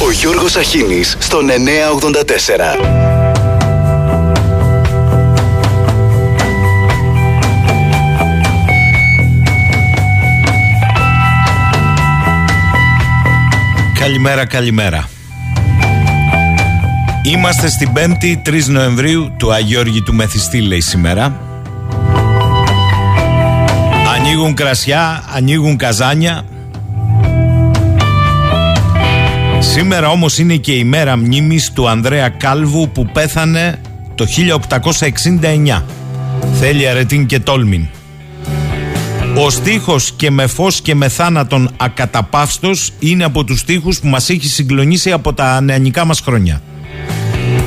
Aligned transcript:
Ο 0.00 0.10
Γιώργος 0.10 0.56
Αχίνης 0.56 1.16
στον 1.18 1.46
984. 1.46 2.76
Καλημέρα, 13.98 14.46
καλημέρα. 14.46 15.08
Είμαστε 17.22 17.68
στην 17.68 17.88
5η 17.94 18.36
3 18.42 18.64
Νοεμβρίου 18.66 19.34
του 19.38 19.52
Αγιώργη 19.52 20.02
του 20.02 20.14
Μεθιστή, 20.14 20.60
λέει 20.60 20.80
σήμερα. 20.80 21.40
Ανοίγουν 24.16 24.54
κρασιά, 24.54 25.24
ανοίγουν 25.34 25.76
καζάνια. 25.76 26.44
Σήμερα 29.78 30.08
όμως 30.08 30.38
είναι 30.38 30.56
και 30.56 30.72
η 30.72 30.84
μέρα 30.84 31.16
μνήμης 31.16 31.72
του 31.72 31.88
Ανδρέα 31.88 32.28
Κάλβου 32.28 32.88
που 32.88 33.06
πέθανε 33.12 33.80
το 34.14 34.26
1869. 35.76 35.82
Θέλει 36.60 36.88
αρετήν 36.88 37.26
και 37.26 37.40
τόλμην. 37.40 37.86
Ο 39.36 39.50
στίχος 39.50 40.12
και 40.16 40.30
με 40.30 40.46
φως 40.46 40.80
και 40.80 40.94
με 40.94 41.08
θάνατον 41.08 41.70
ακαταπαύστος 41.76 42.92
είναι 42.98 43.24
από 43.24 43.44
τους 43.44 43.58
στίχους 43.58 44.00
που 44.00 44.06
μας 44.06 44.28
έχει 44.28 44.48
συγκλονίσει 44.48 45.12
από 45.12 45.34
τα 45.34 45.60
νεανικά 45.60 46.04
μας 46.04 46.20
χρόνια. 46.20 46.62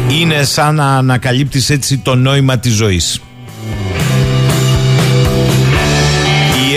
Είναι 0.09 0.43
σαν 0.43 0.75
να 0.75 0.97
ανακαλύπτεις 0.97 1.69
έτσι 1.69 1.97
το 1.97 2.15
νόημα 2.15 2.57
της 2.57 2.73
ζωής. 2.73 3.21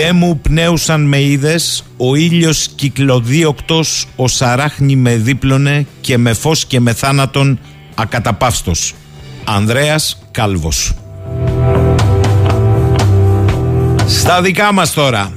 Οι 0.05 0.07
έμου 0.07 0.39
πνέουσαν 0.39 1.01
με 1.01 1.21
είδες, 1.21 1.83
ο 1.97 2.15
ήλιος 2.15 2.67
κυκλοδίωκτος, 2.75 4.07
ο 4.15 4.27
σαράχνη 4.27 4.95
με 4.95 5.15
δίπλωνε 5.15 5.85
και 6.01 6.17
με 6.17 6.33
φως 6.33 6.65
και 6.65 6.79
με 6.79 6.93
θάνατον 6.93 7.59
ακαταπαύστος. 7.95 8.93
Ανδρέας 9.43 10.19
Κάλβος. 10.31 10.93
Στα 14.07 14.41
δικά 14.41 14.73
μας 14.73 14.93
τώρα. 14.93 15.31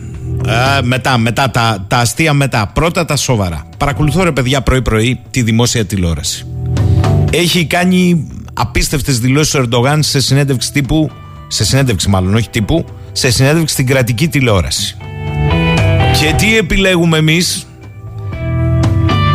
Ε, 0.47 0.83
μετά, 0.83 1.19
μετά, 1.19 1.51
τα, 1.51 1.85
τα 1.89 1.97
αστεία 1.97 2.33
μετά. 2.33 2.71
Πρώτα 2.75 3.05
τα 3.05 3.17
σοβαρά. 3.17 3.67
Παρακολουθώ 3.77 4.23
ρε 4.23 4.33
παιδιά 4.33 4.61
πρωί-πρωί 4.61 5.21
τη 5.31 5.43
δημόσια 5.43 5.85
τηλεόραση. 5.85 6.47
Έχει 7.33 7.65
κάνει 7.67 8.29
απίστευτες 8.53 9.19
δηλώσεις 9.19 9.55
ο 9.55 9.59
Ερντογάν 9.59 10.03
σε 10.03 10.21
συνέντευξη 10.21 10.73
τύπου, 10.73 11.11
σε 11.49 11.65
συνέντευξη 11.65 12.09
μάλλον, 12.09 12.35
όχι 12.35 12.49
τύπου, 12.49 12.85
σε 13.19 13.31
συνέντευξη 13.31 13.75
στην 13.75 13.87
κρατική 13.87 14.29
τηλεόραση. 14.29 14.97
Και 16.21 16.35
τι 16.37 16.57
επιλέγουμε 16.57 17.19
εμείς, 17.19 17.67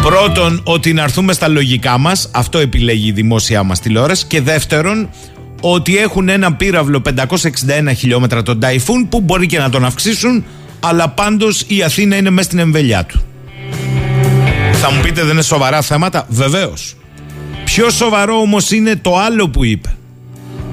Πρώτον, 0.02 0.62
ότι 0.64 0.94
να 0.94 1.04
έρθουμε 1.04 1.34
στα 1.34 1.48
λογικά 1.48 1.98
μας, 1.98 2.30
αυτό 2.32 2.58
επιλέγει 2.58 3.08
η 3.08 3.12
δημόσια 3.12 3.64
μας 3.64 3.80
τηλεόραση. 3.80 4.26
Και 4.26 4.42
δεύτερον, 4.42 5.10
ότι 5.62 5.98
έχουν 5.98 6.30
ένα 6.30 6.54
πύραυλο 6.54 7.02
561 7.02 7.94
χιλιόμετρα 7.96 8.44
τον 8.44 8.60
Ταϊφούν 8.60 9.10
που 9.10 9.22
μπορεί 9.22 9.46
και 9.46 9.58
να 9.58 9.70
τον 9.70 9.86
αυξήσουν, 9.86 10.46
αλλά 10.80 11.10
πάντως 11.10 11.64
η 11.68 11.84
Αθήνα 11.84 12.16
είναι 12.16 12.30
μέσα 12.30 12.48
στην 12.48 12.60
εμβέλειά 12.60 13.06
του. 13.06 13.24
Θα 14.74 14.92
μου 14.92 15.02
πείτε 15.02 15.22
δεν 15.22 15.32
είναι 15.32 15.42
σοβαρά 15.42 15.82
θέματα, 15.82 16.26
βεβαίως. 16.30 16.96
Πιο 17.64 17.90
σοβαρό 17.90 18.36
όμως 18.36 18.72
είναι 18.72 18.96
το 18.96 19.18
άλλο 19.18 19.50
που 19.50 19.64
είπε. 19.64 19.96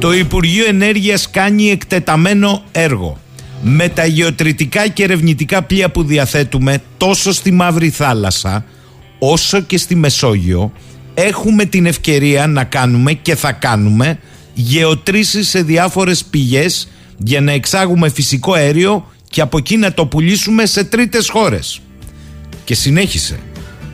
Το 0.00 0.12
Υπουργείο 0.12 0.66
Ενέργειας 0.66 1.30
κάνει 1.30 1.70
εκτεταμένο 1.70 2.62
έργο. 2.72 3.18
Με 3.62 3.88
τα 3.88 4.06
γεωτρητικά 4.06 4.88
και 4.88 5.02
ερευνητικά 5.02 5.62
πλοία 5.62 5.90
που 5.90 6.04
διαθέτουμε 6.04 6.82
τόσο 6.96 7.32
στη 7.32 7.50
Μαύρη 7.50 7.90
Θάλασσα 7.90 8.64
όσο 9.18 9.60
και 9.60 9.78
στη 9.78 9.94
Μεσόγειο 9.94 10.72
έχουμε 11.14 11.64
την 11.64 11.86
ευκαιρία 11.86 12.46
να 12.46 12.64
κάνουμε 12.64 13.12
και 13.12 13.34
θα 13.34 13.52
κάνουμε 13.52 14.18
γεωτρήσεις 14.54 15.48
σε 15.48 15.62
διάφορες 15.62 16.24
πηγές 16.24 16.88
για 17.16 17.40
να 17.40 17.52
εξάγουμε 17.52 18.08
φυσικό 18.08 18.52
αέριο 18.52 19.06
και 19.30 19.40
από 19.40 19.58
εκεί 19.58 19.76
να 19.76 19.92
το 19.92 20.06
πουλήσουμε 20.06 20.66
σε 20.66 20.84
τρίτες 20.84 21.28
χώρες. 21.28 21.80
Και 22.64 22.74
συνέχισε. 22.74 23.38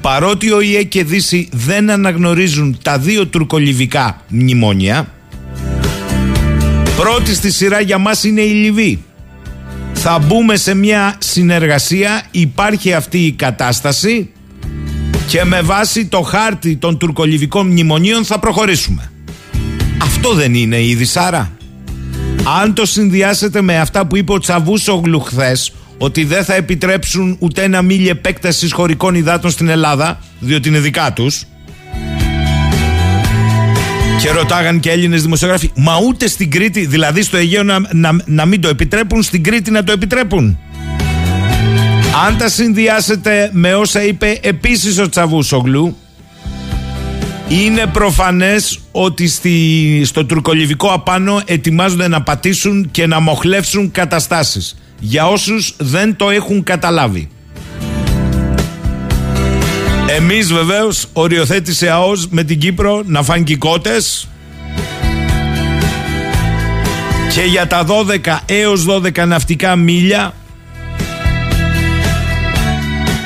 Παρότι 0.00 0.53
ο 0.53 0.61
ΙΕ 0.61 0.83
και 0.83 1.05
Δύση 1.05 1.49
δεν 1.53 1.91
αναγνωρίζουν 1.91 2.78
τα 2.83 2.99
δύο 2.99 3.27
τουρκολιβικά 3.27 4.25
μνημόνια, 4.28 5.11
πρώτη 6.97 7.34
στη 7.34 7.51
σειρά 7.51 7.81
για 7.81 7.99
μας 7.99 8.25
είναι 8.25 8.41
η 8.41 8.53
Λιβύη. 8.53 9.05
Θα 9.93 10.19
μπούμε 10.19 10.57
σε 10.57 10.75
μια 10.75 11.17
συνεργασία, 11.19 12.23
υπάρχει 12.31 12.95
αυτή 12.95 13.19
η 13.19 13.33
κατάσταση 13.33 14.31
και 15.27 15.45
με 15.45 15.61
βάση 15.61 16.06
το 16.06 16.21
χάρτη 16.21 16.77
των 16.77 16.99
τουρκολιβικών 16.99 17.67
μνημονίων 17.67 18.25
θα 18.25 18.39
προχωρήσουμε. 18.39 19.11
Αυτό 20.03 20.35
δεν 20.35 20.55
είναι 20.55 20.77
η 20.77 21.05
Σάρα. 21.05 21.56
Αν 22.61 22.75
το 22.75 22.87
συνδυάσετε 22.87 23.61
με 23.61 23.79
αυτά 23.79 24.06
που 24.06 24.17
είπε 24.17 24.33
ο 24.33 24.39
Τσαβούσογλου 24.39 25.21
χθες, 25.21 25.73
ότι 25.99 26.25
δεν 26.25 26.45
θα 26.45 26.55
επιτρέψουν 26.55 27.37
ούτε 27.39 27.62
ένα 27.62 27.83
μίλι 27.83 28.09
επέκταση 28.09 28.73
χωρικών 28.73 29.15
υδάτων 29.15 29.51
στην 29.51 29.69
Ελλάδα, 29.69 30.21
διότι 30.41 30.69
είναι 30.69 30.79
δικά 30.79 31.12
τους. 31.12 31.45
Και 34.21 34.31
ρωτάγαν 34.31 34.81
και 34.81 34.91
Έλληνες 34.91 35.22
δημοσιογράφοι, 35.22 35.71
μα 35.75 35.99
ούτε 36.06 36.28
στην 36.28 36.50
Κρήτη, 36.50 36.87
δηλαδή 36.87 37.22
στο 37.22 37.37
Αιγαίο 37.37 37.62
να, 37.62 37.78
να, 37.93 38.16
να 38.25 38.47
μην 38.47 38.60
το 38.60 38.69
επιτρέπουν, 38.69 39.22
στην 39.22 39.43
Κρήτη 39.43 39.71
να 39.71 39.84
το 39.84 39.93
επιτρέπουν. 39.93 40.59
Αν 42.26 42.37
τα 42.37 42.49
συνδυάσετε 42.49 43.50
με 43.53 43.75
όσα 43.75 44.05
είπε 44.05 44.38
επίσης 44.43 44.99
ο 44.99 45.09
Τσαβούσογλου, 45.09 45.97
είναι 47.49 47.87
προφανές 47.93 48.78
ότι 48.93 49.28
στη, 49.28 50.03
στο 50.05 50.25
τουρκολιβικό 50.25 50.88
απάνω 50.88 51.41
ετοιμάζονται 51.44 52.09
να 52.09 52.22
πατήσουν 52.22 52.88
και 52.91 53.06
να 53.06 53.21
μοχλεύσουν 53.21 53.91
καταστάσεις 53.91 54.76
για 55.00 55.26
όσους 55.26 55.75
δεν 55.78 56.16
το 56.16 56.31
έχουν 56.31 56.62
καταλάβει. 56.62 57.28
Εμείς 60.09 60.53
βεβαίως 60.53 61.06
οριοθέτησε 61.12 61.91
ΑΟΣ 61.91 62.28
με 62.28 62.44
την 62.44 62.59
Κύπρο 62.59 63.03
να 63.06 63.22
φάνε 63.22 63.56
κότες 63.59 64.28
και 67.34 67.43
για 67.43 67.67
τα 67.67 67.87
12 67.87 68.39
έως 68.47 68.87
12 68.89 69.27
ναυτικά 69.27 69.77
μίλια 69.77 70.34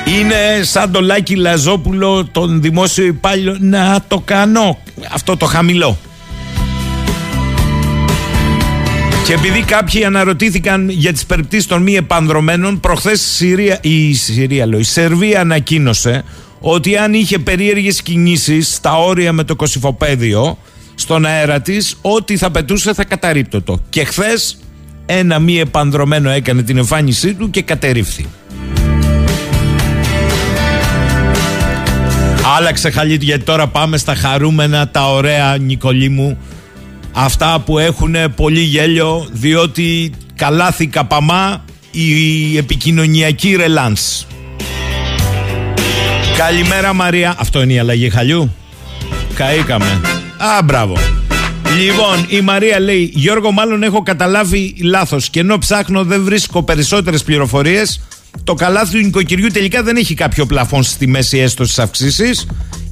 είναι 0.05 0.63
σαν 0.63 0.91
το 0.91 1.01
Λάκη 1.01 1.35
Λαζόπουλο 1.35 2.25
τον 2.31 2.61
δημόσιο 2.61 3.05
υπάλληλο 3.05 3.57
να 3.59 4.03
το 4.07 4.19
κάνω 4.25 4.77
αυτό 5.11 5.37
το 5.37 5.45
χαμηλό. 5.45 5.97
Και 9.25 9.33
επειδή 9.33 9.61
κάποιοι 9.61 10.05
αναρωτήθηκαν 10.05 10.89
για 10.89 11.13
τις 11.13 11.25
περιπτώσεις 11.25 11.67
των 11.67 11.81
μη 11.81 11.95
επανδρομένων, 11.95 12.79
προχθές 12.79 13.21
η, 13.21 13.25
Συρία, 13.25 13.77
η, 13.81 14.13
Συρία, 14.13 14.67
η 14.77 14.83
Σερβία 14.83 15.39
ανακοίνωσε 15.41 16.23
ότι 16.61 16.97
αν 16.97 17.13
είχε 17.13 17.39
περίεργες 17.39 18.01
κινήσεις 18.01 18.73
στα 18.73 18.97
όρια 18.97 19.33
με 19.33 19.43
το 19.43 19.55
κοσυφοπέδιο 19.55 20.57
στον 20.95 21.25
αέρα 21.25 21.61
της, 21.61 21.95
ό,τι 22.01 22.37
θα 22.37 22.51
πετούσε 22.51 22.93
θα 22.93 23.03
καταρρύπτωτο. 23.03 23.79
Και 23.89 24.03
χθες 24.03 24.57
ένα 25.05 25.39
μη 25.39 25.59
επανδρομένο 25.59 26.29
έκανε 26.29 26.63
την 26.63 26.77
εμφάνισή 26.77 27.33
του 27.33 27.49
και 27.49 27.61
κατερρίφθη. 27.61 28.25
Άλλαξε 32.57 32.89
χαλίτη 32.89 33.25
γιατί 33.25 33.43
τώρα 33.43 33.67
πάμε 33.67 33.97
στα 33.97 34.15
χαρούμενα, 34.15 34.89
τα 34.89 35.11
ωραία 35.11 35.57
Νικολή 35.57 36.09
μου. 36.09 36.37
Αυτά 37.11 37.59
που 37.65 37.77
έχουν 37.77 38.15
πολύ 38.35 38.59
γέλιο 38.59 39.27
διότι 39.31 40.11
καλάθη 40.35 40.87
καπαμά 40.87 41.65
η 41.91 42.57
επικοινωνιακή 42.57 43.55
ρελάνς. 43.55 44.25
Καλημέρα 46.47 46.93
Μαρία. 46.93 47.35
Αυτό 47.37 47.61
είναι 47.61 47.73
η 47.73 47.79
αλλαγή 47.79 48.09
χαλιού. 48.09 48.53
Καήκαμε. 49.33 50.01
Α, 50.37 50.63
μπράβο. 50.63 50.97
Λοιπόν, 51.79 52.25
η 52.27 52.41
Μαρία 52.41 52.79
λέει: 52.79 53.11
Γιώργο, 53.13 53.51
μάλλον 53.51 53.83
έχω 53.83 54.03
καταλάβει 54.03 54.75
λάθος. 54.81 55.29
Και 55.29 55.39
ενώ 55.39 55.57
ψάχνω, 55.57 56.03
δεν 56.03 56.23
βρίσκω 56.23 56.63
περισσότερες 56.63 57.23
πληροφορίες 57.23 58.01
το 58.43 58.53
καλάθι 58.53 58.91
του 58.97 59.05
νοικοκυριού 59.05 59.47
τελικά 59.47 59.83
δεν 59.83 59.95
έχει 59.95 60.13
κάποιο 60.13 60.45
πλαφόν 60.45 60.83
στη 60.83 61.07
μέση 61.07 61.37
έστω 61.37 61.65
στι 61.65 61.81
αυξήσει. 61.81 62.29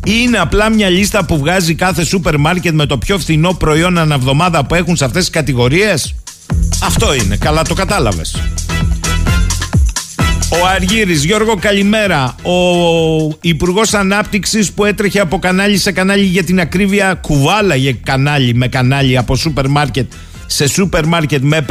Είναι 0.06 0.38
απλά 0.38 0.70
μια 0.70 0.90
λίστα 0.90 1.26
που 1.26 1.38
βγάζει 1.38 1.76
κάθε 1.76 2.06
σούπερ 2.06 2.38
μάρκετ 2.38 2.74
με 2.74 2.86
το 2.86 2.98
πιο 2.98 3.18
φθηνό 3.18 3.54
προϊόν 3.54 3.98
αναβδομάδα 3.98 4.66
που 4.66 4.76
έχουν 4.76 4.96
σε 4.96 5.06
αυτές 5.06 5.22
τις 5.22 5.32
κατηγορίες. 5.32 6.16
Αυτό 6.84 7.14
είναι. 7.14 7.38
Καλά 7.38 7.62
το 7.62 7.74
κατάλαβες. 7.74 8.36
Ο 10.52 10.66
Αργύρης, 10.76 11.24
Γιώργο 11.24 11.56
καλημέρα. 11.56 12.36
Ο 12.44 13.38
Υπουργός 13.42 13.94
Ανάπτυξης 13.94 14.72
που 14.72 14.86
έτρεχε 14.86 15.20
από 15.20 15.40
κανάλι 15.40 15.78
σε 15.78 15.92
κανάλι 15.92 16.24
για 16.24 16.44
την 16.44 16.60
ακρίβεια 16.60 17.14
κουβάλαγε 17.14 17.94
κανάλι 18.04 18.54
με 18.54 18.68
κανάλι 18.68 19.18
από 19.18 19.36
σούπερ 19.36 19.68
μάρκετ 19.68 20.12
σε 20.46 20.68
σούπερ 20.68 21.06
μάρκετ 21.06 21.44
με, 21.44 21.66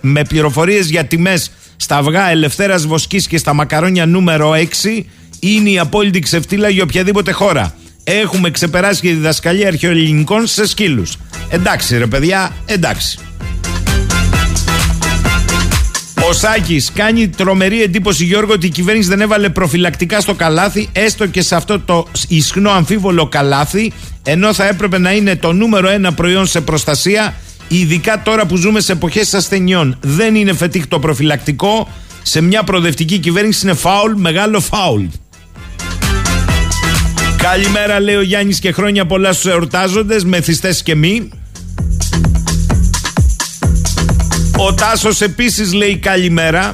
με 0.00 0.24
πληροφορίες 0.24 0.90
για 0.90 1.04
τιμές 1.04 1.50
στα 1.76 1.96
αυγά 1.96 2.30
Ελευθέρας 2.30 2.86
Βοσκής 2.86 3.26
και 3.26 3.38
στα 3.38 3.52
μακαρόνια 3.52 4.06
νούμερο 4.06 4.50
6 4.50 5.02
είναι 5.40 5.70
η 5.70 5.78
απόλυτη 5.78 6.18
ξεφτύλα 6.18 6.68
για 6.68 6.82
οποιαδήποτε 6.82 7.32
χώρα. 7.32 7.74
Έχουμε 8.04 8.50
ξεπεράσει 8.50 9.00
και 9.00 9.08
διδασκαλία 9.08 9.68
αρχαιοελληνικών 9.68 10.46
σε 10.46 10.66
σκύλους. 10.66 11.16
Εντάξει, 11.48 11.98
ρε 11.98 12.06
παιδιά, 12.06 12.50
εντάξει. 12.66 13.18
Ο 16.32 16.34
Σάκης 16.34 16.92
κάνει 16.94 17.28
τρομερή 17.28 17.82
εντύπωση, 17.82 18.24
Γιώργο, 18.24 18.52
ότι 18.52 18.66
η 18.66 18.70
κυβέρνηση 18.70 19.08
δεν 19.08 19.20
έβαλε 19.20 19.48
προφυλακτικά 19.48 20.20
στο 20.20 20.34
καλάθι, 20.34 20.88
έστω 20.92 21.26
και 21.26 21.42
σε 21.42 21.54
αυτό 21.54 21.80
το 21.80 22.06
ισχνό 22.28 22.70
αμφίβολο 22.70 23.28
καλάθι, 23.28 23.92
ενώ 24.22 24.54
θα 24.54 24.68
έπρεπε 24.68 24.98
να 24.98 25.12
είναι 25.12 25.36
το 25.36 25.52
νούμερο 25.52 25.88
ένα 25.88 26.12
προϊόν 26.12 26.46
σε 26.46 26.60
προστασία, 26.60 27.34
ειδικά 27.68 28.22
τώρα 28.22 28.46
που 28.46 28.56
ζούμε 28.56 28.80
σε 28.80 28.92
εποχές 28.92 29.34
ασθενειών. 29.34 29.96
Δεν 30.00 30.34
είναι 30.34 30.52
φετίχ 30.52 30.86
προφυλακτικό. 30.86 31.88
Σε 32.22 32.40
μια 32.40 32.62
προοδευτική 32.62 33.18
κυβέρνηση 33.18 33.66
είναι 33.66 33.74
φάουλ, 33.74 34.12
μεγάλο 34.16 34.60
φάουλ. 34.60 35.04
Καλημέρα, 37.36 38.00
λέει 38.00 38.14
ο 38.14 38.22
Γιάννης, 38.22 38.58
και 38.58 38.72
χρόνια 38.72 39.06
πολλά 39.06 39.32
στους 39.32 39.52
εορτάζοντες, 39.52 40.24
μεθυστές 40.24 40.82
και 40.82 40.94
μη. 40.94 41.28
Ο 44.66 44.74
Τάσος 44.74 45.20
επίσης 45.20 45.72
λέει 45.72 45.96
καλημέρα 45.96 46.72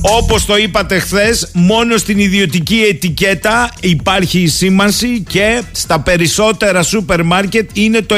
όπως 0.00 0.44
το 0.44 0.56
είπατε 0.56 0.98
χθες, 0.98 1.50
μόνο 1.52 1.96
στην 1.96 2.18
ιδιωτική 2.18 2.84
ετικέτα 2.88 3.70
υπάρχει 3.80 4.40
η 4.40 4.46
σήμανση 4.46 5.22
και 5.28 5.62
στα 5.72 6.00
περισσότερα 6.00 6.82
σούπερ 6.82 7.22
μάρκετ 7.22 7.70
είναι 7.72 8.02
το 8.02 8.16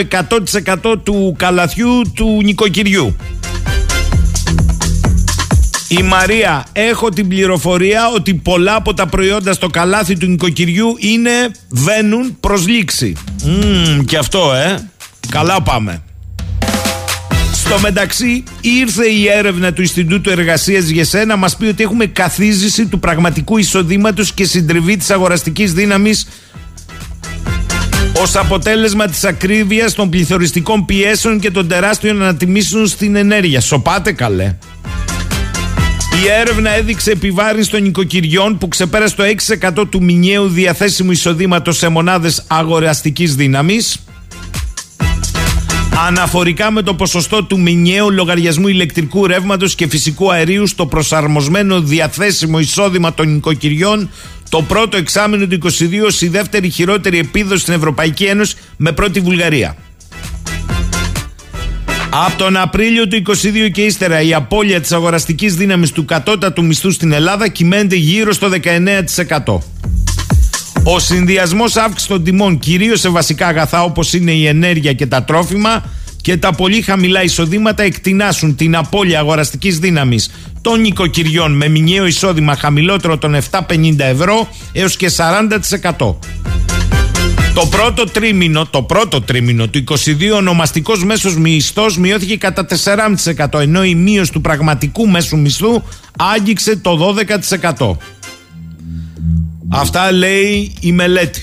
100% 0.85 0.97
του 1.03 1.35
καλαθιού 1.39 2.03
του 2.15 2.41
νοικοκυριού. 2.43 3.17
Η 5.89 6.03
Μαρία, 6.03 6.67
έχω 6.73 7.09
την 7.09 7.29
πληροφορία 7.29 8.09
ότι 8.15 8.35
πολλά 8.35 8.75
από 8.75 8.95
τα 8.95 9.07
προϊόντα 9.07 9.53
στο 9.53 9.67
καλάθι 9.67 10.17
του 10.17 10.27
νοικοκυριού 10.27 10.95
είναι 10.99 11.51
βαίνουν 11.69 12.37
προς 12.41 12.67
λήξη. 12.67 13.17
Mm, 13.45 14.05
και 14.07 14.17
αυτό, 14.17 14.53
ε. 14.55 14.89
Καλά 15.29 15.63
πάμε. 15.63 16.03
Στο 17.71 17.81
μεταξύ, 17.81 18.43
ήρθε 18.61 19.07
η 19.07 19.29
έρευνα 19.29 19.73
του 19.73 19.81
Ινστιτούτου 19.81 20.31
Εργασίας 20.31 20.89
για 20.89 21.25
να 21.25 21.37
μας 21.37 21.57
πει 21.57 21.65
ότι 21.65 21.83
έχουμε 21.83 22.07
καθίζηση 22.07 22.87
του 22.87 22.99
πραγματικού 22.99 23.59
εισοδήματος 23.59 24.33
και 24.33 24.45
συντριβή 24.45 24.97
της 24.97 25.11
αγοραστικής 25.11 25.73
δύναμης 25.73 26.27
ως 28.23 28.37
αποτέλεσμα 28.37 29.07
της 29.07 29.25
ακρίβειας 29.25 29.95
των 29.95 30.11
πληθωριστικών 30.11 30.85
πιέσεων 30.85 31.41
και 31.41 31.51
των 31.51 31.69
τεράστιων 31.69 32.23
ανατιμήσεων 32.23 32.87
στην 32.87 33.17
ενέργεια. 33.17 33.61
Σοπάτε 33.61 34.13
καλέ. 34.13 34.57
Η 36.25 36.29
έρευνα 36.41 36.71
έδειξε 36.71 37.11
επιβάρυνση 37.11 37.71
των 37.71 37.85
οικοκυριών 37.85 38.59
που 38.59 38.69
ξεπέρασε 38.69 39.17
το 39.17 39.25
6% 39.81 39.87
του 39.91 40.03
μηνιαίου 40.03 40.49
διαθέσιμου 40.49 41.11
εισοδήματος 41.11 41.77
σε 41.77 41.89
μονάδες 41.89 42.45
αγοραστικής 42.47 43.35
δύναμης 43.35 44.05
αναφορικά 46.07 46.71
με 46.71 46.83
το 46.83 46.95
ποσοστό 46.95 47.45
του 47.45 47.61
μηνιαίου 47.61 48.11
λογαριασμού 48.11 48.69
ηλεκτρικού 48.69 49.27
ρεύματος 49.27 49.75
και 49.75 49.89
φυσικού 49.89 50.33
αερίου 50.33 50.67
στο 50.67 50.87
προσαρμοσμένο 50.87 51.81
διαθέσιμο 51.81 52.59
εισόδημα 52.59 53.15
των 53.15 53.33
νοικοκυριών 53.33 54.11
το 54.49 54.63
πρώτο 54.63 54.97
εξάμεινο 54.97 55.47
του 55.47 55.59
2022 55.63 56.23
η 56.23 56.29
δεύτερη 56.29 56.71
χειρότερη 56.71 57.19
επίδοση 57.19 57.61
στην 57.61 57.75
Ευρωπαϊκή 57.75 58.25
Ένωση 58.25 58.57
με 58.77 58.93
πρώτη 58.93 59.21
Βουλγαρία. 59.21 59.77
Από 62.11 62.37
τον 62.37 62.57
Απρίλιο 62.57 63.09
του 63.09 63.23
2022 63.27 63.71
και 63.73 63.83
ύστερα 63.83 64.21
η 64.21 64.35
απώλεια 64.35 64.81
της 64.81 64.93
αγοραστικής 64.93 65.55
δύναμης 65.55 65.93
του 65.93 66.05
κατώτατου 66.05 66.65
μισθού 66.65 66.91
στην 66.91 67.13
Ελλάδα 67.13 67.49
κυμαίνεται 67.49 67.97
γύρω 67.97 68.33
στο 68.33 68.49
19%. 69.47 69.59
Ο 70.83 70.99
συνδυασμός 70.99 71.77
αύξησης 71.77 72.09
των 72.09 72.25
τιμών, 72.25 72.59
κυρίως 72.59 73.01
σε 73.01 73.09
βασικά 73.09 73.47
αγαθά 73.47 73.83
όπως 73.83 74.13
είναι 74.13 74.33
η 74.33 74.47
ενέργεια 74.47 74.93
και 74.93 75.07
τα 75.07 75.25
τρόφιμα, 75.25 75.85
και 76.23 76.37
τα 76.37 76.53
πολύ 76.53 76.83
χαμηλά 76.83 77.23
εισοδήματα 77.23 77.83
εκτινάσουν 77.83 78.57
την 78.57 78.77
απώλεια 78.77 79.19
αγοραστικής 79.19 79.79
δύναμης 79.79 80.31
των 80.61 80.81
νοικοκυριών 80.81 81.57
με 81.57 81.69
μηνιαίο 81.69 82.07
εισόδημα 82.07 82.57
χαμηλότερο 82.57 83.19
των 83.19 83.37
750 83.51 83.99
ευρώ 83.99 84.49
έως 84.73 84.97
και 84.97 85.11
40%. 85.17 86.17
Το 87.55 87.67
πρώτο 87.67 88.05
τρίμηνο, 88.05 88.67
το 88.67 88.83
πρώτο 88.83 89.21
τρίμηνο 89.21 89.69
του 89.69 89.85
22 89.89 89.95
ο 90.49 90.55
μέσο 90.55 91.05
μέσος 91.05 91.37
μισθός 91.37 91.99
μειώθηκε 91.99 92.37
κατά 92.37 92.67
4,5% 93.45 93.61
ενώ 93.61 93.85
η 93.85 93.95
μείωση 93.95 94.33
του 94.33 94.41
πραγματικού 94.41 95.09
μέσου 95.09 95.39
μισθού 95.39 95.83
άγγιξε 96.19 96.77
το 96.77 97.17
12%. 97.77 97.97
Αυτά 99.73 100.13
λέει 100.13 100.73
η 100.81 100.93
μελέτη. 100.93 101.43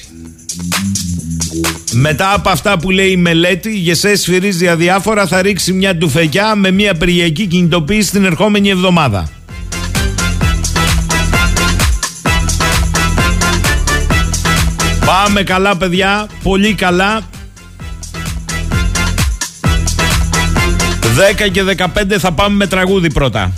Μετά 1.91 2.33
από 2.33 2.49
αυτά 2.49 2.77
που 2.77 2.89
λέει 2.89 3.11
η 3.11 3.17
μελέτη, 3.17 3.69
η 3.69 3.79
ΓΕΣΕ 3.79 4.15
σφυρίζει 4.15 4.67
αδιάφορα, 4.67 5.27
θα 5.27 5.41
ρίξει 5.41 5.73
μια 5.73 5.97
τουφεκιά 5.97 6.55
με 6.55 6.71
μια 6.71 6.93
περιακή 6.93 7.45
κινητοποίηση 7.45 8.11
την 8.11 8.25
ερχόμενη 8.25 8.69
εβδομάδα. 8.69 9.29
Πάμε 15.05 15.43
καλά 15.43 15.77
παιδιά, 15.77 16.27
πολύ 16.43 16.73
καλά. 16.73 17.21
10 21.45 21.49
και 21.51 21.63
15 21.77 22.17
θα 22.19 22.31
πάμε 22.31 22.55
με 22.55 22.67
τραγούδι 22.67 23.13
πρώτα. 23.13 23.53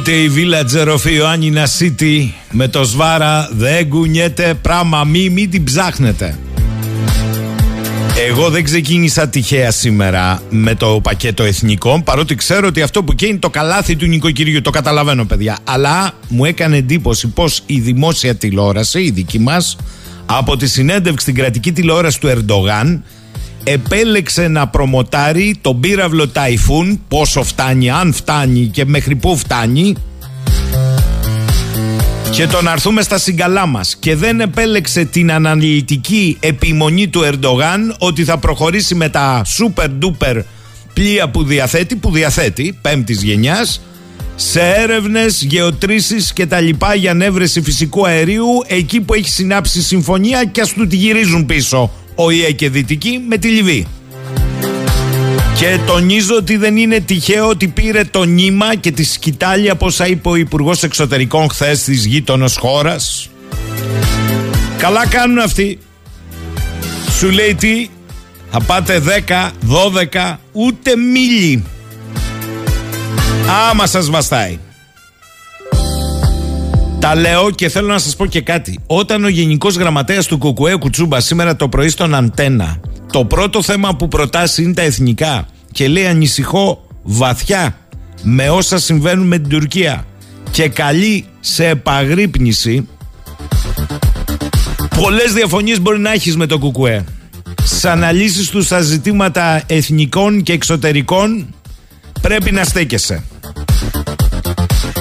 Ούτε 0.00 0.12
η 0.12 0.30
Villager 0.36 0.86
of 0.86 0.96
Ioannina 0.96 1.64
City 1.78 2.28
με 2.50 2.68
το 2.68 2.84
σβάρα 2.84 3.48
δεν 3.52 3.88
κουνιέται 3.88 4.54
πράγμα 4.54 5.04
μη 5.04 5.28
μην 5.28 5.50
την 5.50 5.64
ψάχνετε. 5.64 6.38
Εγώ 8.28 8.50
δεν 8.50 8.64
ξεκίνησα 8.64 9.28
τυχαία 9.28 9.70
σήμερα 9.70 10.42
με 10.50 10.74
το 10.74 11.00
πακέτο 11.02 11.42
εθνικών, 11.42 12.02
παρότι 12.02 12.34
ξέρω 12.34 12.66
ότι 12.66 12.82
αυτό 12.82 13.04
που 13.04 13.14
καίει 13.14 13.38
το 13.38 13.50
καλάθι 13.50 13.96
του 13.96 14.06
νοικοκυριού. 14.06 14.60
Το 14.60 14.70
καταλαβαίνω, 14.70 15.24
παιδιά. 15.24 15.58
Αλλά 15.64 16.12
μου 16.28 16.44
έκανε 16.44 16.76
εντύπωση 16.76 17.28
πως 17.28 17.62
η 17.66 17.80
δημόσια 17.80 18.34
τηλεόραση, 18.34 19.00
η 19.00 19.10
δική 19.10 19.38
μας, 19.38 19.76
από 20.26 20.56
τη 20.56 20.66
συνέντευξη 20.66 21.22
στην 21.22 21.34
κρατική 21.34 21.72
τηλεόραση 21.72 22.20
του 22.20 22.28
Ερντογάν, 22.28 23.04
επέλεξε 23.64 24.48
να 24.48 24.68
προμοτάρει 24.68 25.58
τον 25.60 25.80
πύραυλο 25.80 26.28
Ταϊφούν, 26.28 27.00
πόσο 27.08 27.42
φτάνει, 27.42 27.90
αν 27.90 28.12
φτάνει 28.12 28.66
και 28.66 28.84
μέχρι 28.84 29.14
πού 29.14 29.36
φτάνει, 29.36 29.94
και 32.30 32.46
το 32.46 32.62
να 32.62 32.72
έρθουμε 32.72 33.02
στα 33.02 33.18
συγκαλά 33.18 33.66
μας. 33.66 33.96
Και 33.96 34.16
δεν 34.16 34.40
επέλεξε 34.40 35.04
την 35.04 35.32
αναλυτική 35.32 36.36
επιμονή 36.40 37.08
του 37.08 37.22
Ερντογάν 37.22 37.94
ότι 37.98 38.24
θα 38.24 38.38
προχωρήσει 38.38 38.94
με 38.94 39.08
τα 39.08 39.44
super 39.58 39.88
duper 40.02 40.42
πλοία 40.92 41.28
που 41.28 41.44
διαθέτει, 41.44 41.96
που 41.96 42.10
διαθέτει, 42.10 42.78
πέμπτης 42.82 43.22
γενιάς, 43.22 43.80
σε 44.36 44.60
έρευνες, 44.60 45.42
γεωτρήσεις 45.42 46.32
και 46.32 46.46
τα 46.46 46.60
λοιπά 46.60 46.94
για 46.94 47.10
ανέβρεση 47.10 47.62
φυσικού 47.62 48.06
αερίου 48.06 48.46
εκεί 48.66 49.00
που 49.00 49.14
έχει 49.14 49.30
συνάψει 49.30 49.82
συμφωνία 49.82 50.44
και 50.44 50.60
ας 50.60 50.72
του 50.72 50.86
τη 50.86 50.96
γυρίζουν 50.96 51.46
πίσω 51.46 51.90
ο 52.22 52.30
ΙΕ 52.30 52.52
και 52.52 52.70
Δυτική 52.70 53.24
με 53.28 53.36
τη 53.36 53.48
Λιβύη. 53.48 53.86
Και 55.58 55.78
τονίζω 55.86 56.34
ότι 56.36 56.56
δεν 56.56 56.76
είναι 56.76 57.00
τυχαίο 57.00 57.48
ότι 57.48 57.68
πήρε 57.68 58.04
το 58.04 58.24
νήμα 58.24 58.74
και 58.74 58.90
τη 58.90 59.04
σκητάλη 59.04 59.70
από 59.70 59.86
όσα 59.86 60.06
είπε 60.06 60.28
ο 60.28 60.34
Υπουργός 60.34 60.82
Εξωτερικών 60.82 61.48
χθες 61.48 61.82
της 61.82 62.04
γείτονος 62.04 62.56
χώρας. 62.56 63.30
Καλά 64.78 65.06
κάνουν 65.06 65.38
αυτοί. 65.38 65.78
Σου 67.18 67.30
λέει 67.30 67.54
τι, 67.54 67.88
θα 68.50 68.60
πάτε 68.60 69.02
10, 69.26 69.50
12, 70.22 70.36
ούτε 70.52 70.96
μίλι. 70.96 71.64
Άμα 73.70 73.86
σας 73.86 74.10
βαστάει. 74.10 74.58
Τα 77.00 77.14
λέω 77.14 77.50
και 77.50 77.68
θέλω 77.68 77.86
να 77.86 77.98
σας 77.98 78.16
πω 78.16 78.26
και 78.26 78.40
κάτι. 78.40 78.78
Όταν 78.86 79.24
ο 79.24 79.28
Γενικός 79.28 79.76
Γραμματέας 79.76 80.26
του 80.26 80.38
Κουκουέ 80.38 80.76
Κουτσούμπα 80.76 81.20
σήμερα 81.20 81.56
το 81.56 81.68
πρωί 81.68 81.88
στον 81.88 82.14
Αντένα 82.14 82.80
το 83.10 83.24
πρώτο 83.24 83.62
θέμα 83.62 83.96
που 83.96 84.08
προτάσει 84.08 84.62
είναι 84.62 84.72
τα 84.72 84.82
εθνικά 84.82 85.46
και 85.72 85.88
λέει 85.88 86.06
ανησυχώ 86.06 86.86
βαθιά 87.02 87.76
με 88.22 88.50
όσα 88.50 88.78
συμβαίνουν 88.78 89.26
με 89.26 89.38
την 89.38 89.48
Τουρκία 89.48 90.06
και 90.50 90.68
καλεί 90.68 91.24
σε 91.40 91.68
επαγρύπνηση. 91.68 92.88
Πολλές 95.00 95.32
διαφωνίες 95.32 95.80
μπορεί 95.80 95.98
να 95.98 96.12
έχεις 96.12 96.36
με 96.36 96.46
το 96.46 96.58
Κουκουέ. 96.58 97.04
Στις 97.62 97.84
αναλύσεις 97.84 98.48
τους 98.48 98.64
στα 98.64 98.80
ζητήματα 98.80 99.62
εθνικών 99.66 100.42
και 100.42 100.52
εξωτερικών 100.52 101.54
πρέπει 102.20 102.50
να 102.50 102.64
στέκεσαι 102.64 103.22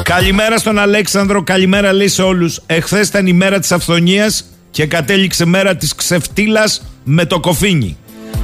Καλημέρα 0.09 0.57
στον 0.57 0.79
Αλέξανδρο, 0.79 1.43
καλημέρα 1.43 1.93
λέει 1.93 2.07
σε 2.07 2.21
όλους 2.21 2.61
Εχθές 2.65 3.07
ήταν 3.07 3.27
η 3.27 3.33
μέρα 3.33 3.59
της 3.59 3.71
αυθονίας 3.71 4.45
και 4.71 4.85
κατέληξε 4.85 5.45
μέρα 5.45 5.75
της 5.75 5.95
ξεφτύλας 5.95 6.85
με 7.03 7.25
το 7.25 7.39
κοφίνι. 7.39 7.97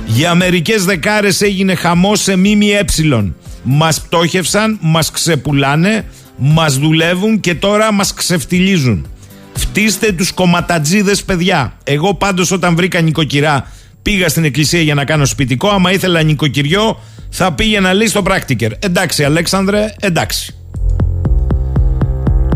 Για 0.05 0.35
μερικές 0.35 0.85
δεκάρες 0.85 1.41
έγινε 1.41 1.75
χαμός 1.75 2.21
σε 2.21 2.35
ΜΜΕ. 2.35 2.85
Μας 3.63 4.01
πτώχευσαν, 4.01 4.77
μας 4.81 5.11
ξεπουλάνε, 5.11 6.05
μας 6.37 6.77
δουλεύουν 6.77 7.39
και 7.39 7.55
τώρα 7.55 7.91
μας 7.91 8.13
ξεφτυλίζουν. 8.13 9.07
Φτύστε 9.53 10.11
τους 10.11 10.31
κομματατζίδες 10.31 11.23
παιδιά. 11.23 11.77
Εγώ 11.83 12.13
πάντως 12.13 12.51
όταν 12.51 12.75
βρήκα 12.75 13.01
νοικοκυρά 13.01 13.71
πήγα 14.01 14.29
στην 14.29 14.43
εκκλησία 14.43 14.81
για 14.81 14.93
να 14.93 15.05
κάνω 15.05 15.25
σπιτικό. 15.25 15.69
Άμα 15.69 15.91
ήθελα 15.91 16.21
νοικοκυριό 16.21 16.99
θα 17.29 17.53
πήγαινα 17.53 17.93
λέει 17.93 18.07
στο 18.07 18.21
πράκτικερ. 18.21 18.71
Εντάξει 18.79 19.23
Αλέξανδρε, 19.23 19.93
εντάξει. 19.99 20.55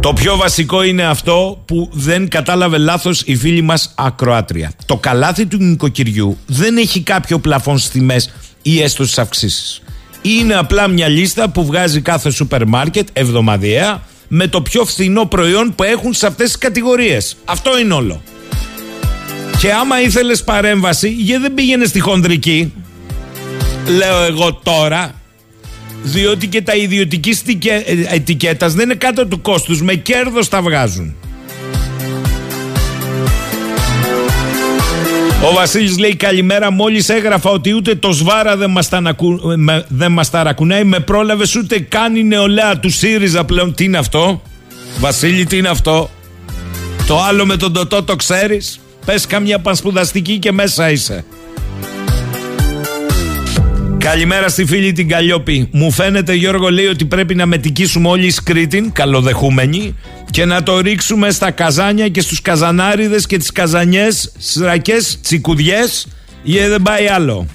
Το 0.01 0.13
πιο 0.13 0.35
βασικό 0.35 0.83
είναι 0.83 1.03
αυτό 1.03 1.63
που 1.65 1.89
δεν 1.91 2.29
κατάλαβε 2.29 2.77
λάθος 2.77 3.21
η 3.25 3.35
φίλη 3.35 3.61
μας 3.61 3.93
ακροάτρια. 3.95 4.71
Το 4.85 4.97
καλάθι 4.97 5.45
του 5.45 5.57
νοικοκυριού 5.57 6.37
δεν 6.45 6.77
έχει 6.77 7.01
κάποιο 7.01 7.39
πλαφόν 7.39 7.77
στις 7.77 7.91
τιμές 7.91 8.31
ή 8.61 8.81
έστω 8.81 9.03
στις 9.03 9.17
αυξήσεις. 9.17 9.81
Είναι 10.21 10.55
απλά 10.55 10.87
μια 10.87 11.07
λίστα 11.07 11.49
που 11.49 11.65
βγάζει 11.65 12.01
κάθε 12.01 12.31
σούπερ 12.31 12.65
μάρκετ 12.65 13.07
εβδομαδιαία 13.13 14.01
με 14.27 14.47
το 14.47 14.61
πιο 14.61 14.85
φθηνό 14.85 15.25
προϊόν 15.25 15.75
που 15.75 15.83
έχουν 15.83 16.13
σε 16.13 16.27
αυτές 16.27 16.45
τις 16.45 16.57
κατηγορίες. 16.57 17.35
Αυτό 17.45 17.79
είναι 17.79 17.93
όλο. 17.93 18.21
Και 19.59 19.71
άμα 19.73 20.01
ήθελες 20.01 20.43
παρέμβαση, 20.43 21.09
γιατί 21.09 21.41
δεν 21.41 21.53
πήγαινες 21.53 21.89
στη 21.89 21.99
χονδρική, 21.99 22.73
λέω 23.87 24.23
εγώ 24.23 24.53
τώρα, 24.53 25.13
διότι 26.11 26.47
και 26.47 26.61
τα 26.61 26.75
ιδιωτική 26.75 27.37
ε, 27.67 28.15
ετικέτας 28.15 28.73
δεν 28.73 28.83
είναι 28.85 28.95
κάτω 28.95 29.27
του 29.27 29.41
κόστους. 29.41 29.81
Με 29.81 29.93
κέρδος 29.93 30.49
τα 30.49 30.61
βγάζουν. 30.61 31.15
Ο 35.49 35.53
Βασίλης 35.53 35.97
λέει 35.97 36.15
καλημέρα 36.15 36.71
μόλις 36.71 37.09
έγραφα 37.09 37.49
ότι 37.49 37.73
ούτε 37.73 37.95
το 37.95 38.11
σβάρα 38.11 38.57
δεν 38.57 38.71
μας, 38.71 38.89
τανακου... 38.89 39.39
δεν 39.87 40.11
μας 40.11 40.29
ταρακουνάει 40.29 40.83
με 40.83 40.99
πρόλαβες 40.99 41.55
ούτε 41.55 41.79
καν 41.79 42.15
η 42.15 42.23
νεολαία 42.23 42.79
του 42.79 42.89
ΣΥΡΙΖΑ 42.89 43.43
πλέον 43.43 43.73
τι 43.73 43.83
είναι 43.83 43.97
αυτό; 43.97 44.41
Βασίλη 44.99 45.45
τι 45.45 45.57
είναι 45.57 45.69
αυτό; 45.69 46.09
Το 47.07 47.21
άλλο 47.21 47.45
με 47.45 47.55
τον 47.57 47.73
Τωτό 47.73 48.03
το 48.03 48.15
ξέρεις; 48.15 48.79
Πες 49.05 49.25
καμιά 49.25 49.59
πανσπουδαστική 49.59 50.37
και 50.37 50.51
μέσα 50.51 50.91
είσαι 50.91 51.25
Καλημέρα 53.99 54.49
στη 54.49 54.65
φίλη 54.65 54.91
την 54.91 55.07
Καλλιόπη. 55.07 55.69
Μου 55.71 55.91
φαίνεται 55.91 56.33
Γιώργο 56.33 56.69
λέει 56.69 56.85
ότι 56.85 57.05
πρέπει 57.05 57.35
να 57.35 57.45
μετικήσουμε 57.45 58.07
όλοι 58.07 58.25
οι 58.25 58.29
Σκρίτιν, 58.29 58.91
καλοδεχούμενοι, 58.91 59.95
και 60.31 60.45
να 60.45 60.63
το 60.63 60.79
ρίξουμε 60.79 61.29
στα 61.29 61.51
καζάνια 61.51 62.07
και 62.07 62.21
στους 62.21 62.41
καζανάριδες 62.41 63.25
και 63.25 63.37
τις 63.37 63.51
καζανιές, 63.51 64.31
σρακές, 64.37 65.19
τσικουδιές, 65.21 66.07
ή 66.43 66.57
δεν 66.57 66.81
πάει 66.81 67.07
άλλο. 67.07 67.47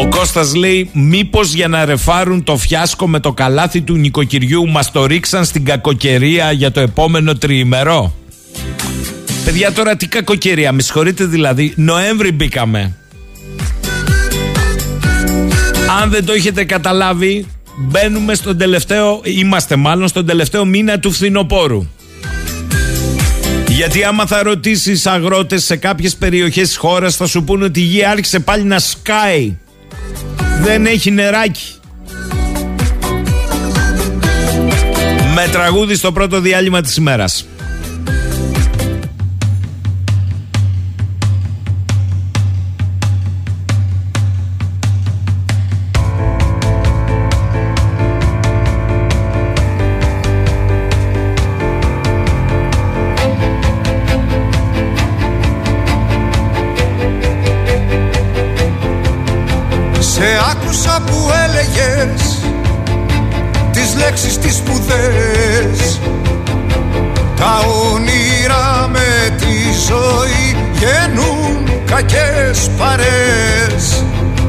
Ο 0.00 0.08
Κώστας 0.08 0.54
λέει 0.54 0.90
μήπως 0.92 1.52
για 1.52 1.68
να 1.68 1.84
ρεφάρουν 1.84 2.44
το 2.44 2.56
φιάσκο 2.56 3.08
με 3.08 3.20
το 3.20 3.32
καλάθι 3.32 3.80
του 3.80 3.96
νοικοκυριού 3.96 4.68
μας 4.68 4.90
το 4.90 5.06
ρίξαν 5.06 5.44
στην 5.44 5.64
κακοκαιρία 5.64 6.52
για 6.52 6.70
το 6.70 6.80
επόμενο 6.80 7.34
τριημερό. 7.34 8.14
Παιδιά 9.44 9.72
τώρα 9.72 9.96
τι 9.96 10.06
κακοκαιρία, 10.06 10.72
με 10.72 10.82
συγχωρείτε 10.82 11.24
δηλαδή, 11.24 11.72
Νοέμβρη 11.76 12.32
μπήκαμε. 12.32 12.94
Αν 16.02 16.10
δεν 16.10 16.24
το 16.24 16.32
έχετε 16.32 16.64
καταλάβει, 16.64 17.46
μπαίνουμε 17.78 18.34
στον 18.34 18.58
τελευταίο, 18.58 19.20
είμαστε 19.24 19.76
μάλλον 19.76 20.08
στον 20.08 20.26
τελευταίο 20.26 20.64
μήνα 20.64 20.98
του 20.98 21.12
φθινοπόρου. 21.12 21.86
Γιατί 23.68 24.04
άμα 24.04 24.26
θα 24.26 24.42
ρωτήσεις 24.42 25.06
αγρότες 25.06 25.64
σε 25.64 25.76
κάποιες 25.76 26.16
περιοχές 26.16 26.68
της 26.68 26.76
χώρας, 26.76 27.16
θα 27.16 27.26
σου 27.26 27.44
πούνε 27.44 27.64
ότι 27.64 27.80
η 27.80 27.84
γη 27.84 28.04
άρχισε 28.04 28.40
πάλι 28.40 28.64
να 28.64 28.78
σκάει. 28.78 29.56
Δεν 30.62 30.86
έχει 30.86 31.10
νεράκι. 31.10 31.74
Με 35.34 35.48
τραγούδι 35.52 35.94
στο 35.94 36.12
πρώτο 36.12 36.40
διάλειμμα 36.40 36.80
της 36.80 36.96
ημέρας. 36.96 37.46
Τις 64.40 64.54
σπουδές. 64.56 66.00
Τα 67.36 67.58
όνειρα 67.92 68.88
με 68.92 69.36
τη 69.36 69.54
ζωή 69.88 70.56
γεννούν 70.72 71.70
κακές 71.84 72.70
παρές. 72.78 74.04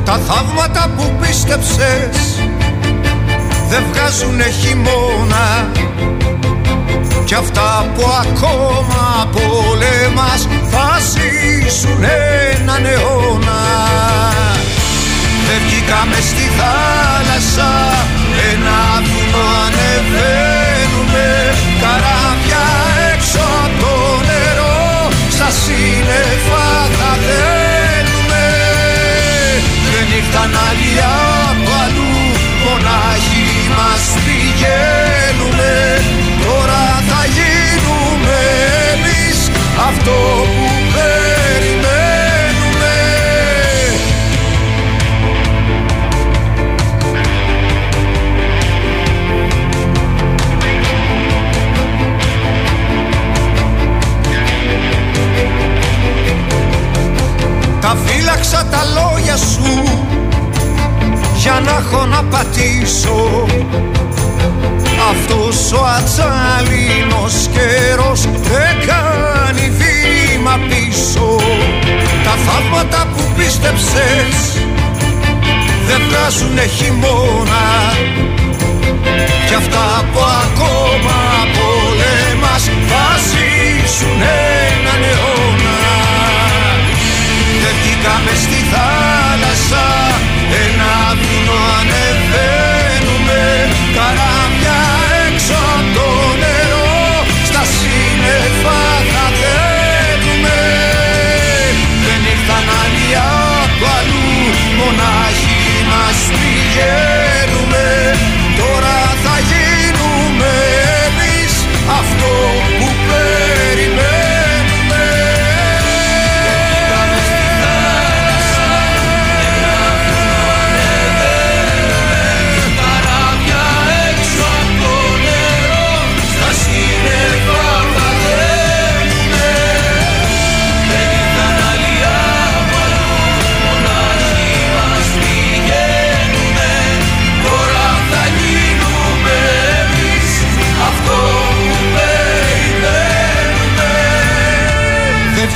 Τα 0.06 0.20
θαύματα 0.28 0.90
που 0.98 1.12
πίστεψες 1.22 2.18
δεν 3.70 3.84
βγάζουνε 3.92 4.44
χειμώνα. 4.44 5.70
Κι 7.26 7.34
αυτά 7.34 7.92
που 7.96 8.04
ακόμα 8.22 9.30
πολέμας 9.32 10.48
θα 10.72 11.00
ζήσουν 11.12 12.04
έναν 12.54 12.86
αιώνα. 12.86 13.62
Δεν 15.48 15.60
βγήκαμε 15.66 16.16
Τα 16.58 18.21
ένα 18.50 18.76
άτομο 18.98 19.44
ανεβαίνουμε 19.66 21.28
Καράβια 21.82 22.66
έξω 23.14 23.48
το 23.82 23.94
νερό 24.28 25.10
Στα 25.36 25.50
σύννεφα 25.62 26.68
θα 26.98 27.12
δένουμε 27.26 28.46
Δεν 29.94 30.08
ήρθαν 30.20 30.52
άλλοι 30.68 30.94
από 31.50 31.72
αλλού 31.84 32.16
Μονάχοι 32.64 33.48
μας 33.70 34.04
πηγαίνουμε 34.26 35.72
πίστεψες 73.94 74.66
δεν 75.88 76.02
βγάζουνε 76.08 76.66
χειμώνα 76.66 77.94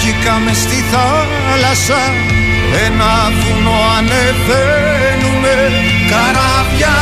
βγήκαμε 0.05 0.53
στη 0.53 0.83
θάλασσα 0.91 2.01
ένα 2.85 3.13
βουνό 3.39 3.77
ανεβαίνουμε 3.97 5.55
Καράβια 6.11 6.95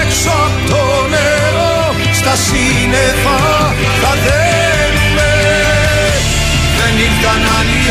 έξω 0.00 0.30
από 0.46 0.60
το 0.70 0.82
νερό 1.12 1.78
Στα 2.18 2.34
σύννεφα 2.46 3.38
θα 4.00 4.12
δένουμε 4.24 5.30
Δεν 6.78 6.94
ήρθαν 7.06 7.42
άλλοι 7.58 7.84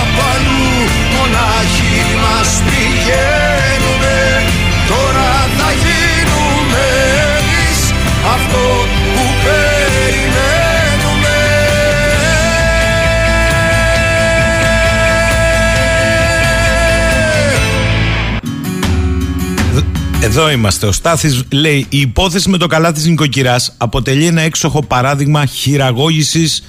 από 0.00 0.22
αλλού 0.34 0.72
Μονάχοι 1.14 1.94
μας 2.22 2.50
πηγαίνουνε. 2.66 4.20
Τώρα 4.90 5.30
θα 5.58 5.68
γίνουμε 5.82 6.84
εμείς 7.36 7.80
Αυτό 8.34 8.64
Εδώ 20.22 20.50
είμαστε. 20.50 20.86
Ο 20.86 20.92
Στάθης 20.92 21.42
λέει: 21.52 21.86
Η 21.88 21.98
υπόθεση 22.00 22.48
με 22.48 22.56
το 22.56 22.66
καλάθι 22.66 22.94
της 22.94 23.06
νοικοκυράς 23.06 23.74
αποτελεί 23.76 24.26
ένα 24.26 24.40
έξοχο 24.40 24.82
παράδειγμα 24.82 25.46
χειραγώγησης 25.46 26.62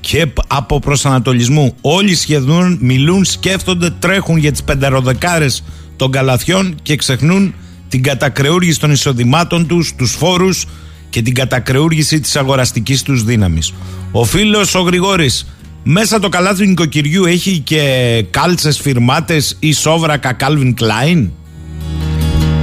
και 0.00 0.26
αποπροσανατολισμού. 0.46 1.74
Όλοι 1.80 2.14
σχεδόν 2.14 2.78
μιλούν, 2.80 3.24
σκέφτονται, 3.24 3.90
τρέχουν 3.90 4.36
για 4.36 4.52
τις 4.52 4.62
πενταροδεκάρες 4.62 5.64
των 5.96 6.10
καλαθιών 6.10 6.74
και 6.82 6.96
ξεχνούν 6.96 7.54
την 7.88 8.02
κατακρεούργηση 8.02 8.80
των 8.80 8.90
εισοδημάτων 8.90 9.66
τους, 9.66 9.94
τους 9.96 10.12
φόρους 10.12 10.66
και 11.10 11.22
την 11.22 11.34
κατακρεούργηση 11.34 12.20
της 12.20 12.36
αγοραστικής 12.36 13.02
τους 13.02 13.24
δύναμης. 13.24 13.72
Ο 14.12 14.24
φίλος 14.24 14.74
ο 14.74 14.80
Γρηγόρης, 14.80 15.46
μέσα 15.82 16.18
το 16.18 16.28
καλάθι 16.28 16.62
του 16.62 16.68
νοικοκυριού 16.68 17.24
έχει 17.24 17.58
και 17.58 18.24
κάλτσες 18.30 18.78
φυρμάτες 18.78 19.56
ή 19.58 19.72
σόβρακα 19.72 20.36
Calvin 20.40 20.74
Klein. 20.80 21.28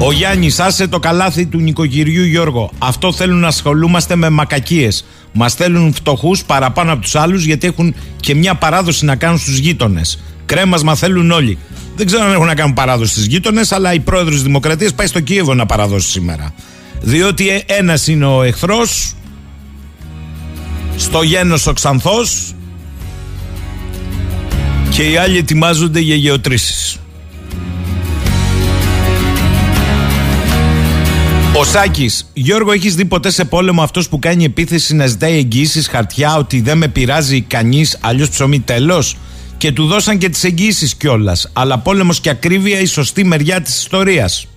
Ο 0.02 0.12
Γιάννης, 0.12 0.60
άσε 0.60 0.88
το 0.88 1.00
καλάθι 1.00 1.46
του 1.46 1.60
νοικοκυριού 1.60 2.24
Γιώργο. 2.24 2.72
Αυτό 2.78 3.14
θέλουν 3.14 3.40
να 3.40 3.48
ασχολούμαστε 3.48 4.16
με 4.16 4.30
μακακίες. 4.30 5.06
Μας 5.34 5.54
θέλουν 5.54 5.94
φτωχούς 5.94 6.44
παραπάνω 6.44 6.92
από 6.92 7.02
τους 7.02 7.16
άλλους 7.16 7.46
γιατί 7.46 7.68
έχουν 7.68 7.96
και 8.20 8.36
μια 8.36 8.56
παράδοση 8.56 9.06
να 9.06 9.16
κάνουν 9.16 9.38
στους 9.38 9.58
γείτονες. 9.58 10.20
Κρέμασμα 10.46 10.96
θέλουν 10.96 11.32
όλοι. 11.32 11.58
Δεν 11.96 12.06
ξέρω 12.06 12.24
αν 12.24 12.34
έχουν 12.34 12.46
να 12.46 12.56
κάνουν 12.56 12.74
παράδοση 12.74 13.12
στις 13.12 13.26
γείτονες, 13.26 13.72
αλλά 13.72 13.94
η 13.94 14.00
πρόεδρος 14.00 14.34
της 14.34 14.44
Δημοκρατίας 14.44 14.94
πάει 14.94 15.08
στο 15.08 15.20
Κίεβο 15.20 15.54
να 15.54 15.66
παραδώσει 15.66 16.10
σήμερα. 16.10 16.54
Διότι 17.02 17.64
ένας 17.66 18.08
είναι 18.08 18.26
ο 18.26 18.44
εχθρός, 18.44 19.16
στο 20.98 21.22
γένος 21.22 21.68
ο 21.68 21.74
Ξανθός 21.74 22.54
και 24.90 25.10
οι 25.10 25.18
άλλοι 25.18 25.38
ετοιμάζονται 25.38 26.00
για 26.00 26.16
γεωτρήσεις. 26.16 27.00
Ο 31.60 31.64
Σάκη, 31.64 32.12
Γιώργο, 32.34 32.72
έχεις 32.72 32.96
δει 32.96 33.06
ποτέ 33.06 33.32
σε 33.32 33.46
πόλεμο 33.46 33.82
αυτός 33.82 34.10
που 34.10 34.20
κάνει 34.20 34.44
επίθεση 34.44 34.96
να 34.96 35.08
ζητάει 35.08 35.38
εγγύσει 35.38 35.90
χαρτιά 35.90 36.36
ότι 36.36 36.62
δεν 36.62 36.78
με 36.78 36.88
πειράζει 36.88 37.42
κανείς, 37.42 37.98
αλλιώς 38.02 38.30
ψωμί 38.30 38.60
τέλος; 38.60 39.18
Και 39.58 39.72
του 39.72 39.86
δώσαν 39.86 40.18
και 40.18 40.30
τις 40.30 40.44
εγγύσει 40.44 40.96
κιόλας. 40.98 41.50
Αλλά 41.54 41.80
πόλεμος 41.80 42.20
και 42.20 42.30
ακρίβεια 42.30 42.80
η 42.80 42.86
σωστή 42.86 43.24
μεριά 43.26 43.62
της 43.62 43.78
ιστορίας. 43.78 44.48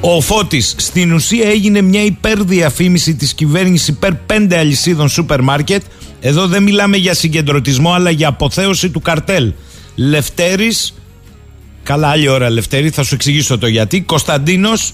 Ο 0.00 0.20
Φώτης 0.20 0.74
στην 0.78 1.12
ουσία 1.12 1.48
έγινε 1.48 1.80
μια 1.80 2.04
υπερδιαφήμιση 2.04 3.14
της 3.14 3.34
κυβέρνησης 3.34 3.88
υπέρ 3.88 4.14
πέντε 4.14 4.58
αλυσίδων 4.58 5.08
σούπερ 5.08 5.40
μάρκετ. 5.40 5.82
Εδώ 6.20 6.46
δεν 6.46 6.62
μιλάμε 6.62 6.96
για 6.96 7.14
συγκεντρωτισμό 7.14 7.92
αλλά 7.92 8.10
για 8.10 8.28
αποθέωση 8.28 8.90
του 8.90 9.00
καρτέλ. 9.00 9.52
Λευτέρης, 9.94 10.94
καλά 11.82 12.08
άλλη 12.08 12.28
ώρα 12.28 12.50
Λευτέρη 12.50 12.90
θα 12.90 13.02
σου 13.02 13.14
εξηγήσω 13.14 13.58
το 13.58 13.66
γιατί. 13.66 14.00
Κωνσταντίνος, 14.00 14.92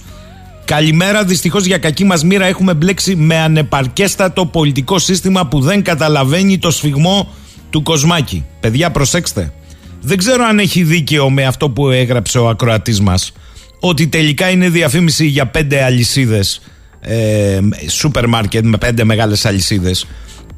καλημέρα 0.66 1.24
δυστυχώς 1.24 1.64
για 1.64 1.78
κακή 1.78 2.04
μας 2.04 2.24
μοίρα 2.24 2.46
έχουμε 2.46 2.74
μπλέξει 2.74 3.16
με 3.16 3.38
ανεπαρκέστατο 3.38 4.46
πολιτικό 4.46 4.98
σύστημα 4.98 5.46
που 5.46 5.60
δεν 5.60 5.82
καταλαβαίνει 5.82 6.58
το 6.58 6.70
σφιγμό 6.70 7.28
του 7.70 7.82
Κοσμάκη. 7.82 8.44
Παιδιά 8.60 8.90
προσέξτε. 8.90 9.52
Δεν 10.00 10.16
ξέρω 10.16 10.44
αν 10.44 10.58
έχει 10.58 10.82
δίκαιο 10.82 11.30
με 11.30 11.44
αυτό 11.44 11.70
που 11.70 11.88
έγραψε 11.88 12.38
ο 12.38 12.48
ακροατής 12.48 13.00
μας 13.00 13.32
ότι 13.80 14.06
τελικά 14.06 14.50
είναι 14.50 14.68
διαφήμιση 14.68 15.26
για 15.26 15.46
πέντε 15.46 15.84
αλυσίδες 15.84 16.60
ε, 17.00 17.58
σούπερ 17.88 18.26
μάρκετ 18.26 18.64
με 18.64 18.76
πέντε 18.76 19.04
μεγάλες 19.04 19.44
αλυσίδες. 19.44 20.06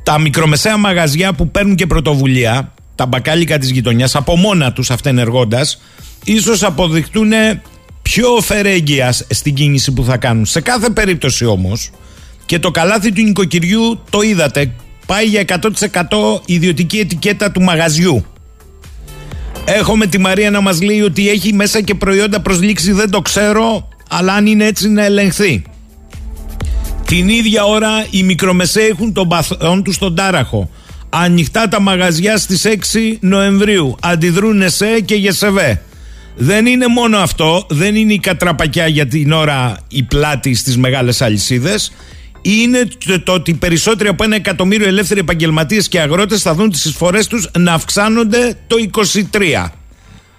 Τα 0.02 0.18
μικρομεσαία 0.18 0.76
μαγαζιά 0.76 1.32
που 1.32 1.50
παίρνουν 1.50 1.74
και 1.74 1.86
πρωτοβουλία, 1.86 2.72
τα 2.94 3.06
μπακάλικα 3.06 3.58
της 3.58 3.70
γειτονιάς, 3.70 4.14
από 4.14 4.36
μόνα 4.36 4.72
τους 4.72 4.90
αυτενεργώντας, 4.90 5.80
ίσως 6.24 6.62
αποδειχτούν 6.62 7.32
πιο 8.10 8.40
φερέγγια 8.40 9.12
στην 9.12 9.54
κίνηση 9.54 9.92
που 9.92 10.04
θα 10.04 10.16
κάνουν. 10.16 10.46
Σε 10.46 10.60
κάθε 10.60 10.90
περίπτωση 10.90 11.44
όμως, 11.44 11.90
και 12.46 12.58
το 12.58 12.70
καλάθι 12.70 13.12
του 13.12 13.22
νοικοκυριού 13.22 14.00
το 14.10 14.20
είδατε, 14.20 14.72
πάει 15.06 15.26
για 15.26 15.44
100% 15.46 16.40
ιδιωτική 16.46 16.98
ετικέτα 16.98 17.50
του 17.50 17.62
μαγαζιού. 17.62 18.24
Έχουμε 19.64 20.06
τη 20.06 20.18
Μαρία 20.18 20.50
να 20.50 20.60
μας 20.60 20.82
λέει 20.82 21.00
ότι 21.00 21.28
έχει 21.28 21.52
μέσα 21.52 21.80
και 21.80 21.94
προϊόντα 21.94 22.40
προς 22.40 22.60
λήξη 22.60 22.92
δεν 22.92 23.10
το 23.10 23.20
ξέρω 23.20 23.88
αλλά 24.10 24.32
αν 24.32 24.46
είναι 24.46 24.66
έτσι 24.66 24.88
να 24.88 25.04
ελεγχθεί. 25.04 25.62
Την 27.06 27.28
ίδια 27.28 27.64
ώρα 27.64 28.06
οι 28.10 28.22
μικρομεσαίοι 28.22 28.86
έχουν 28.86 29.12
τον 29.12 29.28
παθόν 29.28 29.82
τους 29.82 29.94
στον 29.94 30.14
τάραχο. 30.14 30.70
Ανοιχτά 31.08 31.68
τα 31.68 31.80
μαγαζιά 31.80 32.38
στις 32.38 32.64
6 32.64 33.16
Νοεμβρίου. 33.20 33.96
Αντιδρούν 34.00 34.62
ΕΣΕ 34.62 35.00
και 35.00 35.14
ΓΕΣΕΒΕ. 35.14 35.82
Δεν 36.40 36.66
είναι 36.66 36.86
μόνο 36.86 37.18
αυτό, 37.18 37.66
δεν 37.68 37.96
είναι 37.96 38.12
η 38.12 38.18
κατραπακιά 38.18 38.86
για 38.86 39.06
την 39.06 39.32
ώρα 39.32 39.76
η 39.88 40.02
πλάτη 40.02 40.54
στις 40.54 40.76
μεγάλες 40.76 41.22
αλυσίδες. 41.22 41.92
Είναι 42.42 42.88
το, 43.06 43.20
το 43.20 43.32
ότι 43.32 43.54
περισσότεροι 43.54 44.08
από 44.08 44.24
ένα 44.24 44.34
εκατομμύριο 44.34 44.86
ελεύθεροι 44.86 45.20
επαγγελματίες 45.20 45.88
και 45.88 46.00
αγρότες 46.00 46.42
θα 46.42 46.54
δουν 46.54 46.70
τις 46.70 46.84
εισφορές 46.84 47.26
τους 47.26 47.50
να 47.58 47.72
αυξάνονται 47.72 48.56
το 48.66 48.76
23. 49.32 49.70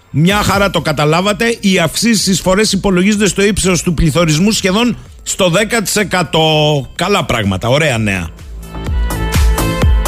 Μια 0.09 0.35
χαρά 0.35 0.69
το 0.69 0.81
καταλάβατε. 0.81 1.57
Οι 1.59 1.79
αυξήσεις 1.79 2.21
στις 2.21 2.33
εισφορές 2.33 2.71
υπολογίζονται 2.71 3.27
στο 3.27 3.41
ύψος 3.41 3.83
του 3.83 3.93
πληθωρισμού 3.93 4.51
σχεδόν 4.51 4.97
στο 5.23 5.51
10%. 5.51 6.88
Καλά 6.95 7.25
πράγματα, 7.25 7.67
ωραία 7.67 7.97
νέα. 7.97 8.29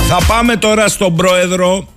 Θα 0.07 0.19
πάμε 0.27 0.55
τώρα 0.55 0.87
στον 0.87 1.15
πρόεδρο 1.15 1.87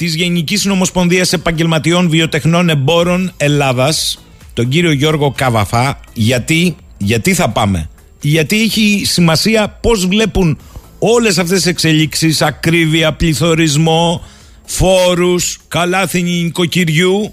της 0.00 0.14
Γενικής 0.14 0.60
Συνομοσπονδία 0.60 1.26
Επαγγελματιών 1.30 2.08
Βιοτεχνών 2.08 2.68
Εμπόρων 2.68 3.32
Ελλάδας, 3.36 4.24
τον 4.52 4.68
κύριο 4.68 4.92
Γιώργο 4.92 5.30
Καβαφά. 5.36 6.00
Γιατί, 6.12 6.76
γιατί 6.98 7.34
θα 7.34 7.50
πάμε; 7.50 7.88
Γιατί 8.20 8.62
έχει 8.62 9.02
σημασία 9.04 9.68
πώς 9.68 10.06
βλέπουν 10.06 10.58
όλες 10.98 11.38
αυτές 11.38 11.56
τις 11.56 11.66
εξελίξεις, 11.66 12.42
ακρίβεια, 12.42 13.12
πληθωρισμό, 13.12 14.24
φόρους, 14.64 15.58
καλάθινη 15.68 16.42
νοικοκυριού, 16.42 17.32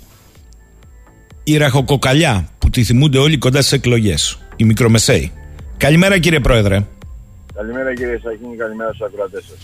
η 1.43 1.57
ραχοκοκαλιά 1.57 2.49
που 2.57 2.69
τη 2.69 2.83
θυμούνται 2.83 3.17
όλοι 3.17 3.37
κοντά 3.37 3.61
στις 3.61 3.71
εκλογές, 3.71 4.39
οι 4.55 4.63
μικρομεσαίοι. 4.63 5.31
Καλημέρα 5.77 6.19
κύριε 6.19 6.39
Πρόεδρε. 6.39 6.87
Καλημέρα 7.53 7.93
κύριε 7.93 8.19
Σαχίνη, 8.23 8.55
καλημέρα 8.55 8.93
στους 8.93 9.07
ακροατές 9.07 9.43
σας. 9.49 9.57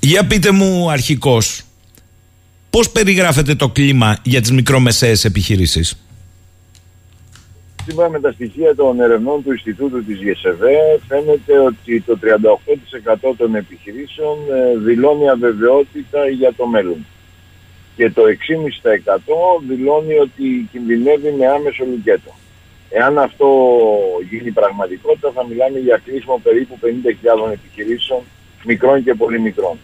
Για 0.00 0.26
πείτε 0.26 0.50
μου 0.50 0.90
αρχικώς, 0.90 1.65
πώς 2.76 2.90
περιγράφετε 2.90 3.54
το 3.54 3.68
κλίμα 3.68 4.18
για 4.22 4.40
τις 4.40 4.52
μικρομεσαίες 4.52 5.24
επιχειρήσεις; 5.24 6.06
Σύμφωνα 7.84 8.08
με 8.08 8.20
τα 8.20 8.32
στοιχεία 8.32 8.74
των 8.74 9.00
ερευνών 9.00 9.42
του 9.42 9.52
Ινστιτούτου 9.52 10.04
της 10.04 10.18
ΓΕΣΕΒΕ 10.18 10.76
φαίνεται 11.08 11.58
ότι 11.58 12.00
το 12.00 12.18
38% 13.30 13.34
των 13.36 13.54
επιχειρήσεων 13.54 14.36
ε, 14.50 14.78
δηλώνει 14.78 15.28
αβεβαιότητα 15.28 16.28
για 16.28 16.52
το 16.54 16.66
μέλλον. 16.66 17.06
Και 17.96 18.10
το 18.10 18.22
6,5% 18.22 19.66
δηλώνει 19.68 20.14
ότι 20.18 20.68
κινδυνεύει 20.72 21.30
με 21.38 21.46
άμεσο 21.46 21.84
λουκέτο. 21.84 22.32
Εάν 22.90 23.18
αυτό 23.18 23.48
γίνει 24.30 24.50
πραγματικότητα 24.50 25.30
θα 25.34 25.46
μιλάμε 25.46 25.78
για 25.78 26.00
κλείσιμο 26.04 26.40
περίπου 26.42 26.78
50.000 26.82 27.52
επιχειρήσεων 27.52 28.22
μικρών 28.64 29.04
και 29.04 29.14
πολύ 29.14 29.40
μικρών. 29.40 29.78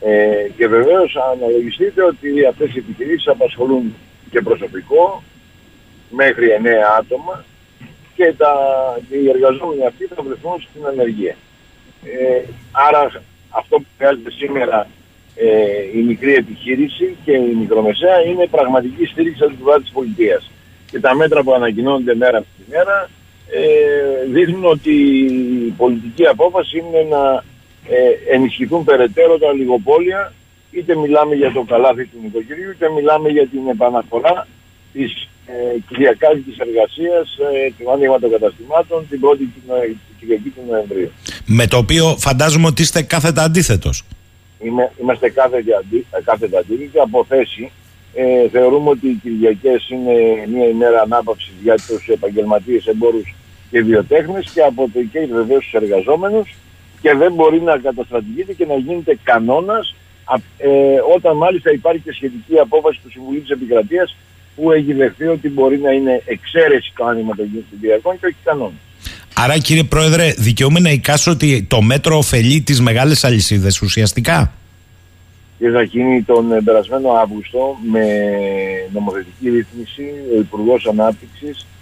Ε, 0.00 0.48
και 0.56 0.66
βεβαίως 0.66 1.16
αναλογιστείτε 1.32 2.02
ότι 2.02 2.46
αυτές 2.48 2.74
οι 2.74 2.78
επιχειρήσεις 2.78 3.28
απασχολούν 3.28 3.94
και 4.30 4.40
προσωπικό 4.40 5.22
μέχρι 6.10 6.46
9 6.62 6.66
άτομα 6.98 7.44
και 8.14 8.34
τα, 8.36 8.52
οι 9.10 9.28
εργαζόμενοι 9.28 9.86
αυτοί 9.86 10.04
θα 10.04 10.22
βρεθούν 10.22 10.60
στην 10.70 10.86
ανεργία. 10.86 11.36
Ε, 12.04 12.42
άρα 12.70 13.22
αυτό 13.50 13.76
που 13.76 13.86
χρειάζεται 13.96 14.30
σήμερα 14.30 14.86
ε, 15.34 15.98
η 15.98 16.02
μικρή 16.02 16.34
επιχείρηση 16.34 17.16
και 17.24 17.32
η 17.32 17.54
μικρομεσαία 17.54 18.20
είναι 18.20 18.46
πραγματική 18.46 19.04
στήριξη 19.04 19.42
από 19.42 19.52
την 19.52 19.62
πλευρά 19.62 19.80
της 19.80 19.90
πολιτείας. 19.90 20.50
Και 20.90 21.00
τα 21.00 21.14
μέτρα 21.14 21.42
που 21.42 21.52
ανακοινώνονται 21.52 22.14
μέρα 22.14 22.38
με 22.38 22.46
τη 22.56 22.70
μέρα 22.70 23.10
ε, 23.50 24.30
δείχνουν 24.32 24.64
ότι 24.64 24.92
η 25.66 25.74
πολιτική 25.76 26.26
απόφαση 26.26 26.78
είναι 26.78 27.06
να 27.10 27.44
ε, 27.88 28.34
ενισχυθούν 28.34 28.84
περαιτέρω 28.84 29.38
τα 29.38 29.52
λιγοπόλια 29.52 30.32
είτε 30.70 30.96
μιλάμε 30.96 31.34
για 31.34 31.52
το 31.52 31.62
καλάθι 31.62 32.06
του 32.06 32.18
νοικοκυριού 32.22 32.70
είτε 32.70 32.90
μιλάμε 32.90 33.28
για 33.28 33.46
την 33.46 33.68
επαναφορά 33.68 34.46
της 34.92 35.28
ε, 35.46 35.52
κυριακάτικης 35.88 36.58
εργασίας 36.58 37.38
ε, 37.38 37.72
του 37.78 37.90
άνοιγμα 37.90 38.18
των 38.18 38.30
καταστημάτων 38.30 39.06
την 39.08 39.20
πρώτη 39.20 39.52
Κυριακή 40.18 40.48
του 40.48 40.62
Νοεμβρίου. 40.68 41.10
Με 41.46 41.66
το 41.66 41.76
οποίο 41.76 42.16
φαντάζομαι 42.18 42.66
ότι 42.66 42.82
είστε 42.82 43.02
κάθετα 43.02 43.42
αντίθετος. 43.42 44.04
Είμαι, 44.58 44.92
είμαστε 45.00 45.30
κάθετα, 45.30 45.78
αντί, 45.78 46.06
κάθετα 46.24 46.58
αντίθετοι 46.58 46.98
από 46.98 47.24
θέση. 47.28 47.70
Ε, 48.14 48.48
θεωρούμε 48.48 48.90
ότι 48.90 49.06
οι 49.08 49.18
Κυριακές 49.22 49.88
είναι 49.88 50.12
μια 50.52 50.68
ημέρα 50.68 51.00
ανάπαυσης 51.00 51.52
για 51.62 51.74
τους 51.86 52.08
επαγγελματίες 52.08 52.86
εμπόρους 52.86 53.34
και 53.70 53.82
βιοτέχνες 53.82 54.50
και 54.54 54.60
από 54.60 54.90
το 54.92 55.00
και 55.12 55.26
βεβαίως 55.32 55.64
τους 55.64 55.72
εργαζόμενους 55.72 56.54
και 57.06 57.14
δεν 57.14 57.32
μπορεί 57.32 57.60
να 57.60 57.76
καταστρατηγείται 57.76 58.52
και 58.52 58.66
να 58.66 58.74
γίνεται 58.74 59.18
κανόνας 59.22 59.94
ε, 60.56 60.68
όταν 61.14 61.36
μάλιστα 61.36 61.72
υπάρχει 61.72 62.00
και 62.00 62.12
σχετική 62.12 62.58
απόφαση 62.58 63.00
του 63.02 63.10
Συμβουλίου 63.10 63.40
της 63.40 63.50
Επικρατείας 63.50 64.16
που 64.56 64.72
έχει 64.72 64.92
δεχθεί 64.92 65.26
ότι 65.26 65.48
μπορεί 65.48 65.78
να 65.78 65.90
είναι 65.90 66.22
εξαίρεση 66.24 66.92
το 66.96 67.04
άνοιγμα 67.04 67.34
των 67.34 67.50
κινητήριακών 67.50 68.18
και 68.20 68.26
όχι 68.26 68.36
κανόνας. 68.44 68.80
Άρα 69.34 69.58
κύριε 69.58 69.82
Πρόεδρε, 69.82 70.32
δικαιούμαι 70.36 70.80
να 70.80 70.90
εικάσω 70.90 71.30
ότι 71.30 71.66
το 71.68 71.82
μέτρο 71.82 72.16
ωφελεί 72.16 72.60
τις 72.60 72.80
μεγάλες 72.80 73.24
αλυσίδες 73.24 73.80
ουσιαστικά. 73.80 74.52
Και 75.58 75.68
θα 75.70 75.82
γίνει 75.82 76.22
τον 76.22 76.64
περασμένο 76.64 77.10
Αύγουστο 77.10 77.76
με 77.90 78.04
νομοθετική 78.92 79.50
ρύθμιση 79.50 80.04
ο 80.36 80.38
Υπουργός 80.38 80.86
Ανάπτυξης 80.86 81.60
ε, 81.60 81.75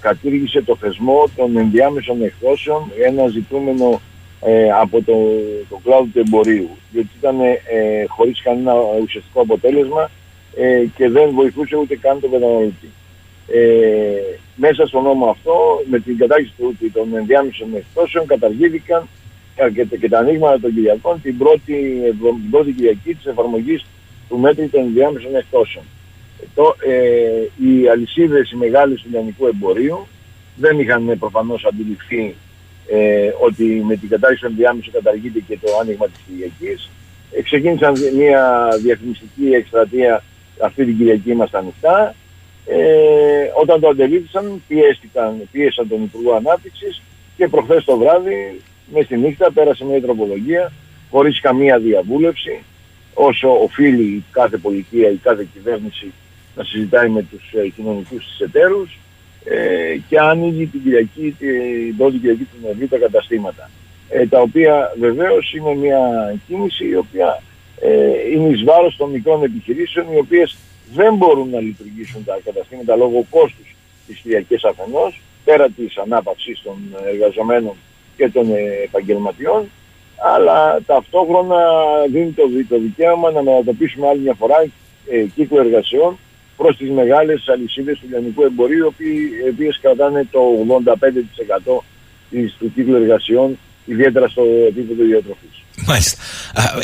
κατήργησε 0.00 0.62
το 0.62 0.76
θεσμό 0.76 1.24
των 1.36 1.56
ενδιάμεσων 1.56 2.22
εκδόσεων 2.22 2.92
ένα 3.06 3.28
ζητούμενο 3.28 4.00
ε, 4.40 4.70
από 4.70 5.02
το, 5.02 5.12
το 5.68 5.80
κλάδο 5.84 6.08
του 6.12 6.18
εμπορίου 6.18 6.68
διότι 6.90 7.08
ήταν 7.18 7.40
ε, 7.40 8.04
χωρίς 8.06 8.42
κανένα 8.42 8.72
ουσιαστικό 9.02 9.40
αποτέλεσμα 9.40 10.10
ε, 10.56 10.84
και 10.96 11.08
δεν 11.08 11.30
βοηθούσε 11.30 11.76
ούτε 11.76 11.96
καν 11.96 12.20
τον 12.20 12.30
καταναλωτή. 12.30 12.90
Ε, 13.48 13.58
μέσα 14.56 14.86
στον 14.86 15.02
νόμο 15.02 15.26
αυτό, 15.26 15.54
με 15.90 15.98
την 16.00 16.18
κατάργηση 16.18 16.52
του, 16.58 16.76
των 16.92 17.16
ενδιάμεσων 17.16 17.68
εκδόσεων, 17.76 18.26
καταργήθηκαν 18.26 19.08
και, 19.74 19.96
και 19.96 20.08
τα 20.08 20.18
ανοίγματα 20.18 20.60
των 20.60 20.74
Κυριακών 20.74 21.22
την 21.22 21.38
πρώτη, 21.38 22.00
την 22.40 22.50
πρώτη 22.50 22.72
Κυριακή 22.72 23.14
της 23.14 23.26
εφαρμογής 23.26 23.84
του 24.28 24.38
μέτρου 24.38 24.70
των 24.70 24.80
ενδιάμεσων 24.80 25.36
εκδόσεων. 25.36 25.84
Ε, 26.42 26.44
το, 26.54 26.76
ε, 26.86 27.66
οι 27.66 27.88
αλυσίδες 27.88 28.50
οι 28.50 28.56
μεγάλες 28.56 29.00
του 29.02 29.08
λιανικού 29.10 29.46
εμπορίου 29.46 30.06
δεν 30.56 30.78
είχαν 30.80 31.08
ε, 31.08 31.16
προφανώς 31.16 31.64
αντιληφθεί 31.64 32.34
ε, 32.88 33.30
ότι 33.40 33.64
με 33.64 33.96
την 33.96 34.08
κατάργηση 34.08 34.42
των 34.42 34.50
ενδιάμεσων 34.50 34.92
καταργείται 34.92 35.40
και 35.48 35.58
το 35.58 35.68
άνοιγμα 35.80 36.06
της 36.06 36.20
Κυριακής. 36.26 36.90
Ε, 37.32 37.42
ξεκίνησαν 37.42 37.94
μια 38.16 38.68
διαφημιστική 38.82 39.46
εκστρατεία 39.52 40.22
αυτή 40.60 40.84
την 40.84 40.96
Κυριακή 40.96 41.30
είμαστε 41.30 41.58
ανοιχτά. 41.58 42.14
Ε, 42.66 42.78
όταν 43.60 43.80
το 43.80 43.88
αντελήφθησαν, 43.88 44.62
πιέστηκαν, 44.68 45.48
πίεσαν 45.52 45.88
τον 45.88 46.02
Υπουργό 46.02 46.32
Ανάπτυξης 46.32 47.02
και 47.36 47.48
προχθές 47.48 47.84
το 47.84 47.96
βράδυ, 47.96 48.60
μες 48.92 49.04
στη 49.04 49.16
νύχτα, 49.16 49.52
πέρασε 49.52 49.84
μια 49.84 50.00
τροπολογία 50.00 50.72
χωρίς 51.10 51.40
καμία 51.40 51.78
διαβούλευση, 51.78 52.62
όσο 53.14 53.62
οφείλει 53.62 54.24
κάθε 54.30 54.56
πολιτεία 54.56 55.10
ή 55.10 55.16
κάθε 55.16 55.46
κυβέρνηση 55.52 56.12
να 56.56 56.64
συζητάει 56.64 57.08
με 57.08 57.22
τους 57.22 57.52
ε, 57.52 57.68
κοινωνικούς 57.68 58.26
της 58.26 58.40
εταίρους 58.40 58.98
ε, 59.44 59.96
και 60.08 60.18
άνοιγει 60.20 60.66
την 60.66 60.82
Κυριακή, 60.82 61.36
την 61.38 61.96
πρώτη 61.96 62.18
Κυριακή 62.18 62.42
του 62.42 62.58
Νοεμβρίου 62.62 62.88
τα 62.88 62.98
καταστήματα. 62.98 63.70
Ε, 64.08 64.26
τα 64.26 64.40
οποία 64.40 64.94
βεβαίως 64.98 65.54
είναι 65.54 65.74
μια 65.74 66.00
κίνηση 66.46 66.88
η 66.88 66.96
οποία 66.96 67.42
ε, 67.80 67.90
είναι 68.32 68.48
εις 68.48 68.64
βάρος 68.64 68.96
των 68.96 69.10
μικρών 69.10 69.42
επιχειρήσεων 69.42 70.12
οι 70.12 70.18
οποίες 70.18 70.56
δεν 70.94 71.14
μπορούν 71.14 71.50
να 71.50 71.60
λειτουργήσουν 71.60 72.24
τα 72.24 72.38
καταστήματα 72.44 72.96
λόγω 72.96 73.26
κόστους 73.30 73.74
της 74.06 74.18
Κυριακής 74.18 74.64
αφενός, 74.64 75.20
πέρα 75.44 75.68
της 75.68 75.96
ανάπαυσης 75.96 76.62
των 76.62 76.76
εργαζομένων 77.06 77.74
και 78.16 78.28
των 78.28 78.46
επαγγελματιών, 78.84 79.70
αλλά 80.34 80.80
ταυτόχρονα 80.86 81.58
δίνει 82.10 82.30
το, 82.30 82.42
το 82.68 82.78
δικαίωμα 82.78 83.30
να 83.30 83.42
μετατοπίσουμε 83.42 84.08
άλλη 84.08 84.20
μια 84.20 84.34
φορά 84.34 84.66
ε, 85.10 85.24
κύκλο 85.34 85.60
εργασιών 85.60 86.18
προς 86.56 86.76
τις 86.76 86.90
μεγάλες 86.90 87.44
αλυσίδες 87.48 87.98
του 87.98 88.06
λιανικού 88.10 88.42
εμπορίου, 88.42 88.94
οι 89.44 89.48
οποίες 89.52 89.78
κρατάνε 89.82 90.26
το 90.30 90.40
85% 91.68 91.84
του 92.58 92.72
κύκλου 92.74 92.96
εργασιών, 92.96 93.58
ιδιαίτερα 93.84 94.28
στο 94.28 94.42
επίπεδο 94.68 95.04
διατροφής. 95.04 95.64
Μάλιστα. 95.86 96.22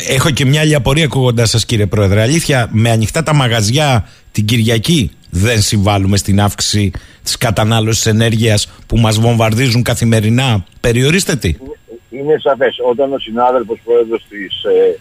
Έχω 0.07 0.29
και 0.29 0.45
μια 0.45 0.61
άλλη 0.61 0.75
απορία 0.75 1.05
ακούγοντά 1.05 1.45
σας, 1.45 1.65
κύριε 1.65 1.85
Πρόεδρε. 1.85 2.21
Αλήθεια, 2.21 2.69
με 2.71 2.89
ανοιχτά 2.89 3.23
τα 3.23 3.33
μαγαζιά 3.33 4.07
την 4.31 4.45
Κυριακή 4.45 5.11
δεν 5.29 5.61
συμβάλλουμε 5.61 6.17
στην 6.17 6.41
αύξηση 6.41 6.91
της 7.23 7.37
κατανάλωσης 7.37 8.05
ενέργειας 8.05 8.71
που 8.87 8.97
μας 8.97 9.19
βομβαρδίζουν 9.19 9.83
καθημερινά. 9.83 10.65
Περιορίστε 10.79 11.35
τι. 11.35 11.55
Είναι 12.09 12.35
σαφές. 12.39 12.77
Όταν 12.89 13.13
ο 13.13 13.19
συνάδελφος 13.19 13.79
πρόεδρος 13.83 14.21
ε, 14.21 14.99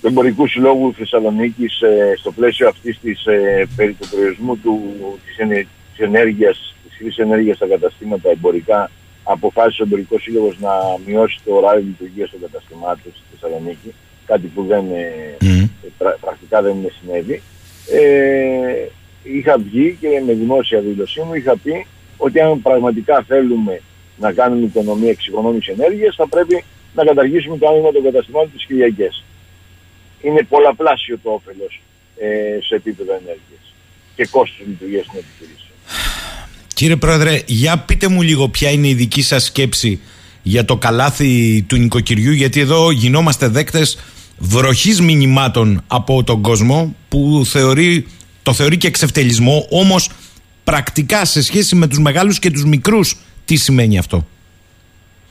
του 0.00 0.06
Εμπορικούς 0.06 0.50
Συλλόγους 0.50 0.96
Θεσσαλονίκης, 0.96 1.80
ε, 1.80 2.14
στο 2.16 2.32
πλαίσιο 2.32 2.68
αυτής 2.68 2.98
της 3.00 3.26
ε, 3.26 3.68
περί 3.76 3.92
του 3.92 4.08
προορισμού 4.08 4.58
της 5.24 5.98
ενέργειας, 5.98 6.74
της 6.88 6.96
χρήσης 6.96 7.18
ενέργειας 7.18 7.56
στα 7.56 7.66
καταστήματα 7.66 8.30
εμπορικά, 8.30 8.90
αποφάσισε 9.22 9.82
ο 9.82 9.84
Εμπορικός 9.84 10.22
Σύλλογος 10.22 10.58
να 10.58 10.70
μειώσει 11.06 11.38
το 11.44 11.54
ωράριο 11.54 11.84
λειτουργίας 11.86 12.30
των 12.30 12.40
καταστημάτων 12.40 13.12
στη 13.12 13.22
Θεσσαλονίκη, 13.30 13.94
κάτι 14.26 14.46
που 14.46 14.64
δεν, 14.64 14.84
mm. 15.40 15.68
πρακτικά 16.20 16.62
δεν 16.62 16.76
συνέβη. 17.00 17.42
Ε, 17.92 18.86
είχα 19.22 19.58
βγει 19.58 19.96
και 20.00 20.22
με 20.26 20.32
δημόσια 20.32 20.80
δήλωσή 20.80 21.20
μου 21.20 21.34
είχα 21.34 21.56
πει 21.56 21.86
ότι 22.16 22.40
αν 22.40 22.62
πραγματικά 22.62 23.22
θέλουμε 23.22 23.80
να 24.16 24.32
κάνουμε 24.32 24.64
οικονομία 24.64 25.10
εξοικονόμησης 25.10 25.78
ενέργειας, 25.78 26.14
θα 26.14 26.28
πρέπει 26.28 26.64
να 26.94 27.04
καταργήσουμε 27.04 27.58
το 27.58 27.68
άνοιγμα 27.68 27.92
των 27.92 28.02
καταστημάτων 28.02 28.50
τη 28.56 28.66
Κυριακή. 28.66 29.08
Είναι 30.22 30.42
πολλαπλάσιο 30.42 31.18
το 31.22 31.30
όφελος 31.30 31.80
ε, 32.18 32.58
σε 32.62 32.74
επίπεδο 32.74 33.12
ενέργειας 33.12 33.74
και 34.16 34.26
κόστος 34.26 34.66
λειτουργίας 34.66 35.06
των 35.06 35.14
επιχειρήσεων. 35.16 35.70
Κύριε 36.74 36.96
Πρόεδρε, 36.96 37.42
για 37.46 37.78
πείτε 37.78 38.08
μου 38.08 38.22
λίγο 38.22 38.48
ποια 38.48 38.70
είναι 38.70 38.88
η 38.88 38.94
δική 38.94 39.22
σας 39.22 39.44
σκέψη 39.44 40.00
για 40.42 40.64
το 40.64 40.76
καλάθι 40.76 41.62
του 41.68 41.76
νοικοκυριού, 41.76 42.32
γιατί 42.32 42.60
εδώ 42.60 42.90
γινόμαστε 42.90 43.48
δέκτες 43.48 43.98
βροχής 44.38 45.00
μηνυμάτων 45.00 45.84
από 45.86 46.24
τον 46.24 46.42
κόσμο 46.42 46.94
που 47.08 47.42
θεωρεί, 47.44 48.06
το 48.42 48.52
θεωρεί 48.52 48.76
και 48.76 48.86
εξευτελισμό 48.86 49.66
όμως 49.70 50.10
πρακτικά 50.64 51.24
σε 51.24 51.42
σχέση 51.42 51.76
με 51.76 51.86
τους 51.86 51.98
μεγάλους 51.98 52.38
και 52.38 52.50
τους 52.50 52.64
μικρούς 52.64 53.16
τι 53.44 53.56
σημαίνει 53.56 53.98
αυτό; 53.98 54.26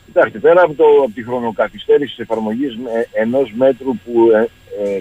Κοιτάξτε, 0.05 0.39
πέρα 0.39 0.61
από, 0.61 0.73
το, 0.73 0.83
από 1.03 1.11
τη 1.13 1.23
χρονοκαθυστέρηση 1.23 2.15
της 2.15 2.19
εφαρμογής 2.19 2.77
ενός 3.11 3.53
μέτρου 3.55 3.97
που 4.05 4.29
ε, 4.33 4.39
ε, 4.39 4.49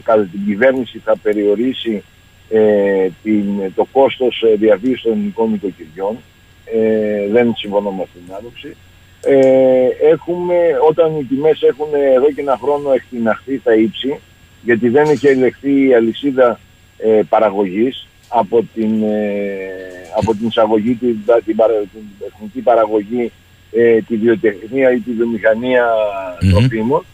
κατά 0.02 0.22
την 0.22 0.44
κυβέρνηση 0.46 0.98
θα 0.98 1.16
περιορίσει 1.22 2.02
ε, 2.48 3.08
την, 3.22 3.44
το 3.74 3.86
κόστος 3.92 4.42
ε, 4.42 4.54
διαβίωσης 4.56 5.02
των 5.02 5.12
ελληνικών 5.12 5.50
νοικοκυριών, 5.50 6.16
ε, 6.64 7.28
δεν 7.32 7.54
συμφωνώ 7.56 7.90
με 7.90 8.02
αυτήν 8.02 8.20
την 8.24 8.34
άποψη. 8.34 8.76
Ε, 9.20 9.88
έχουμε, 10.10 10.54
όταν 10.88 11.18
οι 11.18 11.24
τιμές 11.24 11.62
έχουν 11.62 11.86
εδώ 12.14 12.32
και 12.32 12.40
ένα 12.40 12.58
χρόνο 12.62 12.92
εκτιναχθεί 12.92 13.58
τα 13.58 13.74
ύψη, 13.74 14.18
γιατί 14.62 14.88
δεν 14.88 15.08
έχει 15.08 15.26
ελεγχθεί 15.26 15.86
η 15.86 15.94
αλυσίδα 15.94 16.60
ε, 16.98 17.20
παραγωγής 17.28 18.06
από 18.28 18.64
την, 18.74 19.02
ε, 19.02 19.68
από 20.16 20.34
την 20.34 20.46
εισαγωγή, 20.46 20.94
την, 20.94 21.16
την, 21.44 21.56
την 21.92 22.02
εθνική 22.26 22.60
παραγωγή, 22.60 23.32
ε, 23.72 24.00
τη 24.00 24.16
βιοτεχνία 24.16 24.92
ή 24.92 24.98
τη 24.98 25.10
βιομηχανία 25.10 25.86
mm-hmm. 25.86 26.50
τροφίμων, 26.50 27.04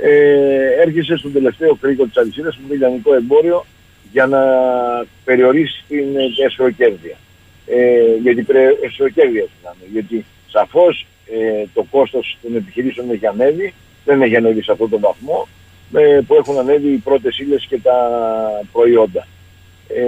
ε, 0.00 0.82
έρχεσαι 0.82 1.16
στον 1.16 1.32
τελευταίο 1.32 1.74
κρίκο 1.74 2.04
της 2.04 2.16
αλυσίδας, 2.16 2.54
στο 2.54 2.74
λιανικό 2.74 3.14
εμπόριο, 3.14 3.64
για 4.12 4.26
να 4.26 4.40
περιορίσει 5.24 5.84
την 5.88 6.06
εσχροκέρδεια. 6.44 7.16
Ε, 7.66 8.16
γιατί 8.22 8.46
εσχροκέρδεια 8.82 9.46
Γιατί 9.92 10.24
σαφώς 10.48 11.06
ε, 11.26 11.64
το 11.74 11.86
κόστος 11.90 12.38
των 12.42 12.56
επιχειρήσεων 12.56 13.10
έχει 13.10 13.26
ανέβει, 13.26 13.74
δεν 14.04 14.22
έχει 14.22 14.36
ανέβει 14.36 14.62
σε 14.62 14.72
αυτόν 14.72 14.90
τον 14.90 15.00
βαθμό 15.00 15.48
ε, 15.92 16.20
που 16.26 16.34
έχουν 16.34 16.58
ανέβει 16.58 16.88
οι 16.88 16.96
πρώτες 16.96 17.38
ύλες 17.38 17.66
και 17.68 17.78
τα 17.78 17.96
προϊόντα. 18.72 19.26
Ε, 19.88 20.02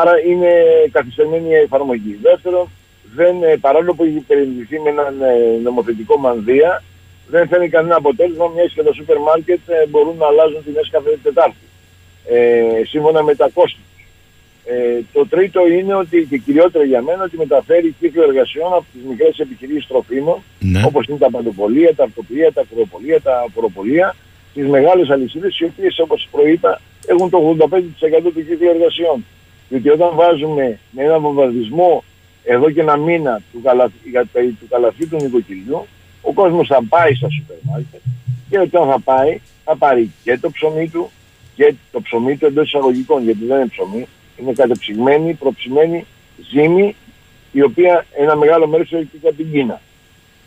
άρα 0.00 0.12
είναι 0.26 0.50
καθυστερημένη 0.92 1.48
η 1.48 1.54
εφαρμογή. 1.54 2.18
Δεύτερον, 2.22 2.68
δεν, 3.14 3.42
ε, 3.42 3.56
παρόλο 3.56 3.94
που 3.94 4.04
έχει 4.04 4.24
περιληφθεί 4.26 4.80
με 4.80 4.90
έναν 4.90 5.22
ε, 5.22 5.58
νομοθετικό 5.62 6.18
μανδύα, 6.18 6.82
δεν 7.30 7.48
φαίνει 7.48 7.68
κανένα 7.68 7.96
αποτέλεσμα, 7.96 8.46
μια 8.54 8.64
και 8.64 8.82
τα 8.82 8.92
σούπερ 8.92 9.18
μάρκετ 9.18 9.68
ε, 9.68 9.86
μπορούν 9.88 10.16
να 10.16 10.26
αλλάζουν 10.26 10.64
την 10.64 10.74
κάθε 10.90 11.18
Τετάρτη. 11.22 11.64
Ε, 12.28 12.84
σύμφωνα 12.84 13.22
με 13.22 13.34
τα 13.34 13.48
κόστη 13.54 13.80
ε, 14.64 15.00
το 15.12 15.26
τρίτο 15.26 15.66
είναι 15.66 15.94
ότι, 15.94 16.26
και 16.30 16.38
κυριότερο 16.38 16.84
για 16.84 17.02
μένα, 17.02 17.22
ότι 17.22 17.36
μεταφέρει 17.36 17.94
κύκλο 18.00 18.22
εργασιών 18.22 18.72
από 18.72 18.84
τις 18.92 19.02
μικρές 19.08 19.38
επιχειρήσεις 19.38 19.86
τροφίμων, 19.86 20.42
ναι. 20.58 20.82
όπως 20.86 21.06
είναι 21.06 21.18
τα 21.18 21.30
παντοπολία, 21.30 21.94
τα 21.94 22.04
αυτοπολία, 22.04 22.52
τα 22.52 22.64
κροπολία, 22.74 23.20
τα 23.20 23.44
απορροπολία, 23.46 24.16
τις 24.54 24.66
μεγάλες 24.66 25.10
αλυσίδες, 25.10 25.58
οι 25.58 25.64
οποίες 25.64 25.98
όπως 25.98 26.28
προείπα 26.30 26.80
έχουν 27.06 27.30
το 27.30 27.56
85% 27.58 28.22
του 28.22 28.44
κύκλου 28.46 28.68
εργασιών. 28.68 29.24
Γιατί 29.68 29.88
όταν 29.88 30.10
βάζουμε 30.14 30.78
με 30.90 31.02
ένα 31.02 31.18
βομβαρδισμό 31.18 32.04
εδώ 32.44 32.70
και 32.70 32.80
ένα 32.80 32.96
μήνα 32.96 33.42
του, 33.52 33.60
καλαθ, 33.62 33.90
του 34.32 34.68
καλαθιού 34.68 35.08
του 35.08 35.16
νοικοκυριού, 35.20 35.86
ο 36.20 36.32
κόσμος 36.32 36.66
θα 36.68 36.82
πάει 36.88 37.14
στα 37.14 37.28
σούπερ 37.30 37.56
μάρκετ 37.62 38.00
και 38.50 38.58
όταν 38.58 38.88
θα 38.88 39.00
πάει 39.00 39.40
θα 39.64 39.76
πάρει 39.76 40.12
και 40.22 40.38
το 40.38 40.50
ψωμί 40.50 40.88
του 40.88 41.10
και 41.54 41.74
το 41.92 42.00
ψωμί 42.00 42.36
του 42.36 42.46
εντός 42.46 42.66
εισαγωγικών, 42.66 43.22
γιατί 43.22 43.44
δεν 43.44 43.56
είναι 43.56 43.66
ψωμί, 43.66 44.06
είναι 44.36 44.52
κατεψυγμένη, 44.52 45.34
προψημένη 45.34 46.06
ζύμη, 46.50 46.96
η 47.52 47.62
οποία 47.62 48.06
ένα 48.16 48.36
μεγάλο 48.36 48.66
μέρος 48.66 48.92
έρχεται 48.92 49.28
από 49.28 49.36
την 49.36 49.52
Κίνα. 49.52 49.80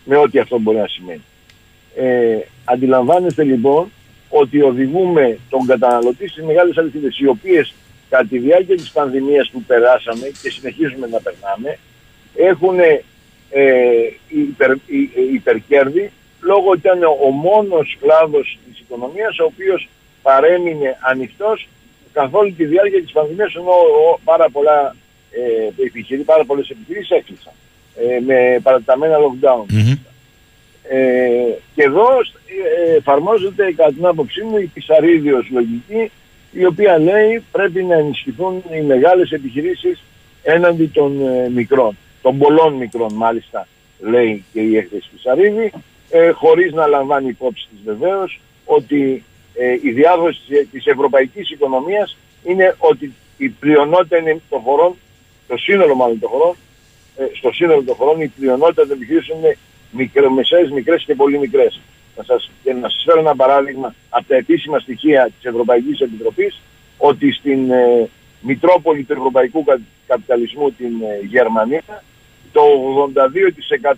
Με 0.06 0.18
ό,τι 0.18 0.40
αυτό 0.40 0.60
μπορεί 0.60 0.78
να 0.78 0.88
σημαίνει. 0.88 1.24
Ε, 1.96 2.38
αντιλαμβάνεστε 2.64 3.44
λοιπόν 3.44 3.92
ότι 4.30 4.62
οδηγούμε 4.62 5.38
τον 5.50 5.66
καταναλωτή 5.66 6.28
στις 6.28 6.44
μεγάλες 6.44 6.78
αληθίδες, 6.78 7.20
οι 7.20 7.28
οποίες 7.28 7.74
κατά 8.10 8.26
τη 8.26 8.38
διάρκεια 8.38 8.76
της 8.76 8.92
πανδημίας 8.92 9.50
που 9.50 9.64
περάσαμε 9.64 10.32
και 10.42 10.50
συνεχίζουμε 10.50 11.08
να 11.08 11.20
περνάμε, 11.20 11.78
έχουν 12.36 12.80
ε, 13.54 13.64
υπερ, 14.28 14.72
ε, 14.72 14.78
υπερκέρδη 15.34 16.12
λόγω 16.42 16.70
ότι 16.70 16.80
ήταν 16.80 17.04
ο 17.04 17.30
μόνος 17.30 17.98
κλάδος 18.02 18.58
της 18.70 18.80
οικονομίας 18.80 19.40
ο 19.40 19.44
οποίος 19.44 19.90
παρέμεινε 20.22 20.98
ανοιχτός 21.02 21.68
καθ' 22.14 22.34
όλη 22.34 22.52
τη 22.52 22.66
διάρκεια 22.66 23.02
της 23.02 23.12
πανδημίας 23.12 23.56
ενώ 23.56 23.74
πάρα 24.24 24.50
πολλά 24.50 24.96
ε, 25.32 25.84
επιχειρήσεις, 25.84 26.26
πάρα 26.26 26.46
πολλές 26.46 26.70
επιχειρήσεις 26.70 27.10
έκλεισαν 27.10 27.54
ε, 27.96 28.20
με 28.20 28.60
παραταμένα 28.64 29.18
lockdown. 29.18 29.66
Ε, 30.90 30.98
και 31.76 31.84
εδώ 31.84 32.08
ε, 32.92 32.96
εφαρμόζεται 32.96 33.74
κατά 33.76 33.94
την 33.94 34.06
άποψή 34.06 34.42
μου 34.42 34.58
η 34.58 34.66
πισαρίδιος 34.74 35.48
λογική 35.52 36.12
η 36.52 36.66
οποία 36.66 36.98
λέει 36.98 37.44
πρέπει 37.52 37.84
να 37.84 37.96
ενισχυθούν 37.96 38.64
οι 38.74 38.82
μεγάλες 38.82 39.32
επιχειρήσεις 39.32 40.04
έναντι 40.44 40.86
των 40.94 41.28
ε, 41.28 41.50
μικρών, 41.50 41.98
των 42.24 42.38
πολλών 42.38 42.74
μικρών 42.74 43.14
μάλιστα 43.14 43.68
λέει 44.00 44.44
και 44.54 44.62
η 44.62 44.78
έκθεση 44.78 45.10
Πισαρίδη, 45.12 45.72
ε, 46.10 46.32
χωρίς 46.32 46.74
να 46.74 46.88
λαμβάνει 46.88 47.28
υπόψη 47.28 47.68
της 47.70 47.80
βεβαίως 47.86 48.40
ότι 48.66 49.24
ε, 49.54 49.72
η 49.82 49.92
διάδοση 49.92 50.68
της 50.72 50.86
ευρωπαϊκής 50.86 51.50
οικονομίας 51.50 52.18
είναι 52.44 52.76
ότι 52.78 53.14
η 53.38 53.50
πλειονότητα 53.50 54.18
είναι 54.18 54.42
των 54.50 54.60
χωρών, 54.60 54.96
το 55.48 55.58
σύνολο 55.58 55.96
μάλλον 55.96 56.20
των 56.20 56.30
χωρών, 56.30 56.56
ε, 57.18 57.24
στο 57.38 57.52
σύνολο 57.52 57.84
των 57.84 57.96
χωρών 57.96 58.22
η 58.22 58.28
πλειονότητα 58.28 58.82
των 58.82 58.92
επιχειρήσεων 58.92 59.40
είναι 59.40 59.58
μικρομεσαίες, 59.92 60.70
μικρές 60.70 61.04
και 61.04 61.16
πολύ 61.16 61.40
μικρές. 61.40 61.82
Να 62.18 62.24
σας, 62.24 62.52
και 62.64 62.74
να 62.74 62.90
σας 62.90 63.04
φέρω 63.06 63.20
ένα 63.20 63.36
παράδειγμα 63.36 63.96
από 64.10 64.28
τα 64.28 64.36
επίσημα 64.36 64.80
στοιχεία 64.80 65.32
της 65.36 65.46
Ευρωπαϊκής 65.52 66.00
Επιτροπής 66.00 66.62
ότι 66.98 67.32
στην 67.32 67.72
ε, 67.72 68.10
Μητρόπολη 68.42 69.04
του 69.04 69.14
Ευρωπαϊκού 69.14 69.64
Καπιταλισμού 70.08 70.72
την 70.72 71.02
ε, 71.02 71.26
Γερμανία 71.26 72.04
το 72.58 72.62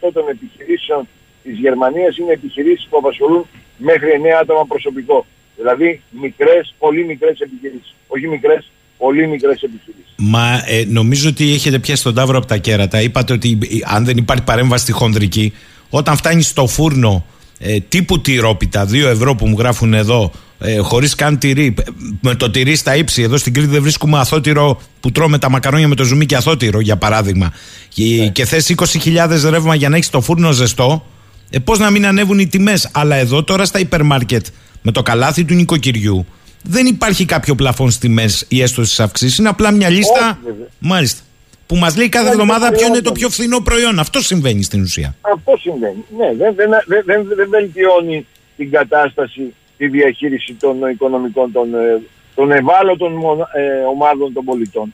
82% 0.07 0.09
των 0.13 0.25
επιχειρήσεων 0.29 1.07
της 1.43 1.57
Γερμανίας 1.57 2.17
είναι 2.17 2.31
επιχειρήσεις 2.31 2.87
που 2.89 2.97
απασχολούν 2.97 3.45
μέχρι 3.77 4.09
9 4.23 4.27
άτομα 4.41 4.65
προσωπικό. 4.65 5.25
Δηλαδή 5.55 6.01
μικρές, 6.09 6.75
πολύ 6.77 7.05
μικρές 7.05 7.39
επιχειρήσεις. 7.39 7.95
Όχι 8.07 8.27
μικρές, 8.27 8.71
πολύ 8.97 9.27
μικρές 9.27 9.61
επιχειρήσεις. 9.61 10.13
Μα 10.17 10.63
ε, 10.67 10.85
νομίζω 10.87 11.29
ότι 11.29 11.53
έχετε 11.53 11.79
πιάσει 11.79 12.03
τον 12.03 12.15
τάβρο 12.15 12.37
από 12.37 12.47
τα 12.47 12.57
κέρατα. 12.57 13.01
Είπατε 13.01 13.33
ότι 13.33 13.59
αν 13.83 14.05
δεν 14.05 14.17
υπάρχει 14.17 14.43
παρέμβαση 14.43 14.83
στη 14.83 14.91
χονδρική, 14.91 15.53
όταν 15.89 16.17
φτάνει 16.17 16.41
στο 16.41 16.67
φούρνο 16.67 17.25
ε, 17.59 17.79
τύπου 17.79 18.21
τυρόπιτα, 18.21 18.87
2 18.89 18.93
ευρώ 18.93 19.35
που 19.35 19.47
μου 19.47 19.55
γράφουν 19.57 19.93
εδώ, 19.93 20.31
ε, 20.59 20.77
χωρίς 20.77 21.15
καν 21.15 21.37
τυρί, 21.37 21.73
με 22.21 22.35
το 22.35 22.51
τυρί 22.51 22.75
στα 22.75 22.95
ύψη. 22.95 23.21
Εδώ 23.21 23.37
στην 23.37 23.53
Κρήτη 23.53 23.69
δεν 23.69 23.81
βρίσκουμε 23.81 24.19
αθότυρο 24.19 24.81
που 24.99 25.11
τρώμε 25.11 25.37
τα 25.37 25.49
μακαρόνια 25.49 25.87
με 25.87 25.95
το 25.95 26.03
ζουμί 26.03 26.25
και 26.25 26.35
αθότυρο, 26.35 26.79
για 26.79 26.97
παράδειγμα. 26.97 27.53
Και, 27.89 28.03
ναι. 28.03 28.27
και 28.27 28.45
θες 28.45 28.73
20.000 28.77 29.49
ρεύμα 29.49 29.75
για 29.75 29.89
να 29.89 29.95
έχεις 29.95 30.09
το 30.09 30.21
φούρνο 30.21 30.51
ζεστό, 30.51 31.05
ε, 31.49 31.59
πώς 31.59 31.79
να 31.79 31.89
μην 31.89 32.05
ανέβουν 32.05 32.39
οι 32.39 32.47
τιμές. 32.47 32.89
Αλλά 32.93 33.15
εδώ 33.15 33.43
τώρα 33.43 33.65
στα 33.65 33.79
υπερ 33.79 34.03
μάρκετ 34.03 34.45
με 34.81 34.91
το 34.91 35.01
καλάθι 35.01 35.45
του 35.45 35.53
νοικοκυριού 35.53 36.25
δεν 36.67 36.85
υπάρχει 36.85 37.25
κάποιο 37.25 37.55
πλαφόν 37.55 37.91
στη 37.91 38.09
μέση 38.09 38.45
ή 38.49 38.61
έστω 38.61 38.85
στι 38.85 39.01
αυξήσει. 39.01 39.41
Είναι 39.41 39.49
απλά 39.49 39.71
μια 39.71 39.89
λίστα. 39.89 40.39
μάλιστα. 40.79 41.21
Που 41.65 41.75
μας 41.75 41.97
λέει 41.97 42.09
κάθε 42.09 42.29
εβδομάδα 42.29 42.71
ποιο 42.71 42.87
είναι 42.87 43.01
το 43.01 43.11
πιο 43.11 43.29
φθηνό 43.29 43.59
προϊόν. 43.59 43.99
Αυτό 43.99 44.21
συμβαίνει 44.21 44.63
στην 44.63 44.81
ουσία. 44.81 45.15
Αυτό 45.21 45.57
συμβαίνει. 45.57 46.05
Ναι, 46.17 46.33
δεν, 46.37 46.55
δεν, 46.55 46.69
δεν, 47.05 47.27
δεν 47.35 47.49
βελτιώνει 47.49 48.25
την 48.57 48.71
κατάσταση, 48.71 49.53
τη 49.77 49.87
διαχείριση 49.87 50.53
των 50.53 50.89
οικονομικών 50.89 51.51
των, 51.51 51.75
ε, 51.75 52.01
των 52.35 52.51
ευάλωτων 52.51 53.13
ε, 53.53 53.81
ομάδων 53.89 54.33
των 54.33 54.45
πολιτών. 54.45 54.93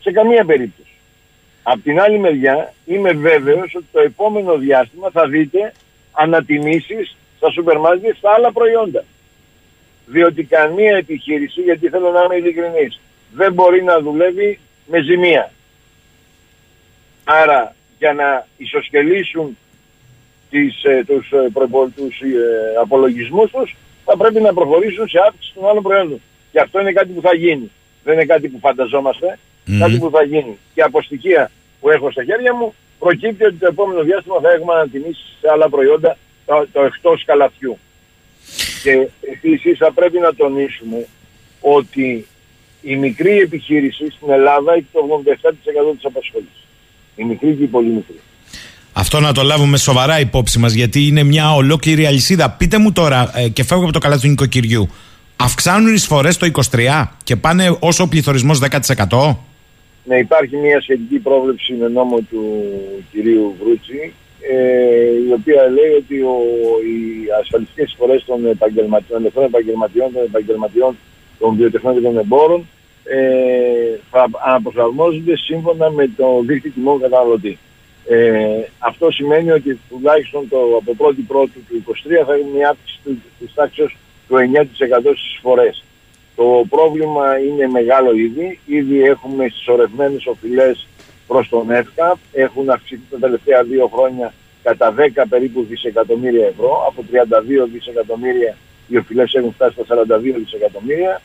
Σε 0.00 0.10
καμία 0.10 0.44
περίπτωση. 0.44 0.92
Απ' 1.62 1.82
την 1.82 2.00
άλλη 2.00 2.18
μεριά 2.18 2.72
είμαι 2.86 3.12
βέβαιος 3.12 3.74
ότι 3.74 3.86
το 3.92 4.00
επόμενο 4.00 4.56
διάστημα 4.56 5.10
θα 5.10 5.28
δείτε 5.28 5.72
ανατιμήσεις 6.12 7.16
στα 7.36 7.50
σούπερ 7.50 7.78
μάρκετ 7.78 8.16
στα 8.16 8.30
άλλα 8.30 8.52
προϊόντα. 8.52 9.04
Διότι 10.06 10.44
καμία 10.44 10.96
επιχείρηση, 10.96 11.60
γιατί 11.60 11.88
θέλω 11.88 12.10
να 12.10 12.22
είμαι 12.22 12.34
ειλικρινής, 12.34 13.00
δεν 13.32 13.52
μπορεί 13.52 13.82
να 13.82 14.00
δουλεύει 14.00 14.58
με 14.86 15.00
ζημία. 15.00 15.52
Άρα 17.24 17.74
για 17.98 18.12
να 18.12 18.46
ισοσκελίσουν 18.56 19.58
τις, 20.50 20.84
ε, 20.84 21.04
τους, 21.06 21.30
ε, 21.32 21.50
τους 21.96 22.20
ε, 22.20 22.80
απολογισμούς 22.80 23.50
τους 23.50 23.76
θα 24.04 24.16
πρέπει 24.16 24.40
να 24.40 24.52
προχωρήσουν 24.52 25.08
σε 25.08 25.18
αύξηση 25.26 25.52
των 25.54 25.68
άλλων 25.68 25.82
προϊόντων. 25.82 26.20
Και 26.52 26.60
αυτό 26.60 26.80
είναι 26.80 26.92
κάτι 26.92 27.08
που 27.12 27.20
θα 27.20 27.34
γίνει. 27.34 27.70
Δεν 28.04 28.14
είναι 28.14 28.24
κάτι 28.24 28.48
που 28.48 28.58
φανταζόμαστε, 28.58 29.38
κάτι 29.78 29.98
που 29.98 30.10
θα 30.10 30.22
γίνει. 30.22 30.58
Και 30.74 30.82
από 30.82 31.02
στοιχεία 31.02 31.50
που 31.80 31.90
έχω 31.90 32.10
στα 32.10 32.24
χέρια 32.24 32.54
μου 32.54 32.74
προκύπτει 32.98 33.44
ότι 33.44 33.54
το 33.54 33.66
επόμενο 33.66 34.02
διάστημα 34.02 34.40
θα 34.40 34.50
έχουμε 34.52 34.72
ανατιμήσεις 34.74 35.36
σε 35.40 35.48
άλλα 35.52 35.68
προϊόντα 35.68 36.16
το, 36.46 36.66
το 36.72 36.84
εκτός 36.84 37.24
καλαθιού. 37.24 37.78
Και 38.82 39.08
επίσης 39.20 39.78
θα 39.78 39.92
πρέπει 39.92 40.18
να 40.18 40.34
τονίσουμε 40.34 41.06
ότι 41.60 42.26
η 42.82 42.96
μικρή 42.96 43.38
επιχείρηση 43.38 44.10
στην 44.10 44.30
Ελλάδα 44.30 44.72
έχει 44.72 44.86
το 44.92 45.22
87% 45.26 45.94
της 45.94 46.04
απασχόλησης. 46.04 46.66
Η 47.16 47.24
μικρή 47.24 47.54
και 47.54 47.62
η 47.62 47.66
πολύ 47.66 47.88
μικρή. 47.88 48.20
Αυτό 49.00 49.20
να 49.20 49.32
το 49.32 49.42
λάβουμε 49.42 49.76
σοβαρά 49.76 50.20
υπόψη 50.20 50.58
μας 50.58 50.72
γιατί 50.72 51.06
είναι 51.06 51.22
μια 51.22 51.54
ολόκληρη 51.54 52.06
αλυσίδα. 52.06 52.50
Πείτε 52.50 52.78
μου 52.78 52.92
τώρα 52.92 53.30
ε, 53.34 53.48
και 53.48 53.64
φεύγω 53.64 53.84
από 53.84 53.92
το 53.92 53.98
καλάθι 53.98 54.20
του 54.22 54.28
νοικοκυριού. 54.28 54.88
Αυξάνουν 55.36 55.88
οι 55.88 55.92
εισφορές 55.94 56.36
το 56.36 56.50
23 56.70 57.04
και 57.24 57.36
πάνε 57.36 57.76
όσο 57.80 58.04
ο 58.04 58.08
πληθωρισμός 58.08 58.60
10%. 58.98 59.36
Ναι, 60.04 60.16
υπάρχει 60.16 60.56
μια 60.56 60.80
σχετική 60.80 61.18
πρόβλεψη 61.18 61.72
με 61.72 61.88
νόμο 61.88 62.18
του 62.30 62.42
κυρίου 63.12 63.54
Βρούτσι, 63.60 64.12
ε, 64.52 65.28
η 65.28 65.32
οποία 65.38 65.62
λέει 65.76 65.92
ότι 66.02 66.20
ο, 66.20 66.36
οι 66.88 66.96
ασφαλιστικές 67.40 67.86
εισφορές 67.90 68.24
των 68.24 68.46
επαγγελματιών, 68.46 69.32
των 69.34 69.44
επαγγελματιών, 69.44 70.12
των 70.12 70.22
επαγγελματιών, 70.22 70.96
των 71.38 71.56
βιοτεχνών 71.56 71.94
και 71.94 72.00
των 72.00 72.18
εμπόρων 72.18 72.66
ε, 73.04 73.18
θα 74.10 74.28
αναπροσαρμόζονται 74.46 75.36
σύμφωνα 75.36 75.90
με 75.90 76.10
το 76.16 76.42
δίκτυο 76.46 76.70
τιμών 76.74 77.00
καταναλωτή. 77.00 77.58
Ε, 78.10 78.68
αυτό 78.78 79.10
σημαίνει 79.10 79.50
ότι 79.50 79.80
τουλάχιστον 79.88 80.48
το, 80.48 80.58
από 80.76 81.08
1η 81.08 81.22
Πρώτη 81.26 81.64
του 81.68 81.84
2023 82.22 82.24
θα 82.26 82.36
είναι 82.36 82.50
μια 82.54 82.68
αύξηση 82.68 83.22
της 83.38 83.54
τάξης 83.54 83.96
του 84.28 84.36
9% 84.36 84.64
στις 85.16 85.32
εισφορές. 85.34 85.84
Το 86.36 86.64
πρόβλημα 86.68 87.38
είναι 87.38 87.68
μεγάλο 87.68 88.12
ήδη. 88.12 88.58
Ήδη 88.66 89.02
έχουμε 89.02 89.48
συσσωρευμένες 89.48 90.26
οφειλές 90.26 90.86
προς 91.26 91.48
τον 91.48 91.70
ΕΦΚΑ. 91.70 92.18
Έχουν 92.32 92.70
αυξηθεί 92.70 93.02
τα 93.10 93.18
τελευταία 93.18 93.62
δύο 93.62 93.86
χρόνια 93.94 94.34
κατά 94.62 94.94
10 94.94 95.24
περίπου 95.28 95.66
δισεκατομμύρια 95.68 96.46
ευρώ. 96.46 96.84
Από 96.88 97.04
32 97.12 97.68
δισεκατομμύρια 97.72 98.56
οι 98.88 98.96
οφειλές 98.96 99.34
έχουν 99.34 99.52
φτάσει 99.52 99.76
στα 99.84 100.04
42 100.18 100.20
δισεκατομμύρια. 100.38 101.20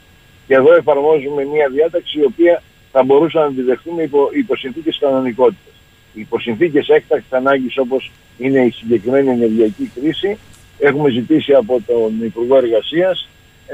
Και 0.48 0.54
εδώ 0.54 0.74
εφαρμόζουμε 0.74 1.46
μια 1.46 1.68
διάταξη 1.70 2.20
η 2.20 2.24
οποία 2.24 2.64
θα 2.92 3.04
μπορούσαμε 3.04 3.46
να 3.46 3.54
τη 3.54 3.62
δεχτούμε 3.62 4.04
υπό, 4.04 4.30
υπό 4.34 4.56
συνθήκες 4.56 4.98
κανονικότητας. 5.00 5.74
Υπό 6.14 6.40
συνθήκες 6.40 6.88
έκτακτης 6.88 7.32
ανάγκης 7.32 7.78
όπως 7.78 8.12
είναι 8.38 8.60
η 8.60 8.70
συγκεκριμένη 8.70 9.30
ενεργειακή 9.30 9.92
κρίση 9.96 10.38
έχουμε 10.80 11.10
ζητήσει 11.10 11.54
από 11.54 11.82
τον 11.86 12.24
Υπουργό 12.24 12.58
Εργασίας 12.58 13.28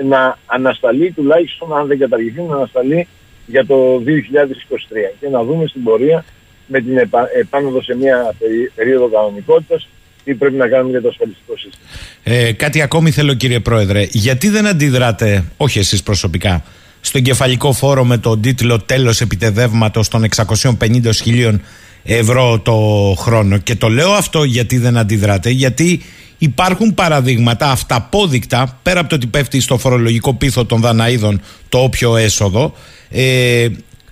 να 0.06 0.38
ανασταλεί 0.46 1.12
τουλάχιστον 1.12 1.78
αν 1.78 1.88
δεν 1.88 2.00
καταργηθεί 2.00 2.42
να 2.42 2.56
ανασταλεί 2.56 3.08
για 3.46 3.66
το 3.66 3.76
2023 3.96 4.02
και 5.20 5.30
να 5.30 5.44
δούμε 5.44 5.68
στην 5.68 5.84
πορεία 5.84 6.26
με 6.68 6.82
την 6.82 6.98
επάνωδο 7.40 7.82
σε 7.82 7.96
μια 7.96 8.36
περίοδο 8.76 9.08
κανονικότητας 9.08 9.88
τι 10.24 10.36
πρέπει 10.36 10.56
να 10.56 10.68
κάνουμε 10.68 10.90
για 10.90 11.02
το 11.02 11.08
ασφαλιστικό 11.08 11.54
σύστημα. 11.58 11.86
Ε, 12.24 12.52
κάτι 12.52 12.82
ακόμη 12.82 13.12
θέλω 13.12 13.34
κύριε 13.34 13.60
Πρόεδρε. 13.60 14.06
Γιατί 14.10 14.50
δεν 14.50 14.68
αντιδράτε, 14.68 15.44
όχι 15.58 15.80
εσείς 15.80 16.04
προσωπικά, 16.04 16.64
στον 17.02 17.22
κεφαλικό 17.22 17.74
φόρο 17.74 18.06
με 18.06 18.18
τον 18.18 18.42
τίτλο 18.42 18.80
«Τέλος 18.80 19.22
επιτεδεύματος 19.22 20.08
των 20.08 20.26
650.000 20.36 21.56
ευρώ 22.18 22.60
το 22.60 22.76
χρόνο». 23.18 23.58
Και 23.58 23.76
το 23.76 23.90
λέω 23.90 24.12
αυτό 24.12 24.44
γιατί 24.44 24.78
δεν 24.78 24.98
αντιδράτε, 24.98 25.50
γιατί 25.50 26.02
υπάρχουν 26.38 26.94
παραδείγματα 26.94 27.72
αυταπόδεικτα, 27.72 28.80
πέρα 28.84 29.00
από 29.00 29.10
το 29.10 29.16
ότι 29.16 29.28
πέφτει 29.28 29.60
στο 29.60 29.78
φορολογικό 29.78 30.34
πίθο 30.34 30.66
των 30.66 30.82
Δαναίδων 30.82 31.42
το 31.70 31.78
όποιο 31.78 32.16
έσοδο, 32.18 32.74
ε, 33.10 33.68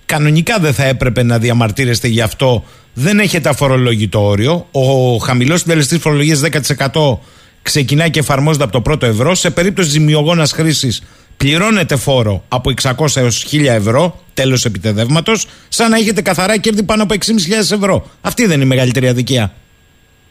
κανονικά 0.06 0.58
δεν 0.58 0.74
θα 0.74 0.84
έπρεπε 0.84 1.22
να 1.22 1.38
διαμαρτύρεστε 1.38 2.08
γι' 2.08 2.20
αυτό 2.20 2.64
δεν 3.00 3.18
έχετε 3.18 3.48
αφορολόγητο 3.48 4.24
όριο. 4.24 4.66
Ο 4.70 5.16
χαμηλός 5.16 5.60
συντελεστής 5.60 5.98
φορολογίας 5.98 6.40
10% 6.40 7.18
ξεκινάει 7.62 8.10
και 8.10 8.18
εφαρμόζεται 8.18 8.64
από 8.64 8.72
το 8.72 8.80
πρώτο 8.80 9.06
ευρώ. 9.06 9.34
Σε 9.34 9.50
περίπτωση 9.50 9.88
ζημιογόνας 9.88 10.52
χρήσης 10.52 11.02
πληρώνετε 11.38 11.96
φόρο 11.96 12.44
από 12.48 12.72
600 12.82 13.16
έως 13.16 13.46
1000 13.52 13.64
ευρώ, 13.66 14.20
τέλος 14.34 14.64
επιτεδεύματος, 14.64 15.48
σαν 15.68 15.90
να 15.90 15.96
έχετε 15.96 16.22
καθαρά 16.22 16.58
κέρδη 16.58 16.82
πάνω 16.82 17.02
από 17.02 17.14
6.500 17.14 17.76
ευρώ. 17.76 18.06
Αυτή 18.20 18.46
δεν 18.46 18.54
είναι 18.54 18.64
η 18.64 18.66
μεγαλύτερη 18.66 19.08
αδικία. 19.08 19.52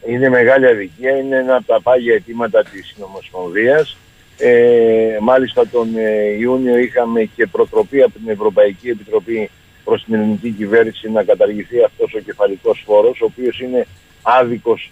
Είναι 0.08 0.28
μεγάλη 0.28 0.66
αδικία, 0.66 1.16
είναι 1.16 1.36
ένα 1.36 1.56
από 1.56 1.66
τα 1.66 1.80
πάγια 1.82 2.14
αιτήματα 2.14 2.64
της 2.64 2.94
Νομοσπονδίας. 2.98 3.96
Ε, 4.38 5.18
μάλιστα 5.20 5.68
τον 5.68 5.88
ε, 5.96 6.36
Ιούνιο 6.38 6.78
είχαμε 6.78 7.28
και 7.36 7.46
προτροπή 7.46 8.02
από 8.02 8.12
την 8.18 8.28
Ευρωπαϊκή 8.28 8.88
Επιτροπή 8.88 9.50
προς 9.84 10.04
την 10.04 10.14
ελληνική 10.14 10.50
κυβέρνηση 10.50 11.10
να 11.10 11.22
καταργηθεί 11.22 11.82
αυτός 11.84 12.14
ο 12.14 12.18
κεφαλικός 12.18 12.82
φόρος, 12.86 13.20
ο 13.20 13.24
οποίος 13.24 13.60
είναι 13.60 13.86
άδικος 14.22 14.90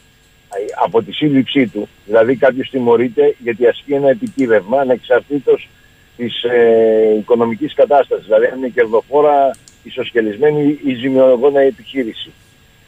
από 0.85 1.03
τη 1.03 1.12
σύλληψή 1.12 1.67
του. 1.67 1.89
Δηλαδή 2.07 2.37
κάποιος 2.37 2.71
τιμωρείται 2.71 3.35
γιατί 3.39 3.67
ασκεί 3.67 3.93
ένα 3.93 4.09
επικύβευμα 4.09 4.81
ανεξαρτήτως 4.81 5.69
της 6.17 6.43
ε, 6.43 7.14
οικονομικής 7.19 7.75
κατάστασης. 7.75 8.25
Δηλαδή 8.25 8.47
αν 8.47 8.59
είναι 8.59 8.69
κερδοφόρα, 8.69 9.51
ισοσκελισμένη 9.83 10.79
ή 10.85 10.95
ζημιογόνα 10.95 11.61
επιχείρηση. 11.61 12.31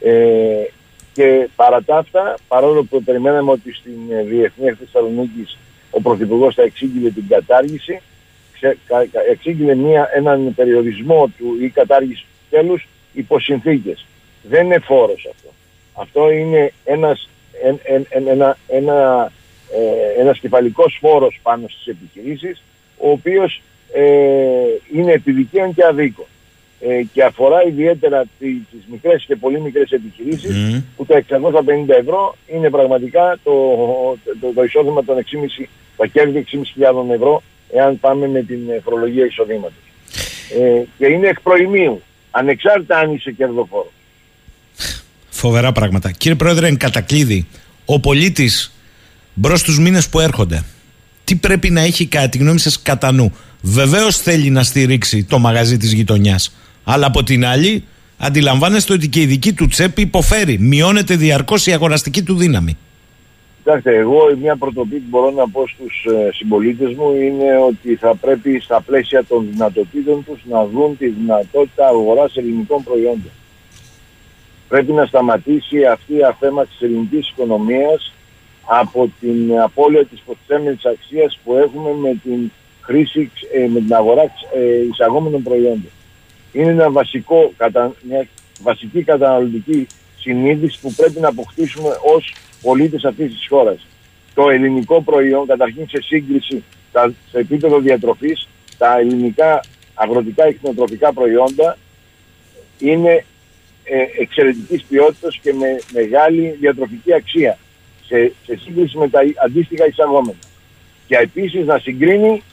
Ε, 0.01 0.63
και 1.13 1.49
παρά 1.55 1.83
τα 1.83 1.97
αυτά, 1.97 2.37
παρόλο 2.47 2.83
που 2.83 3.03
περιμέναμε 3.03 3.51
ότι 3.51 3.73
στην 3.73 3.99
ε, 4.11 4.23
Διεθνή 4.23 4.71
Θεσσαλονίκης 4.71 5.57
ο 5.89 6.01
Πρωθυπουργός 6.01 6.55
θα 6.55 6.61
εξήγηλε 6.61 7.09
την 7.09 7.27
κατάργηση, 7.27 8.01
εξήγηλε 9.29 9.75
μια, 9.75 10.09
έναν 10.13 10.53
περιορισμό 10.55 11.31
του 11.37 11.57
ή 11.61 11.69
κατάργηση 11.69 12.21
του 12.21 12.55
τέλους 12.57 12.87
υπό 13.13 13.39
συνθήκες. 13.39 14.05
Δεν 14.43 14.65
είναι 14.65 14.79
φόρος 14.79 15.29
αυτό. 15.31 15.49
Αυτό 15.93 16.31
είναι 16.31 16.73
ένας, 16.83 17.29
ένα, 18.09 18.57
ένα, 18.67 19.31
ε, 19.71 20.21
ένας 20.21 20.39
κεφαλικός 20.39 20.97
φόρος 21.01 21.39
πάνω 21.43 21.67
στις 21.67 21.87
επιχειρήσεις, 21.87 22.63
ο 22.99 23.09
οποίος 23.09 23.61
ε, 23.93 24.01
είναι 24.93 25.11
επιδικαίων 25.11 25.73
και 25.73 25.85
αδίκων. 25.85 26.25
Ε, 26.81 27.03
και 27.13 27.23
αφορά 27.23 27.63
ιδιαίτερα 27.67 28.23
τις 28.39 28.83
μικρές 28.91 29.23
και 29.27 29.35
πολύ 29.35 29.61
μικρές 29.61 29.91
επιχειρήσεις 29.91 30.83
που 30.95 31.05
τα 31.05 31.23
650 31.29 31.39
ευρώ 31.99 32.35
είναι 32.53 32.69
πραγματικά 32.69 33.39
το, 33.43 33.51
το, 34.41 34.51
το 34.55 34.63
εισόδημα 34.63 35.03
των 35.03 35.15
6,5, 35.15 35.65
τα 35.97 36.05
κέρδη 36.05 36.45
6.500 36.51 37.13
ευρώ 37.13 37.43
εάν 37.73 37.99
πάμε 37.99 38.27
με 38.27 38.41
την 38.41 38.59
φορολογία 38.83 39.25
εισοδήματος. 39.25 39.83
Ε, 40.59 40.83
και 40.97 41.05
είναι 41.05 41.27
εκ 41.27 41.41
προημίου, 41.41 42.01
ανεξάρτητα 42.31 42.97
αν 42.97 43.13
είσαι 43.13 43.31
κερδοφόρος. 43.31 43.91
Φοβερά 45.29 45.71
πράγματα. 45.71 46.11
Κύριε 46.11 46.37
Πρόεδρε, 46.37 46.67
εν 46.67 46.77
κατακλείδη, 46.77 47.47
ο 47.85 47.99
πολίτης 47.99 48.73
μπρος 49.33 49.59
στους 49.59 49.79
μήνες 49.79 50.09
που 50.09 50.19
έρχονται, 50.19 50.63
τι 51.29 51.35
πρέπει 51.35 51.69
να 51.69 51.81
έχει 51.81 52.05
κατά 52.05 52.29
τη 52.29 52.37
γνώμη 52.37 52.59
σας 52.59 52.81
κατά 52.81 53.11
νου. 53.11 53.33
Βεβαίως 53.61 54.17
θέλει 54.17 54.49
να 54.49 54.63
στηρίξει 54.63 55.23
το 55.23 55.39
μαγαζί 55.39 55.77
της 55.77 55.91
γειτονιάς, 55.93 56.55
αλλά 56.83 57.05
από 57.05 57.23
την 57.23 57.45
άλλη 57.45 57.83
αντιλαμβάνεστε 58.17 58.93
ότι 58.93 59.07
και 59.07 59.21
η 59.21 59.25
δική 59.25 59.53
του 59.53 59.67
τσέπη 59.67 60.01
υποφέρει. 60.01 60.57
Μειώνεται 60.59 61.15
διαρκώς 61.15 61.67
η 61.67 61.71
αγοραστική 61.71 62.23
του 62.23 62.35
δύναμη. 62.35 62.77
Κοιτάξτε, 63.57 63.97
εγώ 63.97 64.17
μια 64.41 64.55
πρωτοπή 64.55 64.95
που 64.95 65.07
μπορώ 65.09 65.31
να 65.31 65.49
πω 65.49 65.67
στους 65.67 66.05
ε, 66.05 66.29
συμπολίτες 66.33 66.93
μου 66.93 67.11
είναι 67.21 67.57
ότι 67.67 67.95
θα 67.95 68.15
πρέπει 68.15 68.59
στα 68.59 68.81
πλαίσια 68.81 69.23
των 69.23 69.47
δυνατοτήτων 69.51 70.25
τους 70.25 70.39
να 70.49 70.65
δουν 70.65 70.97
τη 70.97 71.07
δυνατότητα 71.07 71.87
αγοράς 71.87 72.35
ελληνικών 72.35 72.83
προϊόντων. 72.83 73.31
Πρέπει 74.67 74.91
να 74.91 75.05
σταματήσει 75.05 75.85
αυτή 75.85 76.13
η 76.13 76.23
αφέμα 76.23 76.65
της 76.65 76.81
ελληνικής 76.81 77.29
οικονομίας 77.29 78.13
από 78.71 79.11
την 79.19 79.59
απώλεια 79.59 80.05
της 80.05 80.21
προστιθέμενης 80.25 80.85
αξίας 80.85 81.39
που 81.43 81.55
έχουμε 81.55 81.93
με 81.93 82.19
την 82.23 82.51
χρήση, 82.81 83.31
ε, 83.53 83.67
με 83.67 83.79
την 83.79 83.93
αγορά 83.93 84.21
ε, 84.55 84.87
εισαγόμενων 84.91 85.43
προϊόντων. 85.43 85.91
Είναι 86.53 86.71
ένα 86.71 86.91
βασικό, 86.91 87.53
μια 88.01 88.27
βασική 88.61 89.03
καταναλωτική 89.03 89.87
συνείδηση 90.19 90.79
που 90.81 90.93
πρέπει 90.93 91.19
να 91.19 91.27
αποκτήσουμε 91.27 91.89
ως 92.15 92.35
πολίτες 92.61 93.03
αυτής 93.03 93.33
της 93.33 93.47
χώρας. 93.47 93.87
Το 94.33 94.49
ελληνικό 94.49 95.01
προϊόν, 95.01 95.47
καταρχήν 95.47 95.87
σε 95.89 96.01
σύγκριση 96.01 96.63
τα, 96.91 97.13
σε 97.31 97.37
επίπεδο 97.37 97.79
διατροφής, 97.79 98.47
τα 98.77 98.99
ελληνικά 98.99 99.63
αγροτικά 99.93 100.45
εκτινοτροφικά 100.45 101.13
προϊόντα 101.13 101.77
είναι 102.79 103.25
ε, 103.83 104.21
εξαιρετικής 104.21 104.83
ποιότητας 104.83 105.39
και 105.41 105.53
με 105.53 105.79
μεγάλη 105.93 106.57
διατροφική 106.59 107.13
αξία 107.13 107.57
σε, 108.09 108.33
σε 108.45 108.59
σύγκριση 108.63 108.97
με 108.97 109.09
τα 109.09 109.19
αντίστοιχα 109.45 109.87
εισαγόμενα. 109.87 110.39
Και 111.07 111.15
επίσης 111.15 111.65
να 111.65 111.77
συγκρίνει 111.77 112.43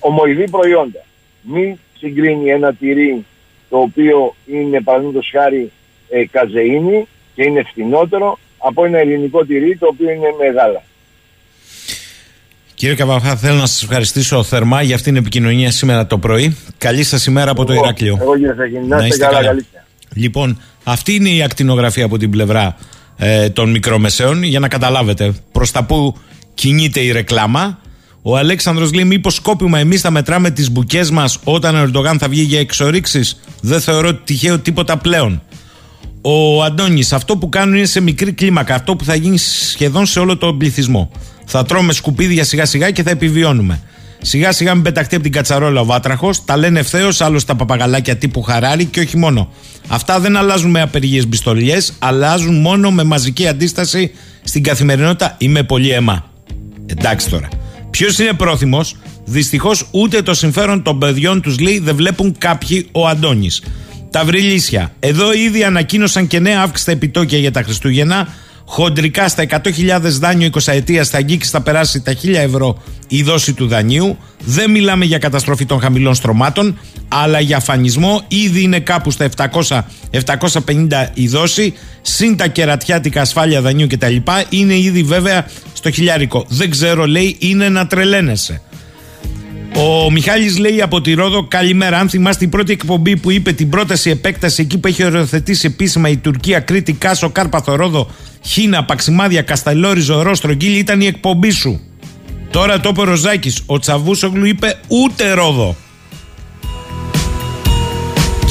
ομοειδή 0.00 0.50
προϊόντα. 0.50 1.04
Μην 1.42 1.78
συγκρίνει 1.98 2.50
ένα 2.50 2.74
τυρί 2.74 3.24
το 3.70 3.78
οποίο 3.78 4.34
είναι 4.46 4.80
παραδείγματος 4.80 5.30
χάρη 5.32 5.70
ε, 6.08 6.24
καζεΐνη 6.30 7.06
και 7.34 7.42
είναι 7.42 7.62
φθηνότερο 7.62 8.38
από 8.58 8.84
ένα 8.84 8.98
ελληνικό 8.98 9.44
τυρί 9.44 9.76
το 9.76 9.86
οποίο 9.86 10.10
είναι 10.10 10.34
μεγάλα. 10.38 10.82
Κύριε 12.74 12.96
Καβαφά, 12.96 13.36
θέλω 13.36 13.54
να 13.54 13.66
σας 13.66 13.82
ευχαριστήσω 13.82 14.42
θερμά 14.42 14.82
για 14.82 14.94
αυτήν 14.94 15.12
την 15.12 15.22
επικοινωνία 15.22 15.70
σήμερα 15.70 16.06
το 16.06 16.18
πρωί. 16.18 16.56
Καλή 16.78 17.02
σας 17.02 17.26
ημέρα 17.26 17.50
από 17.50 17.64
το 17.64 17.72
Ηράκλειο. 17.72 18.18
Εγώ 18.20 18.36
κύριε 18.36 18.54
Σαχίνη, 18.54 18.86
να 18.86 19.06
είστε 19.06 19.24
καλά, 19.24 19.42
καλά. 19.42 19.64
Λοιπόν, 20.14 20.60
αυτή 20.84 21.14
είναι 21.14 21.28
η 21.28 21.42
ακτινογραφία 21.42 22.04
από 22.04 22.18
την 22.18 22.30
πλευρά 22.30 22.76
ε, 23.24 23.50
των 23.50 23.70
μικρομεσαίων 23.70 24.42
για 24.42 24.60
να 24.60 24.68
καταλάβετε 24.68 25.32
προς 25.52 25.70
τα 25.70 25.84
που 25.84 26.16
κινείται 26.54 27.00
η 27.00 27.10
ρεκλάμα. 27.10 27.78
Ο 28.22 28.36
Αλέξανδρος 28.36 28.92
λέει 28.92 29.04
μήπως 29.04 29.34
σκόπιμα 29.34 29.78
εμείς 29.78 30.00
θα 30.00 30.10
μετράμε 30.10 30.50
τις 30.50 30.70
μπουκές 30.70 31.10
μας 31.10 31.38
όταν 31.44 31.74
ο 31.74 31.78
Ερντογάν 31.78 32.18
θα 32.18 32.28
βγει 32.28 32.42
για 32.42 32.60
εξορίξεις; 32.60 33.40
Δεν 33.60 33.80
θεωρώ 33.80 34.14
τυχαίο 34.14 34.58
τίποτα 34.58 34.96
πλέον. 34.96 35.42
Ο 36.20 36.62
Αντώνης, 36.62 37.12
αυτό 37.12 37.36
που 37.36 37.48
κάνουν 37.48 37.74
είναι 37.74 37.86
σε 37.86 38.00
μικρή 38.00 38.32
κλίμακα. 38.32 38.74
Αυτό 38.74 38.96
που 38.96 39.04
θα 39.04 39.14
γίνει 39.14 39.38
σχεδόν 39.38 40.06
σε 40.06 40.20
όλο 40.20 40.36
τον 40.36 40.58
πληθυσμό. 40.58 41.10
Θα 41.44 41.64
τρώμε 41.64 41.92
σκουπίδια 41.92 42.44
σιγά 42.44 42.66
σιγά 42.66 42.90
και 42.90 43.02
θα 43.02 43.10
επιβιώνουμε. 43.10 43.82
Σιγά 44.22 44.52
σιγά 44.52 44.74
μην 44.74 44.82
πεταχτεί 44.82 45.14
από 45.14 45.24
την 45.24 45.32
κατσαρόλα 45.32 45.80
ο 45.80 45.84
βάτραχος. 45.84 46.44
Τα 46.44 46.56
λένε 46.56 46.80
ευθέως, 46.80 47.20
άλλο 47.20 47.42
τα 47.46 47.54
παπαγαλάκια 47.54 48.16
τύπου 48.16 48.42
χαράρι 48.42 48.84
και 48.84 49.00
όχι 49.00 49.16
μόνο. 49.16 49.52
Αυτά 49.88 50.20
δεν 50.20 50.36
αλλάζουν 50.36 50.70
με 50.70 50.80
απεργίες 50.80 51.26
μπιστολιές, 51.26 51.92
αλλάζουν 51.98 52.60
μόνο 52.60 52.90
με 52.90 53.04
μαζική 53.04 53.48
αντίσταση 53.48 54.10
στην 54.42 54.62
καθημερινότητα 54.62 55.34
ή 55.38 55.48
με 55.48 55.62
πολύ 55.62 55.90
αίμα. 55.90 56.30
Εντάξει 56.86 57.28
τώρα. 57.28 57.48
Ποιος 57.90 58.18
είναι 58.18 58.32
πρόθυμος, 58.32 58.96
δυστυχώς 59.24 59.86
ούτε 59.90 60.22
το 60.22 60.34
συμφέρον 60.34 60.82
των 60.82 60.98
παιδιών 60.98 61.40
τους 61.40 61.58
λέει 61.58 61.78
δεν 61.78 61.96
βλέπουν 61.96 62.34
κάποιοι 62.38 62.88
ο 62.92 63.06
Αντώνης. 63.08 63.62
Τα 64.10 64.24
βρυλίσια. 64.24 64.92
Εδώ 65.00 65.32
ήδη 65.32 65.64
ανακοίνωσαν 65.64 66.26
και 66.26 66.38
νέα 66.38 66.60
αύξηση 66.60 66.82
στα 66.82 66.92
επιτόκια 66.92 67.38
για 67.38 67.50
τα 67.50 67.62
Χριστούγεννα. 67.62 68.28
Χοντρικά 68.74 69.28
στα 69.28 69.44
100.000 69.48 70.00
δάνειο 70.00 70.48
20 70.52 70.72
ετία 70.72 71.04
θα 71.04 71.18
αγγίξει 71.18 71.50
θα 71.50 71.60
περάσει 71.60 72.00
τα 72.00 72.12
1000 72.12 72.34
ευρώ 72.34 72.82
η 73.08 73.22
δόση 73.22 73.52
του 73.52 73.66
δανείου. 73.66 74.18
Δεν 74.44 74.70
μιλάμε 74.70 75.04
για 75.04 75.18
καταστροφή 75.18 75.66
των 75.66 75.80
χαμηλών 75.80 76.14
στρωμάτων, 76.14 76.78
αλλά 77.08 77.40
για 77.40 77.60
φανισμό. 77.60 78.22
Ήδη 78.28 78.62
είναι 78.62 78.80
κάπου 78.80 79.10
στα 79.10 79.28
700-750 79.36 81.06
η 81.14 81.28
δόση, 81.28 81.74
συν 82.02 82.36
τα 82.36 82.46
κερατιάτικα 82.46 83.20
ασφάλεια 83.20 83.60
δανείου 83.60 83.86
κτλ. 83.86 84.16
Είναι 84.48 84.78
ήδη 84.78 85.02
βέβαια 85.02 85.46
στο 85.72 85.90
χιλιάρικο. 85.90 86.44
Δεν 86.48 86.70
ξέρω, 86.70 87.06
λέει, 87.06 87.36
είναι 87.38 87.68
να 87.68 87.86
τρελαίνεσαι. 87.86 88.62
Ο 89.74 90.10
Μιχάλης 90.10 90.58
λέει 90.58 90.82
από 90.82 91.00
τη 91.00 91.14
Ρόδο 91.14 91.44
Καλημέρα 91.44 91.98
αν 91.98 92.08
θυμάστε 92.08 92.44
η 92.44 92.48
πρώτη 92.48 92.72
εκπομπή 92.72 93.16
που 93.16 93.30
είπε 93.30 93.52
την 93.52 93.68
πρόταση 93.68 94.10
επέκταση 94.10 94.62
εκεί 94.62 94.78
που 94.78 94.88
έχει 94.88 95.04
οριοθετήσει 95.04 95.66
επίσημα 95.66 96.08
η 96.08 96.16
Τουρκία 96.16 96.60
Κρήτη 96.60 96.92
Κάσο 96.92 97.30
Κάρπαθο 97.30 97.74
Ρόδο 97.74 98.10
Χίνα 98.42 98.84
Παξιμάδια 98.84 99.42
Κασταλόρι 99.42 100.00
Ζωρό 100.00 100.34
Στρογγύλη 100.34 100.78
ήταν 100.78 101.00
η 101.00 101.06
εκπομπή 101.06 101.50
σου 101.50 101.80
Τώρα 102.50 102.80
το 102.80 102.88
είπε 102.88 103.00
ο 103.00 103.04
Ροζάκης 103.04 103.62
Ο 103.66 103.78
Τσαβούσογλου 103.78 104.46
είπε 104.46 104.80
ούτε 104.88 105.32
Ρόδο 105.32 105.76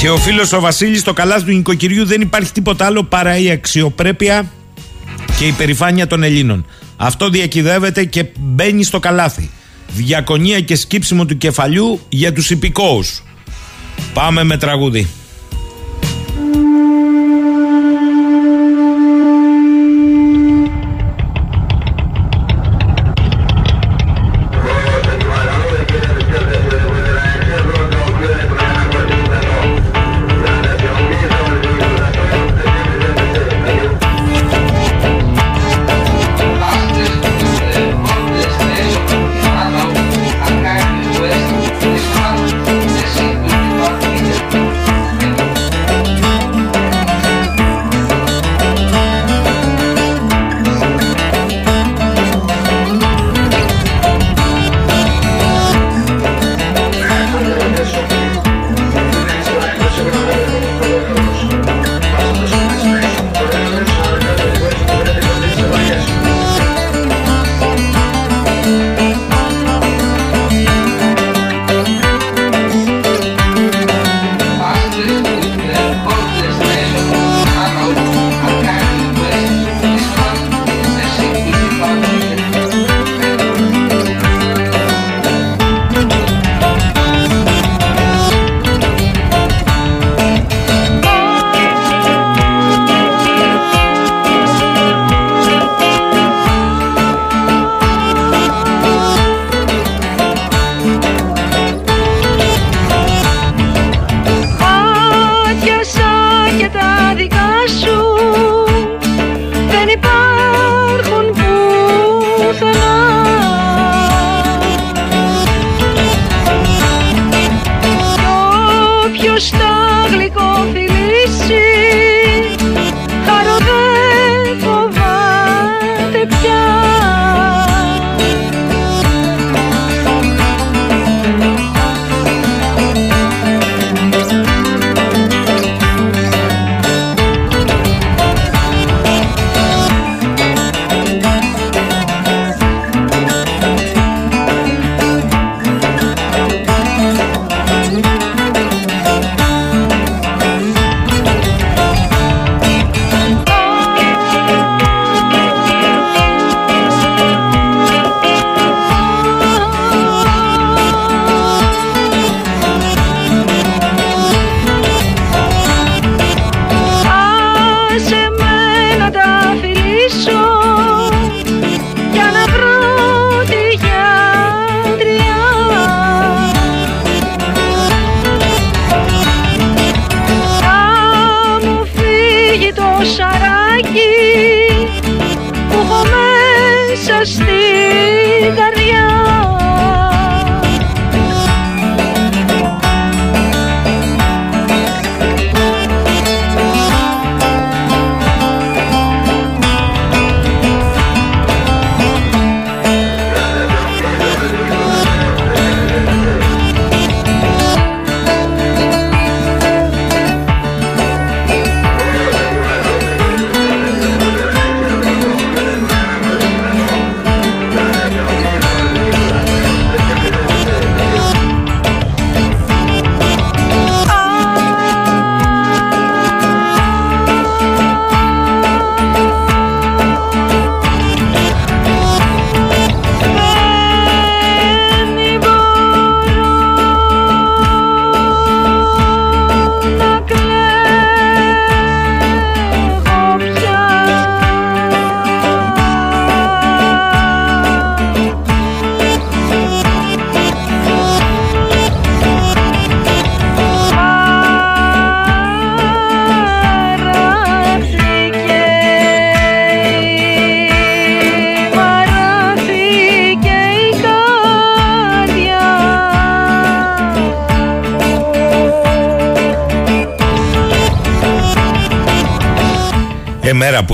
και 0.01 0.09
ο 0.09 0.17
φίλος 0.17 0.53
ο 0.53 0.59
Βασίλης 0.59 0.99
στο 0.99 1.13
καλάθι 1.13 1.45
του 1.45 1.51
νοικοκυριού 1.51 2.05
δεν 2.05 2.22
υπάρχει 2.22 2.51
τίποτα 2.51 2.86
άλλο 2.86 3.03
παρά 3.03 3.38
η 3.38 3.51
αξιοπρέπεια 3.51 4.51
και 5.38 5.45
η 5.45 5.51
περηφάνεια 5.51 6.07
των 6.07 6.24
Ελλήνων. 6.24 6.65
Αυτό 6.97 7.30
διακυδεύεται 7.30 8.05
και 8.05 8.26
μπαίνει 8.39 8.84
στο 8.84 8.99
καλάθι 8.99 9.49
διακονία 9.94 10.62
και 10.62 10.76
σκύψιμο 10.76 11.26
του 11.26 11.38
κεφαλιού 11.38 12.00
για 12.10 12.34
τους 12.34 12.50
υπηκόους. 12.50 13.24
Πάμε 14.14 14.44
με 14.44 14.58
τραγούδι. 14.58 15.08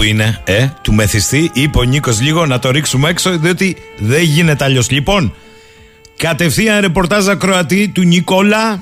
Είναι, 0.08 0.42
ε, 0.46 0.68
του 0.82 0.94
μεθυστή, 0.94 1.52
είπε 1.54 1.78
ο 1.78 1.84
Νίκος 1.84 2.22
λίγο 2.22 2.46
να 2.46 2.60
το 2.60 2.72
ρίξουμε 2.72 3.10
έξω, 3.10 3.38
διότι 3.38 3.78
δεν 3.98 4.22
γίνεται 4.24 4.64
αλλιώς. 4.64 4.90
Λοιπόν, 4.90 5.34
κατευθείαν 6.18 6.82
ρεπορτάζ 6.82 7.28
ακροατή 7.28 7.88
του 7.88 8.02
Νικόλα, 8.04 8.82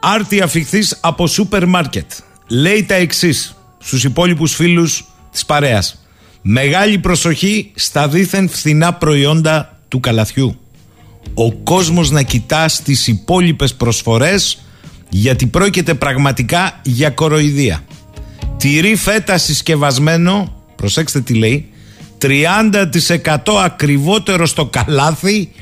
άρτη 0.00 0.40
αφιχθή 0.40 0.82
από 1.00 1.26
σούπερ 1.26 1.66
μάρκετ. 1.66 2.10
Λέει 2.48 2.84
τα 2.84 2.94
εξής 2.94 3.56
στους 3.78 4.04
υπόλοιπους 4.04 4.54
φίλους 4.54 5.04
της 5.32 5.44
παρέας. 5.44 6.02
Μεγάλη 6.42 6.98
προσοχή 6.98 7.70
στα 7.74 8.08
δίθεν 8.08 8.48
φθηνά 8.48 8.94
προϊόντα 8.94 9.78
του 9.88 10.00
καλαθιού. 10.00 10.60
Ο 11.34 11.52
κόσμος 11.52 12.10
να 12.10 12.22
κοιτά 12.22 12.68
στις 12.68 13.06
υπόλοιπες 13.06 13.74
προσφορές 13.74 14.58
γιατί 15.08 15.46
πρόκειται 15.46 15.94
πραγματικά 15.94 16.80
για 16.82 17.10
κοροϊδία. 17.10 17.84
Τυρί 18.58 18.96
φέτα 18.96 19.38
συσκευασμένο, 19.38 20.62
προσέξτε 20.76 21.20
τι 21.20 21.34
λέει, 21.34 21.68
30% 22.18 23.36
ακριβότερο 23.64 24.46
στο 24.46 24.66
καλάθι, 24.66 25.52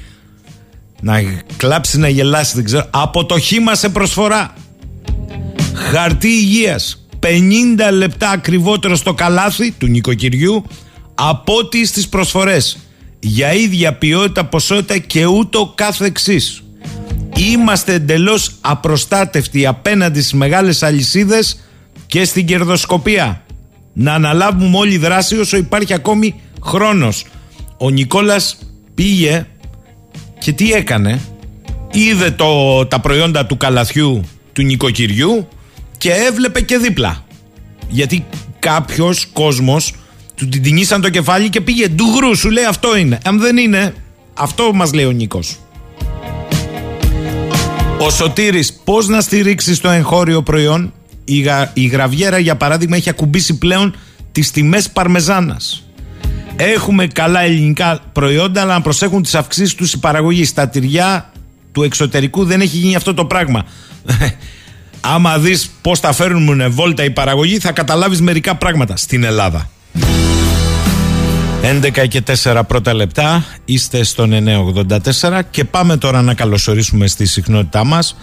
να 1.01 1.22
κλάψει 1.57 1.99
να 1.99 2.09
γελάσει 2.09 2.55
δεν 2.55 2.64
ξέρω, 2.64 2.86
από 2.90 3.24
το 3.24 3.38
χήμα 3.38 3.74
σε 3.74 3.88
προσφορά. 3.88 4.55
Χαρτί 5.74 6.28
υγείας, 6.28 7.07
50 7.20 7.92
λεπτά 7.92 8.30
ακριβότερο 8.30 8.97
στο 8.97 9.14
καλάθι 9.14 9.70
του 9.70 9.86
νοικοκυριού 9.86 10.64
από 11.14 11.55
ό,τι 11.57 11.86
στις 11.86 12.09
προσφορές. 12.09 12.78
Για 13.18 13.53
ίδια 13.53 13.94
ποιότητα, 13.94 14.44
ποσότητα 14.44 14.99
και 14.99 15.26
ούτω 15.26 15.72
κάθε 15.74 16.05
εξής. 16.05 16.62
Είμαστε 17.36 17.92
εντελώς 17.92 18.51
απροστάτευτοι 18.61 19.66
απέναντι 19.66 20.20
στις 20.20 20.32
μεγάλες 20.32 20.82
αλυσίδες 20.82 21.61
και 22.07 22.24
στην 22.24 22.46
κερδοσκοπία. 22.46 23.42
Να 23.92 24.14
αναλάβουμε 24.14 24.76
όλη 24.76 24.96
δράση 24.96 25.38
όσο 25.38 25.57
υπάρχει 25.57 25.94
ακόμη 25.94 26.34
χρόνος. 26.62 27.24
Ο 27.78 27.90
Νικόλας 27.90 28.59
πήγε 28.94 29.46
και 30.38 30.52
τι 30.52 30.72
έκανε; 30.72 31.20
Είδε 31.92 32.30
το, 32.30 32.86
τα 32.86 33.00
προϊόντα 33.00 33.46
του 33.46 33.57
καλαθιού 33.57 34.24
του 34.52 34.62
νοικοκυριού 34.62 35.48
και 35.98 36.12
έβλεπε 36.12 36.61
και 36.61 36.78
δίπλα. 36.78 37.24
Γιατί 37.88 38.26
κάποιος 38.59 39.26
κόσμος 39.32 39.94
του 40.34 40.48
την 40.48 40.62
τινήσαν 40.62 41.00
το 41.00 41.11
κεφάλι 41.11 41.48
και 41.48 41.61
πήγε 41.61 41.88
ντουγρού 41.88 42.36
σου 42.36 42.50
λέει 42.50 42.64
αυτό 42.64 42.96
είναι. 42.96 43.18
Αν 43.24 43.40
δεν 43.40 43.57
είναι, 43.57 43.94
αυτό 44.34 44.72
μας 44.74 44.92
λέει 44.92 45.04
ο 45.04 45.11
Νίκος. 45.11 45.59
Ο 47.98 48.11
Σωτήρης 48.11 48.72
πώς 48.84 49.09
να 49.09 49.20
στηρίξεις 49.20 49.80
το 49.80 49.88
εγχώριο 49.88 50.42
προϊόν; 50.42 50.92
Η, 51.29 51.41
γα, 51.41 51.70
η 51.74 51.87
γραβιέρα 51.87 52.39
για 52.39 52.57
παράδειγμα 52.57 52.97
έχει 52.97 53.09
ακουμπήσει 53.09 53.59
πλέον 53.59 53.95
τις 54.33 54.51
τιμές 54.51 54.91
παρμεζάνας. 54.91 55.85
Έχουμε 56.57 57.07
καλά 57.07 57.41
ελληνικά 57.41 58.01
προϊόντα 58.12 58.61
αλλά 58.61 58.72
να 58.72 58.81
προσέχουν 58.81 59.22
τις 59.22 59.35
αυξήσεις 59.35 59.74
τους 59.74 59.93
η 59.93 59.99
παραγωγή 59.99 60.45
Στα 60.45 60.68
τυριά 60.68 61.33
του 61.72 61.83
εξωτερικού 61.83 62.45
δεν 62.45 62.61
έχει 62.61 62.77
γίνει 62.77 62.95
αυτό 62.95 63.14
το 63.14 63.24
πράγμα. 63.24 63.64
Άμα 65.01 65.39
δεις 65.39 65.70
πώς 65.83 66.01
τα 66.01 66.12
φέρνουν 66.12 66.72
βόλτα 66.72 67.05
η 67.05 67.11
παραγωγή 67.11 67.59
θα 67.59 67.72
καταλάβεις 67.72 68.20
μερικά 68.20 68.57
πράγματα 68.57 68.97
στην 68.97 69.24
Ελλάδα. 69.24 69.70
11 71.62 72.09
και 72.09 72.22
4 72.43 72.61
πρώτα 72.66 72.95
λεπτά 72.95 73.45
είστε 73.64 74.03
στον 74.03 74.33
984 75.22 75.41
και 75.51 75.64
πάμε 75.64 75.97
τώρα 75.97 76.22
να 76.22 76.35
καλωσορίσουμε 76.35 77.07
στη 77.07 77.27
συχνότητά 77.27 77.85
μας 77.85 78.16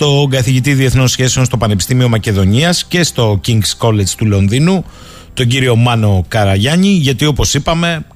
τον 0.00 0.30
καθηγητή 0.30 0.74
Διεθνών 0.74 1.08
Σχέσεων 1.08 1.44
στο 1.44 1.56
Πανεπιστήμιο 1.56 2.08
Μακεδονίας 2.08 2.84
και 2.84 3.02
στο 3.02 3.40
King's 3.46 3.76
College 3.78 4.08
του 4.16 4.26
Λονδίνου 4.26 4.84
τον 5.34 5.46
κύριο 5.46 5.76
Μάνο 5.76 6.24
Καραγιάννη 6.28 6.88
γιατί 6.88 7.24
όπως 7.26 7.54
είπαμε 7.54 8.06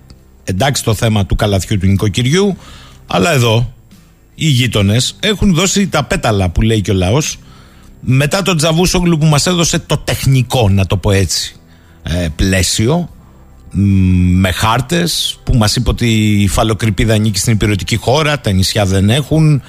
εντάξει 0.45 0.85
το 0.85 0.95
θέμα 0.95 1.27
του 1.27 1.37
καλαθιού 1.37 1.79
του 1.79 1.87
νοικοκυριού 1.87 2.57
αλλά 3.07 3.33
εδώ 3.33 3.73
οι 4.35 4.47
γείτονες 4.47 5.17
έχουν 5.21 5.55
δώσει 5.55 5.89
τα 5.89 6.05
πέταλα 6.05 6.51
που 6.51 6.63
λέει 6.63 6.81
και 6.81 6.91
ο 6.91 6.95
λαός 6.95 7.39
μετά 8.01 8.43
τον 8.43 8.57
Τζαβούσογλου 8.57 9.19
που 9.19 9.27
μας 9.27 9.47
έδωσε 9.47 9.79
το 9.79 9.99
τεχνικό 9.99 10.69
να 10.69 10.87
το 10.87 10.97
πω 10.97 11.11
έτσι 11.11 11.57
ε, 12.03 12.29
πλαίσιο 12.37 13.09
με 14.41 14.51
χάρτες 14.51 15.39
που 15.45 15.57
μας 15.57 15.77
είπε 15.77 15.91
ότι 15.91 16.07
η 16.43 16.49
φαλοκρηπίδα 16.49 17.15
ανήκει 17.15 17.39
στην 17.39 17.53
υπηρετική 17.53 17.97
χώρα, 17.97 18.41
τα 18.41 18.51
νησιά 18.51 18.87
δεν 18.87 19.11
έχουν. 19.11 19.63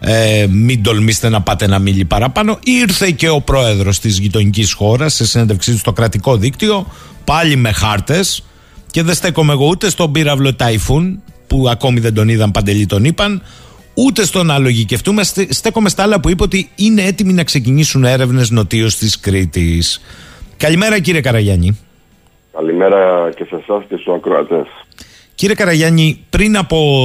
Ε, 0.00 0.46
μην 0.50 0.82
τολμήσετε 0.82 1.28
να 1.28 1.40
πάτε 1.40 1.64
ένα 1.64 1.78
μίλι 1.78 2.04
παραπάνω. 2.04 2.58
Ήρθε 2.64 3.10
και 3.10 3.28
ο 3.28 3.40
πρόεδρος 3.40 3.98
της 3.98 4.18
γειτονικής 4.18 4.72
χώρας 4.72 5.14
σε 5.14 5.26
συνέντευξή 5.26 5.70
του 5.70 5.78
στο 5.78 5.92
κρατικό 5.92 6.36
δίκτυο, 6.36 6.86
πάλι 7.24 7.56
με 7.56 7.72
χάρτες. 7.72 8.44
Και 8.90 9.02
δεν 9.02 9.14
στέκομαι 9.14 9.52
εγώ 9.52 9.66
ούτε 9.66 9.90
στον 9.90 10.12
πύραυλο 10.12 10.54
Ταϊφούν, 10.54 11.22
που 11.46 11.68
ακόμη 11.68 12.00
δεν 12.00 12.14
τον 12.14 12.28
είδαν, 12.28 12.50
παντελή 12.50 12.86
τον 12.86 13.04
είπαν, 13.04 13.42
ούτε 13.94 14.24
στον 14.24 14.50
άλλο 14.50 14.68
γηκευτούμε. 14.68 15.22
Στέκομαι 15.48 15.88
στα 15.88 16.02
άλλα 16.02 16.20
που 16.20 16.28
είπε 16.28 16.42
ότι 16.42 16.70
είναι 16.74 17.02
έτοιμοι 17.02 17.32
να 17.32 17.44
ξεκινήσουν 17.44 18.04
έρευνες 18.04 18.50
νοτίως 18.50 18.96
της 18.96 19.20
Κρήτης. 19.20 20.00
Καλημέρα, 20.56 21.00
κύριε 21.00 21.20
Καραγιάννη. 21.20 21.78
Καλημέρα 22.52 23.30
και 23.36 23.44
σε 23.44 23.56
εσάς 23.56 23.84
και 23.88 23.96
στους 23.96 24.14
ακροατές. 24.14 24.66
Κύριε 25.40 25.54
Καραγιάννη, 25.54 26.24
πριν 26.30 26.56
από 26.56 27.00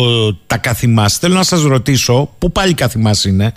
τα 0.48 0.58
καθημάς, 0.58 1.18
θέλω 1.18 1.34
να 1.34 1.44
σας 1.44 1.64
ρωτήσω, 1.64 2.30
πού 2.40 2.52
πάλι 2.52 2.74
καθημάς 2.74 3.26
είναι, 3.26 3.54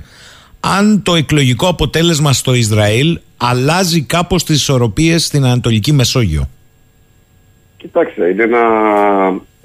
αν 0.61 1.03
το 1.03 1.14
εκλογικό 1.14 1.68
αποτέλεσμα 1.68 2.33
στο 2.33 2.55
Ισραήλ 2.55 3.18
αλλάζει 3.37 4.03
κάπως 4.03 4.45
τις 4.45 4.57
ισορροπίες 4.57 5.24
στην 5.24 5.45
Ανατολική 5.45 5.93
Μεσόγειο; 5.93 6.49
Κοιτάξτε, 7.76 8.29
είναι 8.29 8.43
ένα 8.43 8.62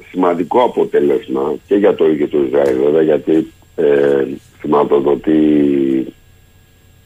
σημαντικό 0.09 0.63
αποτέλεσμα 0.63 1.53
και 1.67 1.75
για 1.75 1.95
το 1.95 2.05
ίδιο 2.05 2.27
το 2.27 2.37
Ισραήλ, 2.47 2.77
βέβαια, 2.83 3.01
γιατί 3.01 3.51
ε, 3.75 4.25
ότι 5.03 5.37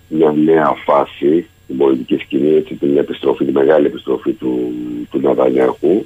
μια 0.07 0.33
νέα 0.45 0.73
φάση 0.85 1.47
την 1.67 1.77
πολιτική 1.77 2.15
σκηνή, 2.15 2.55
έτσι, 2.55 2.73
την 2.73 2.97
επιστροφή, 2.97 3.45
τη 3.45 3.51
μεγάλη 3.51 3.85
επιστροφή 3.85 4.31
του, 4.31 4.71
του 5.11 5.19
Νατανιάχου. 5.19 6.05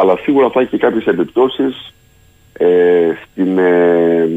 Αλλά 0.00 0.16
σίγουρα 0.16 0.50
θα 0.50 0.60
έχει 0.60 0.70
και 0.70 0.78
κάποιες 0.78 1.06
επιπτώσεις 1.06 1.94
ε, 2.52 3.10
στην 3.24 3.58
ε, 3.58 4.28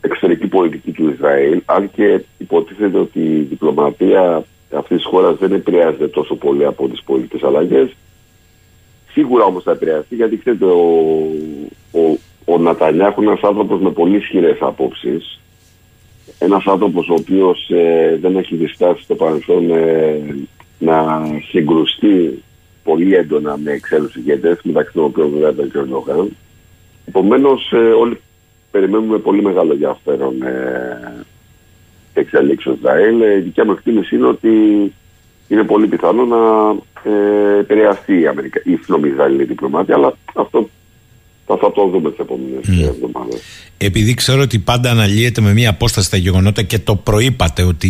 εξωτερική 0.00 0.46
πολιτική 0.46 0.92
του 0.92 1.08
Ισραήλ. 1.08 1.62
Αν 1.64 1.90
και 1.90 2.24
υποτίθεται 2.38 2.98
ότι 2.98 3.20
η 3.20 3.40
διπλωματία 3.40 4.44
αυτής 4.72 4.96
της 4.96 5.06
χώρας 5.06 5.36
δεν 5.38 5.52
επηρεάζεται 5.52 6.08
τόσο 6.08 6.34
πολύ 6.36 6.64
από 6.64 6.88
τις 6.88 7.02
πολιτικές 7.02 7.42
αλλαγές. 7.42 7.96
Σίγουρα 9.10 9.44
όμως 9.44 9.62
θα 9.62 9.70
επηρεαστεί 9.70 10.14
γιατί 10.14 10.38
ξέρετε, 10.38 10.64
ο, 10.64 11.30
ο, 11.92 12.18
ο 12.44 12.58
Νατανιάχου 12.58 13.22
είναι 13.22 13.30
ένας 13.30 13.42
άνθρωπος 13.42 13.80
με 13.80 13.90
πολύ 13.90 14.16
ισχυρές 14.16 14.56
απόψεις 14.60 15.40
ένας 16.38 16.66
άνθρωπος 16.66 17.08
ο 17.08 17.14
οποίος 17.14 17.70
ε, 17.70 18.18
δεν 18.20 18.36
έχει 18.36 18.56
διστάσει 18.56 19.02
στο 19.02 19.14
παρελθόν 19.14 19.70
ε, 19.70 20.20
να 20.78 21.26
συγκρουστεί 21.48 22.42
πολύ 22.88 23.14
έντονα 23.14 23.56
με 23.64 23.72
εξέλους 23.72 24.14
ηγέτες, 24.16 24.58
μεταξύ 24.62 24.92
των 24.94 25.04
οποίων 25.04 25.30
βέβαια 25.30 25.50
ήταν 25.50 25.70
και 25.70 25.78
ο 25.78 25.84
Νόχαν. 25.84 26.36
Επομένως 27.08 27.72
ε, 27.72 27.76
όλοι 27.76 28.20
περιμένουμε 28.70 29.18
πολύ 29.18 29.42
μεγάλο 29.42 29.72
ενδιαφέρον 29.72 30.42
ε, 30.42 31.24
εξελίξεις 32.12 32.70
ο 32.70 32.74
Ισραήλ. 32.78 33.20
Η 33.20 33.40
δικιά 33.40 33.64
μου 33.64 33.72
εκτίμηση 33.72 34.16
είναι 34.16 34.26
ότι 34.26 34.48
είναι 35.48 35.62
πολύ 35.62 35.86
πιθανό 35.86 36.24
να 36.24 36.36
ε, 37.10 37.58
επηρεαστεί 37.58 38.20
η, 38.20 38.26
Αμερικα... 38.26 38.60
η 38.64 38.78
Ισραηλή 39.12 39.44
διπλωμάτια, 39.44 39.94
αλλά 39.94 40.12
αυτό 40.34 40.68
θα, 41.46 41.56
θα 41.56 41.72
το 41.72 41.88
δούμε 41.88 42.10
τις 42.10 42.18
επόμενες 42.18 42.64
mm. 42.68 42.88
εβδομάδες. 42.88 43.40
Επειδή 43.78 44.14
ξέρω 44.14 44.42
ότι 44.42 44.58
πάντα 44.58 44.90
αναλύεται 44.90 45.40
με 45.40 45.52
μία 45.52 45.70
απόσταση 45.70 46.10
τα 46.10 46.16
γεγονότα 46.16 46.62
και 46.62 46.78
το 46.78 46.96
προείπατε 46.96 47.62
ότι 47.62 47.88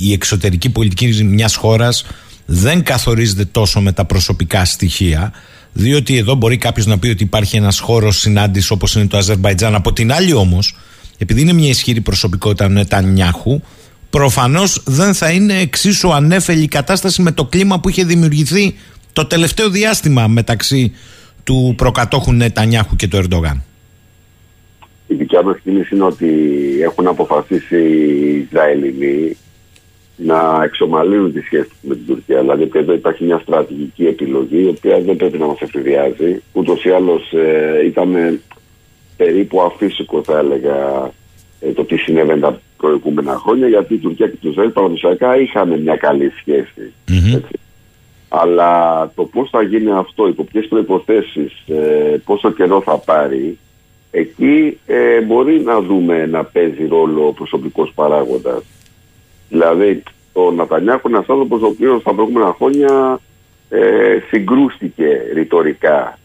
η 0.00 0.12
εξωτερική 0.12 0.70
πολιτική 0.70 1.24
μιας 1.24 1.56
χώρας 1.56 2.06
δεν 2.46 2.82
καθορίζεται 2.82 3.44
τόσο 3.44 3.80
με 3.80 3.92
τα 3.92 4.04
προσωπικά 4.04 4.64
στοιχεία. 4.64 5.32
Διότι 5.72 6.16
εδώ 6.16 6.34
μπορεί 6.34 6.56
κάποιος 6.56 6.86
να 6.86 6.98
πει 6.98 7.08
ότι 7.08 7.22
υπάρχει 7.22 7.56
ένας 7.56 7.78
χώρος 7.78 8.18
συνάντησης 8.18 8.70
όπως 8.70 8.94
είναι 8.94 9.06
το 9.06 9.16
Αζερβαϊτζάν. 9.16 9.74
Από 9.74 9.92
την 9.92 10.12
άλλη 10.12 10.32
όμως, 10.32 10.76
επειδή 11.18 11.40
είναι 11.40 11.52
μια 11.52 11.68
ισχυρή 11.68 12.00
προσωπικότητα 12.00 12.68
Νετανιάχου, 12.68 13.60
προφανώς 14.10 14.82
δεν 14.86 15.14
θα 15.14 15.30
είναι 15.30 15.58
εξίσου 15.58 16.12
ανέφελη 16.12 16.62
η 16.62 16.68
κατάσταση 16.68 17.22
με 17.22 17.32
το 17.32 17.44
κλίμα 17.44 17.80
που 17.80 17.88
είχε 17.88 18.04
δημιουργηθεί 18.04 18.74
το 19.12 19.26
τελευταίο 19.26 19.70
διάστημα 19.70 20.26
μεταξύ 20.26 20.92
του 21.44 21.74
προκατόχου 21.76 22.32
Νετανιάχου 22.32 22.96
και 22.96 23.08
του 23.08 23.16
Ερντογάν. 23.16 23.62
Η 25.06 25.14
δικιά 25.14 25.42
μου 25.42 25.50
εκτίμηση 25.50 25.94
είναι 25.94 26.04
ότι 26.04 26.26
έχουν 26.82 27.06
αποφασίσει 27.06 27.76
οι 27.76 28.46
Ισραηλινοί 28.48 29.36
να 30.16 30.60
εξομαλύνουν 30.64 31.32
τη 31.32 31.40
σχέση 31.40 31.70
με 31.80 31.94
την 31.94 32.06
Τουρκία. 32.06 32.40
Δηλαδή, 32.40 32.70
εδώ 32.72 32.92
υπάρχει 32.92 33.24
μια 33.24 33.38
στρατηγική 33.38 34.06
επιλογή, 34.06 34.62
η 34.62 34.68
οποία 34.68 35.00
δεν 35.00 35.16
πρέπει 35.16 35.38
να 35.38 35.46
μας 35.46 35.60
εφηδιάζει. 35.60 36.42
Ούτως 36.52 36.84
ή 36.84 36.90
άλλως 36.90 37.32
ε, 37.32 37.84
ήταν 37.84 38.40
περίπου 39.16 39.60
αφύσικο, 39.60 40.22
θα 40.22 40.38
έλεγα, 40.38 41.10
ε, 41.60 41.70
το 41.70 41.84
τι 41.84 41.96
συνέβαινε 41.96 42.40
τα 42.40 42.60
προηγούμενα 42.76 43.34
χρόνια, 43.34 43.68
γιατί 43.68 43.94
η 43.94 43.98
Τουρκία 43.98 44.28
και 44.28 44.36
το 44.42 44.48
Ισραήλ 44.48 44.70
παραδοσιακά 44.70 45.40
είχαν 45.40 45.80
μια 45.80 45.96
καλή 45.96 46.32
σχέση. 46.38 46.92
Αλλά 48.28 49.12
το 49.14 49.24
πώς 49.24 49.50
θα 49.50 49.62
γίνει 49.62 49.90
αυτό, 49.92 50.28
υπό 50.28 50.44
ποιες 50.44 50.66
προϋποθέσεις, 50.68 51.52
ε, 51.66 52.20
πόσο 52.24 52.52
καιρό 52.52 52.82
θα 52.82 52.98
πάρει, 52.98 53.58
εκεί 54.10 54.78
ε, 54.86 55.20
μπορεί 55.20 55.60
να 55.60 55.80
δούμε 55.80 56.26
να 56.26 56.44
παίζει 56.44 56.86
ρόλο 56.86 57.26
ο 57.26 57.32
προσωπικός 57.32 57.92
παράγοντας. 57.94 58.62
Δηλαδή, 59.54 60.02
ο 60.32 60.50
Νατανιάχου 60.50 61.08
είναι 61.08 61.16
ένας 61.16 61.28
άνθρωπος 61.28 61.62
ο 61.62 61.66
οποίος 61.66 62.00
στα 62.00 62.14
προηγούμενα 62.14 62.54
χρόνια 62.58 63.20
ε, 63.68 64.18
συγκρούστηκε 64.28 65.06
ρητορικά 65.34 66.18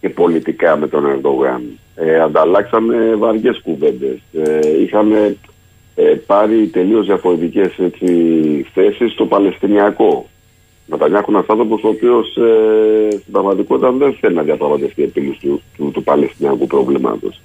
και 0.00 0.08
πολιτικά 0.08 0.76
με 0.76 0.88
τον 0.88 1.06
Ερντογάν. 1.06 1.62
Ε, 1.94 2.20
ανταλλάξαμε 2.20 3.14
βαριές 3.14 3.60
κουβέντες. 3.62 4.18
Ε, 4.32 4.80
είχαμε 4.82 5.36
ε, 5.94 6.02
πάρει 6.02 6.66
τελείως 6.66 7.06
διαφορετικές 7.06 7.72
θέσεις 8.72 9.12
στο 9.12 9.26
Παλαιστινιακό. 9.26 10.26
Νατανιάχου 10.86 11.30
είναι 11.30 11.38
ένας 11.38 11.50
άνθρωπος 11.50 11.82
ο 11.84 11.88
οποίος 11.88 12.36
ε, 12.36 13.10
στην 13.10 13.32
πραγματικότητα 13.32 13.92
δεν 13.92 14.16
θέλει 14.20 14.34
να 14.34 14.42
διαπραγματευτεί 14.42 15.02
επίλυση 15.02 15.38
του, 15.40 15.62
του, 15.76 15.90
του 15.90 16.02
Παλαιστινιακού 16.02 16.66
προβλήματος. 16.66 17.40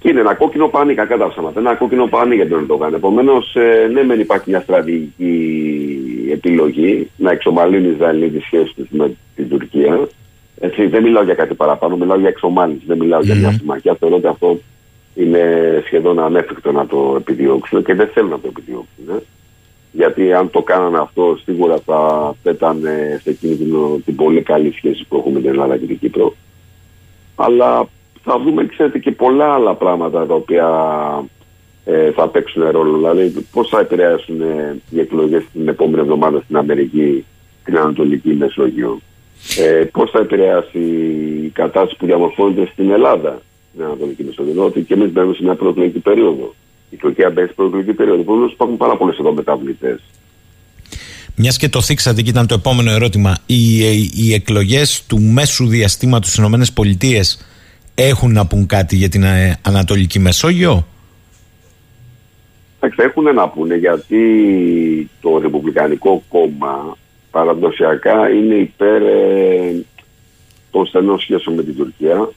Και 0.00 0.08
είναι 0.08 0.20
ένα 0.20 0.34
κόκκινο 0.34 0.68
πάνι, 0.68 0.94
κακά 0.94 1.16
τα 1.16 1.28
ψέματα. 1.28 1.60
Ένα 1.60 1.74
κόκκινο 1.74 2.06
πάνι 2.06 2.34
για 2.34 2.48
τον 2.48 2.58
Ερντογάν. 2.58 2.94
Επομένως, 2.94 3.54
ε, 3.54 3.88
ναι, 3.92 4.04
μεν 4.04 4.20
υπάρχει 4.20 4.50
μια 4.50 4.60
στρατηγική 4.60 5.34
επιλογή 6.32 7.10
να 7.16 7.30
εξομαλύνει 7.30 7.86
η 7.86 7.90
Ισραήλ 7.90 8.32
τη 8.32 8.40
σχέση 8.40 8.74
τους 8.76 8.88
με 8.90 9.16
την 9.34 9.48
Τουρκία. 9.48 10.08
Έτσι, 10.60 10.86
δεν 10.86 11.02
μιλάω 11.02 11.22
για 11.22 11.34
κάτι 11.34 11.54
παραπάνω, 11.54 11.96
μιλάω 11.96 12.18
για 12.18 12.28
εξομάλυνση, 12.28 12.84
δεν 12.86 12.98
μιλάω 12.98 13.20
για 13.20 13.34
μια 13.34 13.52
συμμαχία. 13.52 13.96
Θεωρώ 13.98 14.16
ότι 14.16 14.26
αυτό 14.26 14.58
είναι 15.14 15.42
σχεδόν 15.86 16.18
ανέφικτο 16.18 16.72
να 16.72 16.86
το 16.86 17.14
επιδιώξουν 17.18 17.84
και 17.84 17.94
δεν 17.94 18.08
θέλουν 18.14 18.30
να 18.30 18.40
το 18.40 18.48
επιδιώξουν. 18.48 19.08
Ε 19.08 19.22
γιατί 19.92 20.32
αν 20.32 20.50
το 20.50 20.62
κάνανε 20.62 20.98
αυτό 20.98 21.38
σίγουρα 21.44 21.78
θα 21.84 22.34
πέτανε 22.42 23.20
σε 23.22 23.32
κίνδυνο 23.32 24.00
την 24.04 24.16
πολύ 24.16 24.42
καλή 24.42 24.72
σχέση 24.72 25.04
που 25.08 25.16
έχουμε 25.16 25.34
με 25.34 25.40
την 25.40 25.50
Ελλάδα 25.50 25.76
και 25.76 25.86
την 25.86 25.98
Κύπρο. 25.98 26.34
Αλλά 27.36 27.88
θα 28.22 28.38
δούμε, 28.38 28.66
ξέρετε, 28.66 28.98
και 28.98 29.10
πολλά 29.10 29.52
άλλα 29.52 29.74
πράγματα 29.74 30.26
τα 30.26 30.34
οποία 30.34 30.68
ε, 31.84 32.10
θα 32.10 32.28
παίξουν 32.28 32.70
ρόλο. 32.70 32.96
Δηλαδή, 32.96 33.46
πώς 33.52 33.68
θα 33.68 33.80
επηρεάσουν 33.80 34.40
ε, 34.40 34.76
οι 34.90 35.00
εκλογές 35.00 35.44
την 35.52 35.68
επόμενη 35.68 36.00
εβδομάδα 36.00 36.40
στην 36.44 36.56
Αμερική, 36.56 37.24
την 37.64 37.78
Ανατολική 37.78 38.34
Μεσόγειο. 38.34 39.00
Ε, 39.58 39.84
πώς 39.92 40.10
θα 40.10 40.18
επηρεάσει 40.18 40.78
η 41.44 41.48
κατάσταση 41.48 41.96
που 41.98 42.06
διαμορφώνεται 42.06 42.68
στην 42.72 42.90
Ελλάδα, 42.90 43.40
στην 43.72 43.84
Ανατολική 43.84 44.24
Μεσόγειο. 44.24 44.64
Ότι 44.64 44.80
και 44.80 44.94
εμείς 44.94 45.12
μπαίνουμε 45.12 45.34
σε 45.34 45.42
μια 45.42 45.54
προεκλογική 45.54 45.98
περίοδο 45.98 46.54
η 46.90 46.96
Τουρκία 46.96 47.30
μπαίνει 47.30 47.46
στην 47.46 47.56
προεκλογική 47.56 47.92
περίοδο. 47.92 48.20
Επομένως 48.20 48.52
υπάρχουν 48.52 48.76
πάρα 48.76 48.96
πολλές 48.96 49.18
εδώ 49.18 49.32
μεταβλητές. 49.32 50.00
Μιας 51.34 51.56
και 51.56 51.68
το 51.68 51.82
θίξατε 51.82 52.22
και 52.22 52.30
ήταν 52.30 52.46
το 52.46 52.54
επόμενο 52.54 52.90
ερώτημα, 52.90 53.36
οι, 53.46 53.78
οι 54.14 54.34
εκλογές 54.34 55.04
του 55.06 55.20
μέσου 55.20 55.66
διαστήματος 55.66 56.32
στις 56.32 56.68
ΗΠΑ 56.68 57.22
έχουν 58.06 58.32
να 58.32 58.46
πούν 58.46 58.66
κάτι 58.66 58.96
για 58.96 59.08
την 59.08 59.22
ε, 59.22 59.58
Ανατολική 59.62 60.18
Μεσόγειο; 60.18 60.86
Εντάξει, 62.80 63.02
έχουν 63.02 63.34
να 63.34 63.48
πούνε 63.48 63.74
γιατί 63.74 64.20
το 65.20 65.38
Ρεπουμπλικανικό 65.38 66.22
κόμμα 66.28 66.96
παραδοσιακά 67.30 68.30
είναι 68.30 68.54
υπέρ 68.54 69.02
ε, 69.02 69.84
των 70.70 70.86
στενών 70.86 71.20
σχέσεων 71.20 71.56
με 71.56 71.62
την 71.62 71.76
Τουρκία, 71.76 72.30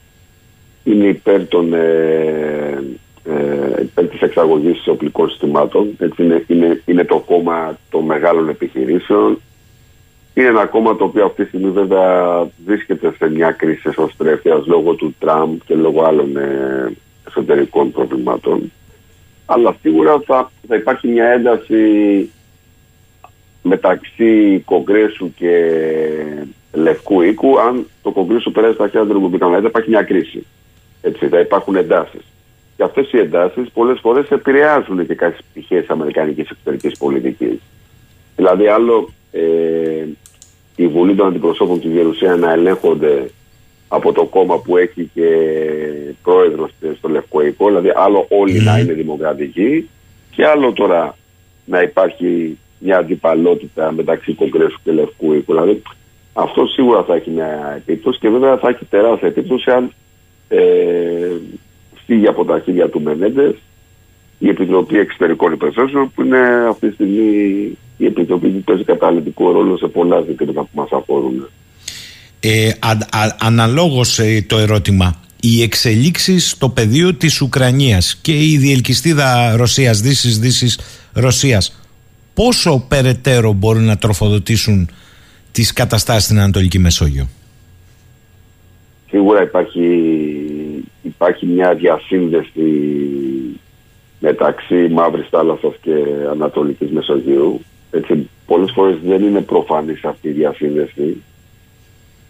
είναι 0.84 1.06
υπέρ 1.06 1.46
των 1.46 1.74
ε, 1.74 2.82
ε, 3.24 3.82
υπέρ 3.82 4.08
της 4.08 4.20
εξαγωγής 4.20 4.86
οπλικών 4.86 5.28
συστημάτων. 5.28 5.96
Έτσι 5.98 6.22
είναι, 6.22 6.44
είναι, 6.46 6.82
είναι 6.84 7.04
το 7.04 7.18
κόμμα 7.18 7.78
των 7.90 8.04
μεγάλων 8.04 8.48
επιχειρήσεων. 8.48 9.40
Είναι 10.34 10.48
ένα 10.48 10.66
κόμμα 10.66 10.96
το 10.96 11.04
οποίο 11.04 11.24
αυτή 11.24 11.42
τη 11.42 11.48
στιγμή 11.48 11.70
βέβαια 11.70 12.46
βρίσκεται 12.64 13.14
σε 13.18 13.30
μια 13.30 13.50
κρίση 13.50 13.88
εσωστρέφειας 13.88 14.66
λόγω 14.66 14.94
του 14.94 15.14
Τραμπ 15.18 15.58
και 15.64 15.74
λόγω 15.74 16.02
άλλων 16.02 16.36
ε, 16.36 16.92
εσωτερικών 17.28 17.92
προβλημάτων. 17.92 18.72
Αλλά 19.46 19.76
σίγουρα 19.80 20.20
θα, 20.26 20.50
θα 20.68 20.76
υπάρχει 20.76 21.08
μια 21.08 21.26
ένταση 21.26 22.30
μεταξύ 23.62 24.62
Κογκρέσου 24.64 25.34
και 25.34 25.74
Λευκού 26.72 27.22
Οίκου 27.22 27.58
αν 27.58 27.86
το 28.02 28.10
Κογκρέσου 28.10 28.52
περάσει 28.52 28.74
στα 28.74 28.88
χέρια 28.88 29.06
του 29.06 29.12
Ρεπουμπλικανού. 29.12 29.50
Δηλαδή 29.50 29.66
θα 29.66 29.70
υπάρχει 29.70 29.90
μια 29.90 30.02
κρίση. 30.02 30.46
Έτσι, 31.02 31.28
θα 31.28 31.40
υπάρχουν 31.40 31.76
εντάσεις. 31.76 32.22
Και 32.76 32.82
αυτές 32.82 33.12
οι 33.12 33.18
εντάσεις 33.18 33.70
πολλές 33.70 33.98
φορές 34.00 34.30
επηρεάζουν 34.30 35.06
και 35.06 35.14
κάποιες 35.14 35.44
πτυχές 35.50 35.80
της 35.80 35.90
Αμερικανικής 35.90 36.50
εξωτερικής 36.50 36.98
πολιτικής. 36.98 37.60
Δηλαδή, 38.36 38.66
άλλο 38.66 39.08
ε, 39.32 40.04
η 40.76 40.86
Βουλή 40.86 41.14
των 41.14 41.26
Αντιπροσώπων 41.26 41.80
τη 41.80 41.88
Γερουσία 41.88 42.36
να 42.36 42.52
ελέγχονται 42.52 43.30
από 43.88 44.12
το 44.12 44.24
κόμμα 44.24 44.58
που 44.58 44.76
έχει 44.76 45.10
και 45.14 45.28
πρόεδρος 46.22 46.70
στο 46.98 47.08
Λευκό 47.08 47.42
Οίκο, 47.42 47.66
δηλαδή 47.66 47.92
άλλο 47.94 48.26
όλοι 48.28 48.60
να 48.60 48.78
είναι 48.78 48.92
δημοκρατικοί 48.92 49.88
και 50.30 50.46
άλλο 50.46 50.72
τώρα 50.72 51.16
να 51.64 51.82
υπάρχει 51.82 52.58
μια 52.78 52.98
αντιπαλότητα 52.98 53.92
μεταξύ 53.92 54.34
Κογκρέσου 54.34 54.78
και 54.84 54.92
Λευκού 54.92 55.32
Οίκου. 55.32 55.52
Δηλαδή 55.52 55.82
αυτό 56.32 56.66
σίγουρα 56.66 57.02
θα 57.02 57.14
έχει 57.14 57.30
μια 57.30 57.74
επίπτωση 57.76 58.18
και 58.18 58.28
βέβαια 58.28 58.56
θα 58.56 58.68
έχει 58.68 58.84
τεράστια 58.84 59.28
επίπτωση 59.28 59.70
αν 59.70 59.92
ε, 60.48 61.36
φύγει 62.06 62.26
από 62.26 62.44
τα 62.44 62.60
χέρια 62.64 62.88
του 62.88 63.02
Μενέντες 63.02 63.54
η 64.38 64.48
Επιτροπή 64.48 64.98
Εξωτερικών 64.98 65.52
Υποθέσεων, 65.52 66.12
που 66.14 66.22
είναι 66.22 66.66
αυτή 66.68 66.88
τη 66.88 66.94
στιγμή 66.94 67.78
η 67.96 68.06
Επιτροπή 68.06 68.48
που 68.48 68.62
παίζει 68.64 68.84
καταλητικό 68.84 69.52
ρόλο 69.52 69.76
σε 69.76 69.86
πολλά 69.86 70.20
ζητήματα 70.20 70.60
που 70.60 70.68
μας 70.72 70.88
αφορούν. 70.92 71.48
Ε, 72.40 72.70
αναλόγως 73.38 74.18
ε, 74.18 74.44
το 74.48 74.58
ερώτημα 74.58 75.14
οι 75.40 75.62
εξελίξεις 75.62 76.50
στο 76.50 76.68
πεδίο 76.68 77.14
της 77.14 77.40
Ουκρανίας 77.40 78.16
και 78.16 78.32
η 78.32 78.56
διελκυστίδα 78.56 79.56
Ρωσίας, 79.56 80.00
Δύσης, 80.00 80.38
Δύσης, 80.38 80.78
Ρωσίας 81.12 81.80
πόσο 82.34 82.84
περαιτέρω 82.88 83.52
μπορούν 83.52 83.84
να 83.84 83.96
τροφοδοτήσουν 83.96 84.90
τις 85.52 85.72
καταστάσεις 85.72 86.24
στην 86.24 86.38
Ανατολική 86.38 86.78
Μεσόγειο; 86.78 87.28
Σίγουρα 89.08 89.42
υπάρχει 89.42 89.80
υπάρχει 91.02 91.46
μια 91.46 91.74
διασύνδεση 91.74 92.88
μεταξύ 94.18 94.88
Μαύρης 94.88 95.28
Θάλασσας 95.28 95.74
και 95.80 96.04
Ανατολικής 96.30 96.90
Μεσογείου. 96.90 97.60
Έτσι, 97.94 98.28
πολλές 98.46 98.70
φορές 98.74 98.96
δεν 99.04 99.22
είναι 99.22 99.40
προφανής 99.40 100.04
αυτή 100.04 100.28
η 100.28 100.32
διασύνδεση 100.32 101.22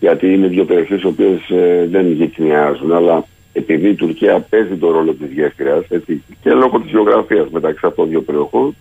γιατί 0.01 0.33
είναι 0.33 0.47
δύο 0.47 0.65
περιοχές 0.65 1.03
οι 1.03 1.07
οποίες 1.07 1.51
ε, 1.51 1.87
δεν 1.91 2.13
γυκνιάζουν 2.13 2.93
αλλά 2.93 3.25
επειδή 3.53 3.89
η 3.89 3.95
Τουρκία 3.95 4.41
παίζει 4.41 4.77
τον 4.77 4.91
ρόλο 4.91 5.13
της 5.13 5.33
γέφυρας 5.33 5.85
έτσι, 5.89 6.23
και 6.43 6.51
λόγω 6.51 6.81
της 6.81 6.91
γεωγραφίας 6.91 7.49
μεταξύ 7.51 7.87
αυτών 7.87 7.95
των 7.95 8.09
δύο 8.09 8.23
περιοχών 8.23 8.75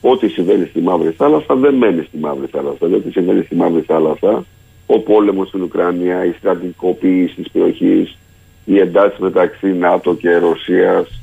ό,τι 0.00 0.28
συμβαίνει 0.28 0.66
στη 0.66 0.80
Μαύρη 0.80 1.10
Θάλασσα 1.10 1.54
δεν 1.54 1.74
μένει 1.74 2.02
στη 2.02 2.18
Μαύρη 2.18 2.46
Θάλασσα. 2.46 2.86
Ό,τι 2.86 3.10
συμβαίνει 3.10 3.42
στη 3.42 3.54
Μαύρη 3.54 3.80
Θάλασσα, 3.80 4.44
ο 4.86 4.98
πόλεμος 4.98 5.48
στην 5.48 5.62
Ουκρανία, 5.62 6.24
η 6.24 6.34
στρατηγικοποίηση 6.38 7.34
της 7.34 7.50
περιοχής, 7.50 8.18
οι 8.64 8.78
εντάσεις 8.78 9.18
μεταξύ 9.18 9.66
ΝΑΤΟ 9.66 10.14
και 10.14 10.36
Ρωσίας, 10.36 11.20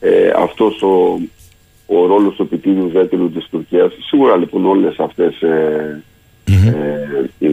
ε, 0.00 0.32
αυτός 0.36 0.82
ο, 0.82 1.18
ο 1.94 2.06
ρόλος 2.06 2.34
του 2.34 2.42
επιτήριου 2.42 2.88
δέτηλου 2.88 3.30
της 3.30 3.46
Τουρκίας. 3.50 3.92
Σίγουρα 4.00 4.36
λοιπόν 4.36 4.66
όλες 4.66 4.98
αυτές, 4.98 5.42
ε, 5.42 6.02
ε, 6.44 7.46
οι, 7.46 7.48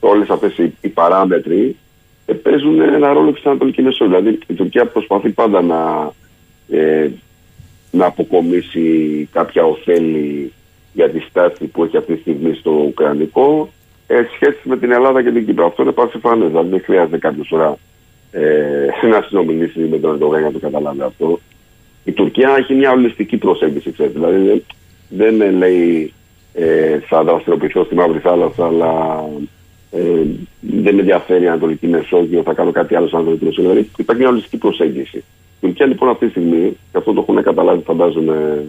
όλες 0.00 0.28
αυτές 0.28 0.58
οι, 0.58 0.72
οι 0.80 0.88
παράμετροι 0.88 1.76
ε, 2.26 2.32
παίζουν 2.32 2.80
ένα 2.80 3.12
ρόλο 3.12 3.34
στην 3.36 3.50
Ανατολική 3.50 3.82
Μεσόγειο. 3.82 4.18
Δηλαδή 4.18 4.38
η 4.46 4.54
Τουρκία 4.54 4.86
προσπαθεί 4.86 5.30
πάντα 5.30 5.62
να, 5.62 6.12
ε, 6.70 7.10
να 7.90 8.06
αποκομίσει 8.06 9.28
κάποια 9.32 9.64
ωφέλη 9.64 10.52
για 10.92 11.10
τη 11.10 11.20
στάση 11.20 11.64
που 11.64 11.84
έχει 11.84 11.96
αυτή 11.96 12.14
τη 12.14 12.20
στιγμή 12.20 12.54
στο 12.54 12.70
Ουκρανικό 12.70 13.68
ε, 14.06 14.22
σχέση 14.34 14.60
με 14.62 14.76
την 14.76 14.92
Ελλάδα 14.92 15.22
και 15.22 15.30
την 15.30 15.46
Κύπρο. 15.46 15.66
Αυτό 15.66 15.82
είναι 15.82 15.92
πασιφανές. 15.92 16.48
Δηλαδή 16.48 16.68
δεν 16.68 16.82
χρειάζεται 16.84 17.18
κάποιος 17.18 17.52
ώρα 17.52 17.76
ε, 18.30 18.86
να 19.12 19.22
συνομιλήσει 19.28 19.80
με 19.80 19.98
τον 19.98 20.10
Ερντογάν 20.10 20.40
για 20.40 20.48
να 20.48 20.52
το 20.52 20.58
καταλάβει 20.58 21.02
αυτό. 21.02 21.40
Η 22.04 22.12
Τουρκία 22.12 22.56
έχει 22.58 22.74
μια 22.74 22.90
ολιστική 22.90 23.36
προσέγγιση, 23.36 23.92
ξέρετε. 23.92 24.18
Δηλαδή 24.18 24.64
δεν 25.08 25.56
λέει 25.56 26.12
ε, 26.54 26.98
θα 26.98 27.24
δραστηριοποιηθώ 27.24 27.84
στη 27.84 27.94
Μαύρη 27.94 28.18
Θάλασσα, 28.18 28.66
αλλά 28.66 29.24
ε, 29.90 30.00
δεν 30.60 30.94
με 30.94 31.00
ενδιαφέρει 31.00 31.44
η 31.44 31.48
Ανατολική 31.48 31.86
Μεσόγειο, 31.86 32.42
θα 32.42 32.52
κάνω 32.52 32.70
κάτι 32.70 32.94
άλλο 32.94 33.06
στην 33.06 33.18
Ανατολική 33.18 33.44
Μεσόγειο. 33.44 33.70
Δηλαδή 33.70 33.90
υπάρχει 33.96 34.22
μια 34.22 34.30
ολιστική 34.30 34.56
προσέγγιση. 34.56 35.16
Η 35.16 35.66
Τουρκία 35.66 35.86
λοιπόν 35.86 36.08
αυτή 36.08 36.24
τη 36.24 36.30
στιγμή, 36.30 36.76
και 36.92 36.98
αυτό 36.98 37.12
το 37.12 37.20
έχουν 37.20 37.42
καταλάβει, 37.42 37.82
φαντάζομαι 37.82 38.64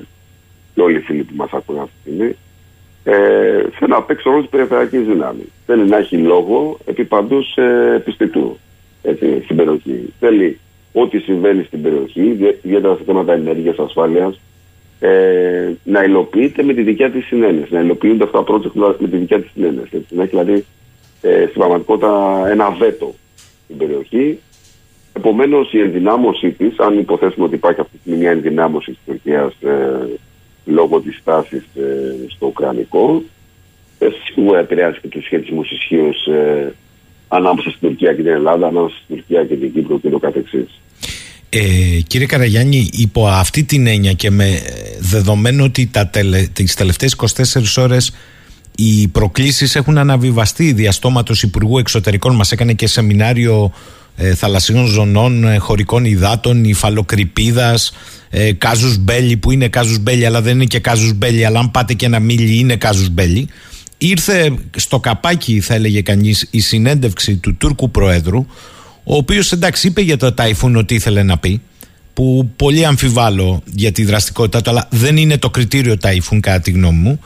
και 0.74 0.82
όλοι 0.82 0.98
οι 0.98 1.00
φίλοι 1.00 1.24
που 1.24 1.34
μας 1.36 1.50
ακούν 1.52 1.80
αυτή 1.80 1.94
τη 1.94 2.02
στιγμή, 2.02 2.36
ε, 3.04 3.14
θέλει 3.72 3.92
να 3.92 4.02
παίξει 4.02 4.30
ρόλο 4.30 4.42
τη 4.42 4.48
περιφερειακής 4.48 5.02
δύναμη. 5.02 5.46
Θέλει 5.66 5.88
να 5.88 5.98
έχει 5.98 6.18
λόγο 6.18 6.78
επί 6.86 7.04
παντού 7.04 7.40
ε, 7.56 7.96
επιστητού 7.96 8.58
έτσι, 9.02 9.42
στην 9.44 9.56
περιοχή. 9.56 10.14
Θέλει 10.20 10.60
ό,τι 10.94 11.20
συμβαίνει 11.20 11.64
στην 11.64 11.82
περιοχή, 11.82 12.38
ιδιαίτερα 12.62 12.96
σε 12.96 13.04
θέματα 13.06 13.34
ενέργειας, 13.34 13.78
ασφάλειας, 13.78 14.40
ε, 15.00 15.72
να 15.84 16.04
υλοποιείται 16.04 16.64
με 16.64 16.74
τη 16.74 16.82
δικιά 16.82 17.12
της 17.12 17.26
συνένεση. 17.26 17.74
Να 17.74 17.80
υλοποιούνται 17.80 18.24
αυτά 18.24 18.44
τα 18.44 18.54
project 18.54 18.96
με 19.00 19.08
τη 19.08 19.18
δικιά 19.18 19.42
της 19.42 19.52
συνένεση. 19.52 19.96
Έτσι, 19.96 20.16
να 20.16 20.24
έχει 20.24 20.30
δηλαδή 20.30 20.66
ε, 21.22 21.42
στην 21.42 21.54
πραγματικότητα 21.54 22.44
ένα 22.50 22.72
βέτο 22.72 23.14
στην 23.64 23.78
περιοχή. 23.78 24.40
Επομένως, 25.14 25.74
η 25.74 25.80
ενδυνάμωσή 25.80 26.52
της, 26.52 26.80
αν 26.80 27.00
υποθέσουμε 27.00 27.46
ότι 27.46 27.56
υπάρχει 27.56 27.80
αυτή 27.80 27.94
τη 27.94 28.00
στιγμή 28.00 28.20
μια 28.20 28.32
ενδυνάμωση 28.32 28.92
της 28.92 29.00
Τουρκίας 29.06 29.54
ε, 29.62 30.08
λόγω 30.66 31.00
της 31.00 31.22
τάση 31.24 31.64
ε, 31.76 31.82
στο 32.28 32.48
Ουκρανικό, 32.48 33.24
ε, 34.00 34.08
σίγουρα 34.26 34.60
επηρεάζει 34.60 35.00
και 35.02 35.08
τους 35.08 35.24
σχετισμούς 35.24 35.72
ισχύως 35.72 36.28
ε, 36.28 36.74
ανάμεσα 37.32 37.70
στην 37.70 37.88
Τουρκία 37.88 38.14
και 38.14 38.22
την 38.22 38.32
Ελλάδα, 38.32 38.68
ανάμεσα 38.68 38.96
στην 39.04 39.16
Τουρκία 39.16 39.46
και 39.46 39.56
την 39.56 39.74
Κύπρο 39.74 40.00
και 40.00 40.10
το 40.10 40.20
καθεξής. 40.20 40.80
Ε, 41.50 41.60
κύριε 42.08 42.28
Καραγιάννη, 42.28 42.90
υπό 42.92 43.28
αυτή 43.28 43.64
την 43.64 43.88
έννοια 43.88 44.14
και 44.14 44.32
με 44.32 44.60
δεδομένο 45.00 45.64
ότι 45.64 45.88
τα 45.88 46.08
τελε, 46.08 46.42
τις 46.54 46.74
τελευταίες 46.74 47.16
24 47.16 47.78
ώρες 47.78 48.14
οι 48.76 49.08
προκλήσεις 49.08 49.76
έχουν 49.76 49.98
αναβιβαστεί 49.98 50.72
διαστόματος 50.72 51.44
Υπουργού 51.44 51.78
Εξωτερικών 51.78 52.36
μας 52.36 52.52
έκανε 52.52 52.74
και 52.74 52.88
σεμινάριο 52.88 53.72
ε, 54.16 54.36
θαλασσίων 54.36 54.86
ζωνών, 54.86 55.44
ε, 55.44 55.58
χωρικών 55.58 56.06
υδάτων, 56.06 56.64
υφαλοκρηπίδας, 56.64 57.94
ε, 58.30 58.54
κάζους 58.54 58.98
μπέλι 58.98 59.38
που 59.38 59.52
είναι 59.52 59.68
κάζους 59.68 60.00
μπέλι 60.00 60.26
αλλά 60.26 60.42
δεν 60.42 60.54
είναι 60.56 60.66
και 60.66 60.80
κάζους 60.80 61.14
μπέλι 61.14 61.46
αλλά 61.46 61.60
αν 61.60 61.72
πάτε 61.72 61.94
και 61.94 62.06
ένα 62.06 62.20
μίλι 62.20 62.58
είναι 62.58 62.76
κάζους 62.76 63.10
μπέλι. 63.10 63.48
Ήρθε 64.04 64.54
στο 64.76 65.00
καπάκι 65.00 65.60
θα 65.60 65.74
έλεγε 65.74 66.02
κανείς 66.02 66.48
η 66.52 66.60
συνέντευξη 66.60 67.36
του 67.36 67.56
Τούρκου 67.56 67.92
Προέδρου 67.92 68.46
ο 69.04 69.16
οποίος 69.16 69.52
εντάξει 69.52 69.88
είπε 69.88 70.02
για 70.02 70.18
το 70.18 70.34
Ταϊφούν 70.34 70.76
ότι 70.76 70.96
ήθελε 70.96 71.24
να 71.24 71.38
πει 71.38 71.62
που 72.14 72.52
πολύ 72.56 72.86
αμφιβάλλω 72.86 73.62
για 73.74 73.92
τη 73.92 74.06
δραστικότητά 74.06 74.62
του 74.62 74.70
αλλά 74.70 74.88
δεν 74.92 75.18
είναι 75.18 75.38
το 75.38 75.50
κριτήριο 75.50 75.98
Ταϊφούν 75.98 76.40
κατά 76.40 76.60
τη 76.60 76.72
γνώμη 76.72 76.98
μου 76.98 77.20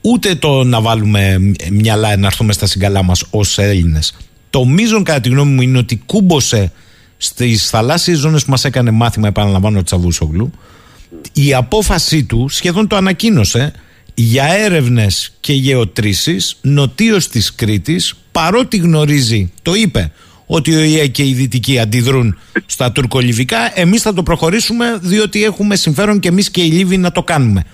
ούτε 0.00 0.34
το 0.34 0.64
να 0.64 0.80
βάλουμε 0.80 1.38
μυαλά 1.70 2.16
να 2.16 2.26
έρθουμε 2.26 2.52
στα 2.52 2.66
συγκαλά 2.66 3.02
μας 3.02 3.24
ως 3.30 3.58
Έλληνες. 3.58 4.16
Το 4.50 4.64
μείζον 4.64 5.04
κατά 5.04 5.20
τη 5.20 5.28
γνώμη 5.28 5.52
μου 5.52 5.62
είναι 5.62 5.78
ότι 5.78 6.02
κούμπωσε 6.06 6.72
στις 7.16 7.68
θαλάσσιες 7.70 8.18
ζώνες 8.18 8.44
που 8.44 8.50
μας 8.50 8.64
έκανε 8.64 8.90
μάθημα 8.90 9.28
επαναλαμβάνω 9.28 9.82
Τσαβούσογλου. 9.82 10.50
Η 11.32 11.54
απόφασή 11.54 12.24
του 12.24 12.48
σχεδόν 12.48 12.86
το 12.86 12.96
ανακοίνωσε 12.96 13.72
για 14.20 14.44
έρευνες 14.44 15.32
και 15.40 15.52
γεωτρήσεις 15.52 16.56
νοτίως 16.60 17.28
της 17.28 17.54
Κρήτης 17.54 18.14
παρότι 18.32 18.76
γνωρίζει, 18.76 19.52
το 19.62 19.74
είπε 19.74 20.12
ότι 20.46 20.74
ο 20.74 20.82
ΙΕ 20.82 21.06
και 21.06 21.26
οι 21.26 21.32
Δυτικοί 21.32 21.78
αντιδρούν 21.78 22.38
στα 22.66 22.92
τουρκολιβικά 22.92 23.80
εμείς 23.80 24.02
θα 24.02 24.12
το 24.14 24.22
προχωρήσουμε 24.22 24.98
διότι 25.02 25.44
έχουμε 25.44 25.76
συμφέρον 25.76 26.20
και 26.20 26.28
εμείς 26.28 26.50
και 26.50 26.62
οι 26.62 26.70
Λίβοι 26.70 26.96
να 26.96 27.12
το 27.12 27.22
κάνουμε. 27.22 27.64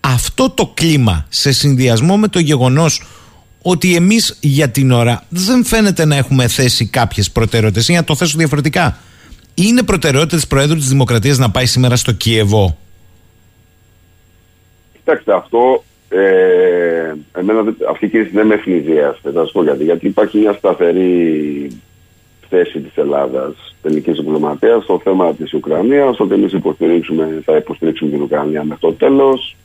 Αυτό 0.00 0.50
το 0.50 0.66
κλίμα 0.74 1.26
σε 1.28 1.52
συνδυασμό 1.52 2.16
με 2.16 2.28
το 2.28 2.38
γεγονός 2.38 3.02
ότι 3.62 3.94
εμείς 3.94 4.36
για 4.40 4.70
την 4.70 4.90
ώρα 4.90 5.24
δεν 5.28 5.64
φαίνεται 5.64 6.04
να 6.04 6.16
έχουμε 6.16 6.48
θέσει 6.48 6.86
κάποιες 6.86 7.30
προτεραιότητες 7.30 7.88
ή 7.88 7.92
να 7.92 8.04
το 8.04 8.16
θέσω 8.16 8.38
διαφορετικά 8.38 8.98
είναι 9.54 9.82
προτεραιότητα 9.82 10.36
της 10.36 10.46
Προέδρου 10.46 10.76
της 10.76 10.88
Δημοκρατίας 10.88 11.38
να 11.38 11.50
πάει 11.50 11.66
σήμερα 11.66 11.96
στο 11.96 12.12
Κιεβό 12.12 12.78
Κοιτάξτε, 15.06 15.34
αυτό 15.34 15.82
ε, 16.08 17.14
εμένα, 17.38 17.74
αυτή 17.90 18.04
η 18.04 18.08
κρίση 18.08 18.30
δεν 18.30 18.46
με 18.46 18.54
ευνηδία. 18.54 19.18
Θα 19.22 19.30
σας 19.32 19.52
πω 19.52 19.62
γιατί. 19.62 19.84
Γιατί 19.84 20.06
υπάρχει 20.06 20.38
μια 20.38 20.52
σταθερή 20.52 21.70
θέση 22.48 22.80
της 22.80 22.96
Ελλάδας, 22.96 23.74
τελικής 23.82 24.16
διπλωματίας, 24.16 24.82
στο 24.82 25.00
θέμα 25.04 25.34
της 25.34 25.54
Ουκρανίας, 25.54 26.20
ότι 26.20 26.34
εμείς 26.34 26.56
θα 27.44 27.56
υποστηρίξουμε 27.56 28.10
την 28.10 28.22
Ουκρανία 28.22 28.64
μέχρι 28.64 28.80
το 28.80 28.92
τέλος. 28.92 29.56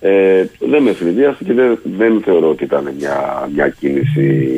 Ε, 0.00 0.44
δεν 0.58 0.82
με 0.82 0.90
ευνηδίασε 0.90 1.44
και 1.44 1.52
δεν, 1.52 1.78
δεν 1.82 2.20
θεωρώ 2.24 2.48
ότι 2.48 2.64
ήταν 2.64 2.94
μια, 2.98 3.48
μια 3.54 3.68
κίνηση 3.68 4.52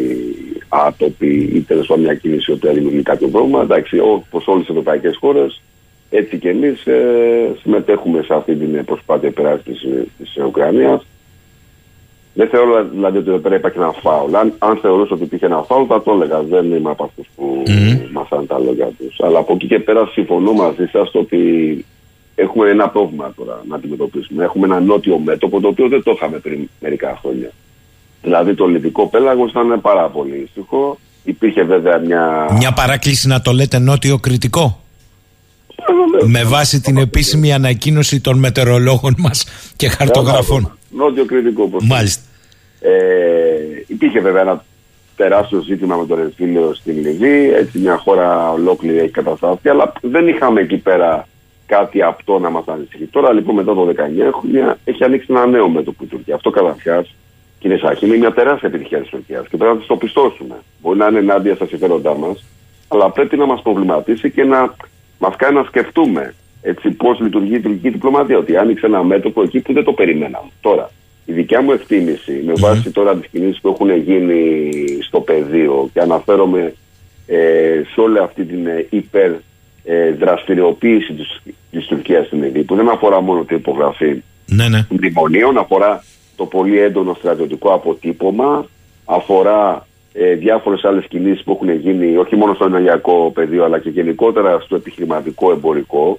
άτοπη 0.68 1.50
ή 1.54 1.60
τέλος 1.60 1.86
πάντων 1.86 2.04
μια 2.04 2.14
κίνηση 2.14 2.52
ότι 2.52 2.68
δημιουργεί 2.68 3.02
κάποιο 3.02 3.28
πρόβλημα. 3.28 3.62
Εντάξει, 3.62 3.98
όπως 3.98 4.46
όλες 4.46 4.66
τι 4.66 4.70
ευρωπαϊκές 4.70 5.16
χώρες, 5.20 5.62
έτσι 6.16 6.38
και 6.38 6.48
εμείς 6.48 6.86
ε, 6.86 7.54
συμμετέχουμε 7.62 8.22
σε 8.22 8.34
αυτή 8.34 8.54
την 8.56 8.84
προσπάθεια 8.84 9.28
υπεράσπιση 9.28 10.12
της 10.18 10.36
Ουκρανίας. 10.46 11.06
Δεν 12.34 12.48
θεωρώ 12.48 12.88
δηλαδή 12.92 13.18
ότι 13.18 13.28
εδώ 13.28 13.38
πέρα 13.38 13.56
υπάρχει 13.56 13.78
ένα 13.78 13.92
φάουλ. 13.92 14.34
Αν, 14.34 14.52
αν 14.58 14.78
θεωρούσα 14.82 15.14
ότι 15.14 15.22
υπήρχε 15.22 15.46
ένα 15.46 15.62
φάουλ, 15.62 15.84
θα 15.88 16.02
το 16.02 16.12
έλεγα. 16.12 16.42
Δεν 16.42 16.72
είμαι 16.72 16.90
από 16.90 17.04
αυτούς 17.04 17.26
που 17.36 17.62
mm. 17.66 18.08
μαθαίνουν 18.12 18.46
τα 18.46 18.58
λόγια 18.58 18.90
τους. 18.98 19.20
Αλλά 19.20 19.38
από 19.38 19.52
εκεί 19.52 19.66
και 19.66 19.78
πέρα 19.78 20.06
συμφωνώ 20.12 20.52
μαζί 20.52 20.86
σας 20.92 21.14
ότι 21.14 21.40
έχουμε 22.34 22.70
ένα 22.70 22.88
πρόβλημα 22.88 23.32
τώρα 23.36 23.62
να 23.68 23.76
αντιμετωπίσουμε. 23.76 24.44
Έχουμε 24.44 24.66
ένα 24.66 24.80
νότιο 24.80 25.18
μέτωπο 25.18 25.60
το 25.60 25.68
οποίο 25.68 25.88
δεν 25.88 26.02
το 26.02 26.10
είχαμε 26.10 26.38
πριν 26.38 26.68
μερικά 26.80 27.18
χρόνια. 27.22 27.50
Δηλαδή 28.22 28.54
το 28.54 28.66
λιβικό 28.66 29.06
πέλαγος 29.06 29.50
ήταν 29.50 29.80
πάρα 29.80 30.08
πολύ 30.08 30.48
ήσυχο. 30.50 30.98
Υπήρχε 31.24 31.62
βέβαια 31.62 31.98
μια. 31.98 32.48
Μια 32.56 32.72
παράκληση 32.72 33.28
να 33.28 33.40
το 33.40 33.52
λέτε 33.52 33.78
νότιο 33.78 34.18
κριτικό; 34.18 34.83
Με 36.26 36.44
βάση 36.44 36.80
την 36.80 36.96
επίσημη 36.96 37.52
ανακοίνωση 37.52 38.20
των 38.20 38.38
μετεωρολόγων 38.38 39.14
μας 39.18 39.46
και 39.76 39.88
χαρτογραφών. 39.88 40.78
Νότιο 40.90 41.24
κριτικό. 41.24 41.70
Μάλιστα. 41.82 42.22
Ε, 42.80 42.90
υπήρχε 43.86 44.20
βέβαια 44.20 44.40
ένα 44.40 44.64
τεράστιο 45.16 45.60
ζήτημα 45.60 45.96
με 45.96 46.06
τον 46.06 46.20
εμφύλιο 46.20 46.74
στην 46.74 46.98
Λιβύη. 47.00 47.52
Έτσι 47.54 47.78
μια 47.78 47.96
χώρα 47.96 48.50
ολόκληρη 48.50 48.98
έχει 48.98 49.10
κατασταθεί, 49.10 49.68
αλλά 49.68 49.92
δεν 50.00 50.28
είχαμε 50.28 50.60
εκεί 50.60 50.76
πέρα 50.76 51.28
κάτι 51.66 52.02
αυτό 52.02 52.38
να 52.38 52.50
μας 52.50 52.64
ανησυχεί. 52.66 53.04
Τώρα 53.04 53.32
λοιπόν 53.32 53.54
μετά 53.54 53.74
το 53.74 53.88
19 53.88 54.50
μια, 54.50 54.78
έχει 54.84 55.04
ανοίξει 55.04 55.26
ένα 55.30 55.46
νέο 55.46 55.68
μέτωπο 55.68 56.04
η 56.04 56.06
Τουρκία. 56.06 56.34
Αυτό 56.34 56.50
καταρχάς, 56.50 57.14
κύριε 57.58 57.78
Σάχη, 57.78 58.06
είναι 58.06 58.16
μια 58.16 58.32
τεράστια 58.32 58.68
επιτυχία 58.68 58.98
της 59.00 59.08
Τουρκίας 59.08 59.48
και 59.48 59.56
πρέπει 59.56 59.76
να 59.76 59.86
το 59.86 59.96
πιστώσουμε. 59.96 60.54
Μπορεί 60.82 60.98
να 60.98 61.06
είναι 61.06 61.18
ενάντια 61.18 61.54
στα 61.54 61.66
συμφέροντά 61.66 62.14
μας, 62.14 62.44
αλλά 62.88 63.10
πρέπει 63.10 63.36
να 63.36 63.46
μας 63.46 63.62
προβληματίσει 63.62 64.30
και 64.30 64.44
να 64.44 64.74
μας 65.18 65.36
κάνει 65.36 65.56
να 65.56 65.64
σκεφτούμε 65.64 66.34
έτσι 66.62 66.90
πώς 66.90 67.20
λειτουργεί 67.20 67.54
η 67.54 67.60
τουρκική 67.60 67.90
διπλωματία. 67.90 68.38
Ότι 68.38 68.56
άνοιξε 68.56 68.86
ένα 68.86 69.02
μέτωπο 69.02 69.42
εκεί 69.42 69.60
που 69.60 69.72
δεν 69.72 69.84
το 69.84 69.92
περιμέναμε. 69.92 70.48
Τώρα, 70.60 70.90
η 71.24 71.32
δικιά 71.32 71.62
μου 71.62 71.72
εκτίμηση 71.72 72.42
με 72.46 72.52
βάση 72.56 72.90
τώρα 72.90 73.16
τις 73.16 73.28
κινήσεις 73.30 73.60
που 73.60 73.68
έχουν 73.68 73.96
γίνει 73.96 74.70
στο 75.02 75.20
πεδίο 75.20 75.90
και 75.92 76.00
αναφέρομαι 76.00 76.74
ε, 77.26 77.82
σε 77.92 78.00
όλη 78.00 78.18
αυτή 78.18 78.44
την 78.44 78.66
ε, 78.66 78.86
υπερ 78.90 79.32
ε, 79.84 80.10
δραστηριοποίηση 80.10 81.12
της, 81.12 81.40
της 81.70 81.86
Τουρκίας 81.86 82.26
στην 82.26 82.42
Λιβύη 82.42 82.62
που 82.62 82.74
δεν 82.74 82.88
αφορά 82.88 83.20
μόνο 83.20 83.44
την 83.44 83.56
υπογραφή 83.56 84.22
ναι, 84.46 84.68
ναι. 84.68 84.86
μνημονίων, 84.88 85.58
αφορά 85.58 86.04
το 86.36 86.46
πολύ 86.46 86.78
έντονο 86.78 87.14
στρατιωτικό 87.14 87.72
αποτύπωμα, 87.72 88.66
αφορά 89.04 89.86
ε, 90.16 90.34
διάφορες 90.34 90.84
άλλες 90.84 91.06
κινήσεις 91.06 91.42
που 91.44 91.52
έχουν 91.52 91.70
γίνει 91.70 92.16
όχι 92.16 92.36
μόνο 92.36 92.54
στο 92.54 92.64
ενεργειακό 92.64 93.30
πεδίο 93.34 93.64
αλλά 93.64 93.78
και 93.78 93.88
γενικότερα 93.88 94.60
στο 94.60 94.76
επιχειρηματικό 94.76 95.50
εμπορικό. 95.50 96.18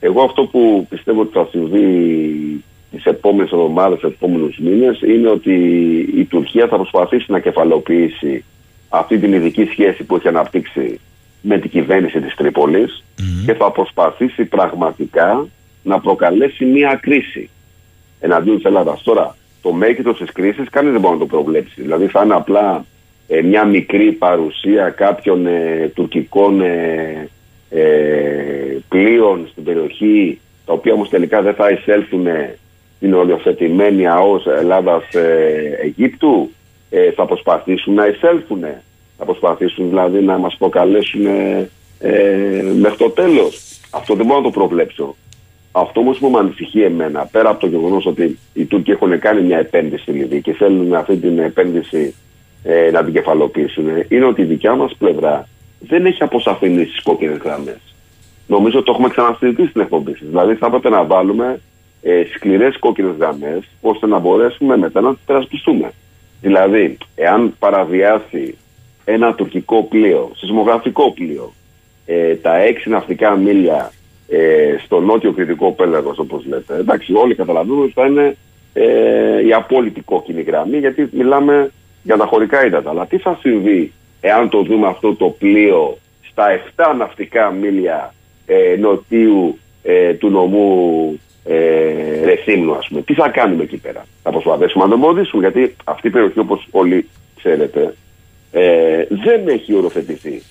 Εγώ 0.00 0.22
αυτό 0.22 0.44
που 0.44 0.86
πιστεύω 0.88 1.20
ότι 1.20 1.32
θα 1.32 1.48
συμβεί 1.50 2.64
τις 2.90 3.04
επόμενες 3.04 3.52
εβδομάδες, 3.52 3.98
τους 3.98 4.12
επόμενους 4.12 4.58
μήνες 4.58 5.00
είναι 5.00 5.28
ότι 5.28 5.54
η 6.16 6.24
Τουρκία 6.24 6.66
θα 6.66 6.76
προσπαθήσει 6.76 7.32
να 7.32 7.40
κεφαλοποιήσει 7.40 8.44
αυτή 8.88 9.18
την 9.18 9.32
ειδική 9.32 9.64
σχέση 9.64 10.04
που 10.04 10.16
έχει 10.16 10.28
αναπτύξει 10.28 11.00
με 11.40 11.58
την 11.58 11.70
κυβέρνηση 11.70 12.20
της 12.20 12.34
τρυπολης 12.34 13.04
και 13.46 13.54
θα 13.54 13.70
προσπαθήσει 13.70 14.44
πραγματικά 14.44 15.46
να 15.82 16.00
προκαλέσει 16.00 16.64
μια 16.64 16.98
κρίση 17.02 17.50
εναντίον 18.20 18.56
της 18.56 18.64
Ελλάδας. 18.64 19.02
Τώρα, 19.02 19.36
το 19.62 19.72
μέγεθος 19.72 20.18
της 20.18 20.32
κρίσης 20.32 20.68
κανείς 20.70 20.92
δεν 20.92 21.00
μπορεί 21.00 21.14
να 21.14 21.20
το 21.20 21.26
προβλέψει. 21.26 21.82
Δηλαδή 21.82 22.06
θα 22.06 22.22
είναι 22.24 22.34
απλά 22.34 22.84
ε, 23.32 23.42
μια 23.42 23.64
μικρή 23.64 24.12
παρουσία 24.12 24.88
κάποιων 24.88 25.46
ε, 25.46 25.90
τουρκικών 25.94 26.60
ε, 26.60 27.28
ε, 27.70 27.82
πλοίων 28.88 29.48
στην 29.50 29.64
περιοχή 29.64 30.40
τα 30.66 30.72
οποία 30.72 30.92
όμως 30.92 31.08
τελικά 31.08 31.42
δεν 31.42 31.54
θα 31.54 31.70
εισέλθουν 31.70 32.26
στην 32.96 33.14
οριοθετημένη 33.14 34.08
ΑΟΣ 34.08 34.46
Ελλάδας-Αιγύπτου 34.46 36.50
θα 37.14 37.26
προσπαθήσουν 37.26 37.94
να 37.94 38.06
εισέλθουν 38.06 38.64
θα 39.24 39.30
προσπαθήσουν 39.30 39.88
δηλαδή 39.88 40.20
να 40.20 40.38
μας 40.38 40.56
προκαλέσουν 40.58 41.26
ε, 41.26 41.68
ε, 41.98 42.62
μέχρι 42.80 42.98
το 42.98 43.10
τέλος. 43.10 43.80
Αυτό 43.90 44.14
δεν 44.14 44.26
μπορώ 44.26 44.38
να 44.38 44.44
το 44.44 44.50
προβλέψω. 44.50 45.16
Αυτό 45.72 46.00
όμως 46.00 46.18
που 46.18 46.28
με 46.28 46.38
ανησυχεί 46.38 46.80
εμένα, 46.80 47.28
πέρα 47.32 47.50
από 47.50 47.60
το 47.60 47.66
γεγονός 47.66 48.06
ότι 48.06 48.38
οι 48.52 48.64
Τούρκοι 48.64 48.90
έχουν 48.90 49.18
κάνει 49.18 49.42
μια 49.42 49.58
επένδυση 49.58 50.02
στη 50.02 50.12
Λιβύη 50.12 50.40
και 50.40 50.52
θέλουν 50.52 50.94
αυτή 50.94 51.16
την 51.16 51.38
επένδυση 51.38 52.14
ε, 52.62 52.90
να 52.90 53.04
την 53.04 53.12
κεφαλοποιήσουν, 53.12 53.86
είναι 54.08 54.24
ότι 54.24 54.42
η 54.42 54.44
δικιά 54.44 54.74
μας 54.74 54.94
πλευρά 54.98 55.48
δεν 55.80 56.06
έχει 56.06 56.22
αποσαφηνίσει 56.22 56.90
τις 56.90 57.02
κόκκινες 57.02 57.36
γραμμές. 57.36 57.94
Νομίζω 58.46 58.76
ότι 58.76 58.86
το 58.86 58.92
έχουμε 58.92 59.08
ξανασυζητήσει 59.08 59.68
στην 59.68 59.80
εκπομπή 59.80 60.12
Δηλαδή 60.20 60.54
θα 60.54 60.66
έπρεπε 60.66 60.88
να 60.88 61.04
βάλουμε 61.04 61.60
ε, 62.02 62.22
σκληρές 62.34 62.78
κόκκινες 62.78 63.16
γραμμές 63.18 63.68
ώστε 63.80 64.06
να 64.06 64.18
μπορέσουμε 64.18 64.76
μετά 64.76 65.00
να 65.00 65.14
τις 65.14 65.22
περασπιστούμε. 65.26 65.92
Δηλαδή, 66.40 66.96
εάν 67.14 67.54
παραβιάσει 67.58 68.56
ένα 69.04 69.34
τουρκικό 69.34 69.82
πλοίο, 69.82 70.30
σεισμογραφικό 70.36 71.12
πλοίο, 71.12 71.52
ε, 72.06 72.34
τα 72.34 72.56
έξι 72.56 72.88
ναυτικά 72.88 73.36
μίλια 73.36 73.92
ε, 74.28 74.76
στο 74.84 75.00
νότιο 75.00 75.32
κριτικό 75.32 75.72
πέλαγος 75.72 76.18
όπως 76.18 76.44
λέτε. 76.46 76.76
Εντάξει, 76.76 77.12
όλοι 77.14 77.34
καταλαβαίνουν 77.34 77.82
ότι 77.82 77.92
θα 77.92 78.06
είναι 78.06 78.36
ε, 78.72 79.46
η 79.46 79.52
απόλυτη 79.52 80.00
κόκκινη 80.00 80.42
γραμμή 80.42 80.78
γιατί 80.78 81.08
μιλάμε 81.12 81.70
για 82.02 82.16
τα 82.16 82.26
χωρικά 82.26 82.66
ύδατα. 82.66 82.90
Αλλά 82.90 83.06
τι 83.06 83.18
θα 83.18 83.38
συμβεί 83.40 83.92
εάν 84.20 84.48
το 84.48 84.62
δούμε 84.62 84.86
αυτό 84.86 85.14
το 85.14 85.28
πλοίο 85.28 85.98
στα 86.30 86.46
7 86.76 86.94
ναυτικά 86.98 87.50
μίλια 87.50 88.14
ε, 88.46 88.76
νοτίου 88.78 89.58
ε, 89.82 90.14
του 90.14 90.30
νομού 90.30 91.20
ε, 91.44 92.24
Ρεθύμνου, 92.24 92.74
ας 92.74 92.88
πούμε. 92.88 93.02
Τι 93.02 93.14
θα 93.14 93.28
κάνουμε 93.28 93.62
εκεί 93.62 93.76
πέρα; 93.76 94.06
Θα 94.22 94.30
προσπαθήσουμε 94.30 94.84
να 94.84 94.90
το 94.90 94.96
εμποδίσουμε, 94.96 95.48
γιατί 95.48 95.76
αυτή 95.84 96.06
η 96.06 96.10
περιοχή, 96.10 96.38
όπως 96.38 96.66
όλοι 96.70 97.08
ξέρετε, 97.36 97.94
ε, 98.52 99.04
δεν 99.08 99.48
έχει 99.48 99.74
οροθετηθεί. 99.74 100.42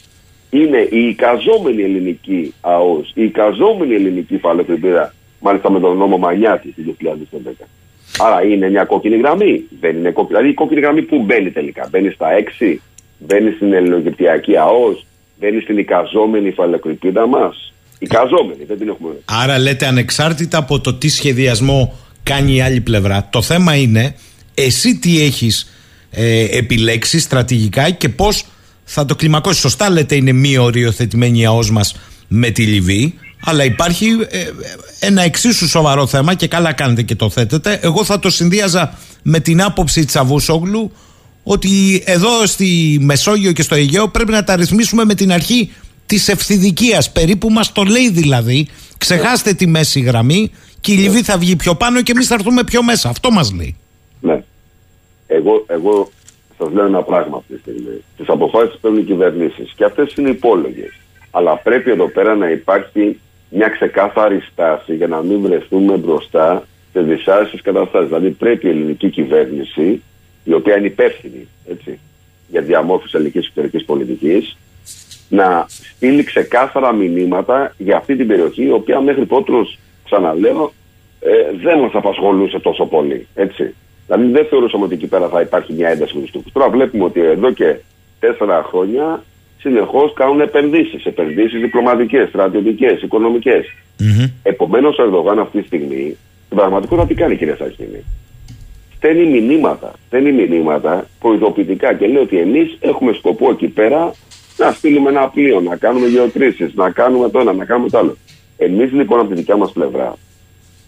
Είναι 0.49 0.87
η 0.89 1.07
εικαζόμενη 1.07 1.83
ελληνική 1.83 2.53
ΑΟΣ, 2.61 3.11
η 3.15 3.23
εικαζόμενη 3.23 3.93
ελληνική 3.93 4.37
φαλοκρηπίδα, 4.37 5.13
μάλιστα 5.39 5.71
με 5.71 5.79
τον 5.79 5.97
νόμο 5.97 6.17
Μανιάτης 6.17 6.73
του 6.75 6.95
2011. 6.99 7.67
Άρα 8.19 8.43
είναι 8.43 8.69
μια 8.69 8.83
κόκκινη 8.83 9.17
γραμμή. 9.17 9.63
Δεν 9.79 9.97
είναι 9.97 10.11
κόκκινη. 10.11 10.27
Δηλαδή 10.27 10.49
η 10.49 10.53
κόκκινη 10.53 10.79
γραμμή 10.79 11.01
που 11.01 11.23
μπαίνει 11.23 11.51
τελικά. 11.51 11.87
Μπαίνει 11.91 12.09
στα 12.09 12.27
6, 12.59 12.75
μπαίνει 13.17 13.51
στην 13.51 13.73
ελληνοκυπτιακή 13.73 14.57
ΑΟΣ, 14.57 15.05
μπαίνει 15.39 15.61
στην 15.61 15.77
εικαζόμενη 15.77 16.51
φαλοκρηπίδα 16.51 17.27
μας. 17.27 17.73
Εικαζόμενη, 17.99 18.63
δεν 18.67 18.77
την 18.77 18.89
έχουμε. 18.89 19.13
Άρα 19.25 19.59
λέτε 19.59 19.85
ανεξάρτητα 19.85 20.57
από 20.57 20.79
το 20.79 20.93
τι 20.93 21.09
σχεδιασμό 21.09 21.93
κάνει 22.23 22.55
η 22.55 22.61
άλλη 22.61 22.81
πλευρά, 22.81 23.27
το 23.31 23.41
θέμα 23.41 23.75
είναι 23.75 24.15
εσύ 24.53 24.99
τι 24.99 25.23
έχεις 25.23 25.71
ε, 26.11 26.57
επιλέξει 26.57 27.19
στρατηγικά 27.19 27.89
και 27.89 28.09
πώς 28.09 28.45
θα 28.83 29.05
το 29.05 29.15
κλιμακώσεις. 29.15 29.61
Σωστά 29.61 29.89
λέτε 29.89 30.15
είναι 30.15 30.31
μη 30.31 30.57
οριοθετημένη 30.57 31.39
η 31.39 31.45
ΑΟΣ 31.45 31.71
μας 31.71 31.95
με 32.27 32.49
τη 32.49 32.63
Λιβύη, 32.63 33.19
αλλά 33.45 33.63
υπάρχει 33.63 34.07
ε, 34.29 34.49
ένα 34.99 35.21
εξίσου 35.21 35.67
σοβαρό 35.67 36.07
θέμα 36.07 36.33
και 36.33 36.47
καλά 36.47 36.73
κάνετε 36.73 37.01
και 37.01 37.15
το 37.15 37.29
θέτετε. 37.29 37.79
Εγώ 37.81 38.03
θα 38.03 38.19
το 38.19 38.29
συνδύαζα 38.29 38.97
με 39.23 39.39
την 39.39 39.61
άποψη 39.61 40.05
Τσαβούσογλου 40.05 40.91
ότι 41.43 42.03
εδώ 42.05 42.45
στη 42.45 42.97
Μεσόγειο 43.01 43.51
και 43.51 43.61
στο 43.61 43.75
Αιγαίο 43.75 44.07
πρέπει 44.07 44.31
να 44.31 44.43
τα 44.43 44.55
ρυθμίσουμε 44.55 45.05
με 45.05 45.13
την 45.13 45.31
αρχή 45.31 45.71
της 46.05 46.27
ευθυδικίας. 46.27 47.11
Περίπου 47.11 47.49
μας 47.49 47.71
το 47.71 47.83
λέει 47.83 48.09
δηλαδή. 48.09 48.67
Ξεχάστε 48.97 49.53
τη 49.53 49.67
μέση 49.67 49.99
γραμμή 49.99 50.51
και 50.81 50.91
η 50.91 50.95
Λιβύη 50.95 51.21
θα 51.21 51.37
βγει 51.37 51.55
πιο 51.55 51.75
πάνω 51.75 52.01
και 52.01 52.11
εμείς 52.11 52.27
θα 52.27 52.33
έρθουμε 52.33 52.63
πιο 52.63 52.83
μέσα. 52.83 53.09
Αυτό 53.09 53.31
μας 53.31 53.53
λέει. 53.53 53.75
Ναι. 54.19 54.43
Εγώ, 55.27 55.65
εγώ 55.67 56.11
σας 56.57 56.73
λέω 56.73 56.85
ένα 56.85 57.01
πράγμα 57.01 57.37
αυτή 57.37 57.53
τη 57.53 57.59
στιγμή. 57.59 58.03
Τις 58.17 58.27
αποφάσεις 58.27 58.77
παίρνουν 58.81 58.99
οι 58.99 59.03
κυβερνήσεις 59.03 59.73
και 59.75 59.85
αυτές 59.85 60.13
είναι 60.13 60.29
υπόλογες. 60.29 60.99
Αλλά 61.31 61.57
πρέπει 61.57 61.91
εδώ 61.91 62.07
πέρα 62.07 62.35
να 62.35 62.49
υπάρχει 62.49 63.19
μια 63.51 63.67
ξεκάθαρη 63.67 64.39
στάση 64.51 64.95
για 64.95 65.07
να 65.07 65.21
μην 65.21 65.41
βρεθούμε 65.41 65.95
μπροστά 65.97 66.63
σε 66.91 67.01
δυσάρεστες 67.01 67.61
καταστάσεις. 67.61 68.07
Δηλαδή 68.07 68.29
πρέπει 68.29 68.67
η 68.67 68.69
ελληνική 68.69 69.09
κυβέρνηση, 69.09 70.01
η 70.43 70.53
οποία 70.53 70.77
είναι 70.77 70.87
υπεύθυνη 70.87 71.47
έτσι, 71.69 71.99
για 72.47 72.61
διαμόρφωση 72.61 73.17
ελληνικής 73.17 73.41
εξωτερικής 73.41 73.85
πολιτικής, 73.85 74.57
να 75.29 75.65
στείλει 75.67 76.23
ξεκάθαρα 76.23 76.93
μηνύματα 76.93 77.73
για 77.77 77.97
αυτή 77.97 78.15
την 78.15 78.27
περιοχή, 78.27 78.63
η 78.63 78.71
οποία 78.71 78.99
μέχρι 78.99 79.25
τότε, 79.25 79.51
ξαναλέω, 80.05 80.73
ε, 81.19 81.29
δεν 81.63 81.79
μας 81.79 81.91
απασχολούσε 81.93 82.59
τόσο 82.59 82.85
πολύ. 82.85 83.27
Έτσι. 83.35 83.75
Δηλαδή 84.05 84.31
δεν 84.31 84.45
θεωρούσαμε 84.45 84.83
ότι 84.83 84.93
εκεί 84.93 85.07
πέρα 85.07 85.27
θα 85.27 85.41
υπάρχει 85.41 85.73
μια 85.73 85.89
ένταση 85.89 86.15
με 86.15 86.21
τους 86.21 86.31
Τούρκους. 86.31 86.51
Τώρα 86.51 86.69
βλέπουμε 86.69 87.03
ότι 87.03 87.19
εδώ 87.19 87.51
και 87.51 87.75
τέσσερα 88.19 88.63
χρόνια 88.63 89.23
συνεχώς 89.61 90.13
κάνουν 90.13 90.41
επενδύσεις. 90.41 91.05
Επενδύσεις 91.05 91.61
διπλωματικές, 91.61 92.27
στρατιωτικές, 92.27 93.01
οικονομικές. 93.01 93.65
Mm-hmm. 93.99 94.31
Επομένως, 94.43 94.97
ο 94.97 95.03
Ερδογάν 95.03 95.39
αυτή 95.39 95.59
τη 95.59 95.67
στιγμή, 95.67 96.17
στην 96.45 96.57
πραγματικότητα 96.57 97.07
τι 97.07 97.13
κάνει, 97.13 97.35
κύριε 97.35 97.55
Σαχίνη. 97.55 98.03
Στέλνει 98.95 99.41
μηνύματα. 99.41 99.93
Στέλνει 100.07 100.31
μηνύματα 100.31 101.07
προειδοποιητικά 101.19 101.93
και 101.93 102.07
λέει 102.07 102.21
ότι 102.21 102.37
εμείς 102.37 102.77
έχουμε 102.79 103.13
σκοπό 103.13 103.49
εκεί 103.49 103.67
πέρα 103.67 104.13
να 104.57 104.71
στείλουμε 104.71 105.09
ένα 105.09 105.29
πλοίο, 105.29 105.59
να 105.59 105.75
κάνουμε 105.75 106.07
γεωτρήσεις, 106.07 106.73
να 106.73 106.89
κάνουμε 106.89 107.29
το 107.29 107.39
ένα, 107.39 107.53
να 107.53 107.65
κάνουμε 107.65 107.89
το 107.89 107.97
άλλο. 107.97 108.17
Εμείς 108.57 108.91
λοιπόν 108.91 109.19
από 109.19 109.29
τη 109.29 109.35
δικιά 109.35 109.57
μας 109.57 109.71
πλευρά 109.71 110.17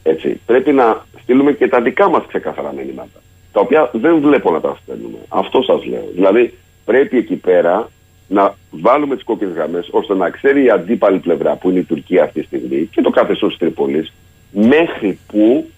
έτσι, 0.04 0.40
πρέπει 0.46 0.72
να 0.72 1.06
στείλουμε 1.22 1.52
και 1.52 1.68
τα 1.68 1.82
δικά 1.82 2.10
μας 2.10 2.24
ξεκαθαρά 2.28 2.74
μηνύματα. 2.74 3.22
Τα 3.52 3.60
οποία 3.60 3.90
δεν 3.94 4.20
βλέπω 4.20 4.52
να 4.52 4.62
τα 4.62 4.78
στέλνουμε. 4.82 5.18
Αυτό 5.28 5.62
σας 5.62 5.86
λέω. 5.86 6.10
Δηλαδή 6.14 6.54
πρέπει 6.86 7.18
εκεί 7.18 7.36
πέρα 7.36 7.90
να 8.34 8.56
βάλουμε 8.70 9.16
τις 9.16 9.24
κόκκινες 9.24 9.54
γραμμές 9.54 9.88
ώστε 9.92 10.14
να 10.16 10.30
ξέρει 10.30 10.64
η 10.64 10.70
αντίπαλη 10.70 11.20
πλευρά 11.20 11.56
που 11.56 11.70
είναι 11.70 11.80
η 11.80 11.84
Τουρκία 11.84 12.24
αυτή 12.24 12.40
τη 12.40 12.46
στιγμή 12.46 12.90
και 12.92 13.02
το 13.02 13.10
καθεστώς 13.10 13.50
της 13.50 13.60
Τρίπολης 13.60 14.14
μέχρι 14.52 15.20
που 15.28 15.70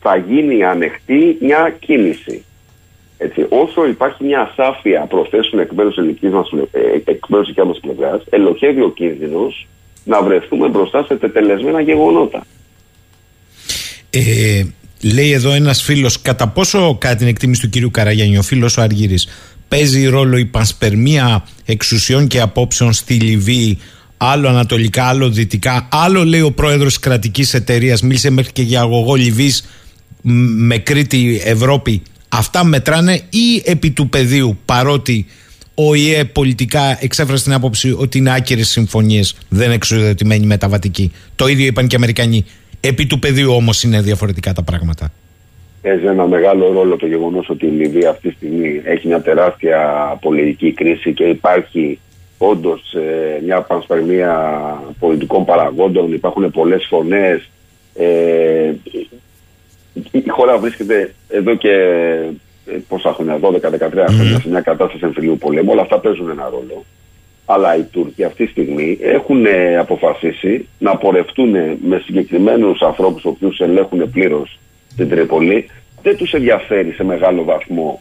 θα 0.00 0.16
γίνει 0.16 0.64
ανοιχτή 0.64 1.36
μια 1.40 1.76
κίνηση. 1.78 2.44
Έτσι, 3.18 3.46
όσο 3.48 3.86
υπάρχει 3.86 4.24
μια 4.24 4.40
ασάφεια 4.40 5.00
προθέσεων 5.00 5.62
εκ 5.62 5.72
μέρου 5.72 5.88
της 5.88 6.30
μας 6.30 6.50
ε, 6.70 7.80
πλευράς, 7.80 8.22
ελοχεύει 8.30 8.80
ο 8.80 8.90
κίνδυνος 8.90 9.66
να 10.04 10.22
βρεθούμε 10.22 10.68
μπροστά 10.68 11.04
σε 11.04 11.16
τετελεσμένα 11.16 11.80
γεγονότα. 11.80 12.46
Ε, 14.10 14.62
λέει 15.14 15.32
εδώ 15.32 15.52
ένας 15.52 15.82
φίλος, 15.82 16.22
κατά 16.22 16.48
πόσο, 16.48 16.96
κατά 17.00 17.16
την 17.16 17.26
εκτίμηση 17.26 17.60
του 17.60 17.68
κυρίου 17.68 17.90
Καραγιάννη, 17.90 18.38
ο 18.38 18.42
φίλος 18.42 18.76
ο 18.76 18.82
Αργύρης, 18.82 19.28
παίζει 19.70 20.06
ρόλο 20.06 20.36
η 20.36 20.44
πανσπερμία 20.44 21.46
εξουσιών 21.64 22.26
και 22.26 22.40
απόψεων 22.40 22.92
στη 22.92 23.14
Λιβύη, 23.14 23.78
άλλο 24.16 24.48
ανατολικά, 24.48 25.04
άλλο 25.04 25.30
δυτικά, 25.30 25.88
άλλο 25.90 26.24
λέει 26.24 26.40
ο 26.40 26.52
πρόεδρος 26.52 26.88
της 26.88 26.98
κρατικής 26.98 27.54
εταιρείας, 27.54 28.02
μίλησε 28.02 28.30
μέχρι 28.30 28.52
και 28.52 28.62
για 28.62 28.80
αγωγό 28.80 29.14
Λιβύης 29.14 29.64
με 30.22 30.78
Κρήτη 30.78 31.40
Ευρώπη 31.44 32.02
αυτά 32.28 32.64
μετράνε 32.64 33.22
ή 33.30 33.62
επί 33.64 33.90
του 33.90 34.08
πεδίου 34.08 34.58
παρότι 34.64 35.26
ο 35.74 35.94
ΙΕ 35.94 36.24
πολιτικά 36.24 36.98
εξέφρασε 37.00 37.44
την 37.44 37.52
άποψη 37.52 37.94
ότι 37.98 38.18
είναι 38.18 38.34
άκυρες 38.34 38.68
συμφωνίες, 38.68 39.36
δεν 39.48 39.70
εξουδετημένοι 39.70 40.46
μεταβατικοί. 40.46 41.12
Το 41.36 41.46
ίδιο 41.46 41.66
είπαν 41.66 41.86
και 41.86 41.94
οι 41.94 41.96
Αμερικανοί. 41.96 42.44
Επί 42.80 43.06
του 43.06 43.18
πεδίου 43.18 43.52
όμως 43.52 43.82
είναι 43.82 44.00
διαφορετικά 44.00 44.52
τα 44.52 44.62
πράγματα. 44.62 45.12
Παίζει 45.82 46.06
ένα 46.06 46.26
μεγάλο 46.26 46.72
ρόλο 46.72 46.96
το 46.96 47.06
γεγονός 47.06 47.48
ότι 47.48 47.66
η 47.66 47.70
Λιβύη 47.70 48.06
αυτή 48.06 48.28
τη 48.28 48.34
στιγμή 48.34 48.80
έχει 48.84 49.06
μια 49.06 49.20
τεράστια 49.20 49.78
πολιτική 50.20 50.72
κρίση 50.72 51.12
και 51.12 51.24
υπάρχει 51.24 51.98
όντως 52.38 52.94
ε, 52.94 53.40
μια 53.44 53.60
πανσπερμία 53.60 54.62
πολιτικών 54.98 55.44
παραγόντων. 55.44 56.12
Υπάρχουν 56.12 56.50
πολλές 56.50 56.86
φωνές. 56.88 57.50
Ε, 57.94 58.72
η 60.10 60.28
χώρα 60.28 60.58
βρίσκεται 60.58 61.14
εδώ 61.28 61.54
και 61.54 61.72
ε, 62.66 62.76
πόσα 62.88 63.12
χρόνια, 63.12 63.38
12-13 63.42 63.50
χρόνια, 63.90 64.40
σε 64.40 64.48
μια 64.48 64.60
κατάσταση 64.60 65.04
εμφυλίου 65.04 65.38
πολέμου. 65.38 65.70
Όλα 65.72 65.82
αυτά 65.82 65.98
παίζουν 65.98 66.30
ένα 66.30 66.48
ρόλο. 66.50 66.84
Αλλά 67.44 67.76
οι 67.76 67.82
Τούρκοι 67.82 68.24
αυτή 68.24 68.44
τη 68.44 68.50
στιγμή 68.50 68.98
έχουν 69.00 69.46
ε, 69.46 69.76
αποφασίσει 69.76 70.68
να 70.78 70.96
πορευτούν 70.96 71.50
με 71.82 72.02
συγκεκριμένους 72.04 72.80
ανθρώπους, 72.80 73.24
ο 73.24 73.28
οποίου 73.28 73.50
ελέγχουν 73.58 74.10
πλήρως 74.10 74.58
την 75.00 75.16
Τρίπολη. 75.16 75.66
Δεν 76.02 76.16
τους 76.16 76.32
ενδιαφέρει 76.32 76.92
σε 76.92 77.04
μεγάλο 77.04 77.44
βαθμό 77.44 78.00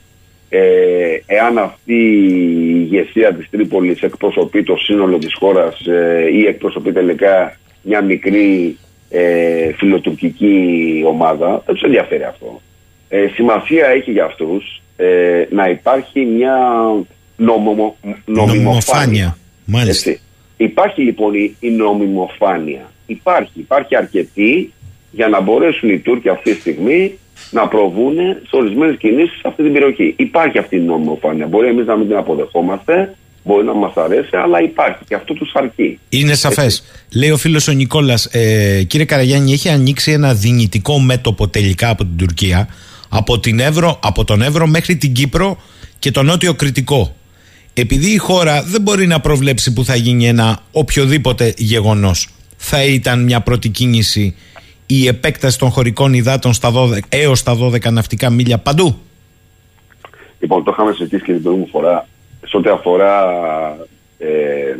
ε, 0.50 0.60
εάν 1.26 1.58
αυτή 1.58 1.94
η 1.94 2.88
ηγεσία 2.92 3.34
της 3.34 3.50
Τρίπολης 3.50 4.02
εκπροσωπεί 4.02 4.64
το 4.64 4.76
σύνολο 4.76 5.18
της 5.18 5.34
χώρας 5.34 5.86
ε, 5.88 6.30
ή 6.34 6.46
εκπροσωπεί 6.46 6.92
τελικά 6.92 7.58
μια 7.82 8.02
μικρή 8.02 8.78
ε, 9.10 9.74
φιλοτουρκική 9.74 11.04
ομάδα. 11.08 11.64
Δεν 11.66 11.76
τους 11.76 11.84
ενδιαφέρει 11.84 12.24
αυτό. 12.24 12.62
Ε, 13.10 13.28
σημασία 13.34 13.88
έχει 13.88 14.12
για 14.12 14.26
αυτούς 14.26 14.82
ε, 14.98 15.46
να 15.50 15.70
υπάρχει 15.70 16.26
μια 16.26 16.58
νομιμο, 17.36 17.96
νομιμοφάνεια. 18.26 19.38
Μάλιστα. 19.66 20.18
Υπάρχει 20.58 21.02
λοιπόν 21.02 21.34
η, 21.60 21.70
νομιμοφάνεια. 21.70 22.92
Υπάρχει, 23.06 23.60
υπάρχει 23.60 23.96
αρκετή 23.96 24.74
για 25.12 25.28
να 25.28 25.42
μπορέσουν 25.42 25.90
οι 25.90 26.00
Τούρκοι 26.00 26.30
αυτή 26.30 26.54
τη 26.54 26.60
στιγμή 26.60 27.18
να 27.52 27.68
προβούν 27.68 28.16
σε 28.48 28.56
ορισμένες 28.56 28.98
κινήσεις 28.98 29.40
σε 29.40 29.48
αυτή 29.48 29.64
την 29.64 29.74
περιοχή. 29.74 30.14
Υπάρχει 30.18 30.58
αυτή 30.58 30.76
η 30.76 30.80
νομιμοφάνεια. 30.80 31.48
Μπορεί 31.48 31.68
εμείς 31.68 31.86
να 31.86 31.96
μην 31.96 32.08
την 32.08 32.16
αποδεχόμαστε, 32.16 33.16
Μπορεί 33.44 33.66
να 33.66 33.74
μας 33.74 33.96
αρέσει, 33.96 34.36
αλλά 34.44 34.62
υπάρχει 34.62 35.00
και 35.08 35.16
αυτό 35.16 35.34
τους 35.34 35.52
αρκεί. 35.54 36.00
Είναι 36.10 36.34
σαφές. 36.34 36.84
Λέει 37.14 37.30
ο 37.30 37.38
φίλος 37.38 37.68
ο 37.68 37.72
Νικόλας, 37.72 38.26
ε, 38.26 38.84
κύριε 38.88 39.06
Καραγιάννη, 39.06 39.52
έχει 39.52 39.70
ανοίξει 39.70 40.12
ένα 40.12 40.34
δυνητικό 40.34 41.00
μέτωπο 41.00 41.48
τελικά 41.48 41.90
από 41.90 42.04
την 42.04 42.18
Τουρκία, 42.18 42.68
από, 43.10 43.40
την 43.40 43.60
Εύρο, 43.60 44.00
από 44.04 44.24
τον 44.24 44.42
Εύρο 44.42 44.68
μέχρι 44.68 44.96
την 44.96 45.14
Κύπρο 45.14 45.62
και 46.00 46.12
τον 46.12 46.26
Νότιο 46.26 46.54
Κρητικό. 46.54 47.16
Επειδή 47.74 48.12
η 48.12 48.18
χώρα 48.18 48.64
δεν 48.64 48.82
μπορεί 48.82 49.08
να 49.08 49.20
προβλέψει 49.20 49.74
που 49.74 49.86
θα 49.86 49.96
γίνει 49.96 50.28
ένα 50.28 50.60
οποιοδήποτε 50.72 51.54
γεγονός, 51.58 52.28
θα 52.58 52.84
ήταν 52.84 53.24
μια 53.24 53.42
πρώτη 53.42 53.70
κίνηση 53.70 54.36
η 54.92 55.08
επέκταση 55.08 55.60
των 55.60 55.70
χωρικών 55.70 56.14
υδάτων 56.14 56.54
στα 56.54 56.72
12, 56.76 57.00
έως 57.10 57.44
τα 57.44 57.58
12 57.62 57.92
ναυτικά 57.92 58.30
μίλια 58.30 58.58
παντού; 58.58 59.00
Λοιπόν, 60.40 60.64
το 60.64 60.72
είχαμε 60.72 60.92
συζητήσει 60.92 61.24
και 61.24 61.32
την 61.32 61.42
προηγούμενη 61.42 61.72
φορά 61.72 62.08
σε 62.48 62.58
ό,τι 62.58 62.70
αφορά 62.70 63.26
ε, 64.18 64.76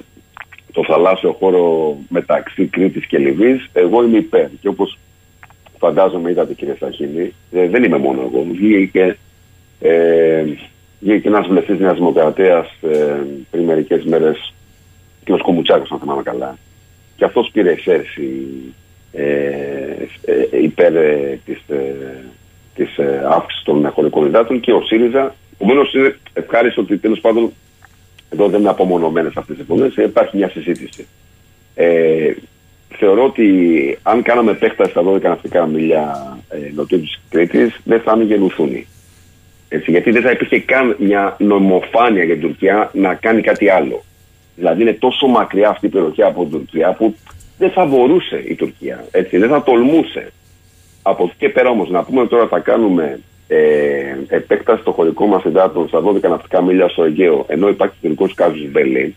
το 0.72 0.84
θαλάσσιο 0.88 1.36
χώρο 1.40 1.96
μεταξύ 2.10 2.66
Κρήτης 2.66 3.06
και 3.06 3.18
Λιβύης, 3.18 3.70
εγώ 3.74 4.04
είμαι 4.04 4.18
υπέρ. 4.18 4.48
Και 4.62 4.68
όπως 4.68 4.98
φαντάζομαι 5.78 6.30
είδατε 6.30 6.54
κύριε 6.54 6.76
Σαχίνη, 6.80 7.34
ε, 7.52 7.68
δεν 7.68 7.84
είμαι 7.84 7.98
μόνο 7.98 8.22
εγώ. 8.22 8.46
Βγήκε, 8.52 9.18
ε, 9.80 10.44
βγήκε 11.00 11.28
ένας 11.28 11.48
βουλευτής 11.48 11.80
Νέας 11.80 11.98
Δημοκρατίας 11.98 12.68
ε, 12.82 13.22
πριν 13.52 13.64
μερικές 13.64 14.04
μέρες, 14.04 14.54
κ. 15.24 15.38
Κομουτσάκος 15.38 15.92
αν 15.92 16.00
θυμάμαι 16.00 16.24
καλά. 16.24 16.58
Και 17.16 17.26
αυτός 17.26 17.50
πήρε 17.54 17.72
εξαίρεση 17.72 18.22
ε, 18.22 18.68
ε, 18.68 18.79
υπέρ 20.62 20.96
ε, 20.96 21.40
της, 21.46 21.62
ε, 21.68 21.96
της 22.76 22.98
ε, 22.98 23.24
αύξησης 23.30 23.64
των 23.64 23.90
χωρικών 23.90 24.26
υδάτων 24.26 24.60
και 24.60 24.72
ο 24.72 24.82
ΣΥΡΙΖΑ. 24.82 25.36
Επομένως 25.54 25.94
είναι 25.94 26.18
ευχάριστο 26.34 26.82
ότι 26.82 26.98
τέλος 26.98 27.20
πάντων 27.20 27.54
εδώ 28.30 28.48
δεν 28.48 28.60
είναι 28.60 28.70
απομονωμένες 28.70 29.32
αυτές 29.36 29.56
οι 29.56 29.58
συμφωνίες, 29.58 29.96
υπάρχει 29.96 30.38
μια 30.38 30.50
συζήτηση. 30.50 31.08
Ε, 31.76 32.34
θεωρώ 32.98 33.24
ότι 33.24 33.48
αν 34.04 34.22
κάναμε 34.22 34.52
επέκταση 34.52 34.92
στα 34.92 35.04
12 35.04 35.22
ναυτικά 35.22 35.66
μιλιά 35.66 36.38
ε, 36.50 36.58
νοτιού 36.76 37.00
της 37.00 37.22
Κρήτης, 37.30 37.80
δεν 37.84 38.02
θα 38.02 38.18
είναι 38.22 38.86
Έτσι, 39.68 39.92
γιατί 39.92 40.12
δεν 40.12 40.22
θα 40.22 40.32
υπήρχε 40.32 40.60
καν 40.60 40.96
μια 41.00 41.36
νομοφάνεια 41.40 42.24
για 42.24 42.34
την 42.34 42.44
Τουρκία 42.44 42.92
να 42.94 43.14
κάνει 43.14 43.42
κάτι 43.42 43.70
άλλο. 43.70 44.04
Δηλαδή 44.56 44.82
είναι 44.82 44.94
τόσο 44.94 45.28
μακριά 45.28 45.70
αυτή 45.70 45.86
η 45.86 45.90
περιοχή 45.90 46.24
από 46.24 46.42
την 46.42 46.52
Τουρκία 46.52 46.94
που 46.94 47.16
δεν 47.60 47.72
θα 47.72 47.86
μπορούσε 47.86 48.44
η 48.48 48.56
Τουρκία. 48.56 49.06
Έτσι, 49.12 49.38
δεν 49.38 49.50
θα 49.50 49.64
τολμούσε. 49.64 50.32
Από 51.02 51.24
εκεί 51.24 51.34
και 51.38 51.50
πέρα 51.50 51.70
όμως 51.70 51.90
να 51.90 52.04
πούμε 52.04 52.28
τώρα 52.28 52.48
θα 52.48 52.60
κάνουμε 52.60 53.20
ε, 53.48 53.58
επέκταση 54.28 54.84
των 54.84 54.94
χωρικών 54.94 55.30
μας 55.30 55.44
υδάτων 55.44 55.88
στα 55.88 56.02
12 56.04 56.22
ναυτικά 56.22 56.62
μίλια 56.62 56.88
στο 56.88 57.04
Αιγαίο, 57.04 57.46
ενώ 57.48 57.68
υπάρχει 57.70 57.96
τελικό 58.02 58.30
κάζου 58.36 58.68
Μπελή, 58.70 59.16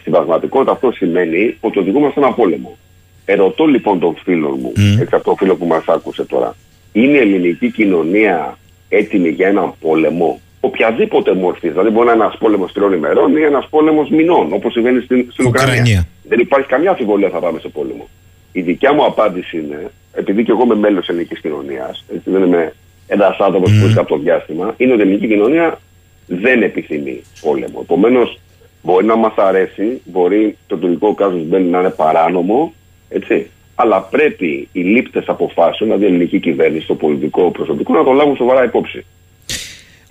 στην 0.00 0.12
πραγματικότητα 0.12 0.72
αυτό 0.72 0.92
σημαίνει 0.92 1.56
ότι 1.60 1.78
οδηγούμαστε 1.78 2.20
ένα 2.20 2.32
πόλεμο. 2.32 2.76
Ερωτώ 3.24 3.64
λοιπόν 3.64 4.00
τον 4.00 4.16
φίλο 4.22 4.50
μου, 4.50 4.72
mm. 4.76 5.00
έτσι 5.00 5.14
αυτό 5.14 5.34
φίλο 5.38 5.56
που 5.56 5.66
μας 5.66 5.84
άκουσε 5.86 6.24
τώρα, 6.24 6.56
είναι 6.92 7.16
η 7.16 7.20
ελληνική 7.20 7.70
κοινωνία 7.70 8.58
έτοιμη 8.88 9.28
για 9.28 9.48
έναν 9.48 9.74
πόλεμο, 9.80 10.40
οποιαδήποτε 10.64 11.34
μορφή. 11.34 11.68
Δηλαδή, 11.68 11.90
μπορεί 11.90 12.06
να 12.06 12.12
είναι 12.12 12.22
ένας 12.22 12.36
πόλεμος 12.38 12.72
τριών 12.72 12.92
ημερών 12.92 13.36
ή 13.36 13.42
ένας 13.42 13.66
πόλεμος 13.70 14.08
μηνών, 14.10 14.52
όπως 14.52 14.72
συμβαίνει 14.72 15.00
στην, 15.00 15.28
στην 15.32 15.46
Ουκρανία. 15.46 16.06
Δεν 16.22 16.38
υπάρχει 16.38 16.68
καμιά 16.68 16.90
αμφιβολία 16.90 17.28
θα 17.28 17.38
πάμε 17.38 17.58
σε 17.60 17.68
πόλεμο. 17.68 18.08
Η 18.52 18.60
δικιά 18.60 18.92
μου 18.92 19.04
απάντηση 19.04 19.56
είναι, 19.58 19.90
επειδή 20.12 20.44
και 20.44 20.50
εγώ 20.50 20.62
είμαι 20.64 20.74
μέλος 20.74 21.08
ελληνικής 21.08 21.40
κοινωνίας, 21.40 22.04
δεν 22.24 22.42
είμαι 22.42 22.74
ένας 23.06 23.36
άνθρωπος 23.38 23.70
mm. 23.70 23.72
που 23.72 23.78
βρίσκεται 23.78 24.00
από 24.00 24.14
το 24.14 24.18
διάστημα, 24.18 24.74
είναι 24.76 24.92
ότι 24.92 25.00
η 25.00 25.04
ελληνική 25.04 25.26
κοινωνία 25.26 25.80
δεν 26.26 26.62
επιθυμεί 26.62 27.22
πόλεμο. 27.40 27.78
Επομένως, 27.82 28.38
μπορεί 28.82 29.06
να 29.06 29.16
μας 29.16 29.34
αρέσει, 29.36 30.00
μπορεί 30.04 30.56
το 30.66 30.76
τουρκικό 30.76 31.14
κάζο 31.14 31.36
μπαίνει 31.36 31.68
να 31.68 31.78
είναι 31.78 31.90
παράνομο, 31.90 32.72
έτσι. 33.08 33.50
Αλλά 33.74 34.00
πρέπει 34.00 34.68
οι 34.72 34.80
λήπτες 34.80 35.24
αποφάσεων, 35.26 35.90
δηλαδή 35.90 36.04
η 36.04 36.06
ελληνική 36.06 36.40
κυβέρνηση, 36.40 36.86
το 36.86 36.94
πολιτικό 36.94 37.50
προσωπικό, 37.50 37.92
να 37.92 38.04
το 38.04 38.12
λάβουν 38.12 38.36
σοβαρά 38.36 38.64
υπόψη. 38.64 39.04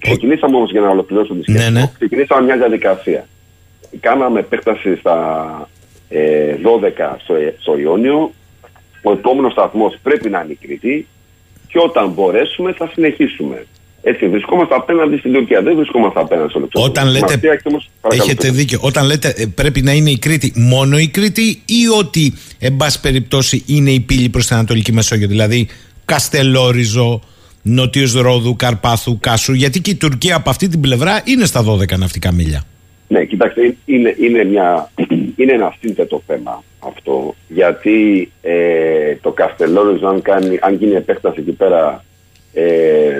Ξεκινήσαμε 0.01 0.55
όμως 0.55 0.71
για 0.71 0.81
να 0.81 0.89
ολοκληρώσω 0.89 1.33
τη 1.33 1.41
σχέση. 1.41 1.71
Ναι, 1.71 1.79
ναι. 1.79 1.91
Ξεκινήσαμε 1.93 2.41
μια 2.45 2.57
διαδικασία. 2.57 3.27
Κάναμε 3.99 4.39
επέκταση 4.39 4.95
στα 4.95 5.15
ε, 6.09 6.55
12 6.63 7.15
στο, 7.23 7.33
στο 7.59 7.77
Ιόνιο. 7.77 8.31
Ο 9.03 9.11
επόμενος 9.11 9.51
σταθμός 9.51 9.97
πρέπει 10.03 10.29
να 10.29 10.41
είναι 10.41 10.51
η 10.51 10.57
Κρήτη. 10.67 11.07
Και 11.67 11.79
όταν 11.79 12.09
μπορέσουμε 12.09 12.73
θα 12.73 12.89
συνεχίσουμε. 12.93 13.65
Έτσι, 14.03 14.27
βρισκόμαστε 14.27 14.75
απέναντι 14.75 15.17
στην 15.17 15.33
Τουρκία. 15.33 15.61
Δεν 15.61 15.75
βρισκόμαστε 15.75 16.19
απέναντι 16.19 16.49
στο 16.49 16.59
Λουξεμβούργο. 16.59 16.99
Όταν 16.99 17.11
λέτε. 17.11 17.59
Όμως, 17.63 17.89
έχετε 18.11 18.49
δίκιο. 18.49 18.79
Όταν 18.81 19.05
λέτε 19.05 19.33
ε, 19.37 19.45
πρέπει 19.45 19.81
να 19.81 19.91
είναι 19.91 20.09
η 20.09 20.17
Κρήτη, 20.17 20.53
μόνο 20.55 20.97
η 20.97 21.07
Κρήτη 21.07 21.61
ή 21.65 21.87
ότι, 21.99 22.33
εν 22.59 22.75
πάση 22.77 22.99
περιπτώσει, 22.99 23.63
είναι 23.67 23.91
η 23.91 23.99
πύλη 23.99 24.29
προς 24.29 24.47
την 24.47 24.55
Ανατολική 24.55 24.91
Μεσόγειο. 24.93 25.27
Δηλαδή, 25.27 25.67
Καστελόριζο, 26.05 27.21
Νότιο 27.61 28.21
Ρόδου, 28.21 28.55
Καρπάθου, 28.55 29.19
Κάσου. 29.19 29.53
Γιατί 29.53 29.81
και 29.81 29.91
η 29.91 29.95
Τουρκία 29.95 30.35
από 30.35 30.49
αυτή 30.49 30.67
την 30.67 30.81
πλευρά 30.81 31.21
είναι 31.25 31.45
στα 31.45 31.65
12 31.65 31.97
ναυτικά 31.97 32.33
μίλια. 32.33 32.63
Ναι, 33.07 33.25
κοιτάξτε, 33.25 33.75
είναι, 33.85 34.15
είναι, 34.19 34.43
μια, 34.43 34.91
είναι 35.35 35.51
ένα 35.51 35.75
σύνθετο 35.79 36.21
θέμα 36.27 36.63
αυτό. 36.79 37.35
Γιατί 37.47 38.31
ε, 38.41 39.15
το 39.21 39.31
Καστελόριζο, 39.31 40.07
αν, 40.07 40.21
κάνει, 40.21 40.57
αν 40.61 40.75
γίνει 40.75 40.93
επέκταση 40.95 41.39
εκεί 41.39 41.51
πέρα 41.51 42.03
ε, 42.53 42.63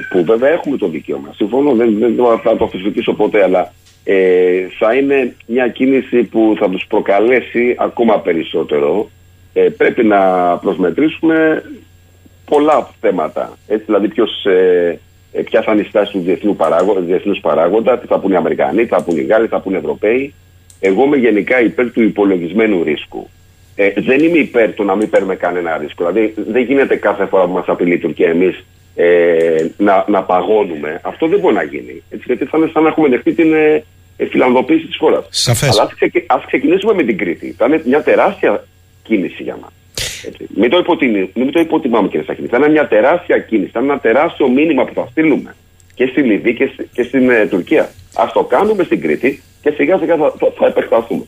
που 0.09 0.23
βέβαια 0.23 0.49
έχουμε 0.49 0.77
το 0.77 0.87
δικαίωμα. 0.87 1.33
Συμφωνώ, 1.35 1.73
δεν, 1.73 1.97
δεν 1.99 2.15
θα 2.43 2.57
το 2.57 2.63
αφισβητήσω 2.63 3.13
ποτέ, 3.13 3.43
αλλά 3.43 3.73
ε, 4.03 4.67
θα 4.79 4.93
είναι 4.93 5.35
μια 5.45 5.67
κίνηση 5.67 6.23
που 6.23 6.55
θα 6.59 6.69
τους 6.69 6.85
προκαλέσει 6.87 7.75
ακόμα 7.77 8.19
περισσότερο. 8.19 9.09
Ε, 9.53 9.61
πρέπει 9.61 10.03
να 10.03 10.19
προσμετρήσουμε 10.57 11.63
πολλά 12.45 12.89
θέματα. 12.99 13.57
Έτσι, 13.67 13.85
δηλαδή 13.85 14.07
ποιος, 14.07 14.45
ε, 14.45 14.99
ε 15.31 15.41
ποια 15.41 15.61
θα 15.61 15.71
είναι 15.71 15.81
η 15.81 15.85
στάση 15.85 16.11
του 16.11 16.19
διεθνού 16.19 16.55
παράγοντα, 16.55 16.99
διεθνούς 16.99 17.39
παράγοντα, 17.39 17.99
τι 17.99 18.07
θα 18.07 18.19
πούνε 18.19 18.33
οι 18.33 18.37
Αμερικανοί, 18.37 18.83
τι 18.83 18.89
θα 18.89 19.03
πούνε 19.03 19.21
οι 19.21 19.23
Γάλλοι, 19.23 19.45
τι 19.45 19.51
θα 19.51 19.59
πούνε 19.59 19.75
οι 19.75 19.79
Ευρωπαίοι. 19.79 20.33
Εγώ 20.79 21.03
είμαι 21.03 21.17
γενικά 21.17 21.61
υπέρ 21.61 21.91
του 21.91 22.03
υπολογισμένου 22.03 22.83
ρίσκου. 22.83 23.29
Ε, 23.75 23.91
δεν 23.95 24.19
είμαι 24.23 24.37
υπέρ 24.37 24.73
του 24.73 24.83
να 24.83 24.95
μην 24.95 25.09
παίρνουμε 25.09 25.35
κανένα 25.35 25.77
ρίσκο. 25.77 26.05
Δηλαδή 26.05 26.33
δεν 26.47 26.63
γίνεται 26.63 26.95
κάθε 26.95 27.25
φορά 27.25 27.45
που 27.45 27.51
μας 27.51 27.65
απειλεί 27.67 27.93
η 27.93 27.97
Τουρκία 27.97 28.29
εμείς 28.29 28.65
ε, 28.95 29.67
να, 29.77 30.05
να 30.07 30.23
παγώνουμε. 30.23 30.99
Αυτό 31.03 31.27
δεν 31.27 31.39
μπορεί 31.39 31.55
να 31.55 31.63
γίνει. 31.63 32.03
Έτσι, 32.09 32.23
γιατί 32.27 32.45
θα 32.45 32.57
είναι 32.57 32.69
σαν 32.73 32.83
να 32.83 32.89
έχουμε 32.89 33.07
δεχτεί 33.09 33.33
την 33.33 33.53
ε, 33.53 33.83
ε 34.17 34.25
φιλανδοποίηση 34.25 34.85
της 34.85 34.97
χώρας. 34.97 35.27
Αλλά 35.71 35.89
ας 36.27 36.45
ξεκινήσουμε 36.45 36.93
με 36.93 37.03
την 37.03 37.17
Κρήτη. 37.17 37.55
Θα 37.57 37.65
είναι 37.65 37.81
μια 37.85 38.03
τεράστια 38.03 38.63
κίνηση 39.03 39.43
για 39.43 39.57
μας. 39.61 39.71
Μην, 40.55 40.69
το 40.69 40.97
μην 41.33 41.51
το 41.51 41.59
υποτιμάμε 41.59 42.07
κύριε 42.07 42.25
Σαχίνη. 42.25 42.47
Θα 42.47 42.57
είναι 42.57 42.69
μια 42.69 42.87
τεράστια 42.87 43.39
κίνηση. 43.39 43.69
Θα 43.73 43.79
είναι 43.79 43.91
ένα 43.91 44.01
τεράστιο 44.01 44.49
μήνυμα 44.49 44.85
που 44.85 44.93
θα 44.93 45.07
στείλουμε 45.11 45.55
και 45.93 46.05
στη 46.05 46.21
Λιβύη 46.21 46.53
και, 46.53 46.71
και 46.93 47.03
στην 47.03 47.29
ε, 47.29 47.45
Τουρκία. 47.45 47.83
Α 48.13 48.29
το 48.33 48.43
κάνουμε 48.43 48.83
στην 48.83 49.01
Κρήτη 49.01 49.41
και 49.61 49.73
σιγά 49.75 49.97
σιγά 49.97 50.15
θα, 50.17 50.33
θα, 50.39 50.53
θα 50.57 50.65
επεκταθούμε. 50.67 51.23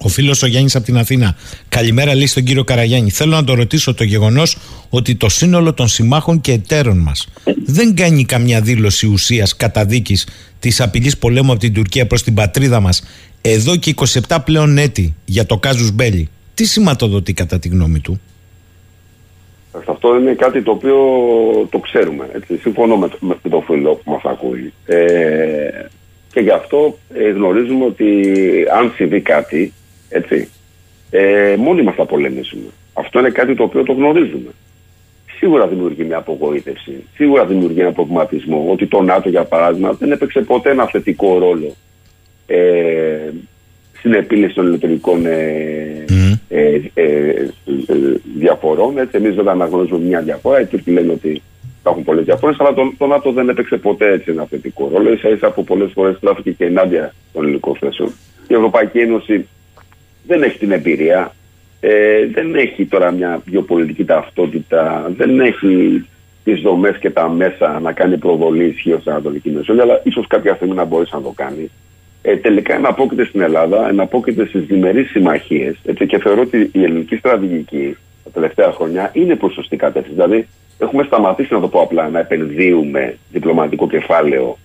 Ο 0.00 0.08
φίλος 0.08 0.42
ο 0.42 0.46
Γιάννης 0.46 0.76
από 0.76 0.84
την 0.84 0.98
Αθήνα. 0.98 1.36
Καλημέρα, 1.68 2.14
λέει 2.14 2.26
στον 2.26 2.42
κύριο 2.44 2.64
Καραγιάννη. 2.64 3.10
Θέλω 3.10 3.30
να 3.30 3.44
το 3.44 3.54
ρωτήσω 3.54 3.94
το 3.94 4.04
γεγονός 4.04 4.58
ότι 4.90 5.14
το 5.14 5.28
σύνολο 5.28 5.74
των 5.74 5.88
συμμάχων 5.88 6.40
και 6.40 6.52
εταίρων 6.52 6.98
μας 6.98 7.28
δεν 7.64 7.94
κάνει 7.94 8.24
καμιά 8.24 8.60
δήλωση 8.60 9.06
ουσίας 9.06 9.56
καταδίκης 9.56 10.28
της 10.58 10.80
απειλής 10.80 11.18
πολέμου 11.18 11.50
από 11.50 11.60
την 11.60 11.74
Τουρκία 11.74 12.06
προς 12.06 12.22
την 12.22 12.34
πατρίδα 12.34 12.80
μας 12.80 13.02
εδώ 13.40 13.76
και 13.76 13.94
27 14.28 14.36
πλέον 14.44 14.78
έτη 14.78 15.14
για 15.24 15.46
το 15.46 15.58
Κάζους 15.58 15.92
Μπέλι. 15.92 16.28
Τι 16.58 16.64
σηματοδοτεί 16.64 17.32
κατά 17.32 17.58
τη 17.58 17.68
γνώμη 17.68 18.00
του; 18.00 18.20
Αυτό 19.86 20.16
είναι 20.16 20.34
κάτι 20.34 20.62
το 20.62 20.70
οποίο 20.70 20.96
το 21.70 21.78
ξέρουμε. 21.78 22.28
Έτσι. 22.32 22.56
Συμφωνώ 22.56 22.96
με, 22.96 23.08
με 23.20 23.36
τον 23.50 23.62
φίλο 23.62 23.94
που 23.94 24.10
μας 24.10 24.22
ακούει. 24.24 24.72
Ε, 24.86 25.06
και 26.32 26.40
γι' 26.40 26.50
αυτό 26.50 26.98
ε, 27.14 27.30
γνωρίζουμε 27.30 27.84
ότι 27.84 28.22
αν 28.78 28.92
συμβεί 28.94 29.20
κάτι 29.20 29.72
έτσι. 30.08 30.48
Ε, 31.10 31.56
μόνοι 31.58 31.82
μας 31.82 31.94
θα 31.94 32.04
πολεμήσουμε. 32.04 32.70
Αυτό 32.92 33.18
είναι 33.18 33.30
κάτι 33.30 33.54
το 33.54 33.62
οποίο 33.62 33.82
το 33.82 33.92
γνωρίζουμε. 33.92 34.50
Σίγουρα 35.38 35.66
δημιουργεί 35.66 36.04
μια 36.04 36.16
απογοήτευση. 36.16 37.04
Σίγουρα 37.14 37.46
δημιουργεί 37.46 37.80
ένα 37.80 37.92
προβληματισμό 37.92 38.66
ότι 38.70 38.86
το 38.86 39.02
ΝΑΤΟ, 39.02 39.28
για 39.28 39.44
παράδειγμα, 39.44 39.92
δεν 39.92 40.12
έπαιξε 40.12 40.40
ποτέ 40.40 40.70
ένα 40.70 40.86
θετικό 40.86 41.38
ρόλο 41.38 41.74
ε, 42.46 43.30
στην 43.98 44.12
επίλυση 44.12 44.54
των 44.54 44.66
ηλεκτρονικών 44.66 45.26
ε, 45.26 46.04
ε, 46.48 46.80
ε, 46.94 47.48
διαφορών. 48.38 48.98
Έτσι, 48.98 49.16
εμείς 49.16 49.34
δεν 49.34 49.48
αναγνωρίζουμε 49.48 50.04
μια 50.04 50.20
διαφορά. 50.20 50.60
Οι 50.60 50.66
Τούρκοι 50.66 50.90
λένε 50.90 51.12
ότι 51.12 51.42
υπάρχουν 51.78 52.04
πολλές 52.04 52.24
διαφορές, 52.24 52.56
αλλά 52.60 52.74
το, 52.74 52.92
το 52.98 53.06
ΝΑΤΟ 53.06 53.32
δεν 53.32 53.48
έπαιξε 53.48 53.76
ποτέ 53.76 54.12
έτσι 54.12 54.30
ένα 54.30 54.44
θετικό 54.44 54.90
ρόλο. 54.92 55.16
σα 55.16 55.28
ίσα 55.28 55.50
που 55.50 55.64
πολλές 55.64 55.90
φορές 55.94 56.18
τράφηκε 56.20 56.50
και 56.50 56.64
ενάντια 56.64 57.14
των 57.32 57.42
ελληνικών 57.42 57.76
θέσεων. 57.76 58.12
Η 58.48 58.54
Ευρωπαϊκή 58.54 58.98
Ένωση 58.98 59.46
δεν 60.26 60.42
έχει 60.42 60.58
την 60.58 60.72
εμπειρία, 60.72 61.34
ε, 61.80 62.26
δεν 62.26 62.54
έχει 62.54 62.86
τώρα 62.86 63.10
μια 63.10 63.42
γεωπολιτική 63.46 64.04
ταυτότητα, 64.04 65.12
δεν 65.16 65.40
έχει 65.40 66.04
τις 66.44 66.60
δομές 66.60 66.96
και 66.98 67.10
τα 67.10 67.28
μέσα 67.28 67.80
να 67.80 67.92
κάνει 67.92 68.18
προβολή 68.18 68.64
ισχύω 68.64 68.98
στην 69.00 69.12
Ανατολική 69.12 69.50
Μεσόγειο, 69.50 69.82
αλλά 69.82 70.00
ίσως 70.04 70.26
κάποια 70.26 70.54
στιγμή 70.54 70.74
να 70.74 70.84
μπορέσει 70.84 71.14
να 71.14 71.22
το 71.22 71.32
κάνει. 71.36 71.70
Ε, 72.22 72.36
τελικά 72.36 72.74
εναπόκειται 72.74 73.24
στην 73.24 73.40
Ελλάδα, 73.40 73.88
εναπόκειται 73.88 74.46
στις 74.46 74.64
διμερείς 74.64 75.10
συμμαχίες. 75.10 75.76
Και 76.06 76.18
θεωρώ 76.18 76.40
ότι 76.40 76.70
η 76.72 76.82
ελληνική 76.82 77.16
στρατηγική 77.16 77.96
τα 78.24 78.30
τελευταία 78.30 78.72
χρόνια 78.72 79.10
είναι 79.12 79.36
προς 79.36 79.52
σωστή 79.52 79.76
κατεύθυνση. 79.76 80.14
Δηλαδή, 80.14 80.48
έχουμε 80.78 81.02
σταματήσει, 81.02 81.54
να 81.54 81.60
το 81.60 81.68
πω 81.68 81.80
απλά, 81.80 82.08
να 82.08 82.18
επενδύουμε 82.18 83.18
διπλωματικό 83.32 83.88
κεφάλαιο 83.88 84.58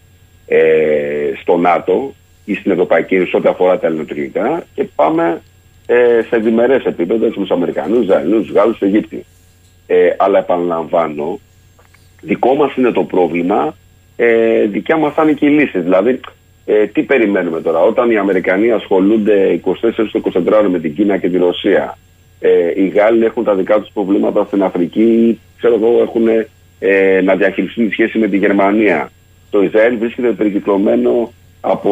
ε, 0.47 1.31
στο 1.41 1.57
ΝΑΤΟ 1.57 2.13
ή 2.45 2.53
στην 2.53 2.71
Ευρωπαϊκή 2.71 3.15
Ένωση 3.15 3.35
ό,τι 3.35 3.47
αφορά 3.47 3.79
τα 3.79 3.87
ελληνοτουρκικά 3.87 4.63
και 4.75 4.83
πάμε 4.95 5.41
ε, 5.85 6.21
σε 6.29 6.37
διμερές 6.37 6.85
επίπεδο 6.85 7.25
με 7.25 7.31
τους 7.31 7.51
Αμερικανούς, 7.51 8.05
Ζανού, 8.05 8.45
Γάλλους, 8.53 8.81
Αιγύπτιου. 8.81 9.23
Ε, 9.87 10.09
αλλά 10.17 10.39
επαναλαμβάνω, 10.39 11.39
δικό 12.21 12.55
μας 12.55 12.75
είναι 12.75 12.91
το 12.91 13.03
πρόβλημα, 13.03 13.75
ε, 14.15 14.65
δικιά 14.65 14.97
μας 14.97 15.13
θα 15.13 15.23
είναι 15.23 15.31
και 15.31 15.45
η 15.45 15.49
λύση. 15.49 15.79
Δηλαδή, 15.79 16.19
Ε, 16.65 16.85
τι 16.85 17.01
περιμένουμε 17.03 17.61
τώρα, 17.61 17.79
όταν 17.79 18.11
οι 18.11 18.17
Αμερικανοί 18.17 18.71
ασχολούνται 18.71 19.59
24 19.65 19.71
24 20.33 20.57
ώρε 20.57 20.67
με 20.67 20.79
την 20.79 20.95
Κίνα 20.95 21.17
και 21.17 21.29
τη 21.29 21.37
Ρωσία, 21.37 21.97
ε, 22.39 22.71
οι 22.75 22.87
Γάλλοι 22.87 23.25
έχουν 23.25 23.43
τα 23.43 23.55
δικά 23.55 23.79
τους 23.79 23.89
προβλήματα 23.93 24.43
στην 24.45 24.63
Αφρική, 24.63 25.39
ξέρω 25.57 25.73
εγώ, 25.73 26.01
έχουν 26.01 26.27
ε, 26.79 27.21
να 27.21 27.35
διαχειριστούν 27.35 27.87
τη 27.87 27.91
σχέση 27.91 28.17
με 28.17 28.27
τη 28.27 28.37
Γερμανία. 28.37 29.09
Το 29.49 29.61
Ισραήλ 29.61 29.97
βρίσκεται 29.97 30.31
περικυκλωμένο 30.31 31.33
από 31.61 31.91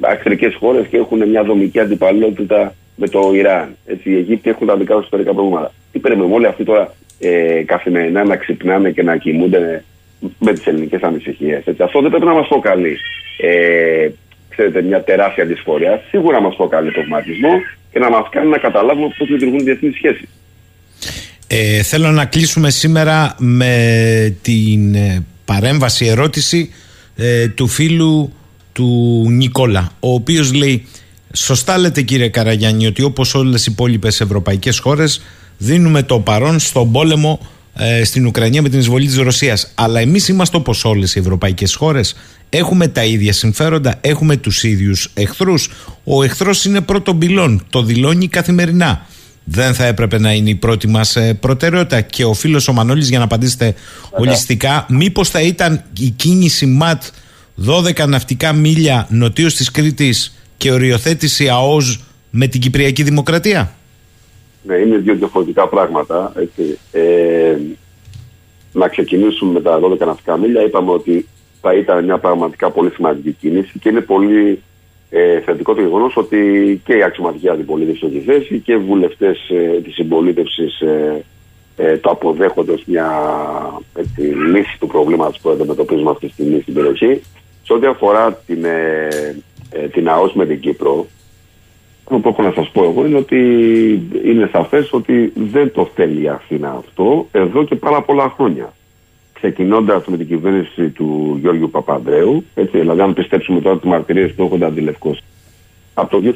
εχθρικέ 0.00 0.52
χώρες 0.58 0.86
και 0.86 0.96
έχουν 0.96 1.28
μια 1.28 1.42
δομική 1.42 1.80
αντιπαλότητα 1.80 2.74
με 2.96 3.08
το 3.08 3.30
Ιράν. 3.34 3.76
Έτσι, 3.86 4.10
οι 4.10 4.16
Αιγύπτιοι 4.16 4.52
έχουν 4.54 4.66
τα 4.66 4.76
δικά 4.76 4.94
τους 4.94 5.04
ιστορικά 5.04 5.32
προβλήματα. 5.34 5.72
Τι 5.92 5.98
περιμένουμε; 5.98 6.34
Όλοι 6.34 6.46
αυτοί 6.46 6.64
τώρα 6.64 6.94
ε, 7.18 7.62
καθημερινά 7.66 8.24
να 8.24 8.36
ξυπνάνε 8.36 8.90
και 8.90 9.02
να 9.02 9.16
κοιμούνται 9.16 9.84
με 10.38 10.52
τις 10.52 10.66
ελληνικές 10.66 11.02
ανησυχίες. 11.02 11.62
Αυτό 11.78 12.00
δεν 12.00 12.10
πρέπει 12.10 12.24
να 12.24 12.34
μας 12.34 12.48
προκαλεί 12.48 12.96
ε, 13.36 14.08
ξέρετε, 14.48 14.82
μια 14.82 15.02
τεράστια 15.02 15.44
δυσφορία. 15.44 16.02
Σίγουρα 16.08 16.40
μας 16.40 16.56
προκαλεί 16.56 16.90
προβληματισμό 16.90 17.50
και 17.92 17.98
να 17.98 18.10
μας 18.10 18.28
κάνει 18.30 18.48
να 18.48 18.58
καταλάβουμε 18.58 19.14
πώς 19.18 19.28
λειτουργούν 19.28 19.58
οι 19.58 19.62
διεθνείς 19.62 19.94
σχέσεις. 19.94 20.28
Ε, 21.46 21.82
θέλω 21.82 22.10
να 22.10 22.24
κλείσουμε 22.24 22.70
σήμερα 22.70 23.34
με 23.38 24.36
την 24.42 24.94
ε, 24.94 25.24
παρέμβαση, 25.44 26.06
ερώτηση 26.06 26.70
ε, 27.16 27.48
του 27.48 27.68
φίλου 27.68 28.32
του 28.72 29.24
Νικόλα, 29.28 29.90
ο 30.00 30.14
οποίος 30.14 30.52
λέει 30.52 30.86
Σωστά 31.34 31.78
λέτε 31.78 32.02
κύριε 32.02 32.28
Καραγιάννη 32.28 32.86
ότι 32.86 33.02
όπως 33.02 33.34
όλες 33.34 33.66
οι 33.66 33.68
υπόλοιπες 33.72 34.20
ευρωπαϊκές 34.20 34.78
χώρες 34.78 35.22
δίνουμε 35.58 36.02
το 36.02 36.20
παρόν 36.20 36.58
στον 36.58 36.92
πόλεμο 36.92 37.40
ε, 37.74 38.04
στην 38.04 38.26
Ουκρανία 38.26 38.62
με 38.62 38.68
την 38.68 38.78
εισβολή 38.78 39.06
της 39.06 39.16
Ρωσίας. 39.16 39.70
Αλλά 39.74 40.00
εμείς 40.00 40.28
είμαστε 40.28 40.56
όπως 40.56 40.84
όλες 40.84 41.14
οι 41.14 41.18
ευρωπαϊκές 41.18 41.74
χώρες. 41.74 42.14
Έχουμε 42.48 42.88
τα 42.88 43.04
ίδια 43.04 43.32
συμφέροντα, 43.32 43.98
έχουμε 44.00 44.36
τους 44.36 44.62
ίδιους 44.62 45.10
εχθρούς. 45.14 45.70
Ο 46.04 46.22
εχθρός 46.22 46.64
είναι 46.64 46.80
πρώτο 46.80 47.14
πυλών, 47.14 47.66
το 47.70 47.82
δηλώνει 47.82 48.28
καθημερινά. 48.28 49.06
Δεν 49.44 49.74
θα 49.74 49.84
έπρεπε 49.84 50.18
να 50.18 50.32
είναι 50.32 50.50
η 50.50 50.54
πρώτη 50.54 50.88
μας 50.88 51.16
ε, 51.16 51.34
προτεραιότητα. 51.34 52.00
Και 52.00 52.24
ο 52.24 52.34
φίλος 52.34 52.68
ο 52.68 52.72
Μανώλης 52.72 53.08
για 53.08 53.18
να 53.18 53.24
απαντήσετε 53.24 53.74
ολιστικά, 54.10 54.86
μήπως 54.88 55.28
θα 55.28 55.40
ήταν 55.40 55.82
η 55.98 56.08
κίνηση 56.10 56.66
ΜΑΤ 56.66 57.02
12 57.66 58.08
ναυτικά 58.08 58.52
μίλια 58.52 59.06
νοτίως 59.10 59.54
της 59.54 59.70
Κρήτης 59.70 60.36
και 60.56 60.72
οριοθέτηση 60.72 61.48
ΑΟΖ 61.48 61.96
με 62.30 62.46
την 62.46 62.60
Κυπριακή 62.60 63.02
Δημοκρατία; 63.02 63.74
Ναι, 64.62 64.76
είναι 64.76 64.96
δύο 64.96 65.14
διαφορετικά 65.14 65.68
πράγματα. 65.68 66.32
Έτσι. 66.36 66.78
Ε, 66.92 67.56
να 68.72 68.88
ξεκινήσουμε 68.88 69.52
με 69.52 69.60
τα 69.60 69.80
12 69.82 69.98
ναυτικά 69.98 70.36
μίλια. 70.36 70.62
Είπαμε 70.62 70.90
ότι 70.90 71.28
θα 71.60 71.74
ήταν 71.74 72.04
μια 72.04 72.18
πραγματικά 72.18 72.70
πολύ 72.70 72.90
σημαντική 72.90 73.32
κίνηση 73.32 73.78
και 73.78 73.88
είναι 73.88 74.00
πολύ 74.00 74.62
ε, 75.10 75.40
θετικό 75.40 75.74
το 75.74 75.80
γεγονός 75.80 76.16
ότι 76.16 76.80
και 76.84 76.96
η 76.96 77.02
αξιωματική 77.02 77.48
αντιπολίτευση 77.48 78.06
έχει 78.06 78.20
θέση 78.20 78.58
και 78.58 78.72
οι 78.72 78.76
βουλευτές 78.76 79.48
ε, 79.50 79.80
της 79.80 79.94
συμπολίτευσης 79.94 80.80
ε, 80.80 81.24
ε, 81.76 81.96
το 81.96 82.10
αποδέχονται 82.10 82.72
ω 82.72 82.78
μια 82.86 83.08
έτσι, 83.94 84.20
λύση 84.20 84.76
του 84.78 84.86
προβλήματος 84.86 85.38
που 85.40 85.50
αντιμετωπίζουμε 85.50 86.10
αυτή 86.10 86.26
τη 86.26 86.32
στιγμή 86.32 86.60
στην 86.60 86.74
περιοχή. 86.74 87.22
Σε 87.62 87.72
ό,τι 87.72 87.86
αφορά 87.86 88.34
την, 88.46 88.64
ε, 88.64 89.08
ε, 89.70 89.88
την 89.88 90.08
ΑΟΣ 90.08 90.32
με 90.34 90.46
την 90.46 90.60
Κύπρο, 90.60 91.06
αυτό 92.04 92.18
που 92.18 92.28
έχω 92.28 92.42
να 92.42 92.52
σας 92.52 92.70
πω 92.70 92.84
εγώ 92.84 93.06
είναι 93.06 93.16
ότι 93.16 93.38
είναι 94.24 94.48
σαφές 94.52 94.92
ότι 94.92 95.32
δεν 95.34 95.72
το 95.72 95.88
θέλει 95.94 96.22
η 96.22 96.28
Αθήνα 96.28 96.70
αυτό 96.70 97.26
εδώ 97.32 97.64
και 97.64 97.74
πάρα 97.74 98.02
πολλά 98.02 98.32
χρόνια. 98.36 98.72
Ξεκινώντας 99.32 100.06
με 100.06 100.16
την 100.16 100.26
κυβέρνηση 100.26 100.88
του 100.88 101.38
Γιώργου 101.40 101.70
Παπανδρέου, 101.70 102.44
έτσι, 102.54 102.78
δηλαδή 102.78 103.00
αν 103.00 103.14
πιστέψουμε 103.14 103.60
τώρα 103.60 103.78
τις 103.78 103.90
μαρτυρίες 103.90 104.32
που 104.32 104.42
έχουν 104.42 104.62
αντιλευκώσει. 104.62 105.22
Από 105.94 106.10
το 106.10 106.34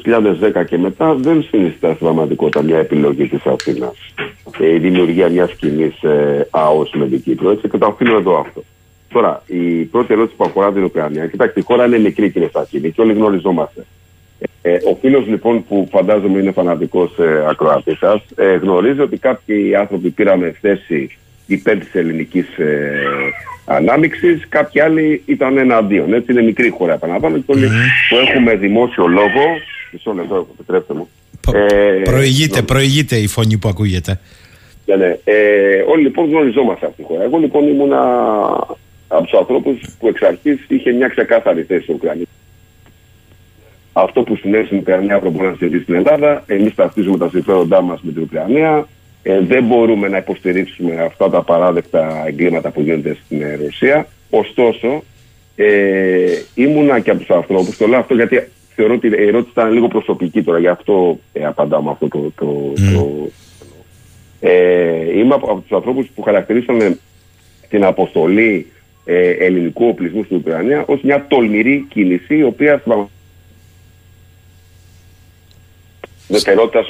2010 0.61 0.65
και 0.65 0.77
μετά 0.77 1.13
δεν 1.13 1.43
συνιστά 1.43 1.87
στην 1.87 2.05
πραγματικότητα 2.05 2.61
μια 2.61 2.77
επιλογή 2.77 3.27
της 3.27 3.45
Αθήνας. 3.45 4.13
Ε, 4.59 4.73
η 4.73 4.77
δημιουργία 4.77 5.29
μιας 5.29 5.53
κοινής 5.53 6.03
ε, 6.03 6.47
ΑΟΣ 6.49 6.91
με 6.93 7.07
την 7.07 7.21
Κύπρο. 7.21 7.49
Έτσι, 7.49 7.69
και 7.69 7.77
το 7.77 7.85
αφήνω 7.85 8.17
εδώ 8.17 8.39
αυτό. 8.39 8.63
Τώρα, 9.09 9.43
η 9.45 9.83
πρώτη 9.83 10.13
ερώτηση 10.13 10.35
που 10.35 10.43
αφορά 10.43 10.71
την 10.71 10.83
Ουκρανία. 10.83 11.27
Κοιτάξτε, 11.27 11.59
η 11.59 11.63
χώρα 11.63 11.85
είναι 11.85 11.99
μικρή, 11.99 12.31
κύριε 12.31 12.49
Σάκη, 12.53 12.91
και 12.91 13.01
όλοι 13.01 13.13
γνωριζόμαστε. 13.13 13.85
Ε, 14.67 14.89
ο 14.89 14.97
φίλος 15.01 15.27
λοιπόν 15.27 15.65
που 15.67 15.87
φαντάζομαι 15.91 16.39
είναι 16.39 16.51
φανατικός 16.51 17.19
ε, 17.19 17.45
ακροατής 17.49 17.97
σας, 17.97 18.21
ε, 18.35 18.55
γνωρίζει 18.55 18.99
ότι 18.99 19.17
κάποιοι 19.17 19.75
άνθρωποι 19.75 20.09
πήραμε 20.09 20.55
θέση 20.61 21.17
υπέρ 21.45 21.77
της 21.77 21.95
ελληνικής 21.95 22.57
ε, 22.57 23.01
ανάμειξης, 23.65 24.45
κάποιοι 24.49 24.81
άλλοι 24.81 25.21
ήταν 25.25 25.57
εναντίον. 25.57 26.13
Έτσι 26.13 26.31
είναι 26.31 26.41
μικρή 26.41 26.69
χώρα, 26.69 26.93
επαναλαμβάνω, 26.93 27.37
και 27.37 27.51
όλοι 27.51 27.67
που 28.09 28.15
έχουμε 28.15 28.55
δημόσιο 28.55 29.07
λόγο. 29.07 29.43
Μισό 29.91 30.13
λεπτό, 30.13 30.47
επιτρέψτε 30.53 30.93
μου. 30.93 31.09
Ε, 31.53 32.01
προηγείται, 32.03 32.61
προηγείται 32.61 33.15
η 33.15 33.27
φωνή 33.27 33.57
που 33.57 33.69
ακούγεται. 33.69 34.19
Ναι, 34.85 34.95
ναι. 34.95 35.17
Ε, 35.23 35.83
όλοι 35.87 36.01
λοιπόν 36.01 36.29
γνωριζόμαστε 36.29 36.85
αυτή 36.85 37.01
τη 37.01 37.07
χώρα. 37.07 37.23
Εγώ 37.23 37.37
λοιπόν 37.37 37.67
ήμουνα 37.67 38.01
από 39.07 39.23
τους 39.23 39.39
ανθρώπους 39.39 39.79
που 39.99 40.07
εξ 40.07 40.21
αρχής 40.21 40.59
είχε 40.67 40.91
μια 40.91 41.07
ξεκάθαρη 41.07 41.63
θέση 41.63 41.83
στην 41.83 41.95
Ουκρανία. 41.95 42.25
Αυτό 43.99 44.21
που 44.21 44.35
συνέβη 44.35 44.65
στην 44.65 44.77
Ουκρανία 44.77 45.19
πρέπει 45.19 45.39
να 45.41 45.55
συμβεί 45.57 45.79
στην 45.79 45.95
Ελλάδα. 45.95 46.43
Εμείς 46.47 46.75
ταυτίζουμε 46.75 47.17
τα 47.17 47.29
συμφέροντά 47.29 47.81
μας 47.81 48.01
με 48.01 48.11
την 48.11 48.21
Ουκρανία. 48.21 48.87
Ε, 49.23 49.39
δεν 49.39 49.63
μπορούμε 49.63 50.07
να 50.07 50.17
υποστηρίξουμε 50.17 51.01
αυτά 51.01 51.29
τα 51.29 51.41
παράδεκτα 51.41 52.23
εγκλήματα 52.27 52.71
που 52.71 52.81
γίνονται 52.81 53.17
στην 53.25 53.41
Ρωσία. 53.63 54.07
Ωστόσο, 54.29 55.03
ε, 55.55 56.25
ήμουνα 56.55 56.99
και 56.99 57.09
από 57.09 57.19
τους 57.19 57.29
ανθρώπους, 57.29 57.77
το 57.77 57.87
λέω 57.87 57.99
αυτό 57.99 58.13
γιατί 58.13 58.47
θεωρώ 58.75 58.93
ότι 58.93 59.07
η 59.07 59.27
ερώτηση 59.27 59.51
ήταν 59.51 59.71
λίγο 59.71 59.87
προσωπική 59.87 60.43
τώρα, 60.43 60.59
γι' 60.59 60.67
αυτό 60.67 61.19
ε, 61.33 61.45
απαντάω 61.45 61.81
με 61.81 61.89
αυτό 61.89 62.07
το. 62.07 62.31
το, 62.35 62.73
το 62.93 63.29
ε, 64.39 65.17
είμαι 65.17 65.33
από, 65.33 65.51
από 65.51 65.61
τους 65.61 65.71
ανθρώπους 65.71 66.07
που 66.15 66.21
χαρακτηρίσαν 66.21 66.99
την 67.69 67.83
αποστολή 67.83 68.71
ε, 69.05 69.29
ελληνικού 69.29 69.87
οπλισμού 69.87 70.23
στην 70.23 70.37
Ουκρανία 70.37 70.83
ως 70.87 71.01
μια 71.01 71.25
τολμηρή 71.27 71.85
κίνηση, 71.89 72.35
η 72.35 72.43
οποία 72.43 72.81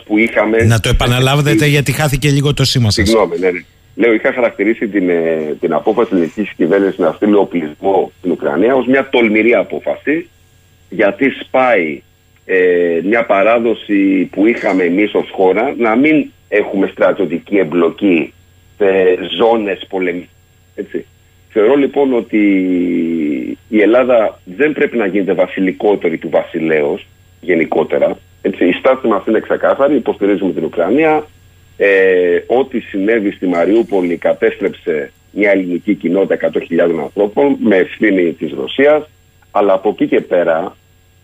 που 0.06 0.18
είχαμε. 0.18 0.64
Να 0.64 0.80
το 0.80 0.90
επαναλάβετε 0.90 1.66
γιατί 1.66 1.92
χάθηκε 1.92 2.30
λίγο 2.30 2.54
το 2.54 2.64
σήμα 2.64 2.92
σας. 2.92 3.08
Συγγνώμη, 3.08 3.38
ναι, 3.40 3.52
ναι. 3.52 3.60
Λέω, 3.96 4.14
είχα 4.14 4.34
χαρακτηρίσει 4.34 4.88
την, 4.88 5.10
ε, 5.10 5.56
την 5.60 5.74
απόφαση 5.74 6.10
της 6.10 6.18
ελληνικής 6.18 6.52
κυβέρνησης 6.56 6.98
να 6.98 7.12
στείλει 7.12 7.36
οπλισμό 7.36 8.12
στην 8.18 8.32
Ουκρανία 8.32 8.76
ως 8.76 8.86
μια 8.88 9.10
τολμηρή 9.10 9.54
απόφαση, 9.54 10.30
γιατί 10.90 11.30
σπάει 11.30 12.02
ε, 12.46 13.00
μια 13.04 13.26
παράδοση 13.26 14.30
που 14.32 14.48
είχαμε 14.48 14.84
εμείς 14.84 15.14
ως 15.14 15.30
χώρα 15.32 15.76
να 15.78 15.96
μην 15.96 16.32
έχουμε 16.48 16.88
στρατιωτική 16.88 17.58
εμπλοκή 17.58 18.34
σε 18.78 18.86
ζώνες 19.38 19.86
πολεμικές. 19.90 20.30
Θεωρώ 21.50 21.76
λοιπόν 21.76 22.14
ότι 22.14 22.38
η 23.70 23.82
Ελλάδα 23.82 24.40
δεν 24.46 24.74
πρέπει 24.74 24.98
να 24.98 25.06
γίνεται 25.06 25.34
βασιλικότερη 25.34 26.18
του 26.18 26.30
βασιλέως 26.30 27.08
γενικότερα. 27.42 28.18
Έτσι, 28.42 28.66
η 28.66 28.72
στάση 28.72 29.08
μας 29.08 29.26
είναι 29.26 29.40
ξεκάθαρη, 29.40 29.96
υποστηρίζουμε 29.96 30.54
την 30.54 30.64
Ουκρανία. 30.64 31.26
Ε, 31.78 32.40
ό,τι 32.48 32.80
συνέβη 32.80 33.32
στη 33.32 33.48
Μαριούπολη 33.48 34.18
κατέστρεψε 34.18 35.12
μια 35.32 35.52
ελληνική 35.52 35.96
κοινότητα 35.96 36.52
100.000 36.54 36.80
ανθρώπων 37.02 37.58
με 37.60 37.76
ευθύνη 37.76 38.34
της 38.34 38.52
Ρωσίας. 38.54 39.10
Αλλά 39.52 39.74
από 39.74 39.90
εκεί 39.90 40.08
και 40.08 40.22
πέρα, 40.22 40.76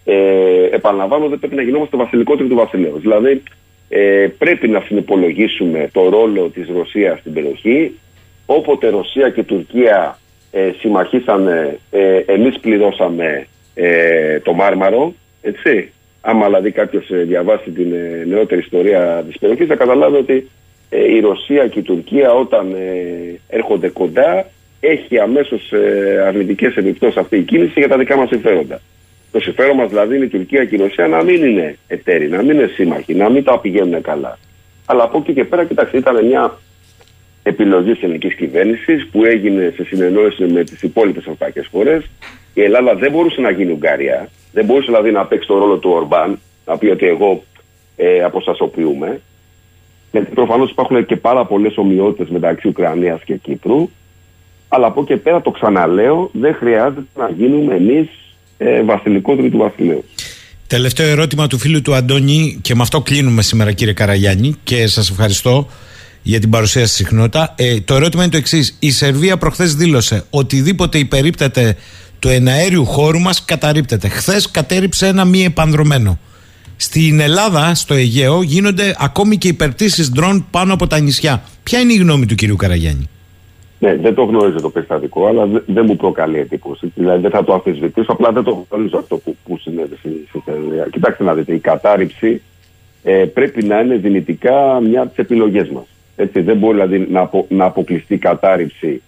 ε, 0.05 0.65
επαναλαμβάνω, 0.71 1.27
δεν 1.27 1.39
πρέπει 1.39 1.55
να 1.55 1.61
γινόμαστε 1.61 1.97
βασιλικότεροι 1.97 2.49
του 2.49 2.55
βασιλέως. 2.55 3.01
Δηλαδή, 3.01 3.43
ε, 3.89 4.27
πρέπει 4.37 4.67
να 4.67 4.79
συνυπολογίσουμε 4.79 5.89
το 5.91 6.09
ρόλο 6.09 6.49
της 6.49 6.67
Ρωσίας 6.67 7.19
στην 7.19 7.33
περιοχή. 7.33 7.99
Όποτε 8.45 8.89
Ρωσία 8.89 9.29
και 9.29 9.43
Τουρκία 9.43 10.17
ε, 10.51 10.71
συμμαχήσανε, 10.79 11.79
ε, 11.91 12.17
εμείς 12.25 12.59
πληρώσαμε 12.59 13.47
ε, 13.73 14.39
το 14.39 14.53
Μάρμαρο, 14.53 15.13
έτσι. 15.41 15.92
Άμα 16.25 16.45
δηλαδή 16.45 16.71
κάποιος 16.71 17.09
ε, 17.09 17.17
διαβάσει 17.17 17.69
την 17.71 17.93
ε, 17.93 18.23
νεότερη 18.25 18.61
ιστορία 18.61 19.23
της 19.27 19.37
περιοχής 19.39 19.67
θα 19.67 19.75
καταλάβει 19.75 20.15
ότι 20.15 20.49
η 20.89 21.19
Ρωσία 21.19 21.67
και 21.67 21.79
η 21.79 21.81
Τουρκία 21.81 22.31
όταν 22.33 22.75
έρχονται 23.47 23.89
κοντά 23.89 24.45
έχει 24.79 25.19
αμέσως 25.19 25.73
αρνητικές 26.27 26.75
επιπτώσεις 26.75 27.17
αυτή 27.17 27.37
η 27.37 27.41
κίνηση 27.41 27.79
για 27.79 27.87
τα 27.87 27.97
δικά 27.97 28.17
μας 28.17 28.27
συμφέροντα. 28.27 28.81
Το 29.31 29.39
συμφέρον 29.39 29.75
μας 29.75 29.89
δηλαδή 29.89 30.15
είναι 30.15 30.25
η 30.25 30.27
Τουρκία 30.27 30.65
και 30.65 30.75
η 30.75 30.77
Ρωσία 30.77 31.07
να 31.07 31.23
μην 31.23 31.43
είναι 31.43 31.77
εταίροι, 31.87 32.29
να 32.29 32.41
μην 32.43 32.49
είναι 32.49 32.67
σύμμαχοι, 32.67 33.13
να 33.13 33.29
μην 33.29 33.43
τα 33.43 33.59
πηγαίνουν 33.59 34.01
καλά. 34.01 34.37
Αλλά 34.85 35.03
από 35.03 35.17
εκεί 35.17 35.33
και 35.33 35.43
πέρα, 35.43 35.65
κοιτάξτε, 35.65 35.97
ήταν 35.97 36.25
μια 36.25 36.57
επιλογή 37.43 37.91
της 37.91 38.03
ελληνικής 38.03 38.35
κυβέρνησης 38.35 39.07
που 39.11 39.25
έγινε 39.25 39.73
σε 39.75 39.83
συνεννόηση 39.83 40.43
με 40.43 40.63
τις 40.63 40.81
υπόλοιπες 40.81 41.21
ευρωπαϊκές 41.21 41.67
χώρες. 41.71 42.09
Η 42.53 42.61
Ελλάδα 42.61 42.95
δεν 42.95 43.11
μπορούσε 43.11 43.41
να 43.41 43.49
γίνει 43.49 43.71
Ουγγαρία. 43.71 44.29
Δεν 44.53 44.65
μπορούσε 44.65 44.85
δηλαδή 44.85 45.11
να 45.11 45.25
παίξει 45.25 45.47
το 45.47 45.57
ρόλο 45.57 45.77
του 45.77 45.89
Ορμπάν, 45.89 46.39
να 46.65 46.77
πει 46.77 46.87
ότι 46.87 47.05
εγώ 47.05 47.43
ε, 47.95 48.23
αποστασιοποιούμε. 48.23 49.21
Γιατί 50.11 50.33
προφανώς 50.33 50.71
υπάρχουν 50.71 51.05
και 51.05 51.15
πάρα 51.15 51.45
πολλές 51.45 51.77
ομοιότητες 51.77 52.29
μεταξύ 52.29 52.67
Ουκρανίας 52.67 53.23
και 53.23 53.35
Κύπρου. 53.35 53.89
Αλλά 54.67 54.87
από 54.87 55.01
εκεί 55.01 55.13
και 55.13 55.19
πέρα 55.19 55.41
το 55.41 55.51
ξαναλέω, 55.51 56.29
δεν 56.33 56.53
χρειάζεται 56.53 57.05
να 57.15 57.29
γίνουμε 57.29 57.75
εμείς 57.75 58.09
ε, 58.57 58.83
βασιλικό 58.83 59.35
του 59.35 59.57
βασιλείου. 59.57 60.03
Τελευταίο 60.67 61.07
ερώτημα 61.07 61.47
του 61.47 61.57
φίλου 61.57 61.81
του 61.81 61.93
Αντώνη 61.93 62.59
και 62.61 62.75
με 62.75 62.81
αυτό 62.81 63.01
κλείνουμε 63.01 63.41
σήμερα 63.41 63.71
κύριε 63.71 63.93
Καραγιάννη 63.93 64.55
και 64.63 64.87
σας 64.87 65.09
ευχαριστώ 65.09 65.67
για 66.21 66.39
την 66.39 66.49
παρουσία 66.49 66.85
στη 66.85 66.95
συχνότητα. 66.95 67.55
Ε, 67.57 67.81
το 67.81 67.95
ερώτημα 67.95 68.23
είναι 68.23 68.31
το 68.31 68.37
εξής. 68.37 68.77
Η 68.79 68.91
Σερβία 68.91 69.37
προχθές 69.37 69.75
δήλωσε 69.75 70.25
οτιδήποτε 70.29 70.97
υπερίπτεται 70.97 71.75
του 72.23 72.29
εναέριου 72.29 72.85
χώρου 72.85 73.19
μας 73.19 73.45
καταρρύπτεται. 73.45 74.07
Χθες 74.07 74.51
κατέριψε 74.51 75.07
ένα 75.07 75.25
μη 75.25 75.43
επανδρομένο. 75.43 76.19
Στην 76.75 77.19
Ελλάδα, 77.19 77.75
στο 77.75 77.93
Αιγαίο, 77.93 78.41
γίνονται 78.41 78.95
ακόμη 78.99 79.37
και 79.37 79.47
υπερτήσεις 79.47 80.11
ντρόν 80.11 80.45
πάνω 80.51 80.73
από 80.73 80.87
τα 80.87 80.99
νησιά. 80.99 81.41
Ποια 81.63 81.79
είναι 81.79 81.93
η 81.93 81.95
γνώμη 81.95 82.25
του 82.25 82.35
κυρίου 82.35 82.55
Καραγιάννη; 82.55 83.09
Ναι, 83.79 83.95
δεν 83.95 84.13
το 84.13 84.23
γνωρίζω 84.23 84.61
το 84.61 84.69
περιστατικό, 84.69 85.27
αλλά 85.27 85.61
δεν 85.65 85.85
μου 85.87 85.95
προκαλεί 85.95 86.39
εντύπωση. 86.39 86.91
Δηλαδή 86.95 87.21
δεν 87.21 87.31
θα 87.31 87.43
το 87.43 87.53
αμφισβητήσω, 87.53 88.11
απλά 88.11 88.31
δεν 88.31 88.43
το 88.43 88.65
γνωρίζω 88.69 88.97
αυτό 88.97 89.17
που, 89.17 89.35
που 89.45 89.57
συνέβη 89.57 89.95
στη 89.95 90.41
Σερβία. 90.45 90.87
Κοιτάξτε 90.91 91.23
να 91.23 91.33
δείτε, 91.33 91.53
η 91.53 91.59
κατάρριψη 91.59 92.41
ε, 93.03 93.11
πρέπει 93.11 93.63
να 93.63 93.79
είναι 93.79 93.95
δυνητικά 93.95 94.79
μια 94.79 95.01
από 95.01 95.09
τις 95.09 95.17
επιλογές 95.17 95.69
μας. 95.69 95.85
δεν 96.33 96.57
μπορεί 96.57 96.73
δηλαδή 96.73 97.07
να, 97.11 97.19
απο, 97.19 97.45
να 97.49 97.65
αποκλειστεί 97.65 98.13
η 98.13 98.17
κατάρριψη 98.17 99.01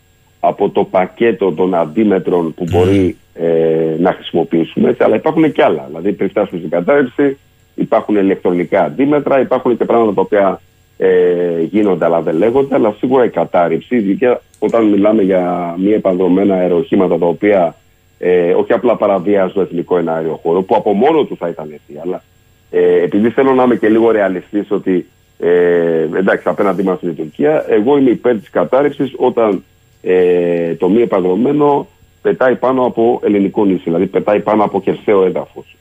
από 0.48 0.70
το 0.70 0.84
πακέτο 0.84 1.52
των 1.52 1.76
αντίμετρων 1.76 2.54
που 2.54 2.66
μπορεί 2.70 3.18
ε, 3.34 3.96
να 4.00 4.14
χρησιμοποιήσουμε, 4.14 4.90
έτσι, 4.90 5.04
αλλά 5.04 5.16
υπάρχουν 5.16 5.52
και 5.52 5.64
άλλα. 5.64 5.86
Δηλαδή 5.88 6.12
πριν 6.12 6.30
φτάσουμε 6.30 6.60
στην 6.60 6.72
κατάρριψη, 6.72 7.38
υπάρχουν 7.76 8.16
ηλεκτρονικά 8.16 8.84
αντίμετρα, 8.84 9.40
υπάρχουν 9.40 9.78
και 9.78 9.86
πράγματα 9.86 10.14
τα 10.14 10.22
οποία 10.22 10.62
ε, 10.98 11.62
γίνονται 11.62 12.06
αλλά 12.06 12.22
δεν 12.22 12.36
λέγονται, 12.36 12.76
αλλά 12.76 12.96
σίγουρα 12.98 13.26
η 13.26 13.30
κατάρριψη, 13.30 13.96
ειδικά 13.96 14.42
όταν 14.60 14.86
μιλάμε 14.86 15.22
για 15.22 15.76
μη 15.78 15.92
επανδρομένα 15.92 16.56
αεροχήματα 16.56 17.18
τα 17.18 17.26
οποία 17.26 17.76
ε, 18.18 18.54
όχι 18.54 18.74
απλά 18.74 18.96
παραβιάζουν 18.96 19.54
το 19.54 19.62
εθνικό 19.62 19.98
εναέριο 19.98 20.40
χώρο, 20.44 20.62
που 20.62 20.76
από 20.76 20.94
μόνο 20.94 21.24
του 21.24 21.38
θα 21.38 21.48
ήταν 21.48 21.70
έτσι, 21.74 22.00
αλλά 22.04 22.24
ε, 22.72 23.04
επειδή 23.04 23.30
θέλω 23.30 23.54
να 23.54 23.64
είμαι 23.64 23.76
και 23.76 23.90
λίγο 23.90 24.12
ρεαλιστής 24.12 24.72
ότι 24.72 25.06
ε, 25.40 26.08
εντάξει, 26.18 26.50
απέναντί 26.50 26.84
μας 26.84 27.02
είναι 27.02 27.12
η 27.12 27.16
Τουρκία, 27.16 27.66
εγώ 27.70 27.98
είμαι 27.98 28.10
υπέρ 28.10 28.40
της 28.40 28.50
κατάρριψη 28.50 29.12
όταν 29.18 29.64
ε, 30.07 30.76
το 30.76 30.90
μη 30.90 31.02
επανδρομένο 31.02 31.88
πετάει 32.22 32.56
πάνω 32.56 32.86
από 32.86 33.19
ελληνικό 33.23 33.65
νησί, 33.65 33.82
δηλαδή 33.84 34.06
πετάει 34.06 34.40
πάνω 34.40 34.64
από 34.64 34.82
κερσαίο 34.82 35.26
έδαφος. 35.26 35.76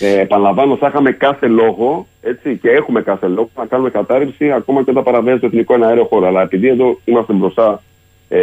Ε, 0.00 0.20
επαναλαμβάνω, 0.20 0.76
θα 0.76 0.86
είχαμε 0.86 1.10
κάθε 1.12 1.46
λόγο 1.46 2.06
έτσι, 2.22 2.56
και 2.56 2.70
έχουμε 2.70 3.02
κάθε 3.02 3.26
λόγο 3.26 3.50
να 3.56 3.66
κάνουμε 3.66 3.90
κατάρριψη 3.90 4.50
ακόμα 4.52 4.82
και 4.82 4.90
όταν 4.90 5.02
παραβιάζει 5.02 5.40
το 5.40 5.46
εθνικό 5.46 5.74
αέριο 5.84 6.04
χώρο. 6.04 6.26
Αλλά 6.26 6.42
επειδή 6.42 6.68
εδώ 6.68 6.98
είμαστε 7.04 7.32
μπροστά 7.32 7.82
ε, 8.28 8.40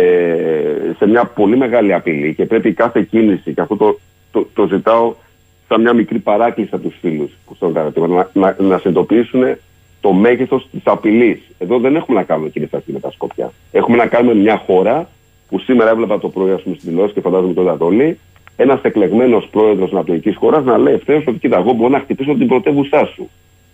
σε 0.97 1.07
μια 1.07 1.25
πολύ 1.25 1.57
μεγάλη 1.57 1.93
απειλή 1.93 2.33
και 2.33 2.45
πρέπει 2.45 2.73
κάθε 2.73 3.01
κίνηση, 3.01 3.53
και 3.53 3.61
αυτό 3.61 3.75
το, 3.75 3.99
το, 4.31 4.47
το 4.53 4.67
ζητάω 4.67 5.13
σαν 5.67 5.81
μια 5.81 5.93
μικρή 5.93 6.19
παράκληση 6.19 6.69
από 6.73 6.87
τους 6.87 6.97
φίλους 7.01 7.31
που 7.45 7.55
στον 7.55 7.71
να, 7.71 8.29
να, 8.33 8.55
να 8.59 8.77
συνειδητοποιήσουν 8.77 9.43
το 10.01 10.11
μέγεθος 10.11 10.67
της 10.71 10.81
απειλής. 10.83 11.39
Εδώ 11.57 11.79
δεν 11.79 11.95
έχουμε 11.95 12.19
να 12.19 12.25
κάνουμε 12.25 12.49
κύριε 12.49 12.67
Σάκη 12.71 12.91
με 12.91 12.99
τα 12.99 13.11
Σκόπια. 13.11 13.51
Έχουμε 13.71 13.97
να 13.97 14.07
κάνουμε 14.07 14.35
μια 14.35 14.57
χώρα 14.57 15.09
που 15.49 15.59
σήμερα 15.59 15.89
έβλεπα 15.89 16.19
το 16.19 16.29
πρωί, 16.29 16.51
ας 16.51 16.61
πούμε, 16.61 16.75
στην 16.75 16.89
δηλώση 16.89 17.13
και 17.13 17.21
φαντάζομαι 17.21 17.53
τότε 17.53 17.83
όλοι, 17.83 18.17
ένας 18.55 18.81
εκλεγμένος 18.81 19.47
πρόεδρος 19.51 19.91
ανατολικής 19.91 20.35
χώρας 20.35 20.65
να 20.65 20.77
λέει 20.77 20.93
ευθέως 20.93 21.23
ότι 21.27 21.39
κοίτα, 21.39 21.57
εγώ 21.57 21.73
μπορώ 21.73 21.89
να 21.89 21.99
χτυπήσω 21.99 22.33
την 22.33 22.47
πρωτεύουσά 22.47 23.05
σου. 23.05 23.29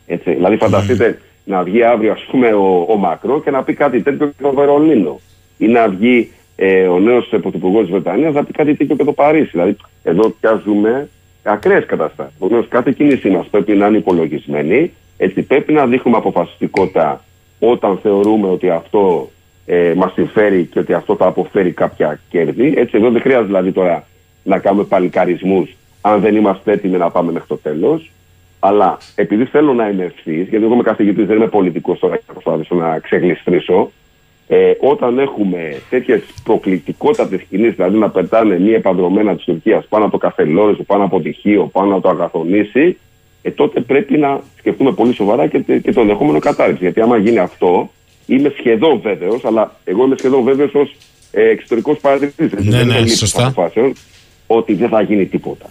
Έτσι. 0.07 0.33
Δηλαδή, 0.33 0.57
φανταστείτε 0.57 1.19
να 1.43 1.63
βγει 1.63 1.83
αύριο, 1.83 2.11
ας 2.11 2.25
πούμε, 2.31 2.53
ο, 2.53 2.85
ο 2.89 2.95
Μακρό 2.95 3.41
και 3.41 3.51
να 3.51 3.63
πει 3.63 3.73
κάτι 3.73 4.01
τέτοιο 4.01 4.27
και 4.27 4.41
το 4.41 4.51
Βερολίνο. 4.51 5.19
Ή 5.57 5.67
να 5.67 5.87
βγει 5.89 6.31
ε, 6.55 6.87
ο 6.87 6.99
νέος 6.99 7.27
πρωθυπουργός 7.41 7.81
της 7.81 7.91
Βρετανίας 7.91 8.33
να 8.33 8.43
πει 8.43 8.51
κάτι 8.51 8.75
τέτοιο 8.75 8.95
και 8.95 9.03
το 9.03 9.13
Παρίσι. 9.13 9.49
Δηλαδή, 9.51 9.75
εδώ 10.03 10.29
πια 10.29 10.61
ζούμε 10.65 11.09
ακραίες 11.43 11.85
καταστάσεις. 11.85 12.35
Επομένω, 12.35 12.65
κάθε 12.69 12.91
κίνησή 12.91 13.29
μα 13.29 13.45
πρέπει 13.51 13.73
να 13.73 13.87
είναι 13.87 13.97
υπολογισμένη. 13.97 14.91
Έτσι, 15.23 15.41
πρέπει 15.41 15.73
να 15.73 15.85
δείχνουμε 15.85 16.17
αποφασιστικότητα 16.17 17.23
όταν 17.59 17.97
θεωρούμε 17.97 18.47
ότι 18.47 18.69
αυτό 18.69 19.29
ε, 19.65 19.93
μας 19.95 20.13
συμφέρει 20.13 20.65
και 20.65 20.79
ότι 20.79 20.93
αυτό 20.93 21.15
θα 21.15 21.25
αποφέρει 21.25 21.71
κάποια 21.71 22.19
κέρδη. 22.29 22.73
Έτσι, 22.77 22.97
εδώ 22.97 23.09
δεν 23.09 23.21
χρειάζεται 23.21 23.47
δηλαδή 23.47 23.71
τώρα 23.71 24.07
να 24.43 24.59
κάνουμε 24.59 24.83
παλικαρισμούς 24.83 25.75
αν 26.01 26.21
δεν 26.21 26.35
είμαστε 26.35 26.71
έτοιμοι 26.71 26.97
να 26.97 27.09
πάμε 27.09 27.31
μέχρι 27.31 27.47
το 27.47 27.57
τέλος. 27.57 28.11
Αλλά 28.59 28.97
επειδή 29.15 29.45
θέλω 29.45 29.73
να 29.73 29.89
είμαι 29.89 30.03
ευθύς, 30.03 30.47
γιατί 30.47 30.65
εγώ 30.65 30.73
είμαι 30.73 30.83
καθηγητής, 30.83 31.25
δεν 31.25 31.35
είμαι 31.35 31.47
πολιτικός 31.47 31.99
τώρα 31.99 32.17
και 32.17 32.23
προσπαθήσω 32.25 32.75
να 32.75 32.99
ξεγλιστρήσω, 32.99 33.91
ε, 34.47 34.71
όταν 34.79 35.19
έχουμε 35.19 35.81
τέτοιες 35.89 36.23
προκλητικότατες 36.43 37.41
κινήσεις, 37.49 37.75
δηλαδή 37.75 37.97
να 37.97 38.09
πετάνε 38.09 38.59
μία 38.59 38.75
επανδρομένα 38.75 39.35
της 39.35 39.43
Τουρκίας 39.43 39.85
πάνω 39.89 40.03
από 40.03 40.11
το 40.11 40.17
Καφελόριζο, 40.17 40.83
πάνω 40.83 41.03
από 41.03 41.19
τυχείο, 41.19 41.69
πάνω 41.71 41.93
από 41.93 42.01
το 42.01 42.09
Αγαθονήσι, 42.09 42.97
ε, 43.45 43.51
τότε 43.51 43.79
πρέπει 43.81 44.17
να 44.17 44.41
σκεφτούμε 44.57 44.91
πολύ 44.91 45.13
σοβαρά 45.13 45.47
και, 45.47 45.59
και 45.59 45.93
το 45.93 46.01
ενδεχόμενο 46.01 46.39
κατάρριψη. 46.39 46.83
Γιατί 46.83 47.01
άμα 47.01 47.17
γίνει 47.17 47.37
αυτό, 47.37 47.91
είμαι 48.25 48.53
σχεδόν 48.57 48.99
βέβαιος, 48.99 49.45
αλλά 49.45 49.75
εγώ 49.83 50.05
είμαι 50.05 50.15
σχεδόν 50.17 50.43
βέβαιος 50.43 50.73
ως 50.73 50.95
ε, 51.31 51.49
εξωτερικός 51.49 51.97
παρατηρητής. 51.99 52.51
Ναι, 52.51 52.83
ναι, 52.83 53.07
σωστά 53.07 53.53
ότι 54.47 54.73
δεν 54.73 54.89
θα 54.89 55.01
γίνει 55.01 55.25
τίποτα. 55.25 55.65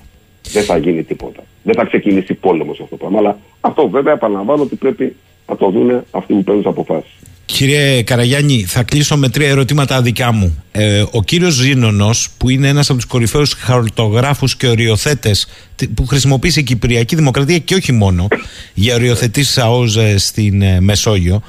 Δεν 0.52 0.62
θα 0.62 0.76
γίνει 0.76 1.02
τίποτα. 1.02 1.42
Δεν 1.62 1.74
θα 1.74 1.84
ξεκινήσει 1.84 2.34
πόλεμος 2.34 2.80
αυτό 2.80 2.96
το 2.96 2.96
πράγμα. 2.96 3.18
Αλλά 3.18 3.38
αυτό 3.60 3.88
βέβαια 3.88 4.12
επαναλαμβάνω 4.12 4.62
ότι 4.62 4.76
πρέπει 4.76 5.16
να 5.48 5.56
το 5.56 5.70
δουν 5.70 6.02
αυτοί 6.10 6.32
που 6.32 6.44
παίρνουν 6.44 6.62
τις 6.62 6.70
αποφάσεις. 6.70 7.10
Κύριε 7.44 8.02
Καραγιάννη, 8.02 8.64
θα 8.64 8.82
κλείσω 8.82 9.16
με 9.16 9.28
τρία 9.28 9.48
ερωτήματα 9.48 10.02
δικά 10.02 10.32
μου. 10.32 10.62
Ε, 10.72 11.04
ο 11.10 11.22
κύριος 11.22 11.54
Ζήνονο, 11.54 12.10
που 12.36 12.48
είναι 12.48 12.68
ένας 12.68 12.90
από 12.90 12.98
τους 12.98 13.08
κορυφαίους 13.08 13.52
χαρτογράφους 13.52 14.56
και 14.56 14.66
οριοθέτες 14.66 15.46
που 15.94 16.06
χρησιμοποίησε 16.06 16.60
η 16.60 16.62
Κυπριακή 16.62 17.16
Δημοκρατία 17.16 17.58
και 17.58 17.74
όχι 17.74 17.92
μόνο 17.92 18.28
για 18.74 18.94
οριοθετήσεις 18.94 19.58
ΑΟΖ 19.58 19.98
στην 20.16 20.62
ε, 20.62 20.80
Μεσόγειο, 20.80 21.42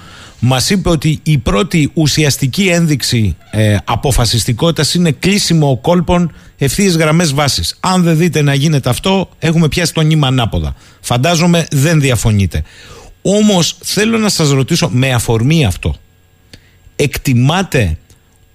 Μας 0.45 0.69
είπε 0.69 0.89
ότι 0.89 1.19
η 1.23 1.37
πρώτη 1.37 1.91
ουσιαστική 1.93 2.67
ένδειξη 2.67 3.35
ε, 3.51 3.77
αποφασιστικότητας 3.83 4.93
είναι 4.93 5.11
κλείσιμο 5.11 5.77
κόλπων 5.81 6.31
ευθείε 6.57 6.89
γραμμές 6.89 7.33
βάσης. 7.33 7.77
Αν 7.79 8.03
δεν 8.03 8.17
δείτε 8.17 8.41
να 8.41 8.53
γίνεται 8.53 8.89
αυτό, 8.89 9.29
έχουμε 9.39 9.67
πιάσει 9.67 9.93
το 9.93 10.01
νήμα 10.01 10.27
ανάποδα. 10.27 10.75
Φαντάζομαι 11.01 11.67
δεν 11.71 11.99
διαφωνείτε. 11.99 12.63
Όμως 13.25 13.77
θέλω 13.83 14.17
να 14.17 14.29
σας 14.29 14.49
ρωτήσω 14.51 14.89
με 14.91 15.13
αφορμή 15.13 15.65
αυτό. 15.65 15.95
Εκτιμάτε 16.95 17.97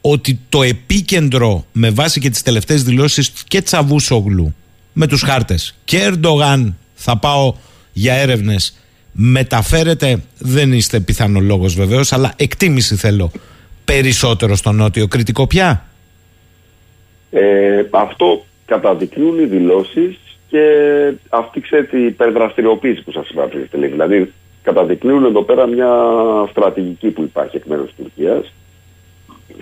ότι 0.01 0.41
το 0.49 0.63
επίκεντρο 0.63 1.65
με 1.73 1.91
βάση 1.91 2.21
και 2.21 2.31
τις 2.31 2.43
τελευταίες 2.43 2.83
δηλώσεις 2.83 3.33
και 3.49 3.63
Τσαβούσογλου 3.63 4.55
με 4.93 5.07
τους 5.07 5.23
χάρτες 5.23 5.75
και 5.85 6.11
Ερντογάν 6.11 6.77
θα 6.95 7.19
πάω 7.19 7.55
για 7.93 8.15
έρευνες 8.15 8.77
μεταφέρεται, 9.13 10.19
δεν 10.39 10.73
είστε 10.73 11.01
πιθανολόγος 11.01 11.75
βεβαίως, 11.75 12.13
αλλά 12.13 12.33
εκτίμηση 12.37 12.95
θέλω 12.97 13.31
περισσότερο 13.85 14.57
στο 14.57 14.73
νότιο 14.73 15.07
κριτικό 15.07 15.47
πια; 15.47 15.85
Ε, 17.31 17.85
αυτό 17.91 18.45
καταδεικνύουν 18.65 19.39
οι 19.39 19.45
δηλώσεις 19.45 20.19
και 20.49 20.61
αυτή 21.29 21.61
ξέρετε 21.61 21.99
η 21.99 22.05
υπερδραστηριοποίηση 22.05 23.03
που 23.03 23.13
σας 23.13 23.29
είπα 23.29 23.43
πριν. 23.43 23.91
Δηλαδή 23.91 24.33
καταδεικνύουν 24.69 25.25
εδώ 25.25 25.43
πέρα 25.43 25.67
μια 25.67 25.91
στρατηγική 26.51 27.09
που 27.11 27.23
υπάρχει 27.23 27.57
εκ 27.57 27.65
μέρους 27.65 27.87
της 27.87 27.97
Τουρκίας. 27.97 28.53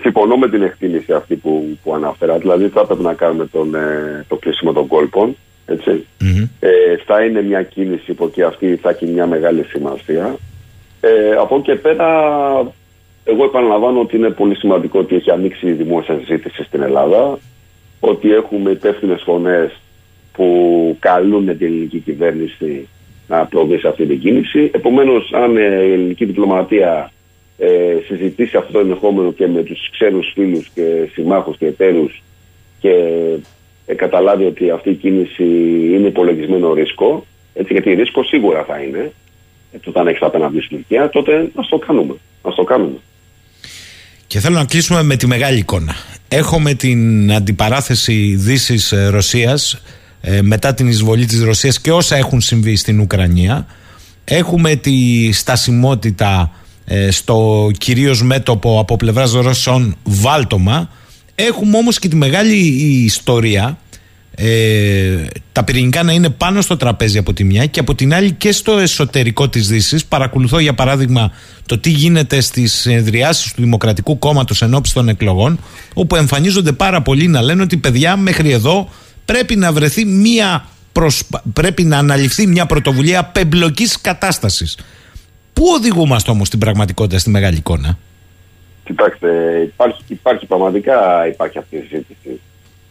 Συμφωνώ 0.01 0.35
με 0.37 0.49
την 0.49 0.61
εκτίμηση 0.61 1.13
αυτή 1.13 1.35
που, 1.35 1.77
που 1.83 1.93
αναφέρα, 1.93 2.37
δηλαδή 2.37 2.67
θα 2.67 2.81
έπρεπε 2.81 3.03
να 3.03 3.13
κάνουμε 3.13 3.45
τον, 3.45 3.75
ε, 3.75 4.25
το 4.27 4.35
κλείσιμο 4.35 4.73
των 4.73 4.87
κόλπων 4.87 5.35
ετσι 5.65 6.05
Ε, 6.59 6.69
θα 7.05 7.23
είναι 7.23 7.41
μια 7.41 7.63
κίνηση 7.63 8.13
που 8.13 8.31
και 8.31 8.43
αυτή 8.43 8.75
θα 8.75 8.89
έχει 8.89 9.05
μια 9.05 9.27
μεγάλη 9.27 9.63
σημασία. 9.63 10.35
Ε, 11.01 11.31
από 11.31 11.55
εκεί 11.55 11.63
και 11.63 11.75
πέρα, 11.75 12.07
εγώ 13.23 13.43
επαναλαμβάνω 13.43 13.99
ότι 13.99 14.15
είναι 14.15 14.29
πολύ 14.29 14.55
σημαντικό 14.55 14.99
ότι 14.99 15.15
έχει 15.15 15.31
ανοίξει 15.31 15.67
η 15.67 15.71
δημόσια 15.71 16.17
συζήτηση 16.17 16.63
στην 16.63 16.81
Ελλάδα, 16.81 17.39
ότι 17.99 18.33
έχουμε 18.33 18.71
υπεύθυνες 18.71 19.21
φωνές 19.25 19.71
που 20.33 20.47
καλούν 20.99 21.45
την 21.45 21.67
ελληνική 21.67 21.99
κυβέρνηση 21.99 22.87
να 23.27 23.45
προβεί 23.45 23.77
σε 23.77 23.87
αυτή 23.87 24.05
την 24.05 24.19
κίνηση. 24.19 24.69
Επομένως, 24.73 25.31
αν 25.33 25.55
η 25.57 25.91
ελληνική 25.91 26.25
διπλωματία 26.25 27.11
ε, 27.57 27.95
συζητήσει 28.05 28.57
αυτό 28.57 28.71
το 28.71 28.79
ενδεχόμενο 28.79 29.31
και 29.31 29.47
με 29.47 29.63
τους 29.63 29.89
ξένους 29.91 30.31
φίλους 30.33 30.69
και 30.73 31.09
συμμάχους 31.13 31.57
και 31.57 31.65
εταίρους 31.65 32.23
και 32.79 32.93
ε, 33.85 33.93
καταλάβει 33.93 34.45
ότι 34.45 34.69
αυτή 34.69 34.89
η 34.89 34.95
κίνηση 34.95 35.43
είναι 35.93 36.07
υπολογισμένο 36.07 36.73
ρίσκο, 36.73 37.25
έτσι, 37.53 37.73
γιατί 37.73 37.93
ρίσκο 37.93 38.23
σίγουρα 38.23 38.63
θα 38.63 38.81
είναι, 38.81 39.11
έτσι, 39.71 39.89
όταν 39.89 40.07
έχεις 40.07 40.21
απέναντι 40.21 40.59
στην 40.59 40.77
Τουρκία, 40.77 41.09
τότε 41.09 41.51
ας 41.55 41.67
το 41.67 41.77
κάνουμε. 41.77 42.15
Ας 42.41 42.55
το 42.55 42.63
κάνουμε. 42.63 42.97
Και 44.27 44.39
θέλω 44.39 44.55
να 44.55 44.65
κλείσουμε 44.65 45.03
με 45.03 45.15
τη 45.15 45.27
μεγάλη 45.27 45.57
εικόνα. 45.57 45.95
Έχουμε 46.27 46.73
την 46.73 47.31
αντιπαράθεση 47.33 48.35
Δύσης-Ρωσίας 48.35 49.73
ε, 49.73 49.79
μετά 50.41 50.73
την 50.73 50.87
εισβολή 50.87 51.25
της 51.25 51.41
Ρωσίας 51.41 51.81
και 51.81 51.91
όσα 51.91 52.15
έχουν 52.15 52.41
συμβεί 52.41 52.75
στην 52.75 52.99
Ουκρανία. 52.99 53.65
Έχουμε 54.23 54.75
τη 54.75 55.31
στασιμότητα 55.31 56.51
ε, 56.85 57.11
στο 57.11 57.69
κυρίως 57.77 58.23
μέτωπο 58.23 58.79
από 58.79 58.95
πλευράς 58.95 59.31
Ρωσών 59.31 59.95
βάλτομα 60.03 60.89
Έχουμε 61.39 61.77
όμως 61.77 61.99
και 61.99 62.07
τη 62.07 62.15
μεγάλη 62.15 62.55
ιστορία 63.05 63.77
ε, 64.35 65.25
τα 65.51 65.63
πυρηνικά 65.63 66.03
να 66.03 66.11
είναι 66.11 66.29
πάνω 66.29 66.61
στο 66.61 66.77
τραπέζι 66.77 67.17
από 67.17 67.33
τη 67.33 67.43
μια 67.43 67.65
και 67.65 67.79
από 67.79 67.95
την 67.95 68.13
άλλη 68.13 68.31
και 68.31 68.51
στο 68.51 68.77
εσωτερικό 68.77 69.49
της 69.49 69.67
Δύσης. 69.67 70.05
Παρακολουθώ 70.05 70.59
για 70.59 70.73
παράδειγμα 70.73 71.31
το 71.65 71.77
τι 71.77 71.89
γίνεται 71.89 72.41
στις 72.41 72.73
συνεδριάσεις 72.73 73.53
του 73.53 73.61
Δημοκρατικού 73.61 74.19
Κόμματος 74.19 74.61
ενώπιση 74.61 74.93
των 74.93 75.09
εκλογών 75.09 75.59
όπου 75.93 76.15
εμφανίζονται 76.15 76.71
πάρα 76.71 77.01
πολλοί 77.01 77.27
να 77.27 77.41
λένε 77.41 77.61
ότι 77.61 77.77
παιδιά 77.77 78.15
μέχρι 78.15 78.51
εδώ 78.51 78.89
πρέπει 79.27 79.55
να 79.55 79.71
βρεθεί 79.71 80.05
μια 80.05 80.65
πρέπει 81.53 81.83
να 81.83 81.97
αναλυφθεί 81.97 82.47
μια 82.47 82.65
πρωτοβουλία 82.65 83.23
πεμπλοκής 83.23 84.01
κατάστασης. 84.01 84.77
Πού 85.53 85.63
οδηγούμαστε 85.75 86.31
όμως 86.31 86.47
στην 86.47 86.59
πραγματικότητα 86.59 87.19
στη 87.19 87.29
μεγάλη 87.29 87.57
εικόνα; 87.57 87.97
Κοιτάξτε, 88.83 89.29
υπάρχει, 89.63 90.01
υπάρχει 90.07 90.45
πραγματικά 90.45 91.27
υπάρχει 91.27 91.57
αυτή 91.57 91.75
η 91.75 91.79
συζήτηση. 91.79 92.39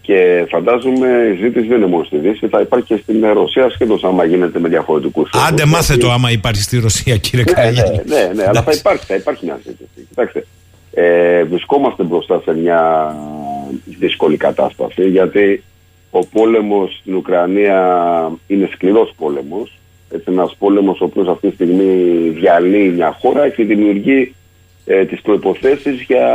Και 0.00 0.46
φαντάζομαι 0.48 1.08
η 1.32 1.36
ζήτηση 1.42 1.66
δεν 1.66 1.76
είναι 1.76 1.86
μόνο 1.86 2.04
στη 2.04 2.16
Δύση, 2.16 2.48
θα 2.48 2.60
υπάρχει 2.60 2.86
και 2.86 3.00
στην 3.02 3.26
Ρωσία 3.32 3.70
σχεδόν 3.70 4.00
άμα 4.02 4.24
γίνεται 4.24 4.58
με 4.58 4.68
διαφορετικούς 4.68 5.30
όρου. 5.32 5.44
Άντε, 5.44 5.64
μάθε 5.64 5.96
το 5.96 6.10
άμα 6.10 6.30
υπάρχει 6.30 6.62
στη 6.62 6.78
Ρωσία, 6.78 7.16
κύριε 7.16 7.44
ναι, 7.44 7.52
Καραγιάννη. 7.52 8.00
Ναι, 8.06 8.16
ναι, 8.16 8.32
ναι, 8.34 8.44
αλλά 8.48 8.62
θα 8.62 8.72
υπάρχει, 8.72 9.04
θα 9.04 9.14
υπάρχει 9.14 9.44
μια 9.44 9.60
ζήτηση. 9.64 10.06
Κοιτάξτε, 10.08 10.46
ε, 10.92 11.44
βρισκόμαστε 11.44 12.02
μπροστά 12.02 12.40
σε 12.44 12.54
μια 12.54 13.14
δύσκολη 13.98 14.36
κατάσταση 14.36 15.08
γιατί 15.08 15.62
ο 16.18 16.26
πόλεμος 16.32 16.96
στην 17.00 17.14
Ουκρανία 17.14 18.32
είναι 18.46 18.68
σκληρός 18.72 19.12
πόλεμος. 19.16 19.78
Έτσι, 20.10 20.24
ένας 20.28 20.56
πόλεμος 20.58 21.00
ο 21.00 21.04
οποίος 21.04 21.28
αυτή 21.28 21.48
τη 21.48 21.54
στιγμή 21.54 21.84
διαλύει 22.28 22.92
μια 22.94 23.16
χώρα 23.20 23.48
και 23.48 23.64
δημιουργεί 23.64 24.34
ε, 24.86 25.04
τις 25.04 25.20
προϋποθέσεις 25.20 26.00
για 26.00 26.26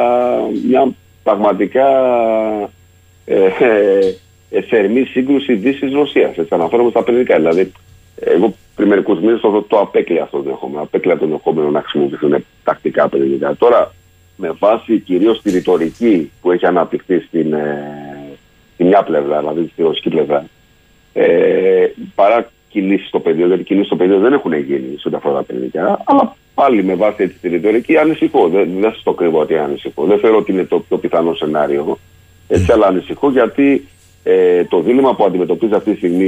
μια 0.68 0.92
πραγματικά 1.24 1.88
ε, 3.26 3.46
ε, 3.46 4.16
ε, 4.50 4.62
θερμή 4.62 5.04
σύγκρουση 5.04 5.54
Δύση-Ρωσία. 5.54 6.34
Έτσι, 6.36 6.48
αναφέρομαι 6.50 6.90
στα 6.90 7.04
παιδικά. 7.04 7.36
Δηλαδή, 7.36 7.72
εγώ 8.20 8.54
πριν 8.76 8.88
μερικούς 8.88 9.20
μήνες 9.20 9.40
το, 9.40 9.66
το 9.68 9.80
απέκλεια 9.80 10.24
αυτό 10.24 10.38
το 10.38 10.44
ενδεχόμενο. 10.46 10.82
Απέκλεια 10.82 11.18
το 11.18 11.26
ενδεχόμενο 11.26 11.70
να 11.70 11.82
χρησιμοποιηθούν 11.82 12.46
τακτικά 12.64 13.10
παιδικά. 13.10 13.56
Τώρα, 13.56 13.94
με 14.36 14.52
βάση 14.60 15.00
κυρίως 15.00 15.42
τη 15.42 15.52
ρητορική 15.52 16.32
που 16.42 16.52
έχει 16.52 16.66
αναπτυχθεί 16.66 17.20
στην, 17.20 17.56
ε, 18.82 18.88
στην 18.88 18.88
μια 18.88 19.04
πλευρά, 19.04 19.40
δηλαδή 19.40 19.70
στη 19.72 19.82
ρωσική 19.82 20.10
πλευρά, 20.10 20.46
ε, 21.14 21.86
παρά 22.16 22.52
κινήσεις 22.70 23.08
στο 23.08 23.20
πεδίο, 23.20 23.48
γιατί 23.48 23.64
κινήσεις 23.64 23.88
στο 23.88 23.96
πεδίο 23.96 24.20
δεν 24.20 24.34
έχουν 24.34 24.54
γίνει 24.54 24.98
σε 24.98 25.08
ό,τι 25.08 25.16
αφορά 25.16 25.36
τα 25.36 25.44
παιδικά, 25.44 26.02
αλλά 26.04 26.36
πάλι 26.54 26.84
με 26.84 26.96
βάση 26.96 27.24
έτσι, 27.24 27.38
τη 27.42 27.48
ρητορική 27.48 27.98
ανησυχώ. 27.98 28.48
Δεν, 28.48 28.70
δεν 28.80 28.92
σας 28.92 29.04
το 29.04 29.14
κρύβω 29.14 29.40
ότι 29.40 29.58
ανησυχώ. 29.58 30.06
Δεν 30.06 30.20
θεωρώ 30.20 30.38
ότι 30.38 30.52
είναι 30.52 30.64
το 30.64 30.80
πιο 30.80 30.98
πιθανό 30.98 31.34
σενάριο. 31.34 31.98
Έτσι, 32.48 32.72
αλλά 32.72 32.88
ανησυχώ 32.88 33.30
γιατί 33.30 33.88
ε, 34.24 34.64
το 34.64 34.82
δίλημα 34.82 35.16
που 35.16 35.24
αντιμετωπίζει 35.24 35.74
αυτή 35.74 35.92
τη 35.92 35.98
στιγμή 35.98 36.26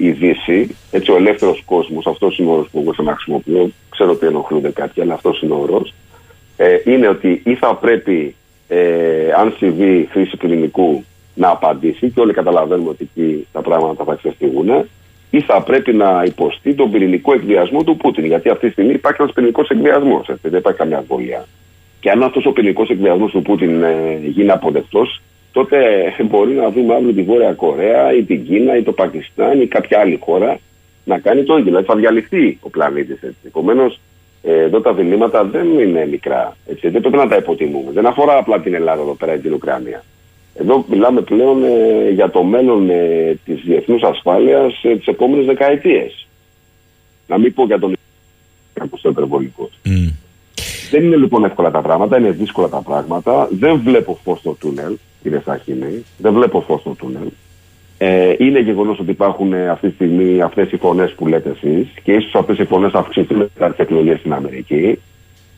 η 0.00 0.10
Δύση, 0.10 0.76
έτσι 0.90 1.10
ο 1.10 1.16
ελεύθερος 1.16 1.62
κόσμος, 1.66 2.06
αυτός 2.06 2.38
είναι 2.38 2.50
ο 2.50 2.52
όρος 2.52 2.68
που 2.70 2.78
εγώ 2.80 3.04
να 3.04 3.14
χρησιμοποιώ, 3.14 3.70
ξέρω 3.88 4.10
ότι 4.10 4.26
ενοχλούνται 4.26 4.70
κάποιοι, 4.70 5.02
αλλά 5.02 5.14
αυτός 5.14 5.42
είναι 5.42 5.52
ο 5.52 5.58
όρος, 5.62 5.94
ε, 6.56 6.76
είναι 6.84 7.08
ότι 7.08 7.42
ή 7.44 7.54
θα 7.54 7.74
πρέπει, 7.74 8.34
ε, 8.68 9.32
αν 9.36 9.54
συμβεί 9.58 10.08
χρήση 10.10 10.36
πυρηνικού, 10.36 11.04
να 11.34 11.48
απαντήσει 11.48 12.10
και 12.10 12.20
όλοι 12.20 12.32
καταλαβαίνουμε 12.32 12.88
ότι 12.88 13.10
εκεί 13.14 13.46
τα 13.52 13.60
πράγματα 13.60 14.04
θα 14.04 14.14
ξεφύγουν, 14.14 14.68
ή 15.30 15.40
θα 15.40 15.62
πρέπει 15.62 15.92
να 15.92 16.22
υποστεί 16.26 16.74
τον 16.74 16.90
πυρηνικό 16.90 17.32
εκβιασμό 17.32 17.84
του 17.84 17.96
Πούτιν. 17.96 18.24
Γιατί 18.24 18.48
αυτή 18.48 18.66
τη 18.66 18.72
στιγμή 18.72 18.92
υπάρχει 18.92 19.22
ένας 19.22 19.32
πυρηνικός 19.32 19.68
εκβιασμός, 19.68 20.30
δεν 20.42 20.54
υπάρχει 20.54 20.78
καμιά 20.78 20.98
αμβολία. 20.98 21.44
Και 22.00 22.10
αν 22.10 22.22
αυτός 22.22 22.46
ο 22.46 22.52
πυρηνικός 22.52 22.88
εκβιασμός 22.88 23.30
του 23.30 23.42
Πούτιν 23.42 23.82
ε, 23.82 24.18
γίνει 24.22 24.50
αποδεκτός, 24.50 25.20
τότε 25.52 25.78
μπορεί 26.28 26.52
να 26.52 26.70
δούμε 26.70 26.94
αύριο 26.94 27.12
τη 27.12 27.22
Βόρεια 27.22 27.52
Κορέα 27.52 28.12
ή 28.12 28.22
την 28.22 28.44
Κίνα 28.44 28.76
ή 28.76 28.82
το 28.82 28.92
Πακιστάν 28.92 29.60
ή 29.60 29.66
κάποια 29.66 30.00
άλλη 30.00 30.18
χώρα 30.24 30.58
να 31.04 31.18
κάνει 31.18 31.42
το 31.42 31.52
ίδιο. 31.52 31.64
Δηλαδή 31.64 31.86
θα 31.86 31.96
διαλυθεί 31.96 32.58
ο 32.60 32.70
πλανήτης. 32.70 33.20
Επομένως, 33.46 34.00
εδώ 34.42 34.80
τα 34.80 34.92
διλήμματα 34.92 35.44
δεν 35.44 35.78
είναι 35.78 36.06
μικρά. 36.06 36.56
Έτσι. 36.66 36.88
Δεν 36.88 37.00
πρέπει 37.00 37.16
να 37.16 37.28
τα 37.28 37.36
υποτιμούμε. 37.36 37.90
Δεν 37.92 38.06
αφορά 38.06 38.36
απλά 38.36 38.60
την 38.60 38.74
Ελλάδα 38.74 39.02
εδώ 39.02 39.14
πέρα 39.14 39.34
ή 39.34 39.38
την 39.38 39.52
Ουκρανία. 39.52 40.04
Εδώ 40.54 40.84
μιλάμε 40.88 41.20
πλέον 41.20 41.64
ε, 41.64 42.10
για 42.10 42.30
το 42.30 42.42
μέλλον 42.42 42.90
ε, 42.90 43.38
της 43.44 43.60
διεθνούς 43.64 44.02
ασφάλειας 44.02 44.80
ε, 44.82 44.96
τις 44.96 45.06
επόμενες 45.06 45.46
δεκαετίες. 45.46 46.26
Να 47.26 47.38
μην 47.38 47.54
πω 47.54 47.64
για 47.64 47.78
τον 47.78 47.96
κάπως 48.72 49.02
υπερβολικός. 49.02 49.70
Mm. 49.84 50.12
Δεν 50.90 51.04
είναι 51.04 51.16
λοιπόν 51.16 51.44
εύκολα 51.44 51.70
τα 51.70 51.80
πράγματα, 51.80 52.18
είναι 52.18 52.30
δύσκολα 52.30 52.68
τα 52.68 52.82
πράγματα. 52.82 53.48
Δεν 53.50 53.80
βλέπω 53.84 54.18
φως 54.24 54.38
στο 54.38 54.56
τούνελ, 54.60 54.96
κύριε 55.22 55.40
Σαχίνη. 55.44 56.04
Δεν 56.18 56.32
βλέπω 56.32 56.60
φως 56.60 56.80
στο 56.80 56.94
τούνελ. 56.98 57.28
Ε, 57.98 58.34
είναι 58.38 58.60
γεγονός 58.60 58.98
ότι 58.98 59.10
υπάρχουν 59.10 59.52
ε, 59.52 59.68
αυτή 59.68 59.88
τη 59.88 59.94
στιγμή 59.94 60.42
αυτές 60.42 60.72
οι 60.72 60.76
φωνές 60.76 61.12
που 61.12 61.26
λέτε 61.26 61.50
εσείς 61.50 61.86
και 62.02 62.12
ίσως 62.12 62.34
αυτές 62.34 62.58
οι 62.58 62.64
φωνές 62.64 62.92
αυξηθούν 62.92 63.36
μετά 63.36 63.70
τι 63.70 63.82
εκλογέ 63.82 64.16
στην 64.16 64.32
Αμερική. 64.32 64.98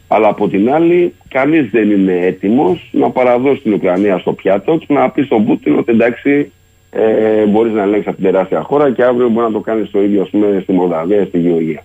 Αλλά 0.09 0.29
από 0.29 0.49
την 0.49 0.73
άλλη, 0.73 1.15
κανείς 1.29 1.71
δεν 1.71 1.91
είναι 1.91 2.13
έτοιμος 2.13 2.89
να 2.93 3.11
παραδώσει 3.11 3.61
την 3.61 3.73
Ουκρανία 3.73 4.19
στο 4.19 4.33
πιάτο 4.33 4.77
και 4.77 4.95
να 4.95 5.11
πει 5.11 5.23
στον 5.23 5.45
Πούτιν 5.45 5.79
ότι 5.79 5.93
εντάξει, 5.93 6.53
ε, 6.91 7.45
μπορείς 7.47 7.73
να 7.73 7.83
ελέγξεις 7.83 8.07
αυτή 8.07 8.23
την 8.23 8.33
τεράστια 8.33 8.63
χώρα 8.63 8.93
και 8.93 9.05
αύριο 9.05 9.29
μπορεί 9.29 9.47
να 9.47 9.53
το 9.53 9.61
κάνεις 9.61 9.91
το 9.91 10.03
ίδιο 10.03 10.29
πούμε, 10.31 10.61
στη 10.63 10.73
Μολδαβία, 10.73 11.25
στη 11.25 11.39
Γεωργία. 11.39 11.85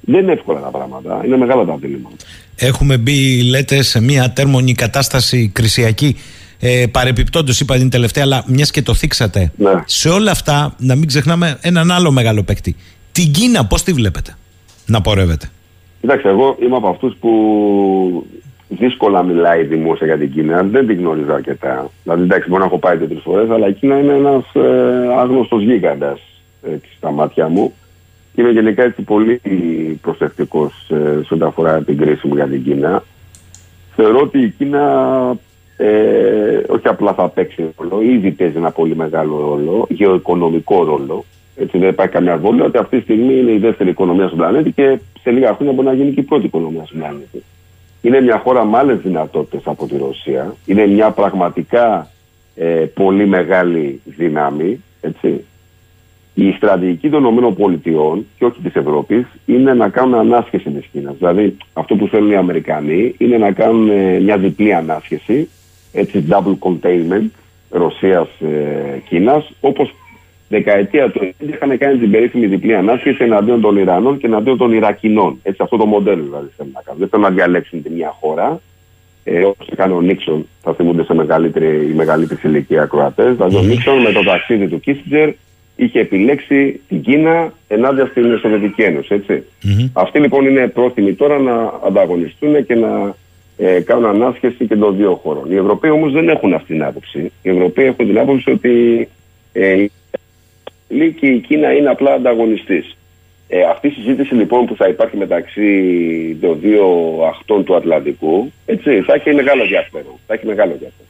Δεν 0.00 0.22
είναι 0.22 0.32
εύκολα 0.32 0.60
τα 0.60 0.68
πράγματα. 0.68 1.22
Είναι 1.26 1.36
μεγάλα 1.36 1.64
τα 1.64 1.76
διλήμματα. 1.76 2.16
Έχουμε 2.56 2.96
μπει, 2.96 3.42
λέτε, 3.42 3.82
σε 3.82 4.00
μια 4.00 4.30
τέρμονη 4.30 4.74
κατάσταση 4.74 5.50
κρισιακή. 5.54 6.16
Ε, 6.60 6.86
Παρεπιπτόντως, 6.90 7.60
είπα 7.60 7.76
την 7.76 7.90
τελευταία, 7.90 8.22
αλλά 8.24 8.44
μιας 8.46 8.70
και 8.70 8.82
το 8.82 8.94
θίξατε. 8.94 9.52
Ναι. 9.56 9.70
Σε 9.84 10.08
όλα 10.08 10.30
αυτά, 10.30 10.74
να 10.78 10.94
μην 10.94 11.08
ξεχνάμε 11.08 11.58
έναν 11.60 11.90
άλλο 11.90 12.10
μεγάλο 12.10 12.42
παίκτη. 12.42 12.76
Την 13.12 13.32
Κίνα, 13.32 13.66
πώς 13.66 13.82
τη 13.82 13.92
βλέπετε; 13.92 14.36
Να 14.86 15.00
πορεύεται. 15.00 15.50
Κοιτάξτε, 16.04 16.28
εγώ 16.28 16.56
είμαι 16.60 16.76
από 16.76 16.88
αυτούς 16.88 17.16
που 17.20 18.26
δύσκολα 18.68 19.22
μιλάει 19.22 19.62
δημόσια 19.64 20.06
για 20.06 20.18
την 20.18 20.32
Κίνα. 20.32 20.62
Δεν 20.62 20.86
την 20.86 20.98
γνωρίζω 20.98 21.32
αρκετά. 21.32 21.90
Δηλαδή, 22.02 22.22
εντάξει, 22.22 22.48
μπορεί 22.48 22.60
να 22.60 22.66
έχω 22.66 22.78
πάει 22.78 22.96
δύο-τρεις 22.96 23.22
φορές, 23.22 23.50
αλλά 23.50 23.68
η 23.68 23.72
Κίνα 23.72 23.98
είναι 23.98 24.12
ένας 24.12 24.54
ε, 24.54 25.14
άγνωστος 25.18 25.62
γίγαντας 25.62 26.20
στα 26.96 27.10
μάτια 27.10 27.48
μου. 27.48 27.72
Και 28.34 28.40
είμαι 28.40 28.50
γενικά 28.50 28.82
έτσι 28.82 29.02
πολύ 29.02 29.40
προσεκτικός 30.00 30.90
ε, 30.90 31.22
σε 31.24 31.34
ό,τι 31.34 31.44
αφορά 31.44 31.82
την 31.82 31.96
κρίση 31.98 32.26
μου 32.26 32.34
για 32.34 32.46
την 32.46 32.64
Κίνα. 32.64 33.02
Θεωρώ 33.96 34.20
ότι 34.20 34.38
η 34.38 34.54
Κίνα 34.58 34.86
ε, 35.76 36.60
όχι 36.68 36.88
απλά 36.88 37.12
θα 37.14 37.28
παίξει 37.28 37.74
ρόλο, 37.76 38.02
ήδη 38.02 38.30
παίζει 38.30 38.56
ένα 38.56 38.70
πολύ 38.70 38.96
μεγάλο 38.96 39.40
ρόλο, 39.40 39.86
γεωοικονομικό 39.88 40.84
ρόλο. 40.84 41.24
Έτσι 41.56 41.78
δεν 41.78 41.88
υπάρχει 41.88 42.12
καμία 42.12 42.36
βόλια 42.36 42.64
ότι 42.64 42.78
αυτή 42.78 42.96
τη 42.96 43.02
στιγμή 43.02 43.38
είναι 43.38 43.50
η 43.50 43.58
δεύτερη 43.58 43.90
οικονομία 43.90 44.26
στον 44.26 44.38
πλανήτη 44.38 44.72
και 44.72 44.98
σε 45.24 45.30
λίγα 45.30 45.54
χρόνια 45.54 45.74
μπορεί 45.74 45.86
να 45.86 45.94
γίνει 45.94 46.12
και 46.12 46.20
η 46.20 46.22
πρώτη 46.22 46.46
οικονομία 46.46 46.84
στον 46.84 46.98
πλανήτη. 46.98 47.42
Είναι 48.02 48.20
μια 48.20 48.38
χώρα 48.38 48.64
με 48.64 48.78
άλλες 48.78 48.98
δυνατότητες 49.00 49.60
από 49.64 49.86
τη 49.86 49.96
Ρωσία. 49.96 50.54
Είναι 50.66 50.86
μια 50.86 51.10
πραγματικά 51.10 52.10
ε, 52.54 52.66
πολύ 52.94 53.26
μεγάλη 53.26 54.00
δύναμη. 54.04 54.82
Έτσι. 55.00 55.44
Η 56.34 56.52
στρατηγική 56.52 57.10
των 57.10 57.36
ΗΠΑ 57.36 58.18
και 58.38 58.44
όχι 58.44 58.60
της 58.62 58.74
Ευρώπης 58.74 59.26
είναι 59.46 59.74
να 59.74 59.88
κάνουν 59.88 60.14
ανάσχεση 60.14 60.70
της 60.70 60.86
Κίνας. 60.86 61.16
Δηλαδή, 61.16 61.56
αυτό 61.72 61.96
που 61.96 62.06
θέλουν 62.06 62.30
οι 62.30 62.36
Αμερικανοί 62.36 63.14
είναι 63.18 63.38
να 63.38 63.52
κάνουν 63.52 63.90
ε, 63.90 64.20
μια 64.20 64.38
διπλή 64.38 64.74
ανάσχεση, 64.74 65.48
έτσι, 65.92 66.24
double 66.28 66.58
containment 66.58 67.28
Ρωσία-Κίνα, 67.70 69.32
ε, 69.32 69.44
όπως 69.60 69.94
δεκαετία 70.48 71.10
του 71.10 71.34
90 71.40 71.48
είχαν 71.48 71.78
κάνει 71.78 71.98
την 71.98 72.10
περίφημη 72.10 72.46
διπλή 72.46 72.74
ανάσχεση 72.74 73.24
εναντίον 73.24 73.60
των 73.60 73.76
Ιρανών 73.76 74.18
και 74.18 74.26
εναντίον 74.26 74.56
των 74.56 74.72
Ιρακινών. 74.72 75.38
Έτσι, 75.42 75.62
αυτό 75.62 75.76
το 75.76 75.86
μοντέλο 75.86 76.22
δηλαδή 76.22 76.48
θέλουν 76.56 76.72
να 76.74 76.82
κάνουν. 76.82 77.00
Δεν 77.00 77.08
θέλουν 77.08 77.24
να 77.24 77.30
διαλέξουν 77.30 77.82
τη 77.82 77.90
μια 77.90 78.16
χώρα. 78.20 78.60
Ε, 79.24 79.44
Όπως 79.44 79.66
έκανε 79.66 79.94
ο 79.94 80.00
Νίξον, 80.00 80.46
θα 80.62 80.74
θυμούνται 80.74 81.04
σε 81.04 81.14
μεγαλύτερη, 81.14 81.88
η 81.90 81.94
μεγαλύτερη 81.94 82.40
ηλικία 82.44 82.82
ακροατές. 82.82 83.34
Δηλαδή, 83.34 83.56
ο 83.56 83.62
Νίξον 83.62 83.98
με 83.98 84.12
το 84.12 84.22
ταξίδι 84.22 84.68
του 84.68 84.80
Κίσιτζερ 84.80 85.30
είχε 85.76 86.00
επιλέξει 86.00 86.80
την 86.88 87.02
Κίνα 87.02 87.52
ενάντια 87.68 88.06
στην 88.06 88.38
Σοβιετική 88.38 88.82
Ένωση. 88.82 89.14
Έτσι. 89.14 89.42
Mm-hmm. 89.64 89.90
Αυτοί 89.92 90.18
λοιπόν 90.18 90.46
είναι 90.46 90.68
πρόθυμοι 90.68 91.14
τώρα 91.14 91.38
να 91.38 91.72
ανταγωνιστούν 91.86 92.66
και 92.66 92.74
να 92.74 93.14
ε, 93.56 93.80
κάνουν 93.80 94.04
ανάσχεση 94.04 94.66
και 94.66 94.76
των 94.76 94.96
δύο 94.96 95.14
χωρών. 95.14 95.52
Οι 95.52 95.56
Ευρωπαίοι 95.56 95.90
όμως 95.90 96.12
δεν 96.12 96.28
έχουν 96.28 96.54
αυτή 96.54 96.72
την 96.72 96.84
άποψη. 96.84 97.32
Οι 97.42 97.50
Ευρωπαίοι 97.50 97.86
έχουν 97.86 98.06
την 98.06 98.18
άποψη 98.18 98.50
ότι 98.50 99.08
ε, 99.52 99.84
και 100.88 101.26
η 101.26 101.38
Κίνα 101.38 101.72
είναι 101.72 101.88
απλά 101.88 102.12
ανταγωνιστής. 102.12 102.96
Ε, 103.48 103.62
αυτή 103.70 103.86
η 103.86 103.90
συζήτηση 103.90 104.34
λοιπόν 104.34 104.66
που 104.66 104.76
θα 104.76 104.88
υπάρχει 104.88 105.16
μεταξύ 105.16 105.68
των 106.40 106.58
δύο 106.60 106.86
αχτών 107.28 107.64
του 107.64 107.76
Ατλαντικού 107.76 108.52
έτσι, 108.66 109.00
θα 109.00 109.14
έχει 109.14 109.34
μεγάλο 109.34 109.62
ενδιαφέρον. 109.62 110.18
Θα 110.26 110.34
έχει 110.34 110.46
μεγάλο 110.46 110.72
ενδιαφέρον. 110.72 111.06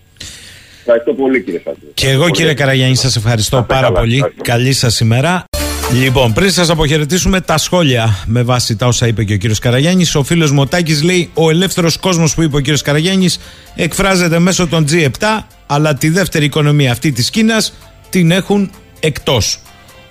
Ευχαριστώ 0.79 1.15
πολύ 1.15 1.43
κύριε 1.43 1.61
Σάντζο. 1.65 1.87
Και 1.95 2.09
εγώ 2.09 2.31
κύριε 2.31 2.55
Καραγιάννη 2.55 2.97
σας 2.97 3.17
ευχαριστώ 3.17 3.65
πάρα 3.69 3.93
πολύ. 3.93 4.25
Καλή 4.43 4.73
σας 4.73 5.01
ημέρα. 5.01 5.45
Λοιπόν, 6.03 6.33
πριν 6.33 6.51
σας 6.51 6.71
αποχαιρετήσουμε 6.71 7.41
τα 7.41 7.59
σχόλια 7.59 8.25
με 8.27 8.43
βάση 8.43 8.77
τα 8.77 8.87
όσα 8.87 9.07
είπε 9.07 9.25
και 9.25 9.33
ο 9.33 9.37
κύριος 9.37 9.59
Καραγιάννης, 9.59 10.15
ο 10.15 10.23
φίλος 10.23 10.53
Μωτάκης 10.53 11.03
λέει: 11.03 11.31
Ο 11.35 11.51
ελεύθερος 11.51 11.97
κόσμος 11.97 12.35
που 12.35 12.43
είπε 12.43 12.57
ο 12.57 12.61
κύριος 12.61 12.83
Καραγιάννης 12.83 13.41
εκφράζεται 13.75 14.39
μέσω 14.39 14.67
των 14.67 14.87
G7, 14.91 15.41
αλλά 15.67 15.95
τη 15.95 16.09
δεύτερη 16.09 16.45
οικονομία 16.45 16.93
αυτή 16.93 17.13
της 17.13 17.31
Κίνας 17.31 17.75
την 18.11 18.31
έχουν 18.31 18.71
εκτός. 19.05 19.59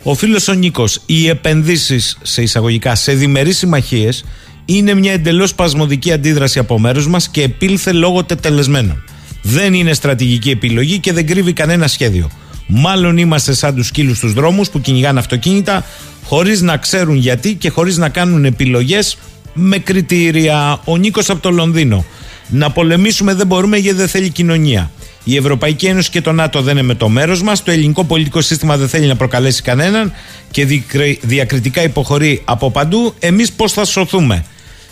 Ο 0.03 0.13
φίλος 0.13 0.47
ο 0.47 0.53
Νίκος, 0.53 1.01
οι 1.05 1.27
επενδύσεις 1.27 2.17
σε 2.21 2.41
εισαγωγικά 2.41 2.95
σε 2.95 3.13
διμερείς 3.13 3.57
συμμαχίες 3.57 4.25
είναι 4.65 4.93
μια 4.93 5.11
εντελώς 5.11 5.55
πασμωδική 5.55 6.11
αντίδραση 6.11 6.59
από 6.59 6.79
μέρους 6.79 7.07
μας 7.07 7.29
και 7.29 7.41
επήλθε 7.41 7.91
λόγω 7.91 8.23
τετελεσμένων. 8.23 9.03
Δεν 9.41 9.73
είναι 9.73 9.93
στρατηγική 9.93 10.49
επιλογή 10.49 10.99
και 10.99 11.13
δεν 11.13 11.27
κρύβει 11.27 11.53
κανένα 11.53 11.87
σχέδιο. 11.87 12.29
Μάλλον 12.67 13.17
είμαστε 13.17 13.53
σαν 13.53 13.75
τους 13.75 13.87
σκύλους 13.87 14.17
στους 14.17 14.33
δρόμους 14.33 14.69
που 14.69 14.81
κυνηγάνε 14.81 15.19
αυτοκίνητα 15.19 15.85
χωρίς 16.23 16.61
να 16.61 16.77
ξέρουν 16.77 17.15
γιατί 17.15 17.55
και 17.55 17.69
χωρίς 17.69 17.97
να 17.97 18.09
κάνουν 18.09 18.45
επιλογές 18.45 19.17
με 19.53 19.77
κριτήρια. 19.77 20.81
Ο 20.85 20.97
Νίκος 20.97 21.29
από 21.29 21.41
το 21.41 21.49
Λονδίνο. 21.51 22.05
Να 22.49 22.71
πολεμήσουμε 22.71 23.33
δεν 23.33 23.47
μπορούμε 23.47 23.77
γιατί 23.77 23.97
δεν 23.97 24.07
θέλει 24.07 24.29
κοινωνία. 24.29 24.91
Η 25.23 25.35
Ευρωπαϊκή 25.35 25.85
Ένωση 25.85 26.09
και 26.09 26.21
το 26.21 26.31
ΝΑΤΟ 26.31 26.61
δεν 26.61 26.77
είναι 26.77 26.87
με 26.87 26.95
το 26.95 27.09
μέρος 27.09 27.41
μας. 27.41 27.63
Το 27.63 27.71
ελληνικό 27.71 28.03
πολιτικό 28.03 28.41
σύστημα 28.41 28.77
δεν 28.77 28.87
θέλει 28.87 29.07
να 29.07 29.15
προκαλέσει 29.15 29.61
κανέναν 29.61 30.13
και 30.51 30.83
διακριτικά 31.21 31.83
υποχωρεί 31.83 32.41
από 32.45 32.71
παντού. 32.71 33.13
Εμείς 33.19 33.51
πώς 33.51 33.71
θα 33.71 33.85
σωθούμε; 33.85 34.45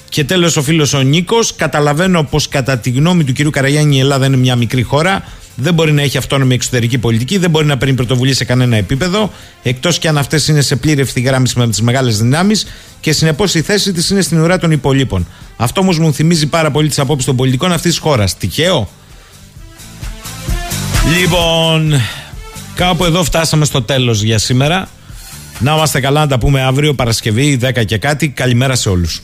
Και 0.10 0.24
τέλος, 0.24 0.58
ο 0.58 0.62
φίλος 0.62 0.94
ο 0.94 1.02
Νίκος. 1.02 1.56
Καταλαβαίνω 1.56 2.24
πως 2.24 2.48
κατά 2.48 2.78
τη 2.78 2.90
γνώμη 2.90 3.24
του 3.24 3.34
κ. 3.34 3.52
Καραγιάννη 3.52 3.96
η 3.96 4.00
Ελλάδα 4.00 4.26
είναι 4.26 4.38
μια 4.38 4.56
μικρή 4.56 4.82
χώρα. 4.82 5.24
Δεν 5.56 5.74
μπορεί 5.74 5.92
να 5.92 6.02
έχει 6.02 6.18
αυτόνομη 6.18 6.54
εξωτερική 6.54 6.98
πολιτική, 6.98 7.38
δεν 7.38 7.50
μπορεί 7.50 7.66
να 7.66 7.78
παίρνει 7.78 7.94
πρωτοβουλία 7.94 8.34
σε 8.34 8.44
κανένα 8.44 8.76
επίπεδο, 8.76 9.32
εκτός 9.64 9.98
και 9.98 10.08
αν 10.08 10.18
αυτές 10.18 10.48
είναι 10.48 10.62
σε 10.62 10.76
πλήρη 10.76 11.02
ευθυγράμμιση 11.02 11.60
με 11.60 11.68
τις 11.68 11.82
μεγάλες 11.82 12.18
δυνάμεις 12.18 12.68
και 13.00 13.12
συνεπώς 13.12 13.56
η 13.56 13.62
θέση 13.62 13.94
της 13.94 14.10
είναι 14.10 14.22
στην 14.22 14.40
ουρά 14.40 14.58
των 14.58 14.72
υπολείπων. 14.72 15.28
Αυτό 15.58 15.82
όμως 15.82 16.00
μου 16.00 16.14
θυμίζει 16.14 16.48
πάρα 16.48 16.72
πολύ 16.72 16.88
τις 16.88 17.00
απόψεις 17.00 17.26
των 17.26 17.36
πολιτικών 17.36 17.72
αυτής 17.72 17.92
της 17.92 18.00
χώρας. 18.00 18.38
Τυχαίο; 18.38 18.90
Λοιπόν, 21.10 21.94
κάπου 22.76 23.06
εδώ 23.06 23.24
φτάσαμε 23.24 23.66
στο 23.66 23.82
τέλος 23.82 24.22
για 24.22 24.38
σήμερα. 24.38 24.88
Να 25.60 25.74
είμαστε 25.74 26.00
καλά 26.00 26.20
να 26.20 26.28
τα 26.28 26.40
πούμε 26.40 26.62
αύριο 26.62 26.94
Παρασκευή 26.94 27.60
10 27.62 27.86
και 27.86 27.98
κάτι. 27.98 28.30
Καλημέρα 28.30 28.76
σε 28.76 28.90
όλους. 28.90 29.22